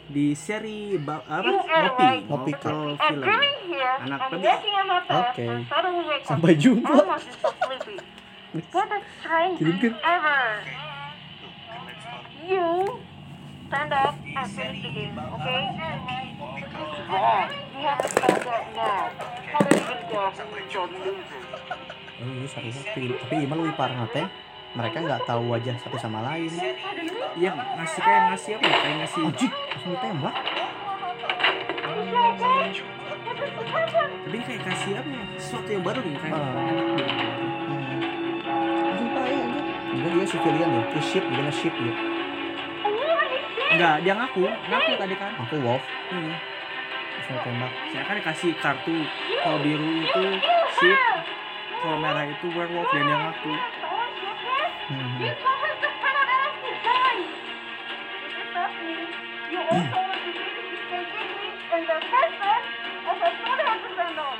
di 0.08 0.32
seri 0.32 0.96
ba- 0.96 1.20
apa 1.28 1.44
ngopi. 1.44 2.10
Ngopi, 2.26 2.52
I'm 2.56 2.96
film 2.96 3.28
Anak 4.08 4.20
bed 4.32 4.40
Oke. 5.10 5.46
up. 5.46 6.24
Sampai 6.24 6.52
jumpa. 6.56 6.94
Kirimkan. 9.60 9.92
You 12.48 12.96
stand 13.68 13.92
up 13.92 14.16
and 14.16 14.48
finish 14.48 14.80
the 14.80 14.88
game, 14.88 15.12
okay? 15.12 15.64
wrong. 17.08 17.48
You 17.76 17.80
have 17.84 18.00
to 18.00 18.08
start 18.08 18.40
that 18.40 18.64
now. 18.72 19.12
How 19.52 19.60
do 19.60 19.76
you 19.76 19.96
guess 20.08 20.36
you're 20.72 20.88
losing? 20.88 21.44
Oh 22.18 22.46
sorry, 22.50 22.72
tapi, 22.74 23.14
tapi 23.14 23.34
Ima 23.46 23.54
lebih 23.54 23.76
parah 23.78 24.08
teh. 24.10 24.26
Mereka 24.78 24.98
nggak 25.02 25.22
tahu 25.26 25.42
wajah 25.50 25.74
satu 25.76 25.98
sama 25.98 26.22
lain. 26.22 26.46
yang 27.36 27.54
ngasih 27.54 28.00
kayak 28.00 28.22
ngasih 28.30 28.50
apa 28.56 28.66
ya 28.66 28.76
kayak 28.78 28.96
ngasih 28.98 29.20
Anjing, 29.22 29.52
langsung 29.54 29.90
ditembak. 29.94 30.34
tapi 34.18 34.38
kayak 34.42 34.62
kasih 34.64 34.92
apa 34.98 35.08
ya 35.08 35.24
sesuatu 35.38 35.68
yang 35.70 35.82
baru 35.82 36.00
gitu 36.02 36.18
kayak. 36.18 36.34
Hmm. 36.34 36.50
Langsung 38.82 39.10
payah 39.12 39.40
anjir. 39.40 39.62
Juga 39.88 40.08
dia 40.10 40.26
civilian 40.26 40.68
ya, 40.68 40.82
dia 40.88 41.02
ship, 41.02 41.24
dia 41.24 41.50
ship 41.50 41.74
ya. 41.74 41.92
enggak 43.68 43.94
dia 44.00 44.14
ngaku 44.16 44.40
ngaku 44.48 44.90
tadi 44.96 45.14
kan 45.14 45.30
Aku 45.44 45.54
wolf, 45.60 45.84
hmm. 46.10 46.32
langsung 47.14 47.34
ditembak. 47.36 47.70
saya 47.92 48.02
kan 48.02 48.14
dikasih 48.16 48.50
kartu 48.58 48.96
kalau 49.38 49.58
biru 49.60 49.88
itu 50.02 50.24
ship 50.74 50.98
kalau 51.78 51.96
merah 52.00 52.26
itu 52.26 52.46
werewolf 52.50 52.88
dan 52.90 53.02
dia 53.04 53.18
ngaku 53.22 53.52
Hmm. 54.88 55.20
You 55.20 55.36
told 55.36 55.60
us 55.68 55.76
to 55.84 55.88
turn 56.00 56.16
not 58.56 58.72
also 59.76 60.00
and 61.68 61.84
the 61.84 61.98
person 63.20 63.58
as 63.68 63.84
a 63.84 64.08
know. 64.16 64.32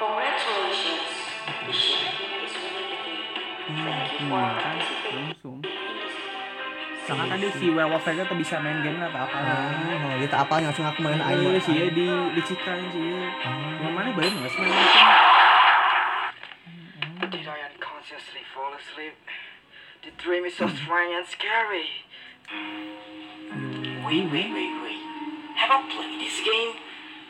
Congratulations. 0.00 1.12
The 1.60 1.76
is. 1.76 2.56
Thank 3.68 4.16
you 4.16 4.32
for 4.32 4.40
participating 4.40 5.90
tadi 7.10 7.46
si 7.52 7.66
werewolf 7.68 8.06
aja 8.06 8.22
tuh 8.24 8.38
bisa 8.40 8.56
main 8.64 8.80
game 8.80 8.96
atau 9.02 9.28
apa 9.28 9.38
Oh, 9.40 10.16
kita 10.24 10.36
apa 10.40 10.54
langsung 10.62 10.86
aku 10.88 11.04
main 11.04 11.20
air. 11.20 11.36
Iya 11.36 11.60
sih 11.60 11.74
ya 11.76 11.86
di 11.92 12.06
di 12.08 12.42
Cika 12.42 12.80
sih 12.90 13.02
ya. 13.12 13.28
Yang 13.82 13.92
mana 13.92 14.08
nggak 14.14 14.50
sih 14.50 14.60
main 14.64 14.72
Did 17.28 17.44
I 17.44 17.58
unconsciously 17.68 18.42
fall 18.56 18.72
asleep? 18.72 19.14
The 20.02 20.10
dream 20.16 20.44
is 20.44 20.56
so 20.56 20.66
strange 20.68 21.12
and 21.14 21.26
scary. 21.28 21.88
Wait, 24.06 24.26
wait, 24.32 24.48
wait, 24.52 24.72
wait. 24.82 25.02
Have 25.60 25.70
I 25.70 25.78
played 25.92 26.16
this 26.24 26.40
game? 26.40 26.72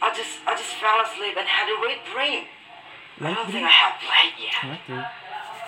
I 0.01 0.14
just, 0.14 0.38
I 0.47 0.55
just 0.55 0.72
fell 0.78 1.01
asleep 1.02 1.34
and 1.36 1.47
had 1.47 1.66
a 1.68 1.76
weird 1.82 2.01
dream. 2.06 2.44
I 3.20 3.34
don't 3.34 3.51
think 3.51 3.64
I 3.66 3.74
have 3.74 3.97
played 4.01 4.36
yet. 4.38 5.05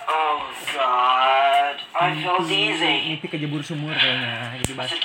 Oh 0.09 0.41
God, 0.75 1.77
I 1.95 2.23
felt 2.23 2.49
dizzy. 2.49 2.97
Mimpi 3.13 3.27
kejebur 3.31 3.63
sumur 3.63 3.95
kayaknya 3.95 4.59
jadi 4.67 4.75
basah. 4.75 4.99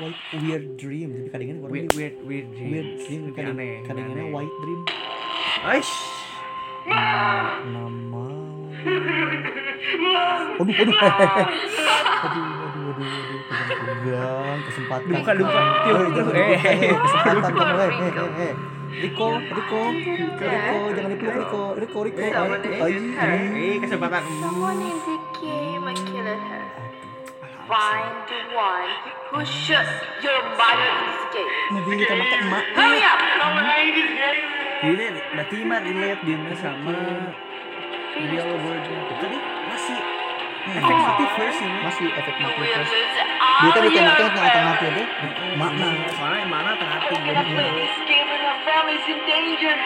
White 0.00 0.20
weird 0.42 0.66
dream. 0.76 1.08
Jadi 1.16 1.28
kadang-kadang 1.32 1.64
Weird 1.70 1.88
weird 1.96 2.16
weird 2.26 2.48
dream. 2.52 2.70
weird 2.72 2.90
dream, 3.06 3.22
kadang-kadang 3.32 4.32
white 4.34 4.54
dream. 4.60 4.80
Aish. 5.64 5.92
Nama. 6.88 8.26
Aduh, 9.80 10.76
aduh. 10.76 10.92
aduh, 10.92 12.44
aduh, 12.60 12.84
aduh, 12.84 13.00
aduh. 13.00 13.40
Pegang-pegang, 13.50 14.58
kesempatan. 14.68 15.08
Eh, 15.08 15.22
jangan 15.24 15.36
tiup. 15.40 15.48
dibuka, 16.12 16.32
Eh, 16.36 16.94
kesempatan 17.00 17.40
kamu, 17.40 17.76
eh, 17.80 17.90
eh, 17.90 18.44
eh. 18.44 18.54
Riko, 18.90 19.28
Riko, 19.38 19.80
Riko, 19.94 20.78
jangan 20.92 21.10
dipeluk 21.14 21.34
Riko, 21.38 21.62
Riko, 21.78 21.98
Riko. 22.04 22.20
Someone 22.20 22.60
Ay, 22.66 22.90
is 22.90 23.06
her. 23.14 23.32
Eh 23.54 23.76
kesempatan. 23.80 24.22
Someone 24.42 24.82
in 24.82 24.98
the 24.98 25.16
game 25.38 25.86
her. 25.86 26.64
Find 27.70 28.14
the 28.26 28.40
one 28.50 28.90
who 29.30 29.38
shoots 29.46 29.94
your 30.26 30.42
mother 30.58 30.90
in 30.90 31.06
this 31.06 31.22
game. 31.30 31.54
Nabi 31.70 31.92
kita 32.02 32.14
makan 32.18 32.38
emak. 32.50 32.64
Hurry 32.74 33.00
up! 33.06 33.18
Jadi 34.80 35.06
berarti 35.38 35.56
mah 35.62 35.78
relate 35.86 36.20
dia 36.26 36.54
sama 36.58 36.96
real 38.16 38.50
world 38.58 38.84
tadi 39.22 39.38
masih 39.80 40.20
ini. 41.60 41.78
Masih 41.80 42.08
efek 42.12 42.34
mati 42.36 42.60
Will 42.60 42.68
terus. 42.68 42.90
lose 42.92 43.16
Dia 43.60 43.68
all 43.68 43.72
kan 43.72 43.80
your 43.80 43.92
ditembaknya 43.92 44.28
tengah-tengah 44.32 44.74
friends. 44.76 44.76
hati 44.76 44.86
itu. 44.88 45.02
Makna. 45.56 45.86
Soalnya 46.16 46.38
yang 46.40 46.50
mana 46.52 46.70
in 49.10 49.18
danger. 49.24 49.76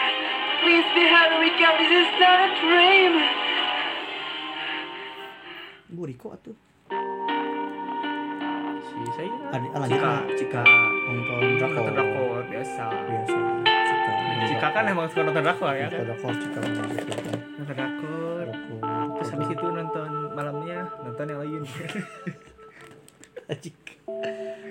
Please 0.63 0.87
be 0.95 1.03
happy. 1.07 1.49
This 1.55 1.91
is 1.91 2.09
not 2.19 2.39
a 2.43 2.49
dream. 2.59 3.13
Gue 5.95 6.05
Riko 6.11 6.27
atuh. 6.35 6.55
Si 8.85 8.95
saya 9.15 9.29
ah, 9.51 9.59
lanjut 9.59 9.99
Cika, 9.99 10.07
lah. 10.07 10.21
Cika. 10.35 10.63
Nonton 10.63 11.55
drakor. 11.59 11.81
Nonton 11.83 11.93
drakor 11.95 12.39
biasa. 12.51 12.85
Biasa. 12.91 13.37
Cika. 13.63 14.11
Cika 14.45 14.67
kan 14.71 14.83
emang 14.87 15.07
suka 15.11 15.21
nonton 15.23 15.43
drakor 15.43 15.71
ya 15.75 15.87
Nonton 15.87 15.99
kan? 15.99 16.07
drakor, 16.09 16.33
Cika 16.39 16.59
gitu 16.63 17.11
kan. 17.15 17.37
Nonton 17.59 17.75
drakor. 17.75 18.45
Terus 19.25 19.41
habis 19.41 19.57
itu 19.57 19.65
nonton 19.65 20.09
malamnya 20.37 20.85
nonton 21.01 21.25
yang 21.25 21.39
lain. 21.41 21.61
Cik. 23.65 23.75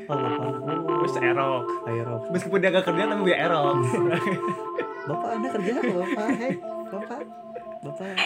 Oh, 0.07 0.15
bapak. 0.15 0.79
Terus 1.03 1.15
erok. 1.19 1.65
Aero. 1.91 2.17
Meskipun 2.31 2.59
dia 2.63 2.71
gak 2.71 2.87
kerja 2.87 3.03
tapi 3.11 3.23
dia 3.27 3.51
erok. 3.51 3.77
Bapak 5.11 5.29
anda 5.37 5.49
kerja 5.53 5.71
apa 5.75 5.93
bapak? 5.93 6.27
Hei, 6.33 6.55
bapak 6.89 7.21
bapak 7.83 8.17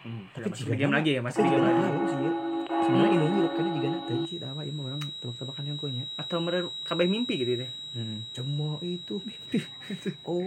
Hmm, 0.00 0.24
tapi 0.32 0.48
masih 0.48 0.64
jika 0.64 0.74
game 0.80 0.94
lagi 0.96 1.10
ya, 1.12 1.20
masih 1.20 1.40
game 1.44 1.50
jika 1.50 1.60
lagi. 1.60 1.80
tahu 1.82 2.04
sih 2.08 2.20
ya 2.24 2.32
sebenarnya 2.80 3.12
ini 3.12 3.26
hirup 3.36 3.52
kan 3.52 3.64
juga 3.68 3.88
nak 3.90 4.02
tahu 4.08 4.22
sih 4.24 4.38
apa 4.40 4.60
ya 4.64 4.72
orang 4.72 5.02
tebak-tebakan 5.20 5.64
yang 5.68 5.76
konya 5.76 6.04
Atau 6.16 6.38
mereka 6.40 6.72
kabeh 6.88 7.04
mimpi 7.04 7.34
gitu 7.36 7.52
deh. 7.60 7.70
hmm. 7.92 8.18
cuma 8.32 8.80
itu 8.80 9.20
mimpi 9.20 9.58
oh 10.30 10.40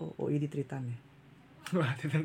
oh, 0.00 0.10
oh 0.16 0.28
ini 0.32 0.48
ceritanya 0.48 0.96
Wah, 1.74 1.92
tidak 1.98 2.24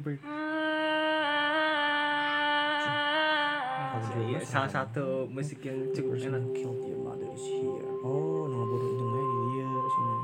Iya, 3.81 4.39
salah 4.41 4.69
satu 4.69 5.25
musik 5.27 5.65
yang 5.65 5.89
cukup 5.91 6.15
enak. 6.15 6.37
who 6.37 6.53
killed 6.53 6.81
your 6.85 7.01
mother 7.01 7.25
is 7.27 7.41
here 7.41 7.87
oh 8.01 8.45
nama 8.45 8.63
bodoh 8.63 8.87
itu 8.87 9.05
ini 9.05 9.21
dia 9.51 9.67
sini 9.89 10.15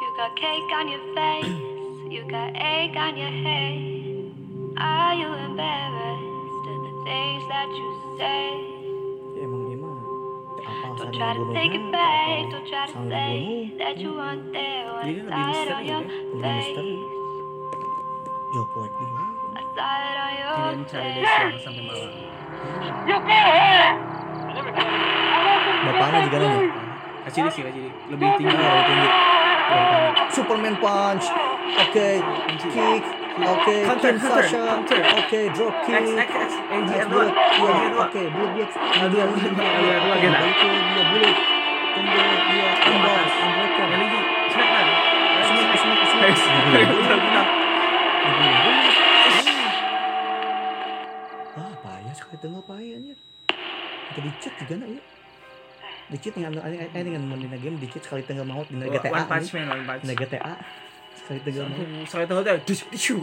You 0.00 0.08
got 0.14 0.32
cake 0.34 0.70
on 0.70 0.86
your 0.86 1.04
face, 1.12 1.52
you 2.06 2.22
got 2.26 2.50
egg 2.52 2.92
on 2.92 3.12
your 3.14 3.28
head. 3.30 3.76
Are 4.76 5.12
you 5.12 5.28
embarrassed 5.28 6.24
of 6.66 6.78
the 6.82 6.94
things 7.04 7.42
that 7.48 7.68
you 7.70 7.88
say? 8.16 8.44
ya, 9.34 9.44
emang 9.44 9.62
emang 9.70 9.96
apa 10.60 11.00
Don't 11.00 11.12
try 11.12 11.32
to 11.32 11.44
take 11.52 11.72
it 11.72 11.86
back, 11.88 12.40
don't 12.48 12.64
try 12.66 12.84
to 12.86 12.96
say 13.08 13.34
that 13.76 13.96
you 13.96 14.12
weren't 14.12 14.48
there 14.52 14.84
when 14.90 15.04
Jadi 15.04 15.20
I 15.20 15.24
lebih 15.24 15.32
saw 15.32 15.40
it 15.40 15.48
misteri 15.48 15.72
on 15.72 15.84
ya. 15.84 15.98
your 16.00 16.04
face. 16.40 16.76
I 19.50 19.62
saw 19.72 19.88
it 20.00 20.16
on 20.16 20.32
your 20.36 20.56
dari 20.88 21.12
face. 21.12 21.28
siang 21.28 21.60
sampai 21.60 21.84
malam. 21.84 22.39
Bapaknya 25.80 26.18
juga 26.26 26.36
nanya 26.38 26.60
Kasih 27.20 27.52
sih, 27.52 27.62
kasih. 27.62 27.92
Lebih 28.08 28.28
tinggi. 28.40 28.48
Lebih 28.48 28.84
tinggi. 28.88 29.08
Superman 30.32 30.74
punch. 30.80 31.28
Oke, 31.78 32.08
kick. 32.64 33.02
Oke, 33.40 33.76
counter, 33.86 34.12
Sasha. 34.18 34.80
counter. 34.80 34.98
Oke, 35.20 35.40
drop 35.52 35.74
kick. 35.84 36.00
X, 36.00 36.06
X, 36.16 36.30
X, 36.32 36.50
AGR 36.66 36.80
Nice 36.82 37.06
dua. 37.06 37.28
bullet. 37.28 37.34
Iya, 37.36 37.70
AGR 37.70 37.90
dua. 37.92 38.02
oke, 38.02 38.22
bullet 38.24 38.50
bullet. 38.50 38.70
Dua, 38.72 39.06
dua, 39.06 39.24
dua, 39.28 39.36
dua, 39.36 39.68
dua, 40.00 40.10
Oke, 40.10 40.18
gila. 40.18 40.38
balik 40.40 40.56
ke 40.56 40.66
dia 40.66 41.04
bullet. 41.06 41.36
Tunggu, 41.90 42.22
kembali, 42.80 43.10
atas. 43.20 43.30
unbreaker. 43.36 43.86
Yang 43.86 44.00
lagi, 44.00 44.20
Smackdown. 44.50 44.88
Smack, 45.44 45.68
smack, 45.76 46.00
smack. 46.02 46.24
Guys, 46.24 46.42
benar-benar. 46.74 47.46
Sekali 52.30 52.46
tengah 52.46 52.62
payah 52.62 52.94
anjir. 52.94 53.18
Kita 54.06 54.22
di 54.22 54.30
cheat 54.38 54.54
juga 54.62 54.78
nak 54.78 54.86
ya. 54.94 55.02
Di 56.14 56.22
cheat 56.22 56.34
dengan 56.38 56.62
ini 56.62 56.86
dengan 56.94 57.26
main 57.26 57.42
game 57.58 57.74
di 57.82 57.90
cheat 57.90 58.06
sekali 58.06 58.22
tengah 58.22 58.46
maut 58.46 58.70
di 58.70 58.78
GTA. 58.78 59.10
One 59.10 59.26
Punch. 59.26 59.50
Man, 59.50 59.66
One 59.66 59.82
Punch. 59.82 60.06
Di 60.06 60.14
GTA. 60.14 60.54
Sekali 61.18 61.42
tengah 61.42 61.66
maut. 61.74 62.06
Soalnya 62.06 62.30
tahu 62.30 62.46
tuh, 62.46 62.54
dis, 62.70 62.86
dis, 62.86 63.02
dis, 63.02 63.18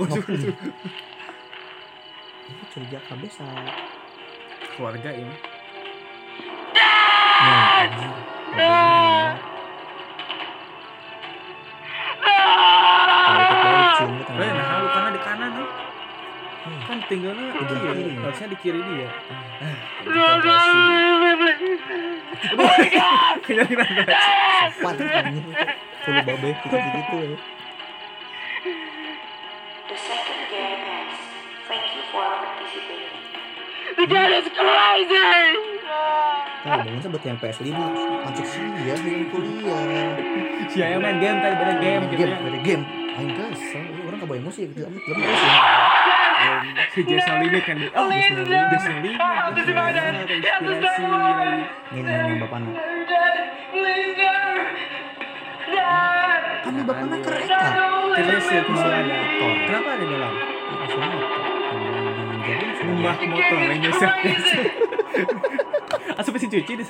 Ini 2.52 2.64
curiga 2.68 3.00
kabeh 3.08 3.32
sa 3.32 3.48
keluarga 4.76 5.08
ini. 5.16 5.36
Nah, 7.38 7.86
anjir. 7.88 8.12
Itu 8.12 8.20
tengah 14.28 14.44
Eh, 14.44 14.52
malam. 14.52 14.60
nah 14.60 14.84
lu 14.84 14.92
karena 14.92 15.10
di 15.16 15.22
kanan 15.24 15.52
nih. 15.56 15.70
Hmm. 16.68 16.80
Kan 16.84 16.98
tinggalnya 17.08 17.48
di 17.48 17.58
Di 17.58 17.64
kiri. 17.64 17.80
kiri. 17.96 18.12
Harusnya 18.20 18.48
di 18.52 18.58
kiri 18.60 18.80
dia. 18.84 19.08
Ah, 19.08 19.76
Kenyataan 23.40 23.78
banget. 23.80 24.08
Sopan 24.76 24.96
anjir. 25.00 25.44
Full 26.04 26.18
babe 26.24 26.50
gitu-gitu 26.60 27.16
ya. 27.18 27.38
The 29.88 29.96
second 29.96 30.44
game 30.52 30.84
ends. 30.84 31.20
Thank 31.66 31.88
you 31.96 32.04
for 32.12 32.28
participating. 32.28 33.16
Nah, 36.68 36.84
bangun 36.84 37.00
sebut 37.00 37.24
yang 37.24 37.40
PS5 37.40 37.72
Anjir 38.28 38.44
sih 38.44 38.60
ya 38.84 38.94
yang 38.94 39.32
kuliah. 39.32 40.12
Si 40.68 40.84
Ayah 40.84 41.00
main 41.00 41.18
game 41.18 41.40
tadi 41.40 41.56
beda 41.56 41.74
game 41.80 42.02
gitu 42.06 42.16
game, 42.20 42.30
ya. 42.30 42.38
dari 42.44 42.60
game. 42.60 42.84
Aing 43.18 43.32
guys, 43.34 43.62
orang 44.04 44.20
kebawa 44.22 44.38
emosi 44.38 44.60
ya 44.62 44.70
gitu 44.70 44.80
ya. 44.84 44.90
Si 46.94 47.02
Jason 47.06 47.36
Limit 47.44 47.64
kan. 47.66 47.78
Oh, 47.94 48.08
Jason. 48.10 48.46
Jason. 48.48 48.94
Inspirasi 49.06 51.04
lagi. 51.06 51.64
Ini 51.94 52.12
yang 52.12 52.40
bapaknya. 52.42 52.72
Kami 56.68 56.80
bapaknya 56.84 57.18
kereta. 57.24 57.60
Terus 58.18 58.48
ya 58.52 58.62
Motor. 58.68 59.54
Kenapa 59.68 59.90
ada 59.96 60.06
dalam? 60.06 60.34
Rumah 62.88 63.16
motor. 63.28 63.60
Asup 66.20 66.34
mesin 66.34 66.50
cuci 66.50 66.72
udah 66.78 66.88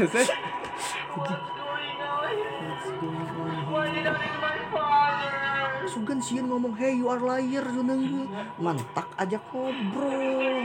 Sugan 5.98 6.22
sieun 6.22 6.45
ngomong 6.45 6.78
hey 6.78 6.94
you 6.94 7.10
are 7.10 7.18
liar 7.18 7.65
juneng 7.74 8.06
gue 8.06 8.30
mantak 8.61 9.10
aja 9.18 9.41
ngobrol. 9.49 10.61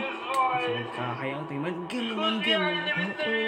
Kayak 0.92 1.48
tuh 1.48 1.56
main 1.56 1.88
game 1.88 2.12
main 2.12 2.36
game. 2.44 2.60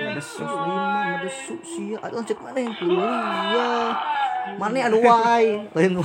ada 0.08 0.22
su 0.24 0.40
lima 0.40 1.20
ada 1.20 1.28
su 1.28 1.60
sia. 1.60 2.00
Ada 2.00 2.16
lanjut 2.16 2.40
mana 2.40 2.56
yang 2.56 2.72
kuliah 2.80 3.92
mana 4.56 4.78
anu 4.88 5.04
wae 5.04 5.68
lain 5.76 6.00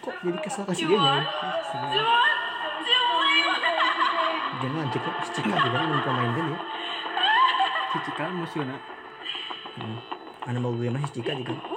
kok 0.00 0.16
jadi 0.24 0.38
kesal 0.40 0.64
kasih 0.72 0.88
dia 0.88 0.96
ya? 0.96 1.20
jangan 4.56 4.88
si 4.88 4.98
Cika 5.36 5.52
juga 5.52 5.84
belum 5.84 6.00
pemain 6.00 6.32
game 6.32 6.48
ya. 6.56 6.58
Cici 7.92 8.10
kan 8.16 8.32
musuh 8.32 8.64
nak. 8.64 8.80
Hmm. 9.76 10.00
Anu 10.48 10.64
mau 10.64 10.72
gue 10.72 10.88
masih 10.88 11.20
Cika 11.20 11.36
juga 11.36 11.75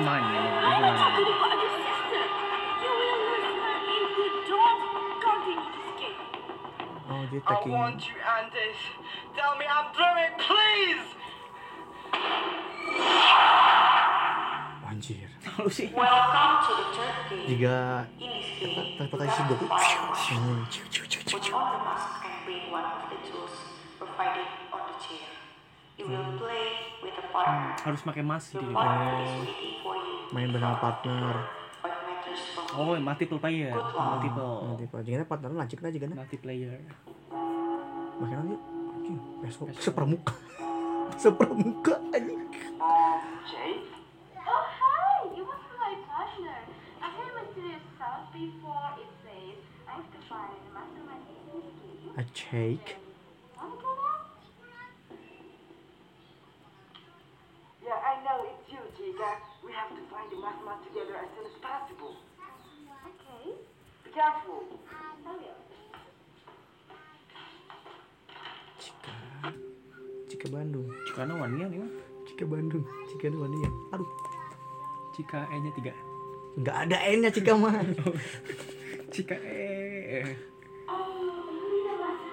will 0.00 0.16
lose 3.20 3.48
her 3.60 3.76
if 3.84 4.10
you 4.16 4.28
don't 4.48 4.80
continue 5.20 5.70
this 5.76 5.90
game. 6.00 6.20
oh 7.10 7.22
dia 7.30 7.40
I 7.44 7.54
taking 7.54 7.72
want 7.72 8.00
you, 8.08 8.16
Andes. 8.24 8.80
Tell 9.36 9.54
me 9.60 9.64
I'm 9.68 9.88
dreaming, 9.92 10.34
please. 10.40 11.04
anjir 14.90 15.28
Lu 15.58 15.70
sih. 15.70 15.86
Welcome 15.94 16.54
to 16.66 16.72
the 16.80 16.86
third 16.96 17.16
game. 17.30 17.46
jika 17.46 17.76
In 18.18 18.30
this 18.40 18.48
game, 18.58 18.96
teleportasi 18.98 19.40
Goku 19.48 19.66
Hmm, 19.70 20.64
ciu, 20.72 20.82
ciu, 20.90 21.04
ciu, 21.06 21.20
ciu, 21.22 21.36
put 21.38 21.42
ciu. 21.46 21.54
on 21.54 21.66
the 21.72 21.78
mask 21.84 22.24
and 22.26 22.36
bring 22.44 22.64
one 22.74 22.84
of 22.84 23.06
the 23.12 23.18
tools 23.28 23.54
provided 24.00 24.48
on 24.74 24.80
the 24.90 24.96
chair. 24.98 25.28
You 26.00 26.08
will 26.08 26.32
play 26.40 26.68
with 27.04 27.12
a 27.12 27.24
partner. 27.28 27.76
Harus 27.84 28.00
pakai 28.00 28.24
mask 28.24 28.56
jadi. 28.56 28.72
for 28.72 29.94
you. 29.94 30.32
main 30.32 30.48
bersama 30.48 30.80
partner. 30.80 31.44
Oh, 32.72 32.94
multiple 32.96 33.36
player. 33.36 33.74
Multiple. 33.74 34.56
nanti 34.64 34.84
pak 34.86 35.00
jangan 35.02 35.26
partner 35.26 35.50
lanjut 35.52 35.76
aja 35.76 35.98
kan 35.98 36.10
Multiplayer. 36.14 36.78
makin 38.16 38.36
nanti 38.38 38.56
anjing 38.56 39.18
besok. 39.40 39.68
Sepermuka 39.76 40.32
sepermuka 41.22 41.94
anjing. 42.10 42.48
Oh, 42.80 44.64
hi! 44.64 45.36
You 45.36 45.44
must 45.44 45.64
be 45.66 45.76
my 45.76 45.94
partner. 46.06 46.58
I 46.96 47.08
heard 47.10 47.32
my 47.34 47.44
serious 47.52 47.84
sound 47.98 48.24
before 48.32 48.88
it 48.96 49.10
says 49.20 49.58
I 49.84 50.00
have 50.00 50.08
to 50.08 50.20
find 50.24 50.54
the 50.54 50.70
mastermind 50.72 51.24
in 51.28 51.60
this 51.60 51.68
game. 51.76 52.16
a 52.16 52.24
shake 52.32 52.88
Wanna 53.52 53.76
go 53.76 53.90
now? 53.92 54.16
Yeah, 57.82 57.98
I 57.98 58.14
know 58.22 58.46
it's 58.46 58.64
Chica. 59.20 59.36
We 59.60 59.72
have 59.76 59.92
to 59.92 60.00
find 60.08 60.32
the 60.32 60.36
Masma 60.40 60.80
together 60.80 61.12
as 61.20 61.28
soon 61.36 61.44
as 61.44 61.52
possible. 61.60 62.16
Okay. 63.04 63.52
Be 64.00 64.10
careful. 64.16 64.64
I 64.88 65.36
will. 65.36 65.60
Cika 68.80 69.12
Cika 70.24 70.46
Bandung 70.48 70.88
Cikana 71.04 71.36
wanian 71.36 71.68
ya. 71.68 71.84
Cika 72.24 72.48
Bandung 72.48 72.80
Cika 73.12 73.28
Bandung 73.28 73.60
ya 73.60 73.70
aduh 73.92 74.08
Cika 75.12 75.40
E-nya 75.52 75.70
tiga. 75.76 75.92
nggak 76.56 76.76
ada 76.88 76.96
N 77.12 77.18
nya 77.20 77.28
Cika 77.28 77.52
mah 77.60 77.76
Cika 79.12 79.36
E. 79.36 80.32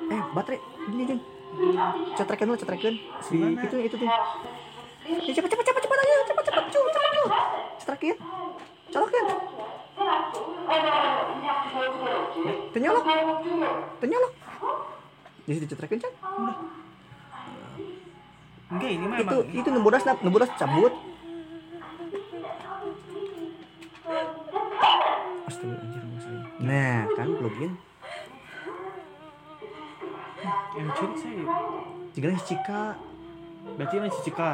eh 0.08 0.24
baterai 0.32 0.60
ini 0.96 1.04
jeng 1.04 1.20
cetrekan 2.16 2.48
dulu 2.48 2.56
cetrekan 2.64 2.96
si 3.20 3.36
itu 3.44 3.76
itu 3.76 3.96
tuh 4.00 4.08
ya, 4.08 5.20
cepet 5.36 5.52
cepet 5.52 5.66
cepet 5.68 5.87
cepet 6.72 6.96
ayo 6.98 7.24
cepet 7.80 7.98
cepet 7.98 7.98
cu 7.98 7.98
cepet 7.98 7.98
cu 7.98 8.12
cetrekin 8.12 8.16
colokin 8.92 9.26
Tenyolok. 12.78 13.04
Tenyolok. 13.98 14.34
Di 15.50 15.52
situ 15.58 15.66
cetrekin 15.74 15.98
kan? 15.98 16.14
Udah. 16.14 16.58
Enggak 18.68 18.90
ini 18.94 19.06
Itu 19.24 19.38
itu 19.56 19.70
nembodas 19.74 20.04
nembodas 20.22 20.52
cabut. 20.62 20.94
Astaga 25.48 25.76
anjir 25.80 26.04
masalah. 26.06 26.46
Nah, 26.62 27.00
kan 27.16 27.28
plugin. 27.40 27.74
yang 30.78 30.90
curi 30.94 31.16
saya. 31.18 31.46
Jika 32.14 32.26
si 32.38 32.44
Cika. 32.54 32.84
Berarti 33.76 33.96
ini 33.98 34.10
Cika. 34.22 34.52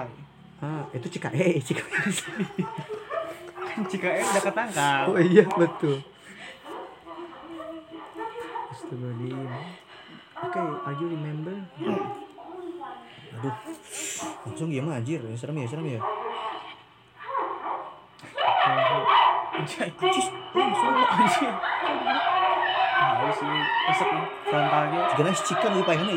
Ah, 0.63 0.87
itu 0.95 1.19
Cika 1.19 1.27
eh 1.35 1.59
Cika. 1.59 1.83
Kan 3.51 3.83
Cika 3.83 4.07
eh 4.15 4.23
udah 4.23 4.43
ketangkap. 4.47 5.11
Oh 5.11 5.19
iya 5.19 5.43
betul. 5.43 5.99
Astagfirullahaladzim. 8.71 9.43
Oke, 10.43 10.59
are 10.59 10.95
you 10.95 11.07
remember? 11.11 11.55
Aduh, 13.33 13.55
langsung 14.47 14.71
gimana 14.71 15.03
anjir? 15.03 15.19
Ya, 15.19 15.35
serem 15.35 15.59
ya, 15.59 15.67
serem 15.67 15.99
ya. 15.99 16.01
Anjis, 19.59 20.27
langsung 20.55 20.95
anjir. 20.95 21.51
Nah, 23.03 23.31
sih, 23.35 23.47
nih, 23.47 24.25
frontalnya. 24.47 24.99
Jika 25.11 25.31
si 25.35 25.43
Cika 25.51 25.67
lupa 25.75 25.91
yang 25.91 26.07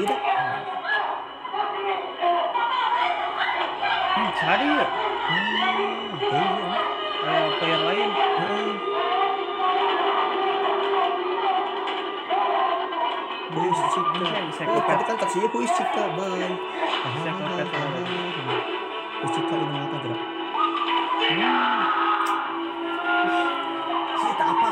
Hmm, 4.36 4.44
cari 4.44 4.68
ya. 4.68 4.84
Hmm, 4.84 6.12
iya. 6.20 6.44
Kayak 7.24 7.48
player 7.56 7.80
lain. 7.88 8.10
Bisa, 13.56 13.84
bisa. 13.88 14.62
Oh, 14.68 14.82
tadi 14.84 15.02
kan 15.08 15.16
taksinya 15.16 15.48
is 15.48 15.72
Cika? 15.72 16.04
Bye. 16.20 16.52
Is 19.24 19.30
Cika 19.32 19.54
ini 19.56 19.78
apa 19.80 19.96
gerak? 20.04 20.20
Si 24.20 24.28
tak 24.36 24.48
apa? 24.52 24.68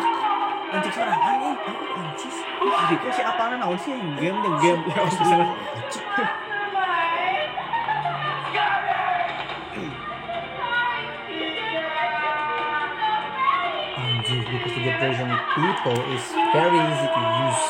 Anjing 0.76 0.92
serangan 0.92 1.34
nih. 1.40 1.56
Oh, 1.56 1.96
anjis. 2.04 2.36
Jadi 2.44 2.94
kok 3.00 3.12
si 3.16 3.22
apa 3.24 3.42
naon 3.56 3.78
sih 3.80 3.96
yang 3.96 4.12
game 4.20 4.38
deh 4.44 4.52
game. 4.60 4.82
Ya 4.92 5.08
version 15.00 15.30
people 15.54 15.98
is 16.14 16.24
very 16.54 16.78
easy 16.78 17.08
to 17.10 17.20
use. 17.46 17.64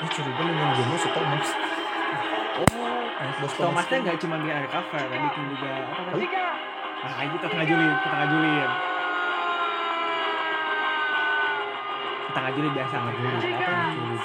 Ini 0.00 0.08
curiga 0.08 0.42
main 0.48 0.72
game 0.80 0.96
si 0.96 1.08
Thomas. 1.12 1.48
Oh, 2.60 3.32
Bos 3.40 3.52
Thomasnya 3.52 3.96
nggak 4.00 4.16
cuma 4.16 4.36
biar 4.40 4.64
ada 4.64 4.68
cover, 4.72 4.96
tadi 4.96 5.20
bikin 5.28 5.44
juga 5.52 5.70
apa 5.92 6.02
tadi? 6.08 6.26
Ah, 7.00 7.20
itu 7.24 7.36
kita 7.36 7.54
ngajulin, 7.56 7.92
kita 8.00 8.16
ngajulin. 8.16 8.70
Kita 12.28 12.38
ngajulin 12.40 12.72
biasa 12.76 12.94
ngajulin. 12.96 13.40
Apa 13.40 13.72
ngajulin? 13.76 14.20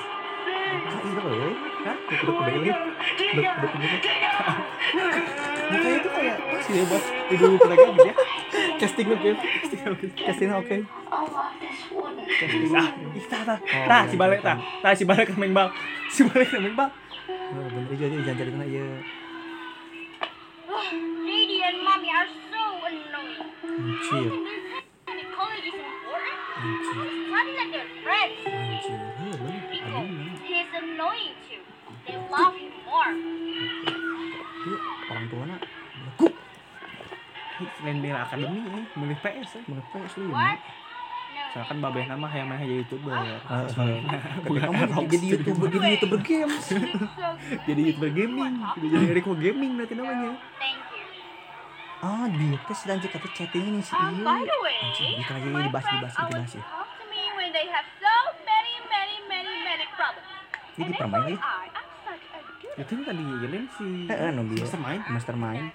Ah, 0.66 1.02
iya 1.06 1.24
ya? 1.30 1.50
Udah 1.86 1.96
kebalik. 2.22 2.78
Mukanya 5.66 5.98
itu 5.98 6.10
kayak 6.14 6.38
pas 6.46 6.66
ya 6.70 6.84
buat 6.86 7.04
ibu 7.34 7.46
gitu 7.58 7.70
ya. 8.06 8.14
Casting 8.76 9.08
oke. 9.14 9.30
Casting 10.14 10.52
oke. 10.52 10.78
Casting 12.26 12.70
ah, 12.76 12.90
ih 13.16 13.26
tah 13.30 13.42
tah. 13.46 13.60
Si 14.10 14.16
balik 14.18 14.40
tah. 14.42 14.58
Tah 14.82 14.94
si 14.94 15.04
balik 15.06 15.30
mengbal. 15.38 15.70
Si 16.10 16.22
balik 16.26 16.50
mengbal. 16.54 16.90
Oh, 17.26 17.66
bener 17.70 17.94
aja 17.94 18.06
aja 18.06 18.34
jangan 18.38 18.66
ya. 18.70 18.86
Daddy 21.26 21.58
and 21.66 21.80
mommy 21.82 22.10
are 22.14 22.30
so 22.50 22.62
annoying. 22.86 23.50
Anjir. 23.66 24.34
Anjir. 25.10 25.74
Their 27.74 27.88
friends. 28.06 28.46
Anjir. 28.46 30.25
He's 30.66 30.82
annoying 30.82 31.38
too. 31.46 31.62
They 32.10 32.18
love 32.18 32.58
him 32.58 32.74
more. 32.90 33.14
Yuk, 34.66 34.82
orang 35.14 35.26
tua 35.30 35.44
nak. 35.46 35.62
Selain 37.78 37.98
bela 38.02 38.26
akademi 38.26 38.66
nih, 38.66 38.86
milih 38.98 39.18
PS 39.22 39.50
ya. 39.56 39.62
Menurut 39.70 39.88
PS 39.94 40.14
lu 40.18 40.34
What? 40.34 40.58
ya. 40.58 40.58
No. 40.58 41.42
Soalnya 41.54 41.70
kan 41.70 41.78
babeh 41.80 42.04
nama 42.10 42.28
yang 42.34 42.48
main 42.50 42.66
jadi 42.66 42.76
youtuber. 42.82 43.14
Terus 43.14 43.74
ah. 43.78 43.88
Kamu 44.90 45.06
jadi 45.06 45.26
youtuber, 45.38 45.68
jadi 45.70 45.88
youtuber 45.96 46.20
games. 46.20 46.66
Jadi 47.70 47.82
youtuber 47.86 48.10
gaming. 48.10 48.54
Jadi 48.58 48.88
Eriko 49.06 49.32
Gaming 49.38 49.72
berarti 49.78 49.94
namanya. 49.94 50.34
Thank 50.58 50.82
you. 50.82 51.06
Ah, 52.02 52.26
dia 52.28 52.74
sedang 52.76 52.98
cek 53.00 53.14
kata 53.14 53.30
chatting 53.32 53.66
ini 53.70 53.80
si 53.80 53.94
Um, 53.94 54.20
Iyo. 54.20 54.26
by 54.26 54.42
the 54.42 54.58
way, 54.66 54.78
lagi 55.26 55.48
my 55.48 55.62
dibahas, 55.66 55.86
dibahas, 55.88 56.16
always 56.20 56.52
dibahas 56.52 56.54
ya. 56.58 56.85
Such 60.76 62.26
a 62.36 62.40
good 62.60 62.76
Itu 62.76 62.92
yang 63.00 63.06
tadi 63.08 63.24
yelin 63.24 63.64
si 63.72 63.88
Heeh, 64.12 64.30
no 64.36 64.42
dia. 64.52 64.60
Mastermind. 64.68 65.02
Mastermind. 65.08 65.72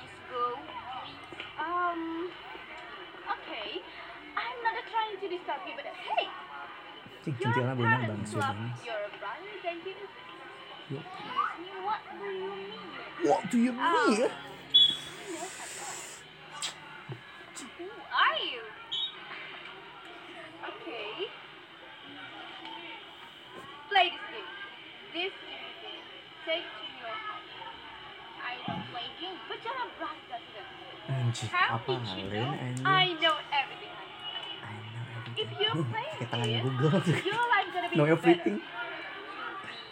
just 0.00 0.20
go. 0.28 0.44
Um, 1.56 2.28
okay. 3.24 3.80
I'm 4.36 4.58
not 4.60 4.76
trying 4.84 5.16
to 5.20 5.26
disturb 5.32 5.60
you, 5.64 5.74
but 5.76 5.88
hey, 5.88 6.28
Cing, 7.24 7.36
cintilnya 7.36 7.76
benar 7.76 8.00
bang. 8.08 8.20
Excuse 8.20 8.40
me, 8.40 8.68
what 11.84 12.00
do 12.12 12.28
you 12.28 12.48
mean? 12.48 13.28
What 13.28 13.42
do 13.52 13.56
you 13.60 13.72
mean? 13.72 14.49
Play 24.00 24.16
this 24.16 24.24
game. 24.32 24.48
This 25.12 25.28
is 25.28 25.60
the 25.60 25.72
game. 25.84 26.04
Take 26.48 26.64
to 26.64 26.86
your 26.88 27.12
home. 27.20 27.44
I 28.40 28.52
don't 28.64 28.84
play 28.88 29.06
games, 29.20 29.40
but 29.44 29.60
you're 29.60 29.76
a 29.76 29.88
brother 30.00 30.40
to 30.40 30.56
them. 30.56 31.28
Anjir, 31.28 31.48
How 31.52 31.76
apa 31.76 31.90
did 32.00 32.08
you 32.16 32.24
Len 32.32 32.40
know? 32.40 32.64
anjir? 32.64 32.84
I 32.88 33.04
know 33.20 33.36
everything. 33.52 33.92
I 34.64 34.72
know 34.72 35.04
If 35.36 35.48
everything. 35.52 35.60
you 35.60 35.70
play 35.84 36.08
Pakai 36.16 36.26
tangan 36.32 36.48
this, 36.48 36.62
Google 36.64 36.96
tuh. 37.04 37.12
your 37.20 37.44
life 37.44 37.68
gonna 37.76 37.88
be 37.92 37.96
Know 38.00 38.06
everything. 38.08 38.56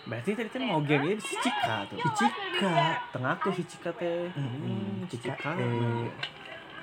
Berarti 0.08 0.30
tadi 0.32 0.48
teh 0.48 0.60
mau 0.64 0.80
game 0.80 1.04
ini 1.04 1.20
si 1.20 1.34
Cika 1.36 1.76
tuh. 1.84 1.98
Si 2.00 2.08
Cika. 2.16 2.72
Tengah 3.12 3.30
aku 3.36 3.48
si 3.52 3.62
Cika 3.68 3.90
teh. 3.92 4.32
Hmm, 4.32 5.04
si 5.04 5.16
Cika. 5.20 5.52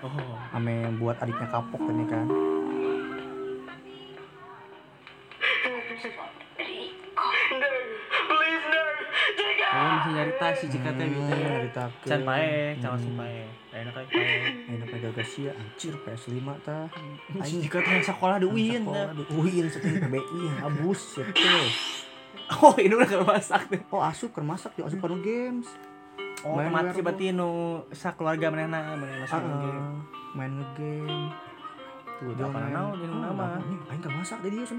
Oh. 0.05 0.37
Ame 0.53 0.93
buat 1.01 1.17
adiknya 1.17 1.49
kapok 1.49 1.81
ini 1.89 2.05
kan. 2.05 2.29
Tas 10.35 10.53
si 10.53 10.65
Cika 10.67 10.89
teh 10.91 11.05
gitu. 11.05 11.21
Hmm, 11.21 11.31
nyari 11.31 11.69
tas 11.69 11.91
ke- 11.95 12.07
Can 12.07 12.21
pae, 12.21 12.75
can 12.75 12.89
langsung 12.91 13.13
Hmm. 13.13 13.21
pae. 13.21 13.39
Enak 13.75 13.91
kayak 13.91 14.09
pae. 14.09 14.35
Enak 14.67 14.87
pakai 14.87 15.11
Garcia, 15.11 15.51
anjir 15.51 15.93
PS5 15.97 16.33
tah. 16.59 16.85
Si 17.41 17.55
Cika 17.59 17.79
teh 17.79 18.01
sekolah 18.01 18.37
di 18.37 18.47
UIN 18.47 18.81
Sekolah 18.81 19.11
di 19.11 19.23
UIN 19.31 19.65
seperti 19.67 19.97
PBI, 20.01 20.41
abus 20.61 21.01
ya. 21.15 21.25
Oh, 22.55 22.77
ini 22.77 22.93
udah 22.93 23.07
kalau 23.07 23.25
masak 23.25 23.65
teh. 23.67 23.81
Oh, 23.89 23.97
asup 23.99 24.29
keur 24.29 24.43
masak 24.43 24.69
di 24.73 24.81
asup 24.81 24.99
kanu 24.99 25.17
games. 25.19 25.65
Oh, 26.41 26.53
Main 26.53 26.69
werewolf. 26.69 27.01
berarti 27.01 27.25
nu 27.31 27.49
sa 27.89 28.13
keluarga 28.13 28.47
manehna, 28.47 28.93
manehna 28.93 29.23
Ah, 29.23 29.27
sama 29.27 29.49
game. 29.59 29.81
main 30.31 30.51
ngegame. 30.53 31.33
Tuh, 32.15 32.31
main. 32.45 32.69
naon 32.69 32.93
jeung 32.95 33.11
Oh, 33.11 33.21
nama. 33.25 33.57
Ini 33.57 33.75
aing 33.87 33.97
keur 33.99 34.13
masak 34.13 34.39
di 34.39 34.49
dieu 34.51 34.61
sen. 34.61 34.77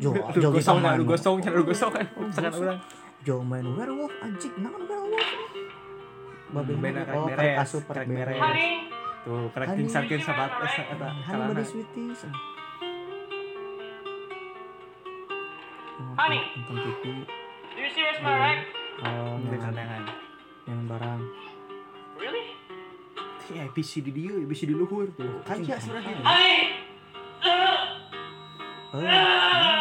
Jo, 0.00 0.16
jo 0.32 0.48
gosong, 0.50 0.80
aduh 0.80 1.04
gosong, 1.04 1.36
aduh 1.38 1.62
gosong 1.62 1.92
kan. 1.92 2.06
Gosong. 2.16 2.80
Jo 3.22 3.38
main 3.42 3.62
werewolf 3.78 4.10
anjing, 4.18 4.50
naon 4.58 4.82
werewolf? 4.90 5.30
Babe 6.52 6.74
Bena 6.76 7.02
oh, 7.14 7.30
beres, 7.30 7.58
asup 7.62 7.86
beres. 7.86 8.06
beres. 8.10 8.38
Tuh, 9.22 9.46
karek 9.54 9.68
Honey. 9.70 9.78
tingsalkeun 9.86 10.20
sabat 10.20 10.50
eh, 10.58 10.74
eta 10.90 11.06
Honey 11.06 11.22
kalana. 11.30 11.54
body 11.54 11.64
sweeties. 11.64 12.20
Honey. 16.18 16.40
Nonton 16.66 16.76
TV. 16.98 17.04
Do 17.22 17.78
you 17.78 17.90
serious 17.94 18.18
my 18.20 18.34
right? 18.34 18.60
Oh, 19.06 19.38
nyaman 19.38 20.86
barang. 20.90 21.20
Really? 22.18 22.44
Ya, 23.52 23.64
PC 23.70 24.02
di 24.02 24.10
dieu, 24.10 24.42
PC 24.44 24.66
di 24.66 24.74
luhur 24.74 25.08
tuh. 25.14 25.40
Kaca 25.46 25.78
surah. 25.78 26.02
Honey! 26.02 26.58
Oh, 27.46 27.80
Ah, 28.92 29.71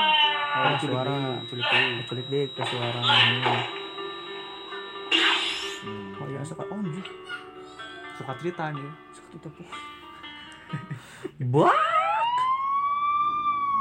oh 0.62 0.76
suara 0.78 1.18
culik 1.50 1.66
deui. 1.66 1.94
culik 2.06 2.28
dik. 2.30 2.48
Ke 2.54 2.64
suara 2.70 3.00
ini. 3.02 3.82
suka 6.42 6.66
oh 6.68 6.82
anjir 6.82 7.06
suka 8.18 8.32
cerita 8.42 8.64
nih 8.74 8.92
suka 9.14 9.28
tuh. 9.38 9.40
Tepuk 9.52 9.68
bak 11.54 11.78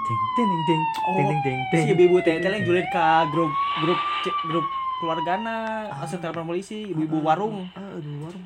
ding 0.07 0.21
ding 0.37 0.51
ding 0.51 0.63
ding 0.69 0.83
Oh, 1.01 1.15
ding 1.17 1.29
ding 1.29 1.41
ding 1.43 1.61
si 1.71 1.77
ding 1.77 1.87
ibu-ibu 1.97 2.17
teh 2.21 2.37
teh 2.39 2.51
yang 2.51 2.63
julid 2.67 2.87
ke 2.93 3.07
grup 3.33 3.53
grup 3.81 4.01
grup 4.47 4.67
keluargana 5.01 5.89
asal 6.05 6.21
telepon 6.21 6.45
polisi 6.53 6.93
ibu-ibu 6.93 7.25
warung. 7.25 7.65
Ah 7.73 7.97
aduh 7.97 8.29
warung. 8.29 8.45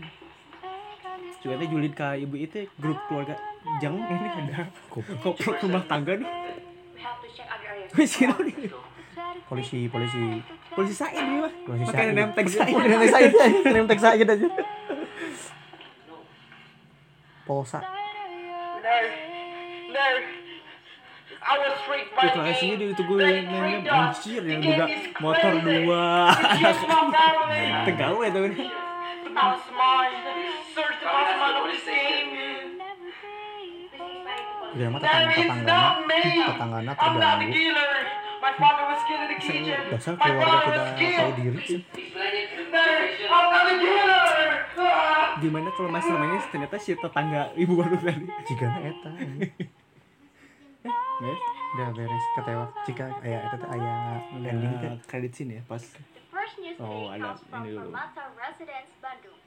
Juga 1.42 1.54
teh 1.58 1.68
julid 1.68 1.92
ke 1.96 2.08
ibu 2.22 2.34
itu 2.38 2.70
grup 2.78 2.98
keluarga 3.10 3.34
jang 3.82 3.96
ini 3.96 4.28
ada. 4.28 4.70
Koplok 4.92 5.58
rumah 5.66 5.82
tangga 5.88 6.14
nih 6.20 6.30
Nih. 7.34 8.70
polisi 9.48 9.88
polisi. 9.90 10.42
Polisi 10.74 10.94
Said 10.94 11.14
nih 11.14 11.38
mah. 11.42 11.52
Polisi 11.66 11.84
makanya 11.86 12.04
Said. 12.06 12.18
name 12.18 12.32
tag 12.34 12.46
Said. 12.50 12.68
Oh, 12.74 12.80
name 12.82 12.98
tag 12.98 13.10
Said. 13.12 13.52
Name 13.66 13.86
tag 13.90 14.00
Said 14.00 14.14
aja. 14.22 14.48
Polsa 17.44 17.80
No, 18.84 18.96
no. 19.92 20.06
I 21.44 21.54
was 21.60 21.76
tricked 21.84 22.12
by 22.16 22.32
Tuh 22.32 22.40
the 22.40 22.40
kelasnya 22.40 22.74
game. 22.80 22.96
dia 22.96 23.92
us. 23.92 24.16
anjir 24.16 24.40
The 24.40 24.56
yang 24.56 24.64
is 24.64 25.04
motor 25.20 25.52
dua. 25.60 26.32
Tegawe 27.84 28.26
tuh 28.32 28.42
ini 28.48 28.64
udah 34.74 34.88
mah 34.90 34.98
tetanggana 34.98 35.72
tetanggana 36.50 36.92
terganggu 36.98 37.62
dasar 39.94 40.14
keluarga 40.18 40.58
tidak 40.98 41.12
tahu 41.16 41.30
diri 41.38 41.58
sih. 41.64 41.80
Ah. 44.74 45.38
gimana 45.38 45.68
kalau 45.74 45.90
mastermindnya 45.90 46.40
ternyata 46.50 46.76
si 46.78 46.94
tetangga 46.94 47.54
ibu 47.54 47.72
baru 47.78 47.96
tadi? 47.98 48.26
Jika 48.26 48.68
eta. 48.84 49.10
Guys, 51.22 51.42
udah 51.74 51.88
beres 51.94 52.24
ketewak 52.38 52.70
jika 52.86 53.06
aya 53.22 53.38
eta 53.48 53.56
teh 53.58 53.68
aya 53.70 53.94
ending 54.34 54.74
teh. 54.82 54.90
Nah, 54.90 54.98
kredit 55.06 55.32
sini 55.34 55.58
ya 55.58 55.62
pas. 55.66 55.82
Oh, 56.82 57.06
ada 57.06 57.38
ini 57.38 57.70
dulu. 57.70 57.90
Permata 57.90 58.34
residence 58.34 58.90
Bandung. 58.98 59.38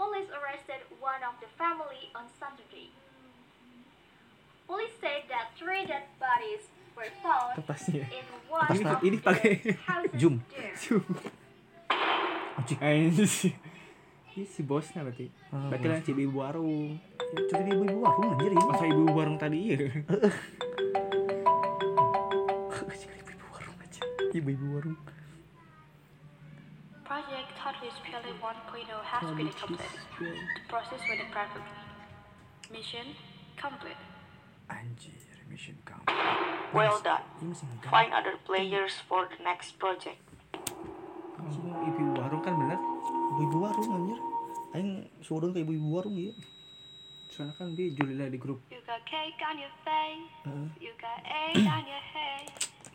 Police 0.00 0.30
arrested 0.32 0.80
one 0.96 1.20
of 1.26 1.36
the 1.44 1.50
family 1.60 2.08
on 2.16 2.24
Saturday. 2.40 2.88
Police 4.68 4.92
said 5.00 5.24
that 5.32 5.56
three 5.56 5.80
dead 5.82 6.04
bodies 6.20 6.68
were 6.92 7.08
found 7.24 7.56
in 7.56 7.64
one 8.52 8.68
ini 8.68 8.84
of 8.84 9.00
ini 9.00 9.16
the 9.16 9.24
pakai 9.24 9.52
Zoom. 10.20 10.44
there. 10.52 10.76
anjing 12.58 12.80
ini 12.82 13.24
si 13.24 13.54
ini 14.34 14.44
si 14.44 14.60
bosnya 14.62 15.06
berarti 15.06 15.30
Ah, 15.48 15.70
berarti 15.70 15.88
lah 15.88 16.02
ibu 16.20 16.36
warung 16.36 16.98
jadi 17.48 17.70
ibu-ibu 17.70 18.02
warung 18.02 18.34
anjir 18.34 18.50
ini 18.50 18.64
masa 18.66 18.84
ibu 18.84 19.02
warung 19.08 19.38
tadi 19.38 19.58
iya 19.62 19.76
ibu-ibu 23.16 23.46
warung 23.48 23.76
aja 23.78 24.02
ibu-ibu 24.34 24.66
warung 24.74 24.98
Project 27.08 27.48
Toddlers 27.56 27.96
PLA 28.04 28.32
1.0 28.36 29.00
has 29.00 29.24
been 29.32 29.48
accomplished. 29.48 29.96
The 30.20 30.28
process 30.68 31.00
went 31.08 31.24
perfectly. 31.32 31.72
Mission 32.68 33.16
complete. 33.56 33.96
Anjir 34.70 35.16
mission 35.48 35.76
kamu 35.84 36.04
Well 36.68 37.00
done. 37.00 37.24
Find 37.88 38.12
other 38.12 38.36
players 38.44 38.92
for 39.08 39.24
the 39.24 39.40
next 39.40 39.80
project. 39.80 40.20
Oh, 41.40 41.88
ibu 41.88 42.02
warung 42.12 42.42
kan 42.44 42.52
bener 42.60 42.76
ibu-ibu 43.32 43.56
warung 43.62 43.88
anjir 43.88 44.18
aing 44.76 45.08
suruh 45.24 45.48
ke 45.48 45.64
ibu-ibu 45.64 45.88
warung 45.88 46.12
ya 46.18 46.34
soalnya 47.32 47.56
kan 47.56 47.72
dia 47.72 47.88
Julila 47.94 48.28
di 48.28 48.36
grup 48.36 48.60
You 48.68 48.84
got 48.84 49.00
cake 49.08 49.40
on 49.40 49.56
your 49.56 49.72
face. 49.80 50.28
Heeh. 50.44 50.68
You 50.82 50.92
got 51.00 51.20
egg 51.24 51.62
on 51.64 51.84
your 51.88 52.04
head. 52.12 52.44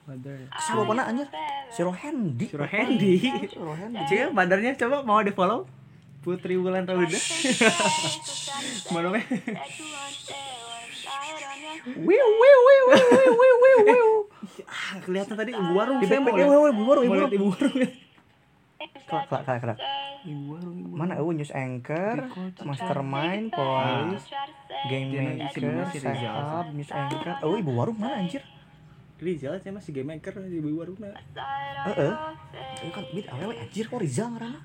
Mother 0.03 0.37
Siapa 0.59 0.83
mana 0.83 1.07
anjir? 1.07 1.27
Si 1.71 1.79
Rohendi. 1.81 2.45
Suruh 2.51 2.67
Handy 2.67 3.13
Si 3.47 3.57
Rohendi. 3.57 4.01
Cik 4.09 4.35
badarnya 4.35 4.77
coba 4.77 5.01
mau 5.01 5.23
di 5.25 5.33
follow 5.33 5.65
Putri 6.21 6.59
Wulan 6.59 6.85
Rauda 6.85 7.19
Mana 8.91 9.07
meh 9.15 9.23
Wiu 11.83 12.05
wiu 12.05 12.59
wiu 12.67 12.83
wiu 12.89 13.07
wiu 13.33 13.55
wiu 13.63 13.77
wiu. 13.87 14.07
Ah 14.69 14.99
kelihatan 15.01 15.33
tadi 15.33 15.51
ibu 15.51 15.71
warung 15.73 15.97
Di 15.97 16.05
backpack, 16.05 16.35
eh, 16.35 16.45
ibu 16.45 16.53
warung, 16.53 16.75
ibu 16.75 16.83
mau 16.83 16.93
lihat 16.93 17.09
warung. 17.09 17.33
ibu 17.33 17.45
warung 17.49 17.75
Kelak 19.03 19.25
kelak 19.29 19.41
kelak 19.43 19.59
kelak. 19.63 19.77
Ibu 20.23 20.41
warung 20.51 20.75
ibu 20.77 20.93
Mana 20.93 21.13
eueuh 21.17 21.33
news 21.33 21.51
anchor, 21.51 22.17
mastermind, 22.61 23.49
game 24.87 25.07
Dia 25.09 25.21
nanti 25.23 25.45
si 25.49 25.59
maker, 25.63 25.89
setup, 25.95 26.65
news 26.71 26.91
anchor. 26.91 27.33
Oh, 27.41 27.55
ibu 27.55 27.71
warung 27.71 27.97
mana 27.97 28.19
anjir? 28.19 28.43
Rizal 29.21 29.55
saya 29.61 29.71
masih 29.75 29.91
game 29.93 30.17
maker 30.17 30.33
ibu 30.41 30.69
warung 30.73 30.97
nah 30.97 31.13
Heeh. 31.83 32.13
Itu 32.79 32.91
kan 32.95 33.03
bid 33.11 33.25
awewe 33.27 33.53
anjir 33.59 33.85
kok 33.91 33.99
Rizal 33.99 34.27
ngaranna? 34.33 34.59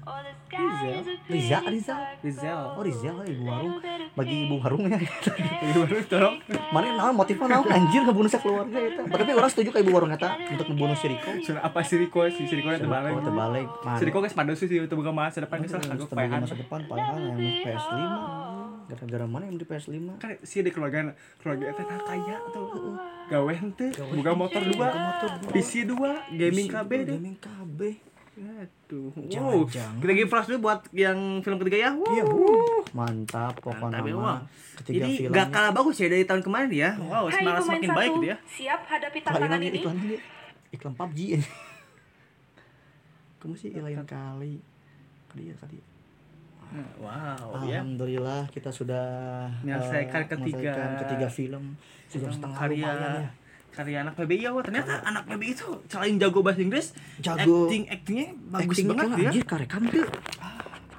Rizal? 0.48 1.02
Rizal, 1.26 1.62
Rizal. 1.66 2.00
Rizal. 2.22 2.60
Oh, 2.78 2.82
Rizal 2.86 3.16
ibu 3.26 3.42
warung. 3.44 3.74
Bagi 4.14 4.36
ibu 4.46 4.54
warungnya. 4.62 4.98
ibu 5.68 5.78
warung 5.82 6.06
tolong. 6.06 6.36
Mana 6.70 6.94
naon 6.94 7.14
motifnya 7.18 7.46
naon? 7.58 7.66
Anjir 7.66 8.00
ngebunuh 8.06 8.30
keluarga 8.30 8.78
eta. 8.78 9.02
Tapi 9.02 9.30
orang 9.34 9.50
setuju 9.50 9.68
ka 9.74 9.78
ibu 9.82 9.90
warung 9.90 10.14
eta 10.14 10.30
untuk 10.54 10.66
ngebunuh 10.70 10.96
si 10.96 11.06
Riko. 11.10 11.30
Sudah 11.42 11.62
apa 11.66 11.78
si 11.82 11.94
Riko? 11.98 12.20
Si 12.30 12.42
si 12.46 12.54
Riko 12.54 12.70
terbalik. 12.70 13.12
Oh, 13.18 13.22
terbalik. 13.22 13.66
si 13.98 14.02
Riko 14.06 14.18
guys 14.22 14.34
pada 14.34 14.52
sih 14.54 14.66
itu 14.70 14.94
bukan 14.94 15.12
masa 15.12 15.42
depan 15.42 15.58
guys 15.58 15.74
lah 15.74 16.06
payahan 16.06 16.40
masa 16.46 16.54
depan? 16.54 16.80
Padahal 16.86 17.18
yang 17.18 17.34
di 17.34 17.66
PS5 17.66 18.77
gara-gara 18.88 19.26
mana 19.28 19.44
yang 19.44 19.60
di 19.60 19.68
PS5 19.68 20.16
kan 20.16 20.32
si 20.40 20.64
di 20.64 20.72
keluarga 20.72 21.12
keluarga 21.38 21.64
eta 21.68 21.84
tah 21.84 22.00
kaya 22.08 22.36
tuh. 22.50 22.96
Gawen 23.28 23.76
tuh 23.76 23.92
buka 24.16 24.32
motor 24.32 24.62
dua 24.64 24.88
motor 24.88 25.30
PC 25.52 25.84
dua 25.84 26.24
gaming 26.32 26.66
KB 26.66 26.90
deh. 27.04 27.16
gaming 27.20 27.36
KB 27.36 27.80
Aduh, 28.38 29.10
Jangan, 29.26 29.50
wow. 29.50 29.66
Kita 29.98 30.12
give 30.14 30.30
flash 30.30 30.46
dulu 30.46 30.70
buat 30.70 30.86
yang 30.94 31.42
film 31.42 31.58
ketiga 31.58 31.78
ya. 31.82 31.90
Wow. 31.90 32.06
iya 32.14 32.24
mantap 32.94 33.58
pokoknya 33.58 33.98
Mantap 33.98 34.06
ya, 34.06 34.14
wah. 34.14 34.38
ketiga 34.78 35.04
Jadi 35.04 35.12
filmnya. 35.18 35.34
gak 35.34 35.48
kalah 35.50 35.72
bagus 35.74 35.96
ya 35.98 36.06
dari 36.06 36.22
tahun 36.22 36.42
kemarin 36.46 36.70
ya. 36.70 36.90
Wow, 37.02 37.26
Hai 37.26 37.42
semangat 37.42 37.62
semakin 37.66 37.90
baik 37.90 38.10
gitu 38.14 38.26
ya. 38.30 38.36
siap 38.46 38.80
hadapi 38.86 39.18
tantangan 39.26 39.58
ini 39.58 39.66
ini. 39.66 39.78
iklan 39.82 39.96
iklan 40.70 40.94
PUBG 40.94 41.18
ini. 41.34 41.48
Kamu 43.42 43.54
sih 43.58 43.74
lain 43.74 44.06
kali. 44.06 44.62
Kali 45.28 45.42
ya 45.50 45.54
kali 45.58 45.78
Wow, 46.98 47.64
ya. 47.64 47.80
Alhamdulillah 47.80 48.44
kita 48.48 48.68
sudah 48.68 49.06
Menyelesaikan 49.62 50.20
eh, 50.20 50.28
ketiga- 50.28 50.96
ketiga 51.00 51.28
film. 51.28 51.64
Sudah 52.06 52.28
setengah 52.28 52.56
karya 52.56 52.84
lumayan 52.84 53.14
ya. 53.18 53.30
karya 53.70 53.96
anak 54.02 54.14
PBI 54.14 54.40
ya, 54.40 54.50
wah, 54.50 54.60
ternyata 54.60 54.92
anak 55.00 55.22
PBI 55.24 55.54
itu 55.54 55.68
selain 55.86 56.18
jago 56.18 56.40
bahasa 56.40 56.58
Inggris, 56.58 56.92
Jago. 57.18 57.64
acting 57.64 57.84
actingnya 57.86 58.26
bagus 58.48 58.74
Acting 58.74 58.86
banget 58.90 59.06
ya. 59.14 59.28
anjir 59.28 59.44
karekam 59.44 59.82
tuh 59.86 60.06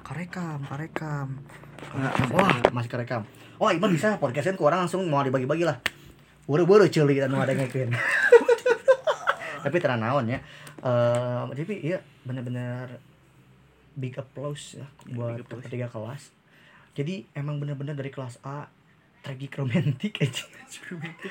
karekam 0.02 0.58
karekam. 0.64 1.28
Wah 2.30 2.50
masih 2.70 2.90
karekam. 2.90 3.22
Oh 3.56 3.68
Iman 3.68 3.90
bisa 3.90 4.16
podcastnya 4.16 4.52
ke 4.52 4.62
orang 4.62 4.82
langsung 4.82 5.04
mau 5.04 5.20
dibagi-bagi 5.20 5.62
lah. 5.62 5.76
Buru-buru 6.44 6.88
celi 6.88 7.14
dan 7.16 7.30
mau 7.30 7.40
ada 7.40 7.52
ngekin 7.52 7.94
tapi 9.64 9.76
terang 9.76 10.00
naon 10.00 10.24
ya. 10.26 10.40
Eh, 10.80 11.42
tapi 11.52 11.74
iya 11.84 12.00
bener-bener 12.22 12.96
big 14.00 14.16
applause 14.16 14.74
ya 14.74 14.86
buat 15.10 15.36
big 15.36 15.44
applause. 15.44 15.64
ketiga 15.64 15.86
kelas 15.86 16.32
jadi 16.92 17.22
emang 17.32 17.56
bener-bener 17.56 17.92
dari 17.92 18.08
kelas 18.08 18.40
A 18.42 18.66
tragik 19.20 19.52
romantik 19.54 20.16
aja 20.24 20.48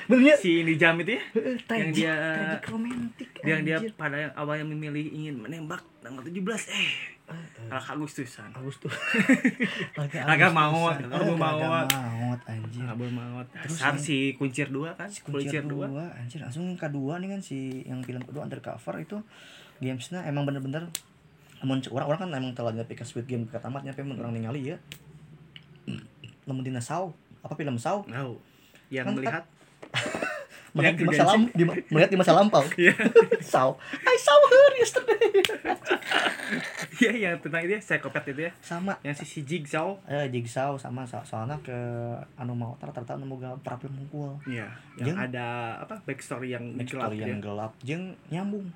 bener 0.06 0.22
ya 0.24 0.36
Si 0.36 0.62
ini 0.62 0.74
jam 0.74 0.94
itu 0.96 1.10
ya. 1.10 1.22
Heeh, 1.34 1.58
yang 1.74 1.90
dia 1.90 2.12
tragik 2.14 2.64
romantik 2.70 3.28
yang 3.42 3.60
dia 3.60 3.76
pada 3.92 4.16
yang 4.16 4.32
awalnya 4.34 4.62
memilih 4.64 5.02
ingin 5.04 5.34
menembak 5.36 5.82
tanggal 5.98 6.22
17 6.22 6.38
eh 6.70 7.18
kalah 7.62 7.86
Agustusan. 7.88 8.50
Agustus 8.50 8.90
Agak 9.96 10.22
Agak 10.24 10.50
maut, 10.50 10.98
kabur 10.98 11.34
maut. 11.36 11.86
maut 11.86 12.40
anjir 12.44 12.82
Kabur 12.82 13.06
maut. 13.08 13.46
Dasar 13.52 13.94
yang- 13.94 13.98
si 14.00 14.34
kuncir 14.34 14.66
dua 14.66 14.94
kan, 14.94 15.06
si 15.06 15.22
kuncir 15.22 15.46
kuncir 15.46 15.62
dua. 15.64 15.86
dua 15.86 16.04
anjir 16.12 16.38
langsung 16.40 16.66
kedua 16.74 17.18
nih 17.18 17.30
kan 17.30 17.40
si 17.40 17.58
yang 17.84 18.02
film 18.02 18.22
kedua 18.22 18.42
undercover 18.44 18.98
itu 18.98 19.18
gamesnya 19.78 20.22
emang 20.24 20.42
bener-bener 20.42 20.90
namun 21.60 21.78
orang 21.86 22.06
orang 22.06 22.18
kan 22.18 22.30
emang 22.32 22.52
telah 22.52 22.72
ngerti 22.72 22.96
Squid 23.02 23.24
Game 23.24 23.44
ke 23.44 23.56
tamatnya 23.56 23.92
tapi 23.92 24.08
orang 24.10 24.32
ningali 24.32 24.72
ya. 24.72 24.76
Namun 26.44 26.60
dina 26.60 26.80
saw 26.80 27.08
apa 27.40 27.52
film 27.52 27.76
saw 27.76 28.00
Tahu. 28.02 28.34
Yang 28.88 29.04
Kan 29.06 29.14
melihat 29.14 29.44
melihat 30.74 30.94
di 30.94 31.02
Yang 31.02 31.10
masa 31.12 31.24
lam 31.26 31.40
di, 31.50 31.62
melihat 31.66 32.10
di 32.10 32.18
masa 32.18 32.32
lampau. 32.32 32.62
Saw 33.42 33.70
I 34.00 34.16
saw 34.16 34.38
her 34.46 34.70
yesterday. 34.74 35.22
Iya 37.00 37.12
yang 37.16 37.34
tentang 37.40 37.62
itu 37.62 37.72
ya, 37.72 37.80
psikopat 37.80 38.28
itu 38.28 38.44
ya. 38.44 38.52
sama. 38.60 38.92
Yang 39.00 39.22
si 39.22 39.24
si 39.24 39.40
Jigsaw. 39.40 39.96
eh 40.04 40.28
jigsaw 40.28 40.76
sama 40.76 41.06
so- 41.06 41.22
soalnya 41.22 41.56
ke 41.62 41.72
anu 42.36 42.52
mau 42.52 42.76
rata-rata 42.76 43.16
anu 43.16 43.24
moga 43.24 43.56
perapi 43.56 43.88
mungkul 43.88 44.36
Iya, 44.44 44.68
yang 44.98 45.14
Jeung- 45.14 45.20
ada 45.30 45.46
apa 45.80 45.96
backstory 46.04 46.52
yang 46.52 46.76
gelap 46.76 47.08
backstory 47.08 47.16
gitu 47.16 47.30
yang 47.30 47.40
ya. 47.40 47.46
gelap. 47.46 47.70
Jeung 47.80 48.04
nyambung 48.28 48.66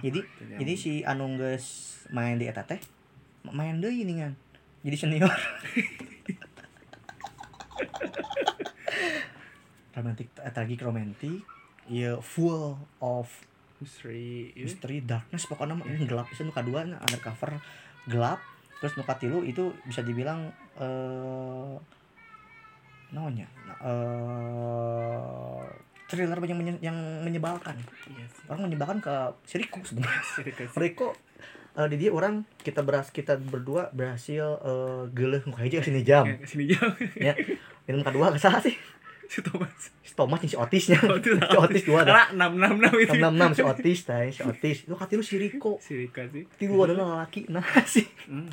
jadi 0.00 0.20
yang- 0.22 0.60
jadi 0.62 0.72
si 0.74 0.92
anu 1.02 1.36
geus 1.36 1.66
main 2.08 2.36
di 2.36 2.46
eta 2.46 2.64
teh 2.64 2.80
main 3.44 3.76
deh 3.76 3.92
ini 3.92 4.16
kan 4.16 4.32
jadi 4.82 4.96
senior. 4.98 5.30
Romantic 9.92 10.32
eh, 10.40 10.50
tragik 10.50 10.80
romantic 10.80 11.44
ya 11.86 12.16
full 12.18 12.78
of 12.98 13.28
Misteri. 13.76 14.54
mystery 14.54 15.02
darkness 15.02 15.44
pokoknya 15.44 15.74
mah 15.74 15.86
ini 15.90 16.06
gelap 16.06 16.30
itu 16.30 16.46
nuka 16.46 16.62
dua 16.62 16.86
nah, 16.86 17.02
undercover 17.02 17.58
gelap 18.06 18.38
terus 18.78 18.94
nuka 18.94 19.18
tilu 19.18 19.42
itu 19.42 19.74
bisa 19.84 20.00
dibilang 20.00 20.48
eh 20.78 21.74
namanya 23.10 23.44
eh 23.82 25.62
thriller 26.12 26.36
yang 26.38 26.58
menye- 26.58 26.82
yang 26.82 26.92
menyebalkan 27.20 27.80
Iya 28.06 28.28
sih. 28.28 28.44
orang 28.46 28.62
menyebalkan 28.62 28.98
ke 28.98 29.14
si 29.42 29.56
Riko 29.56 29.80
sebenarnya 29.80 30.20
Si 30.28 30.40
Riko 30.42 30.62
sih. 30.62 30.76
Riko 30.76 31.08
eh, 31.74 31.88
di 31.88 31.96
dia 31.96 32.10
orang 32.10 32.34
kita 32.58 32.80
beras 32.80 33.08
kita 33.08 33.34
berdua 33.36 33.88
berhasil 33.90 34.44
eh 34.58 35.02
geleh 35.08 35.40
muka 35.42 35.62
aja 35.62 35.80
sini 35.80 36.00
jam 36.02 36.24
Ya, 36.24 36.36
Sini 36.42 36.64
jauh. 36.68 36.92
ya 37.16 37.32
ini 37.82 37.96
muka 37.96 38.10
dua 38.10 38.28
ke 38.28 38.36
sana 38.36 38.58
sih 38.58 38.76
Si 39.24 39.40
Thomas. 39.40 39.72
si 39.98 40.12
Thomas 40.12 40.38
si 40.38 40.52
Otisnya 40.54 41.00
Otis. 41.00 41.40
si 41.40 41.56
Otis 41.56 41.82
dua 41.88 42.04
ada 42.04 42.28
Karena 42.28 42.52
666 42.52 43.00
itu. 43.00 43.12
enam 43.16 43.32
enam 43.32 43.50
si 43.50 43.62
Otis 43.62 43.98
tay 44.02 44.28
si 44.28 44.40
Otis 44.42 44.84
itu 44.84 44.92
katilu 44.92 45.20
si 45.20 45.34
Riko 45.36 45.80
Si 45.80 45.96
Rika 45.96 46.28
sih. 46.28 46.44
tilu 46.54 46.76
adalah 46.78 47.24
laki 47.24 47.48
nah 47.48 47.64
sih 47.88 48.04
Hmm. 48.24 48.52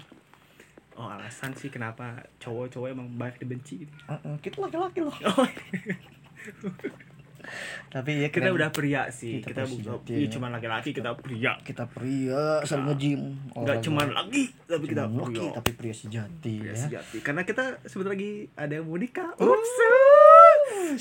Oh 0.96 1.08
alasan 1.08 1.52
sih 1.54 1.68
kenapa 1.68 2.12
cowok-cowok 2.38 2.88
emang 2.90 3.08
banyak 3.14 3.40
dibenci 3.40 3.76
gitu. 3.82 3.94
Heeh, 4.06 4.36
kita 4.38 4.60
laki-laki 4.60 5.00
loh 5.00 5.16
Oh, 5.30 5.48
tapi 7.88 8.12
ya 8.18 8.30
kita 8.30 8.50
udah 8.50 8.70
pria 8.70 9.08
sih. 9.08 9.40
Kita 9.40 9.62
Kita, 9.62 9.64
bukan 9.64 10.06
iya, 10.08 10.22
ya. 10.22 10.30
cuma 10.30 10.48
laki-laki 10.48 10.90
kita 10.92 11.12
pria. 11.16 11.54
kita 11.60 11.84
pria 11.86 12.62
sering 12.62 12.86
nge-gym 12.88 13.22
Enggak 13.52 13.56
Olahraga. 13.76 13.82
cuma 13.82 14.02
laki, 14.06 14.44
tapi 14.64 14.86
kita 14.86 15.04
Cuma 15.04 15.20
laki 15.24 15.34
pria. 15.36 15.52
tapi 15.52 15.72
pria 15.74 15.94
sejati 15.94 16.54
Pria 16.56 16.70
ya 16.70 16.74
sejati. 16.76 17.18
Karena 17.20 17.42
kita 17.44 17.64
sebentar 17.84 18.12
lagi 18.12 18.32
ada 18.54 18.74
yang 18.74 18.86
mau 18.86 18.96
nikah. 18.96 19.30
Oh, 19.36 19.52
Ups. 19.52 19.74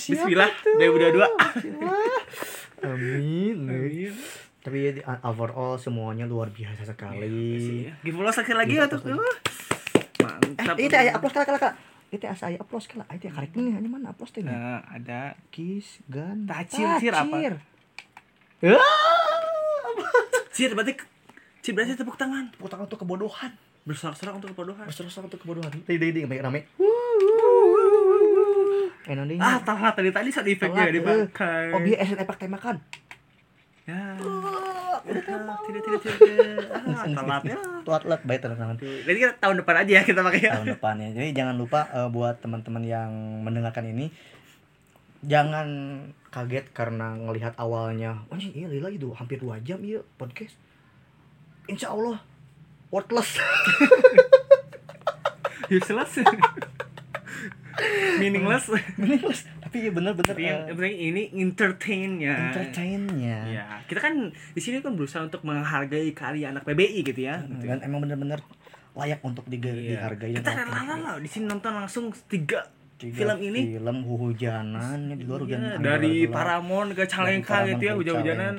Bismillah, 0.01 0.51
tuh? 0.59 0.77
2022. 0.81 1.23
amin 2.81 3.57
Amin. 3.65 4.13
tapi 4.61 4.79
ya, 4.87 4.93
overall 5.23 5.75
semuanya 5.77 6.25
luar 6.25 6.49
biasa 6.49 6.85
sekali 6.85 7.89
Give 8.01 8.15
follow 8.15 8.31
sekali 8.31 8.57
lagi 8.57 8.73
Give 8.73 8.81
ya 8.81 8.87
tuh. 8.87 9.01
Uh, 9.03 9.19
Mantap. 10.19 10.75
eh 10.75 10.85
itu 10.85 10.95
aya 10.95 11.11
upload 11.13 11.33
kala 11.33 11.45
kala 11.45 11.59
kala 11.59 11.73
itu 12.09 12.25
asa 12.25 12.49
aya 12.49 12.57
upload 12.57 12.89
kala 12.89 13.05
itu 13.13 13.29
karek 13.29 13.53
ini 13.53 13.77
hanya 13.77 13.89
mana? 13.89 14.17
Upload 14.17 14.33
teh 14.33 14.41
Nah, 14.41 14.81
ada 14.89 15.37
kiss 15.53 16.01
gan 16.09 16.49
Tacir, 16.49 16.89
cir 17.01 17.13
apa? 17.13 17.37
Cir 20.57 20.75
berarti 20.75 20.99
Cir 21.63 21.73
berarti 21.77 21.95
tepuk 21.95 22.19
tangan. 22.19 22.51
Tepuk 22.51 22.67
tangan 22.67 22.89
untuk 22.91 22.99
kebodohan. 23.05 23.53
Bersorak-sorak 23.87 24.43
untuk 24.43 24.51
kebodohan. 24.57 24.85
bersorak 24.89 25.31
untuk 25.31 25.41
kebodohan. 25.41 25.71
Ding 25.87 26.01
ding 26.01 26.27
baik 26.27 26.43
rame 26.43 26.65
Ah, 29.41 29.57
telat 29.65 29.95
tadi. 29.97 30.11
Tadi 30.13 30.29
sound 30.29 30.49
efeknya 30.49 30.85
Telat, 30.85 30.93
eh. 30.93 30.97
dipakai. 31.01 31.65
oh 31.73 31.81
biar 31.81 31.99
efek 32.05 32.37
tembakan 32.37 32.77
Ya. 33.89 34.21
Oh, 34.21 35.01
Tidak, 35.01 35.25
tidak, 35.25 35.81
tidak, 35.81 36.17
tidak. 36.21 36.69
Ah, 36.93 37.09
telat 37.09 37.43
ya. 37.49 37.57
telat 37.89 38.03
telat 38.05 38.21
baik 38.29 38.41
teman-teman 38.45 38.77
Jadi 38.77 39.17
kita 39.17 39.33
tahun 39.41 39.57
depan 39.65 39.75
aja 39.81 39.93
ya 39.97 40.03
kita 40.05 40.21
pakai. 40.21 40.41
tahun 40.53 40.69
depannya. 40.77 41.09
Jadi 41.17 41.29
jangan 41.33 41.57
lupa 41.57 41.89
eh, 41.89 42.09
buat 42.13 42.37
teman-teman 42.45 42.85
yang 42.85 43.09
mendengarkan 43.41 43.89
ini 43.89 44.13
jangan 45.25 45.67
kaget 46.31 46.71
karena 46.71 47.17
ngelihat 47.19 47.59
awalnya, 47.59 48.23
ini 48.31 48.55
iya 48.55 48.71
lila 48.71 48.87
itu 48.87 49.11
hampir 49.17 49.41
dua 49.41 49.57
jam 49.65 49.81
iya 49.81 50.05
podcast. 50.21 50.55
Insya 51.65 51.91
Allah 51.97 52.21
worthless. 52.93 53.41
Useless. 55.73 56.13
Meaningless. 58.21 58.69
Meaningless. 59.01 59.49
Tapi 59.69 59.85
ya 59.85 59.91
bener-bener 59.91 60.27
Tapi 60.27 60.43
yang 60.43 60.61
yang 60.65 60.75
penting 60.75 60.97
ini 60.99 61.23
entertainnya. 61.39 62.35
entertainnya. 62.49 63.39
Ya, 63.47 63.65
kita 63.85 64.01
kan 64.01 64.15
di 64.33 64.61
sini 64.61 64.81
kan 64.81 64.93
berusaha 64.95 65.21
untuk 65.23 65.45
menghargai 65.45 66.09
karya 66.11 66.49
anak 66.49 66.65
PBI 66.65 67.05
gitu 67.05 67.21
ya. 67.21 67.37
Hmm, 67.37 67.53
Gitu. 67.55 67.69
Dan 67.69 67.79
emang 67.83 68.01
bener-bener 68.01 68.41
layak 68.95 69.21
untuk 69.21 69.45
diga- 69.45 69.69
Iya. 69.71 70.09
dihargai. 70.09 70.33
Kita 70.35 70.57
rela 70.57 70.81
lah 70.97 71.15
di 71.17 71.29
sini 71.29 71.45
nonton 71.45 71.71
langsung 71.71 72.09
tiga, 72.27 72.65
Tiga 72.97 73.15
film 73.15 73.39
ini. 73.45 73.77
film 73.77 73.97
hujanan 74.03 75.13
di 75.13 75.23
luar 75.23 75.45
hujan 75.45 75.61
Iya, 75.61 75.77
dari 75.79 76.25
gelap. 76.25 76.33
Paramount 76.33 76.91
ke 76.93 77.05
Calengka 77.05 77.57
gitu 77.69 77.83
ya 77.85 77.95
hujan-hujanan. 77.95 78.55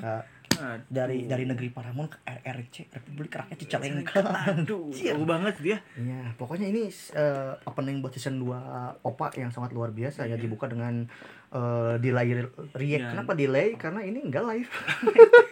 Dari 0.88 1.26
dari 1.26 1.44
negeri 1.48 1.70
Paramount 1.74 2.10
ke 2.14 2.18
RRC 2.24 2.76
Republik 2.94 3.32
Rakyat 3.36 3.58
Cicalengka. 3.58 4.22
Aduh, 4.54 4.94
jauh 4.96 5.26
banget 5.26 5.56
dia. 5.60 5.78
Iya, 5.98 6.36
pokoknya 6.36 6.70
ini 6.70 6.88
eh, 6.92 7.52
opening 7.66 8.04
buat 8.04 8.14
season 8.14 8.40
2 8.42 9.06
Opa 9.06 9.34
yang 9.36 9.50
sangat 9.50 9.74
luar 9.74 9.90
biasa 9.90 10.30
ya 10.30 10.38
dibuka 10.38 10.70
dengan 10.70 11.08
eh, 11.52 11.94
delay 11.98 12.46
react. 12.78 13.06
Iya. 13.06 13.12
Kenapa 13.16 13.32
delay? 13.34 13.76
Karena 13.76 14.06
ini 14.06 14.22
enggak 14.22 14.46
live. 14.46 14.72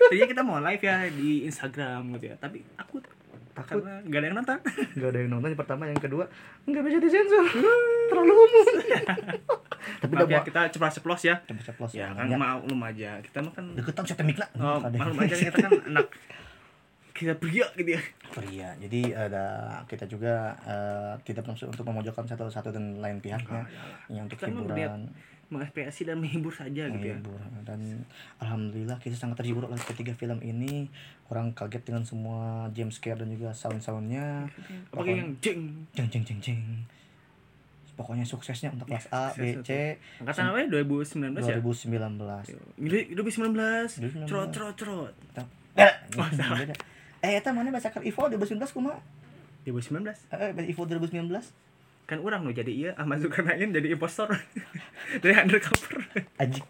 Tadinya 0.08 0.28
kita 0.38 0.42
mau 0.46 0.60
live 0.62 0.84
ya 0.84 1.10
di 1.10 1.48
Instagram 1.48 2.16
gitu 2.20 2.26
ya, 2.32 2.36
tapi 2.38 2.62
aku 2.78 3.02
Takut 3.58 3.82
karena 3.82 3.94
gak 4.06 4.20
ada 4.22 4.28
yang 4.30 4.38
nonton. 4.38 4.58
enggak 4.96 5.10
ada 5.10 5.20
yang 5.20 5.32
nonton 5.34 5.50
yang 5.50 5.62
pertama, 5.66 5.84
yang 5.90 6.02
kedua 6.02 6.26
enggak 6.70 6.84
bisa 6.86 6.98
disensor. 7.02 7.46
Terlalu 8.14 8.34
umum. 8.38 8.66
Tapi 10.04 10.12
udah 10.14 10.28
Maaf 10.28 10.30
ya, 10.30 10.38
buat 10.38 10.46
kita 10.46 10.62
ceplos-ceplos 10.78 11.22
ya. 11.26 11.36
ceplos 11.42 11.92
Ya 11.96 12.12
ya. 12.12 12.14
kan 12.14 12.28
maklum 12.30 12.82
aja. 12.86 13.12
Kita 13.24 13.38
mah 13.42 13.54
kan 13.56 13.66
Deketan 13.74 14.04
temik 14.06 14.38
lah. 14.38 14.50
oh, 14.62 14.78
maklum 14.84 15.18
aja 15.26 15.36
kita 15.36 15.58
kan 15.58 15.72
anak 15.90 16.08
kita 17.18 17.34
pria 17.42 17.66
gitu 17.74 17.90
ya. 17.98 18.02
Pria. 18.30 18.70
Jadi 18.78 19.02
ada 19.10 19.46
kita 19.90 20.06
juga 20.06 20.54
eh, 20.62 21.14
tidak 21.26 21.50
maksud 21.50 21.74
untuk 21.74 21.82
memojokkan 21.82 22.30
satu 22.30 22.46
satu 22.54 22.70
dan 22.70 23.02
lain 23.02 23.18
pihaknya 23.18 23.66
yang 24.14 24.30
untuk 24.30 24.38
Kita 24.38 24.54
hiburan. 24.54 25.10
Mengaspirasi 25.48 26.04
dan 26.04 26.20
menghibur 26.20 26.52
saja 26.52 26.92
gitu 26.92 27.06
ya. 27.08 27.16
menghibur 27.16 27.40
dan 27.64 27.80
alhamdulillah 28.38 29.00
kita 29.00 29.16
sangat 29.16 29.40
terhibur 29.40 29.64
oleh 29.64 29.80
ketiga 29.80 30.12
film 30.12 30.44
ini 30.44 30.92
kurang 31.26 31.56
kaget 31.56 31.84
dengan 31.84 32.04
semua 32.04 32.68
jump 32.72 32.92
scare 32.92 33.16
dan 33.16 33.32
juga 33.32 33.56
sound 33.56 33.80
soundnya 33.80 34.48
Apalagi 34.92 35.16
yang 35.16 35.32
jeng. 35.40 35.62
jeng 35.96 36.08
jeng 36.12 36.24
jeng 36.24 36.40
jeng 36.44 36.62
pokoknya 37.96 38.22
suksesnya 38.24 38.70
untuk 38.70 38.86
kelas 38.86 39.10
A 39.10 39.34
B 39.34 39.58
C 39.66 39.98
Angkatan 40.22 40.54
apa 40.54 40.58
ya? 40.62 40.68
2019 40.70 41.42
ya? 41.42 41.58
2019 41.58 42.78
Milih 42.78 43.04
2019. 43.18 44.30
2019. 44.30 44.30
Cerot 44.30 44.50
cerot 44.54 44.76
cerot. 44.78 45.14
Eh, 45.74 45.94
Oh, 46.18 46.28
eh 47.26 47.42
eta 47.42 47.50
mana 47.50 47.74
baca 47.74 47.90
Ivo 48.06 48.22
2019 48.30 48.62
kumaha 48.70 49.02
2019. 49.66 50.06
eh 50.30 50.52
baca 50.54 50.68
Ivo 50.70 50.82
2019 50.86 51.26
Kan 52.08 52.20
orang 52.20 52.42
lo 52.42 52.52
jadi 52.52 52.72
iya 52.72 52.90
Ahmad 52.96 53.20
Zulkarnain 53.20 53.68
jadi 53.70 53.92
impostor. 53.92 54.32
Dari 55.22 55.36
undercover. 55.36 56.00
ajik 56.38 56.64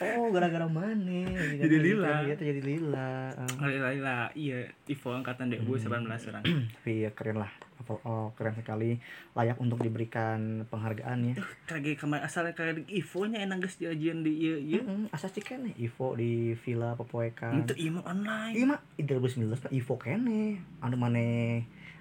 oh 0.00 0.32
gara-gara 0.32 0.64
mana 0.66 1.28
Jadi 1.54 1.76
lila. 1.78 2.24
iya 2.24 2.34
jadi 2.34 2.60
lila 2.60 3.28
Ah. 3.28 3.46
Lila 3.62 3.88
lila 3.92 4.16
iya 4.32 4.64
Ivo 4.86 5.12
angkatan 5.12 5.52
2019 5.52 5.92
orang. 6.26 6.42
tapi 6.42 6.92
ya 7.04 7.10
keren 7.12 7.38
lah 7.38 7.52
oh 7.86 8.32
keren 8.34 8.56
sekali 8.56 8.98
layak 9.32 9.60
untuk 9.60 9.78
diberikan 9.78 10.64
penghargaan 10.66 11.28
ya 11.28 11.34
Kage 11.66 11.94
kemarin 11.94 12.24
asalnya 12.24 12.52
kage 12.52 12.82
Ivo 12.88 13.28
nya 13.28 13.44
enak 13.44 13.62
guys 13.62 13.76
diajian 13.76 14.24
di 14.24 14.32
iya 14.34 14.56
iya. 14.58 14.80
Mm, 14.82 15.12
asa 15.12 15.28
sih 15.28 15.44
kene 15.44 15.76
Ivo 15.76 16.16
di 16.16 16.56
Villa 16.56 16.96
Pepoekan. 16.96 17.62
Itu 17.62 17.76
iya 17.76 17.92
online. 18.00 18.54
Iya 18.54 18.64
mah 18.66 18.80
di 18.92 19.04
2019 19.04 19.44
mah 19.60 19.70
Ivo 19.70 19.94
kene. 19.96 20.42
Anu 20.80 20.96
mana 20.96 21.20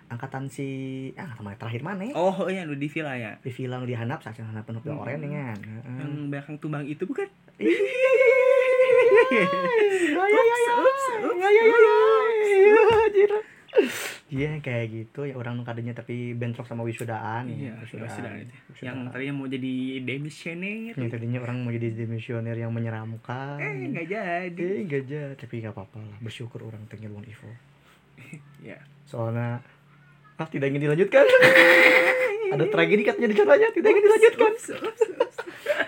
angkatan 0.07 0.47
si 0.47 0.65
ah 1.13 1.33
angkatan 1.33 1.57
terakhir 1.57 1.81
mana? 1.81 2.05
Oh 2.13 2.45
iya 2.45 2.61
lu 2.61 2.73
di 2.73 2.85
villa 2.85 3.13
ya. 3.13 3.31
Di 3.39 3.49
Villa 3.49 3.75
nu 3.75 3.83
dihanap 3.83 4.19
saja 4.19 4.41
hanap 4.41 4.63
penuh 4.63 4.79
Hmm. 4.81 4.97
oren 4.97 5.19
kan. 5.23 5.57
Heeh. 5.57 5.97
Yang 5.97 6.09
belakang 6.29 6.55
tumbang 6.57 6.83
itu 6.83 7.03
bukan? 7.03 7.25
Iya 7.55 7.71
iya 7.71 8.09
iya. 9.25 9.45
Iya 14.25 14.57
kayak 14.57 14.85
gitu 14.89 15.23
ya 15.23 15.33
orang 15.33 15.53
nu 15.53 15.63
kadenya 15.63 15.91
tapi 15.91 16.33
bentrok 16.33 16.63
sama 16.63 16.81
wisudaan 16.81 17.45
Iya, 17.45 17.71
ya, 17.71 17.73
wisudaan 18.01 18.41
itu. 18.41 18.53
Yang 18.81 18.95
tadinya 19.09 19.33
mau 19.33 19.45
jadi 19.45 19.73
demisioner. 20.01 20.91
yang 20.91 21.09
tadinya 21.09 21.37
orang 21.39 21.55
mau 21.59 21.69
jadi 21.69 21.87
demisioner 21.93 22.55
yang 22.55 22.71
menyeramkan 22.71 23.59
Eh 23.59 23.85
nggak 23.85 24.05
jadi. 24.07 24.65
eh 24.65 24.79
enggak 24.81 25.01
jadi 25.05 25.33
tapi 25.35 25.53
nggak 25.59 25.71
apa-apa 25.71 25.97
lah 25.99 26.17
bersyukur 26.19 26.63
orang 26.63 26.83
tengeluan 26.87 27.23
Ivo 27.23 27.47
Ya. 28.59 28.79
soalnya 29.03 29.59
ah 30.35 30.47
tidak 30.47 30.71
ingin 30.71 30.91
dilanjutkan? 30.91 31.25
Ada 32.55 32.65
tragedi 32.71 33.01
katanya 33.03 33.27
di 33.31 33.35
caranya 33.35 33.67
tidak 33.71 33.89
ingin 33.89 34.03
dilanjutkan? 34.05 34.51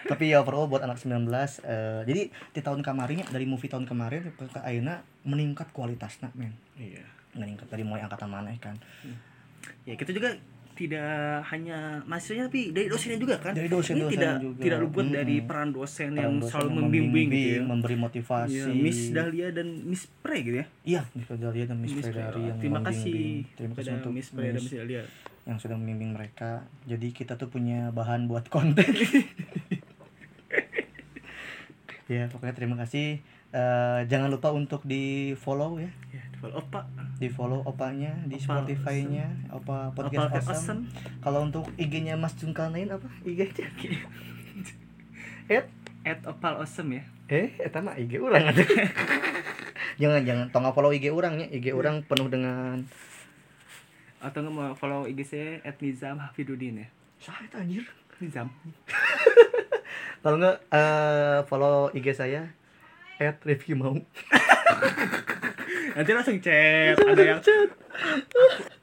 Tapi 0.07 0.23
ya 0.31 0.39
overall 0.39 0.71
buat 0.71 0.81
anak 0.81 0.97
19 1.03 1.27
eh, 1.27 2.01
jadi 2.07 2.21
di 2.31 2.61
tahun 2.63 2.79
kemarin 2.81 3.23
ya, 3.23 3.27
dari 3.27 3.45
movie 3.45 3.67
tahun 3.67 3.83
kemarin 3.83 4.31
ke 4.33 4.43
ke 4.49 4.59
Aina 4.63 5.03
meningkat 5.27 5.71
kualitasnya 5.75 6.31
men. 6.33 6.55
Iya. 6.79 7.03
meningkat 7.37 7.69
dari 7.69 7.85
mulai 7.85 8.01
angkatan 8.01 8.33
mana 8.33 8.49
kan? 8.57 8.81
Ya 9.85 9.93
kita 9.93 10.09
juga 10.09 10.33
tidak 10.77 11.09
hanya 11.45 11.77
mahasiswanya 12.03 12.45
tapi 12.45 12.69
dari 12.69 12.85
dosennya 12.85 13.17
juga 13.17 13.35
kan 13.35 13.51
Dari 13.51 13.65
dosen- 13.65 13.97
ini 13.97 14.03
dosen 14.03 14.13
tidak 14.13 14.33
juga. 14.37 14.61
tidak 14.61 14.79
luput 14.79 15.03
Mm-mm. 15.03 15.17
dari 15.17 15.35
peran 15.41 15.69
dosen 15.69 16.09
Peran 16.09 16.21
yang 16.21 16.33
dosen 16.37 16.51
selalu 16.53 16.69
yang 16.69 16.77
membimbing, 16.79 17.27
gitu 17.27 17.49
ya. 17.49 17.61
memberi 17.63 17.95
motivasi. 17.97 18.53
Iya, 18.53 18.65
Miss 18.71 18.99
Dahlia 19.09 19.47
dan 19.49 19.67
Miss 19.83 20.03
Pre 20.05 20.37
gitu 20.37 20.57
ya 20.57 20.65
Iya, 20.83 21.01
Miss 21.11 21.27
Dahlia 21.27 21.65
dan 21.65 21.77
Miss, 21.77 21.91
Pre. 21.91 22.13
yang 22.13 22.31
terima 22.55 22.77
membimbing. 22.79 22.85
kasih 22.85 23.25
Terima 23.51 23.73
kasih 23.73 23.91
untuk 23.97 24.11
Miss 24.13 24.29
Pre 24.29 24.45
dan 24.45 24.55
Miss 24.55 24.69
Dahlia 24.71 25.03
yang 25.43 25.57
sudah 25.57 25.75
membimbing 25.75 26.11
mereka. 26.11 26.51
Jadi 26.83 27.07
kita 27.09 27.33
tuh 27.33 27.47
punya 27.47 27.89
bahan 27.89 28.27
buat 28.27 28.45
konten. 28.53 28.83
ya, 32.07 32.27
pokoknya 32.27 32.53
terima 32.53 32.75
kasih. 32.77 33.19
Eh, 33.49 33.99
jangan 34.05 34.27
lupa 34.27 34.51
untuk 34.51 34.83
di 34.83 35.03
follow 35.33 35.79
ya. 35.79 35.87
ya 36.09 36.23
follow 36.47 36.63
opa 36.63 36.81
Di 37.17 37.27
follow 37.27 37.59
opanya 37.65 38.13
di 38.29 38.37
Opa 38.37 38.45
Spotify-nya, 38.45 39.27
Opa 39.51 39.91
Podcast 39.91 40.31
Podcast 40.31 40.47
Awesome. 40.47 40.81
Awesome. 40.87 41.19
Kalau 41.19 41.39
untuk 41.43 41.65
IG-nya 41.75 42.15
Mas 42.15 42.37
Zulkarnain 42.37 42.87
apa? 42.93 43.09
IG-nya? 43.25 43.67
At 45.57 45.67
at 46.07 46.23
opal 46.23 46.63
awesome 46.63 46.95
ya 46.95 47.03
eh 47.27 47.51
eta 47.59 47.83
mah 47.83 47.99
IG 47.99 48.23
urang 48.23 48.39
ada. 48.39 48.63
jangan 49.99 50.23
jangan 50.23 50.45
tong 50.55 50.63
follow 50.71 50.95
IG 50.95 51.11
urang 51.11 51.35
ya. 51.35 51.47
IG 51.51 51.75
urang 51.75 51.99
penuh 52.07 52.31
dengan 52.31 52.79
atau 54.23 54.39
nggak 54.39 54.55
mau 54.55 54.71
follow 54.79 55.03
IG 55.03 55.19
saya 55.27 55.59
at 55.67 55.75
Nizam 55.83 56.23
Hafidudin 56.23 56.83
ya 56.83 56.87
itu 57.43 57.55
anjir. 57.59 57.83
Nizam 58.23 58.47
Kalau 60.23 60.39
enggak 60.39 60.57
eh 60.71 61.39
follow 61.51 61.91
IG 61.91 62.15
saya 62.15 62.47
at 63.19 63.43
Rifki 63.43 63.75
mau. 63.75 63.99
Nanti 65.97 66.11
langsung 66.13 66.37
chat. 66.37 66.93
Ada 66.93 67.23
yang 67.25 67.41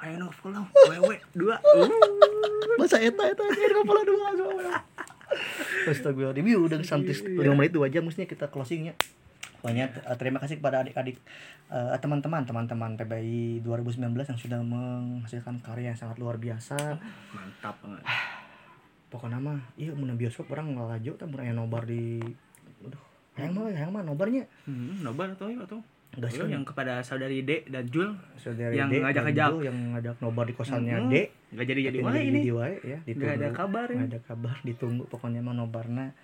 ayo 0.02 0.14
no 0.18 0.26
follow. 0.34 0.66
Wewe 0.90 1.22
dua. 1.30 1.62
Uh. 1.62 1.86
Masa 2.74 2.98
eta 2.98 3.22
eta 3.30 3.42
anjir 3.46 3.70
enggak 3.70 3.86
follow 3.86 4.02
dua 4.02 4.26
semua. 4.34 4.74
Astagfirullahaladzim, 5.84 6.46
Yuk, 6.46 6.60
udah 6.70 6.78
sampai 6.86 7.14
5 7.14 7.58
menit 7.58 7.72
2 7.74 7.92
jam 7.92 8.02
mestinya 8.06 8.28
kita 8.28 8.46
closingnya. 8.48 8.94
Pokoknya 9.60 9.90
eh, 9.90 10.16
terima 10.20 10.38
kasih 10.40 10.60
kepada 10.60 10.84
adik-adik 10.84 11.16
eh, 11.72 11.96
teman-teman 11.98 12.44
teman-teman 12.44 12.96
PBI 13.00 13.64
2019 13.64 14.14
yang 14.14 14.40
sudah 14.40 14.60
menghasilkan 14.60 15.60
karya 15.64 15.92
yang 15.92 15.98
sangat 15.98 16.20
luar 16.20 16.36
biasa. 16.36 16.76
mantap 17.32 17.76
banget. 17.80 18.04
Pokoknya 19.08 19.38
mah, 19.38 19.60
iya 19.78 19.94
mun 19.94 20.10
bioskop 20.18 20.50
orang 20.50 20.74
ngalajo 20.74 21.14
teh 21.14 21.26
mun 21.26 21.40
aya 21.40 21.54
nobar 21.54 21.86
di 21.86 22.18
aduh, 22.82 23.02
yang 23.38 23.54
mah 23.54 23.70
yang 23.70 23.90
mah 23.94 24.02
nobarnya. 24.02 24.44
Hmm, 24.66 25.00
nobar 25.00 25.32
atau 25.32 25.48
atau 25.48 25.80
Enggak 26.14 26.30
sih. 26.30 26.46
yang 26.46 26.62
kepada 26.62 26.92
saudari 27.00 27.40
D 27.40 27.66
dan 27.66 27.84
Jul 27.84 28.14
saudari 28.34 28.74
yang 28.74 28.88
ngajak-ngajak. 28.88 29.48
Jul 29.50 29.62
yang 29.64 29.78
ngajak 29.92 30.14
nobar 30.18 30.44
di 30.44 30.54
kosannya 30.54 30.96
Hmm, 30.96 31.08
D. 31.08 31.14
Nggak 31.50 31.66
jadi 31.66 31.80
jadi 31.86 31.98
wae 32.00 32.22
ini. 32.24 32.40
wae 32.48 32.74
ya 32.80 32.98
Nggak 33.04 33.32
ada 33.36 33.48
kabar 33.50 33.86
nggak 33.88 34.08
ada 34.08 34.20
kabar 34.20 34.54
ditunggu 34.60 35.04
pokoknya 35.04 35.40
mah 35.40 35.52
nobarna 35.52 36.14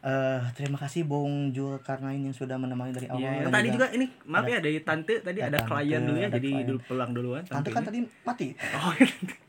eh 0.00 0.40
terima 0.52 0.76
kasih 0.76 1.02
Bung 1.02 1.48
Jul 1.50 1.80
Karnain 1.80 2.20
yang 2.20 2.30
sudah 2.30 2.54
menemani 2.54 2.92
dari 2.92 3.08
awal 3.08 3.24
Iya, 3.24 3.40
dan 3.40 3.52
tadi 3.54 3.68
juga 3.70 3.86
ini 3.88 4.04
maaf 4.22 4.42
ada- 4.42 4.50
ya 4.50 4.58
dari 4.60 4.78
tante 4.78 5.14
tadi 5.18 5.40
ada 5.40 5.48
ada 5.54 5.58
klien 5.64 5.96
tante, 5.96 6.04
dulu 6.04 6.18
ya 6.18 6.28
jadi 6.30 6.50
klien. 6.50 6.66
dulu 6.66 6.78
pulang 6.82 7.10
duluan 7.10 7.42
tante 7.42 7.68
kan 7.68 7.82
tadi 7.82 7.98
mati. 8.20 8.52
Oh 8.74 8.92
iya. 8.94 9.08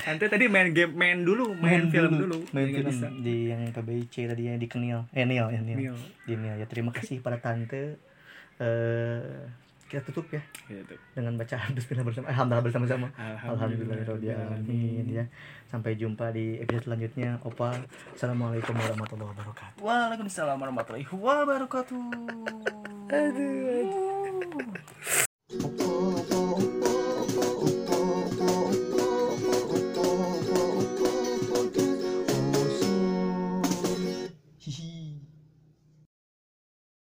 tante 0.00 0.24
tadi 0.26 0.44
main 0.46 0.72
game 0.72 0.92
main 0.92 1.18
dulu 1.20 1.54
main, 1.54 1.86
film 1.86 2.10
dulu 2.16 2.42
main 2.50 2.66
nggak 2.66 2.80
film 2.80 2.90
bisa. 2.90 3.06
di 3.18 3.36
yang 3.46 3.60
PBIC 3.68 4.14
tadi 4.26 4.42
yang 4.44 4.56
di 4.56 4.66
Kenil. 4.66 5.06
Eh 5.12 5.22
Nil 5.22 5.46
ya 5.46 5.60
Nil. 5.60 5.94
di 6.24 6.34
Nil 6.34 6.54
ya 6.56 6.66
terima 6.66 6.90
kasih 6.90 7.20
pada 7.20 7.38
tante 7.38 8.02
eh 8.58 9.46
kita 9.88 10.04
tutup 10.04 10.28
ya 10.28 10.42
Gitu. 10.68 10.94
dengan 11.16 11.32
bacaan 11.34 11.72
Bismillah 11.72 12.04
bersama 12.04 12.28
Alhamdulillah 12.28 12.60
bersama-sama 12.60 13.08
Alhamdulillah. 13.16 14.04
Alhamdulillah 14.04 15.08
ya 15.08 15.24
sampai 15.64 15.96
jumpa 15.96 16.28
di 16.28 16.60
episode 16.60 16.84
selanjutnya 16.84 17.40
Opa 17.40 17.72
Assalamualaikum 18.12 18.76
warahmatullahi 18.76 19.32
wabarakatuh 19.32 19.80
Waalaikumsalam 19.80 20.60
warahmatullahi 20.60 21.08
wabarakatuh. 21.08 22.02
aduh, 23.08 23.88
aduh. 25.48 26.17